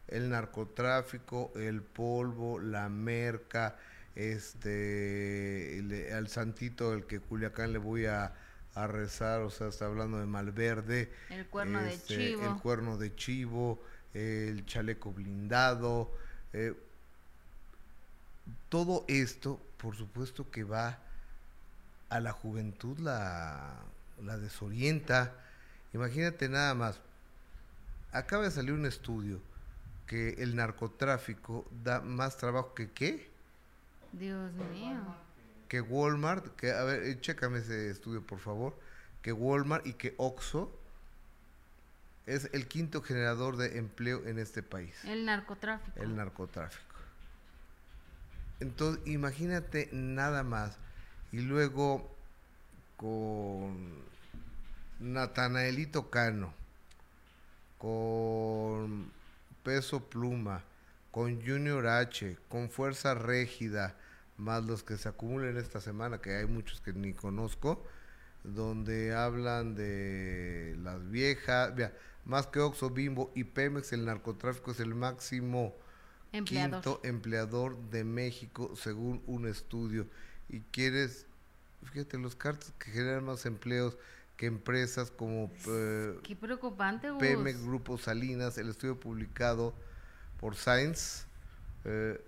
El 0.07 0.29
narcotráfico, 0.29 1.51
el 1.55 1.81
polvo, 1.81 2.59
la 2.59 2.89
merca, 2.89 3.75
este, 4.15 5.79
el- 5.79 6.13
al 6.13 6.27
santito, 6.27 6.93
el 6.93 7.05
que 7.05 7.19
Culiacán 7.19 7.73
le 7.73 7.79
voy 7.79 8.05
a, 8.05 8.33
a 8.75 8.87
rezar, 8.87 9.41
o 9.41 9.49
sea, 9.49 9.67
está 9.67 9.85
hablando 9.85 10.19
de 10.19 10.25
Malverde. 10.25 11.11
El 11.29 11.47
cuerno 11.47 11.81
de 11.81 11.93
este, 11.93 12.15
chivo. 12.15 12.45
El 12.45 12.61
cuerno 12.61 12.97
de 12.97 13.15
chivo, 13.15 13.81
el 14.13 14.65
chaleco 14.65 15.11
blindado. 15.11 16.11
eh, 16.53 16.73
todo 18.69 19.05
esto, 19.07 19.59
por 19.77 19.95
supuesto 19.95 20.49
que 20.51 20.63
va 20.63 20.99
a 22.09 22.19
la 22.19 22.31
juventud, 22.31 22.97
la, 22.99 23.75
la 24.23 24.37
desorienta. 24.37 25.33
Imagínate 25.93 26.47
nada 26.49 26.73
más, 26.75 26.99
acaba 28.11 28.43
de 28.43 28.51
salir 28.51 28.73
un 28.73 28.85
estudio 28.85 29.39
que 30.07 30.35
el 30.43 30.55
narcotráfico 30.55 31.65
da 31.83 32.01
más 32.01 32.37
trabajo 32.37 32.73
que 32.73 32.91
qué? 32.91 33.29
Dios 34.11 34.51
mío. 34.53 35.01
Que 35.67 35.81
Walmart, 35.81 36.55
que 36.55 36.71
a 36.71 36.83
ver, 36.83 37.03
eh, 37.03 37.19
chécame 37.19 37.59
ese 37.59 37.89
estudio 37.89 38.21
por 38.25 38.39
favor, 38.39 38.77
que 39.21 39.31
Walmart 39.33 39.85
y 39.87 39.93
que 39.93 40.13
Oxxo 40.17 40.71
es 42.27 42.49
el 42.53 42.67
quinto 42.67 43.01
generador 43.01 43.57
de 43.57 43.77
empleo 43.77 44.25
en 44.27 44.39
este 44.39 44.63
país, 44.63 44.95
El 45.05 45.25
narcotráfico. 45.25 45.99
el 46.01 46.15
narcotráfico. 46.15 46.83
Entonces, 48.59 49.05
imagínate 49.07 49.89
nada 49.91 50.43
más. 50.43 50.77
Y 51.31 51.41
luego 51.41 52.09
con 52.95 54.03
Natanaelito 54.99 56.09
Cano, 56.09 56.53
con 57.77 59.11
Peso 59.65 60.09
Pluma, 60.09 60.63
con 61.11 61.41
Junior 61.41 61.87
H, 61.87 62.37
con 62.47 62.69
Fuerza 62.69 63.15
Régida, 63.15 63.97
más 64.37 64.63
los 64.63 64.83
que 64.83 64.95
se 64.95 65.09
acumulen 65.09 65.57
esta 65.57 65.81
semana, 65.81 66.21
que 66.21 66.35
hay 66.35 66.45
muchos 66.45 66.79
que 66.81 66.93
ni 66.93 67.13
conozco, 67.13 67.83
donde 68.43 69.13
hablan 69.15 69.73
de 69.73 70.77
las 70.83 71.09
viejas, 71.09 71.73
más 72.25 72.47
que 72.47 72.59
Oxxo, 72.59 72.91
Bimbo 72.91 73.31
y 73.33 73.43
Pemex, 73.43 73.91
el 73.91 74.05
narcotráfico 74.05 74.71
es 74.71 74.79
el 74.79 74.93
máximo 74.93 75.75
Empleador. 76.31 76.83
quinto 76.83 76.99
empleador 77.03 77.77
de 77.89 78.03
México 78.03 78.75
según 78.75 79.23
un 79.25 79.47
estudio. 79.47 80.05
Y 80.47 80.59
quieres, 80.71 81.25
fíjate, 81.91 82.17
los 82.19 82.35
cartos 82.35 82.71
que 82.77 82.91
generan 82.91 83.25
más 83.25 83.45
empleos 83.45 83.97
que 84.37 84.47
empresas 84.47 85.11
como 85.11 85.51
eh, 85.67 86.19
Qué 86.23 86.35
preocupante. 86.35 87.09
Pemex, 87.19 87.63
Grupo 87.63 87.97
Salinas, 87.97 88.57
el 88.57 88.69
estudio 88.69 88.99
publicado 88.99 89.73
por 90.39 90.55
Science. 90.55 91.25
eh, 91.85 92.19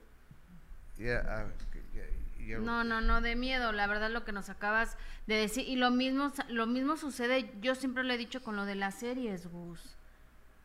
ya, 0.98 1.24
ah, 1.28 1.46
que- 1.72 1.84
ya- 1.94 2.46
ya- 2.48 2.60
No, 2.60 2.84
no, 2.84 3.02
no, 3.02 3.22
de 3.22 3.36
miedo, 3.36 3.72
la 3.72 3.88
verdad 3.88 4.10
lo 4.12 4.24
que 4.24 4.32
nos 4.32 4.50
acabas 4.50 4.98
de 5.28 5.36
decir. 5.36 5.68
Y 5.68 5.76
lo 5.76 5.92
mismo, 5.92 6.32
lo 6.50 6.66
mismo 6.68 6.96
sucede, 6.98 7.52
yo 7.62 7.76
siempre 7.76 8.04
lo 8.04 8.14
he 8.14 8.18
dicho 8.18 8.42
con 8.42 8.56
lo 8.56 8.66
de 8.66 8.76
las 8.76 8.96
series, 8.96 9.48
Gus, 9.48 9.82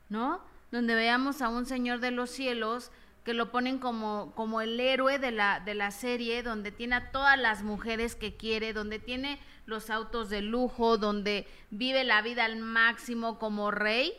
¿no? 0.09 0.41
Donde 0.71 0.95
veamos 0.95 1.43
a 1.43 1.49
un 1.49 1.67
señor 1.67 2.01
de 2.01 2.11
los 2.13 2.31
cielos 2.31 2.91
que 3.25 3.35
lo 3.35 3.51
ponen 3.51 3.79
como, 3.79 4.33
como 4.35 4.61
el 4.61 4.79
héroe 4.81 5.19
de 5.19 5.31
la, 5.31 5.61
de 5.61 5.75
la 5.75 5.91
serie, 5.91 6.43
donde 6.43 6.73
tiene 6.73 6.97
a 6.97 7.13
todas 7.13 7.39
las 7.39 7.63
mujeres 7.63 8.17
que 8.17 8.37
quiere, 8.37 8.73
donde 8.73 8.99
tiene 8.99 9.39
los 9.67 9.91
autos 9.91 10.29
de 10.29 10.43
lujo, 10.43 10.99
donde 10.99 11.47
vive 11.71 12.05
la 12.05 12.21
vida 12.23 12.45
al 12.45 12.57
máximo 12.57 13.39
como 13.39 13.71
rey. 13.71 14.13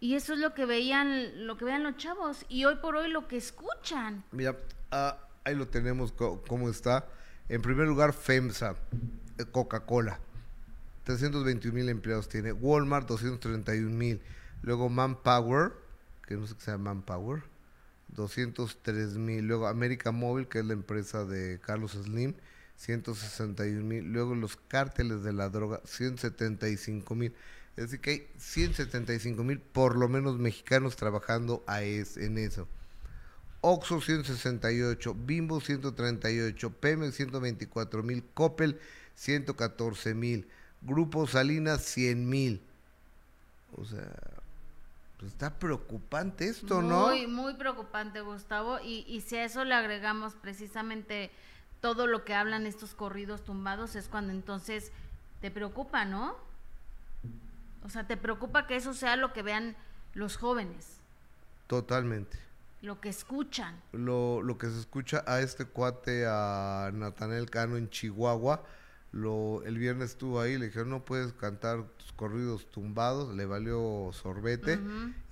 Y 0.00 0.14
eso 0.14 0.32
es 0.32 0.38
lo 0.38 0.54
que 0.54 0.64
veían, 0.64 1.46
lo 1.46 1.58
que 1.58 1.66
veían 1.66 1.82
los 1.82 1.98
chavos. 1.98 2.46
Y 2.48 2.64
hoy 2.64 2.76
por 2.76 2.96
hoy 2.96 3.10
lo 3.10 3.28
que 3.28 3.36
escuchan. 3.36 4.24
Mira, 4.32 4.56
ah, 4.90 5.18
ahí 5.44 5.54
lo 5.54 5.68
tenemos 5.68 6.12
cómo 6.12 6.70
está. 6.70 7.06
En 7.50 7.60
primer 7.60 7.86
lugar, 7.86 8.14
FEMSA, 8.14 8.76
eh, 9.38 9.44
Coca-Cola. 9.44 10.18
321 11.04 11.74
mil 11.74 11.88
empleados 11.90 12.28
tiene. 12.28 12.52
Walmart, 12.52 13.06
231 13.08 13.94
mil. 13.94 14.22
Luego 14.62 14.88
Manpower, 14.88 15.72
que 16.26 16.36
no 16.36 16.46
sé 16.46 16.54
qué 16.54 16.60
sea 16.60 16.78
Manpower, 16.78 17.42
203 18.16 19.16
mil. 19.16 19.46
Luego 19.46 19.66
América 19.66 20.10
Móvil, 20.12 20.48
que 20.48 20.60
es 20.60 20.64
la 20.64 20.72
empresa 20.74 21.24
de 21.24 21.58
Carlos 21.60 21.92
Slim, 21.92 22.34
161 22.76 23.82
mil. 23.84 24.04
Luego 24.12 24.34
los 24.34 24.56
cárteles 24.56 25.22
de 25.22 25.32
la 25.32 25.48
droga, 25.48 25.80
175 25.84 27.14
mil. 27.14 27.32
Es 27.76 27.84
decir, 27.84 28.00
que 28.00 28.10
hay 28.10 28.26
175 28.38 29.42
mil 29.44 29.60
por 29.60 29.96
lo 29.96 30.08
menos 30.08 30.38
mexicanos 30.38 30.96
trabajando 30.96 31.62
a 31.66 31.82
es- 31.82 32.16
en 32.16 32.38
eso. 32.38 32.68
Oxxo 33.62 34.00
168, 34.00 35.14
Bimbo 35.14 35.60
138, 35.60 36.70
Pemex 36.70 37.14
124 37.14 38.02
mil, 38.02 38.24
Coppel 38.34 38.78
114 39.14 40.14
mil, 40.14 40.48
Grupo 40.82 41.26
Salinas 41.26 41.82
100 41.84 42.28
mil. 42.28 42.62
O 43.76 43.84
sea, 43.84 44.12
pues 45.20 45.32
está 45.32 45.58
preocupante 45.58 46.48
esto, 46.48 46.80
¿no? 46.80 47.08
Muy, 47.08 47.26
muy 47.26 47.52
preocupante, 47.52 48.22
Gustavo. 48.22 48.80
Y, 48.80 49.04
y 49.06 49.20
si 49.20 49.36
a 49.36 49.44
eso 49.44 49.66
le 49.66 49.74
agregamos 49.74 50.34
precisamente 50.34 51.30
todo 51.82 52.06
lo 52.06 52.24
que 52.24 52.34
hablan 52.34 52.66
estos 52.66 52.94
corridos 52.94 53.44
tumbados, 53.44 53.96
es 53.96 54.08
cuando 54.08 54.32
entonces 54.32 54.92
te 55.42 55.50
preocupa, 55.50 56.06
¿no? 56.06 56.36
O 57.84 57.90
sea, 57.90 58.06
te 58.06 58.16
preocupa 58.16 58.66
que 58.66 58.76
eso 58.76 58.94
sea 58.94 59.16
lo 59.16 59.34
que 59.34 59.42
vean 59.42 59.76
los 60.14 60.38
jóvenes, 60.38 60.96
Totalmente. 61.66 62.38
lo 62.80 62.98
que 63.02 63.10
escuchan. 63.10 63.78
Lo, 63.92 64.40
lo 64.42 64.56
que 64.56 64.68
se 64.70 64.78
escucha 64.78 65.22
a 65.26 65.40
este 65.40 65.66
cuate, 65.66 66.24
a 66.26 66.90
Natanel 66.94 67.50
Cano 67.50 67.76
en 67.76 67.90
Chihuahua, 67.90 68.62
lo, 69.12 69.62
el 69.64 69.78
viernes 69.78 70.10
estuvo 70.10 70.40
ahí, 70.40 70.56
le 70.56 70.66
dijeron 70.66 70.90
no 70.90 71.04
puedes 71.04 71.32
cantar 71.32 71.84
tus 71.96 72.12
corridos 72.12 72.70
tumbados, 72.70 73.34
le 73.34 73.44
valió 73.44 74.10
sorbete 74.12 74.78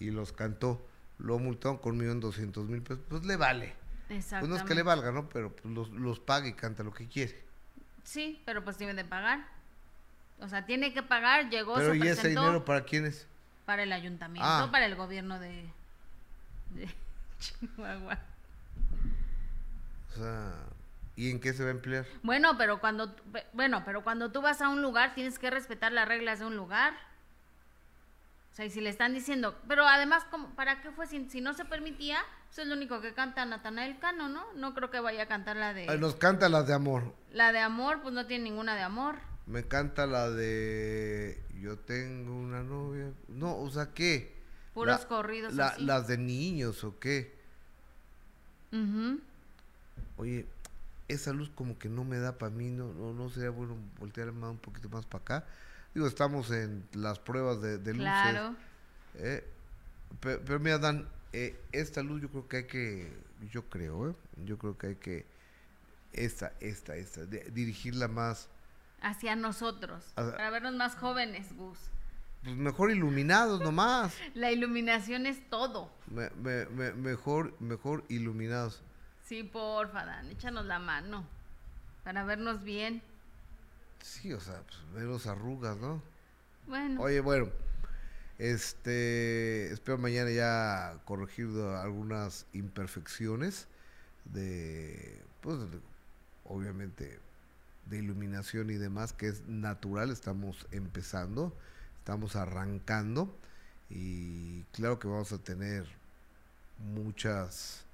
y 0.00 0.10
los 0.10 0.32
cantó. 0.32 0.84
Lo 1.18 1.38
multaron 1.38 1.78
con 1.78 1.96
millón 1.96 2.20
doscientos 2.20 2.68
mil 2.68 2.82
pesos, 2.82 3.05
pues 3.09 3.24
le 3.24 3.36
vale. 3.36 3.74
Pues 4.09 4.48
no 4.48 4.56
es 4.56 4.62
que 4.62 4.74
le 4.74 4.82
valga, 4.82 5.12
¿no? 5.12 5.28
Pero 5.28 5.55
pues, 5.55 5.72
los, 5.74 5.90
los 5.90 6.18
paga 6.18 6.48
y 6.48 6.55
canta 6.55 6.82
lo 6.82 6.92
que 6.92 7.06
quiere. 7.06 7.44
Sí, 8.05 8.40
pero 8.46 8.64
pues 8.64 8.76
tiene 8.76 8.94
de 8.94 9.05
pagar. 9.05 9.46
O 10.40 10.48
sea, 10.48 10.64
tiene 10.64 10.94
que 10.94 11.02
pagar, 11.02 11.50
llegó, 11.50 11.74
pero 11.74 11.94
¿y 11.94 12.02
ese 12.02 12.28
dinero 12.28 12.64
para 12.64 12.84
quién 12.84 13.05
es? 13.05 13.26
Para 13.66 13.82
el 13.82 13.92
ayuntamiento, 13.92 14.48
ah. 14.48 14.68
para 14.70 14.86
el 14.86 14.94
gobierno 14.94 15.38
de, 15.38 15.68
de 16.70 16.88
Chihuahua. 17.38 18.18
O 20.10 20.16
sea, 20.16 20.55
¿y 21.18 21.32
en 21.32 21.40
qué 21.40 21.52
se 21.52 21.64
va 21.64 21.70
a 21.70 21.72
emplear? 21.72 22.06
Bueno, 22.22 22.56
pero 22.56 22.78
cuando 22.78 23.14
bueno, 23.52 23.82
pero 23.84 24.04
cuando 24.04 24.30
tú 24.30 24.40
vas 24.40 24.62
a 24.62 24.68
un 24.68 24.82
lugar 24.82 25.16
tienes 25.16 25.38
que 25.40 25.50
respetar 25.50 25.90
las 25.90 26.06
reglas 26.06 26.38
de 26.38 26.46
un 26.46 26.56
lugar. 26.56 26.94
O 28.52 28.54
sea, 28.54 28.64
y 28.64 28.70
si 28.70 28.80
le 28.80 28.88
están 28.88 29.14
diciendo, 29.14 29.58
pero 29.66 29.86
además, 29.86 30.24
¿para 30.54 30.80
qué 30.80 30.92
fue? 30.92 31.06
Si, 31.08 31.40
no 31.40 31.54
se 31.54 31.64
permitía, 31.64 32.18
eso 32.50 32.62
es 32.62 32.68
lo 32.68 32.74
único 32.74 33.00
que 33.00 33.14
canta 33.14 33.44
Natanael 33.44 33.98
Cano, 33.98 34.28
¿no? 34.28 34.44
No 34.54 34.74
creo 34.74 34.90
que 34.90 35.00
vaya 35.00 35.24
a 35.24 35.26
cantar 35.26 35.56
la 35.56 35.74
de... 35.74 35.86
nos 35.98 36.14
canta 36.14 36.48
la 36.48 36.62
de 36.62 36.72
amor. 36.72 37.14
La 37.32 37.52
de 37.52 37.58
amor, 37.58 38.00
pues 38.00 38.14
no 38.14 38.26
tiene 38.26 38.44
ninguna 38.44 38.76
de 38.76 38.82
amor. 38.82 39.16
Me 39.46 39.66
canta 39.66 40.06
la 40.06 40.30
de 40.30 41.42
Yo 41.60 41.78
tengo 41.78 42.34
una 42.34 42.62
novia. 42.62 43.10
No, 43.28 43.58
o 43.58 43.70
sea, 43.70 43.92
¿qué? 43.92 44.36
Puros 44.72 45.04
corridos 45.06 45.54
Las 45.54 46.06
de 46.06 46.18
niños, 46.18 46.84
¿o 46.84 46.98
qué? 46.98 47.36
Oye, 50.16 50.46
esa 51.09 51.32
luz 51.32 51.51
como 51.55 51.78
que 51.78 51.89
no 51.89 52.05
me 52.05 52.18
da 52.18 52.39
para 52.39 52.51
mí, 52.51 52.70
no, 52.70 52.93
no, 52.93 53.12
no 53.12 53.30
sería 53.30 53.51
bueno 53.51 53.76
voltear 53.98 54.30
más 54.32 54.51
un 54.51 54.59
poquito 54.59 54.89
más 54.89 55.06
para 55.06 55.22
acá. 55.22 55.47
Digo, 55.94 56.06
estamos 56.06 56.51
en 56.51 56.86
las 56.93 57.18
pruebas 57.18 57.60
de, 57.62 57.78
luces. 57.78 57.97
Claro. 57.97 58.55
Eh, 59.14 59.44
pero, 60.20 60.60
mira, 60.60 60.78
Dan, 60.78 61.09
eh, 61.32 61.59
esta 61.72 62.02
luz 62.02 62.20
yo 62.22 62.28
creo 62.28 62.48
que 62.48 62.56
hay 62.59 62.66
que, 62.66 63.12
yo 63.51 63.68
creo, 63.68 64.10
¿eh? 64.10 64.14
yo 64.44 64.59
creo 64.59 64.76
que 64.76 64.89
hay 64.89 64.94
que, 64.97 65.26
esta, 66.12 66.52
esta, 66.60 66.97
esta, 66.97 67.24
dirigirla 67.24 68.09
más. 68.09 68.48
Hacia 69.01 69.36
nosotros, 69.36 70.05
para 70.14 70.51
vernos 70.51 70.74
más 70.74 70.94
jóvenes, 70.94 71.55
Gus. 71.56 71.78
Pues 72.43 72.56
mejor 72.56 72.90
iluminados 72.90 73.60
nomás. 73.60 74.14
La 74.35 74.52
iluminación 74.52 75.26
es 75.26 75.48
todo. 75.48 75.90
mejor, 76.97 77.60
mejor 77.60 78.05
iluminados. 78.09 78.82
Sí, 79.28 79.42
porfa, 79.42 80.06
Dan, 80.06 80.30
échanos 80.30 80.64
la 80.64 80.78
mano 80.78 81.22
para 82.02 82.24
vernos 82.24 82.62
bien. 82.62 83.02
Sí, 84.02 84.32
o 84.32 84.40
sea, 84.40 84.62
pues, 84.62 84.78
ver 84.94 85.05
los 85.05 85.26
arrugas, 85.26 85.76
¿no? 85.76 86.00
Bueno. 86.66 87.02
Oye, 87.02 87.20
bueno, 87.20 87.50
este, 88.38 89.70
espero 89.70 89.98
mañana 89.98 90.30
ya 90.30 90.98
corregir 91.05 91.48
algunas 91.82 92.46
imperfecciones 92.55 93.68
de, 94.24 95.22
pues, 95.42 95.59
obviamente, 96.46 97.20
de 97.84 97.98
iluminación 97.98 98.70
y 98.70 98.76
demás, 98.76 99.12
que 99.12 99.28
es 99.28 99.46
natural, 99.46 100.09
estamos 100.09 100.66
empezando, 100.70 101.55
estamos 101.98 102.34
arrancando 102.34 103.36
y 103.90 104.62
claro 104.72 104.98
que 104.98 105.06
vamos 105.06 105.32
a 105.32 105.38
tener 105.38 105.86
muchas 106.78 107.84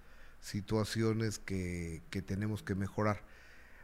situaciones 0.45 1.39
que, 1.39 2.03
que 2.11 2.21
tenemos 2.21 2.63
que 2.63 2.75
mejorar. 2.75 3.23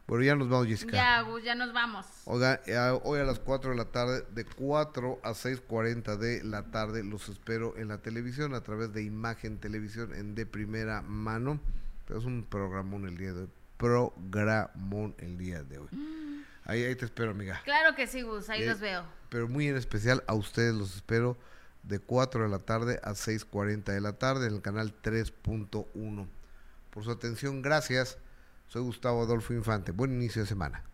Bueno, 0.07 0.25
ya 0.25 0.35
nos 0.35 0.49
vamos, 0.49 0.67
Jessica. 0.67 0.93
Ya, 0.93 1.25
ya 1.43 1.55
nos 1.55 1.73
vamos. 1.73 2.07
Oiga, 2.25 2.61
eh, 2.67 3.01
hoy 3.05 3.21
a 3.21 3.25
las 3.25 3.39
4 3.39 3.71
de 3.71 3.77
la 3.77 3.87
tarde, 3.87 4.25
de 4.33 4.45
4 4.45 5.21
a 5.23 5.31
6.40 5.31 6.17
de 6.17 6.45
la 6.45 6.65
tarde, 6.71 7.03
los 7.03 7.29
espero 7.29 7.77
en 7.79 7.89
la 7.89 7.99
televisión 7.99 8.55
a 8.55 8.63
través 8.63 8.93
de 8.93 9.03
Imagen 9.03 9.59
Televisión 9.59 10.13
en 10.15 10.35
de 10.35 10.47
primera 10.47 11.01
mano. 11.01 11.61
es 12.09 12.25
un 12.25 12.45
programón 12.45 13.07
el 13.07 13.17
día 13.17 13.33
de 13.33 13.43
hoy. 13.43 13.49
Programón 13.79 15.15
el 15.19 15.39
día 15.39 15.63
de 15.63 15.79
hoy. 15.79 15.89
Mm. 15.93 16.43
Ahí, 16.65 16.85
ahí 16.85 16.95
te 16.95 17.07
espero, 17.07 17.31
amiga. 17.31 17.63
Claro 17.65 17.95
que 17.95 18.07
sí, 18.07 18.21
Gus, 18.21 18.51
ahí 18.51 18.67
los 18.67 18.81
veo. 18.81 19.05
Pero 19.31 19.49
muy 19.49 19.69
en 19.69 19.77
especial 19.77 20.23
a 20.27 20.35
ustedes 20.35 20.75
los 20.75 20.95
espero 20.95 21.39
de 21.85 22.01
4 22.01 22.43
de 22.43 22.49
la 22.51 22.59
tarde 22.59 23.01
a 23.03 23.13
6.40 23.13 23.85
de 23.85 24.01
la 24.01 24.13
tarde 24.19 24.49
en 24.49 24.55
el 24.55 24.61
canal 24.61 24.93
3.1 25.03 26.29
por 27.01 27.07
su 27.07 27.13
atención. 27.13 27.63
Gracias. 27.63 28.19
Soy 28.67 28.83
Gustavo 28.83 29.23
Adolfo 29.23 29.55
Infante. 29.55 29.91
Buen 29.91 30.13
inicio 30.13 30.43
de 30.43 30.49
semana. 30.49 30.90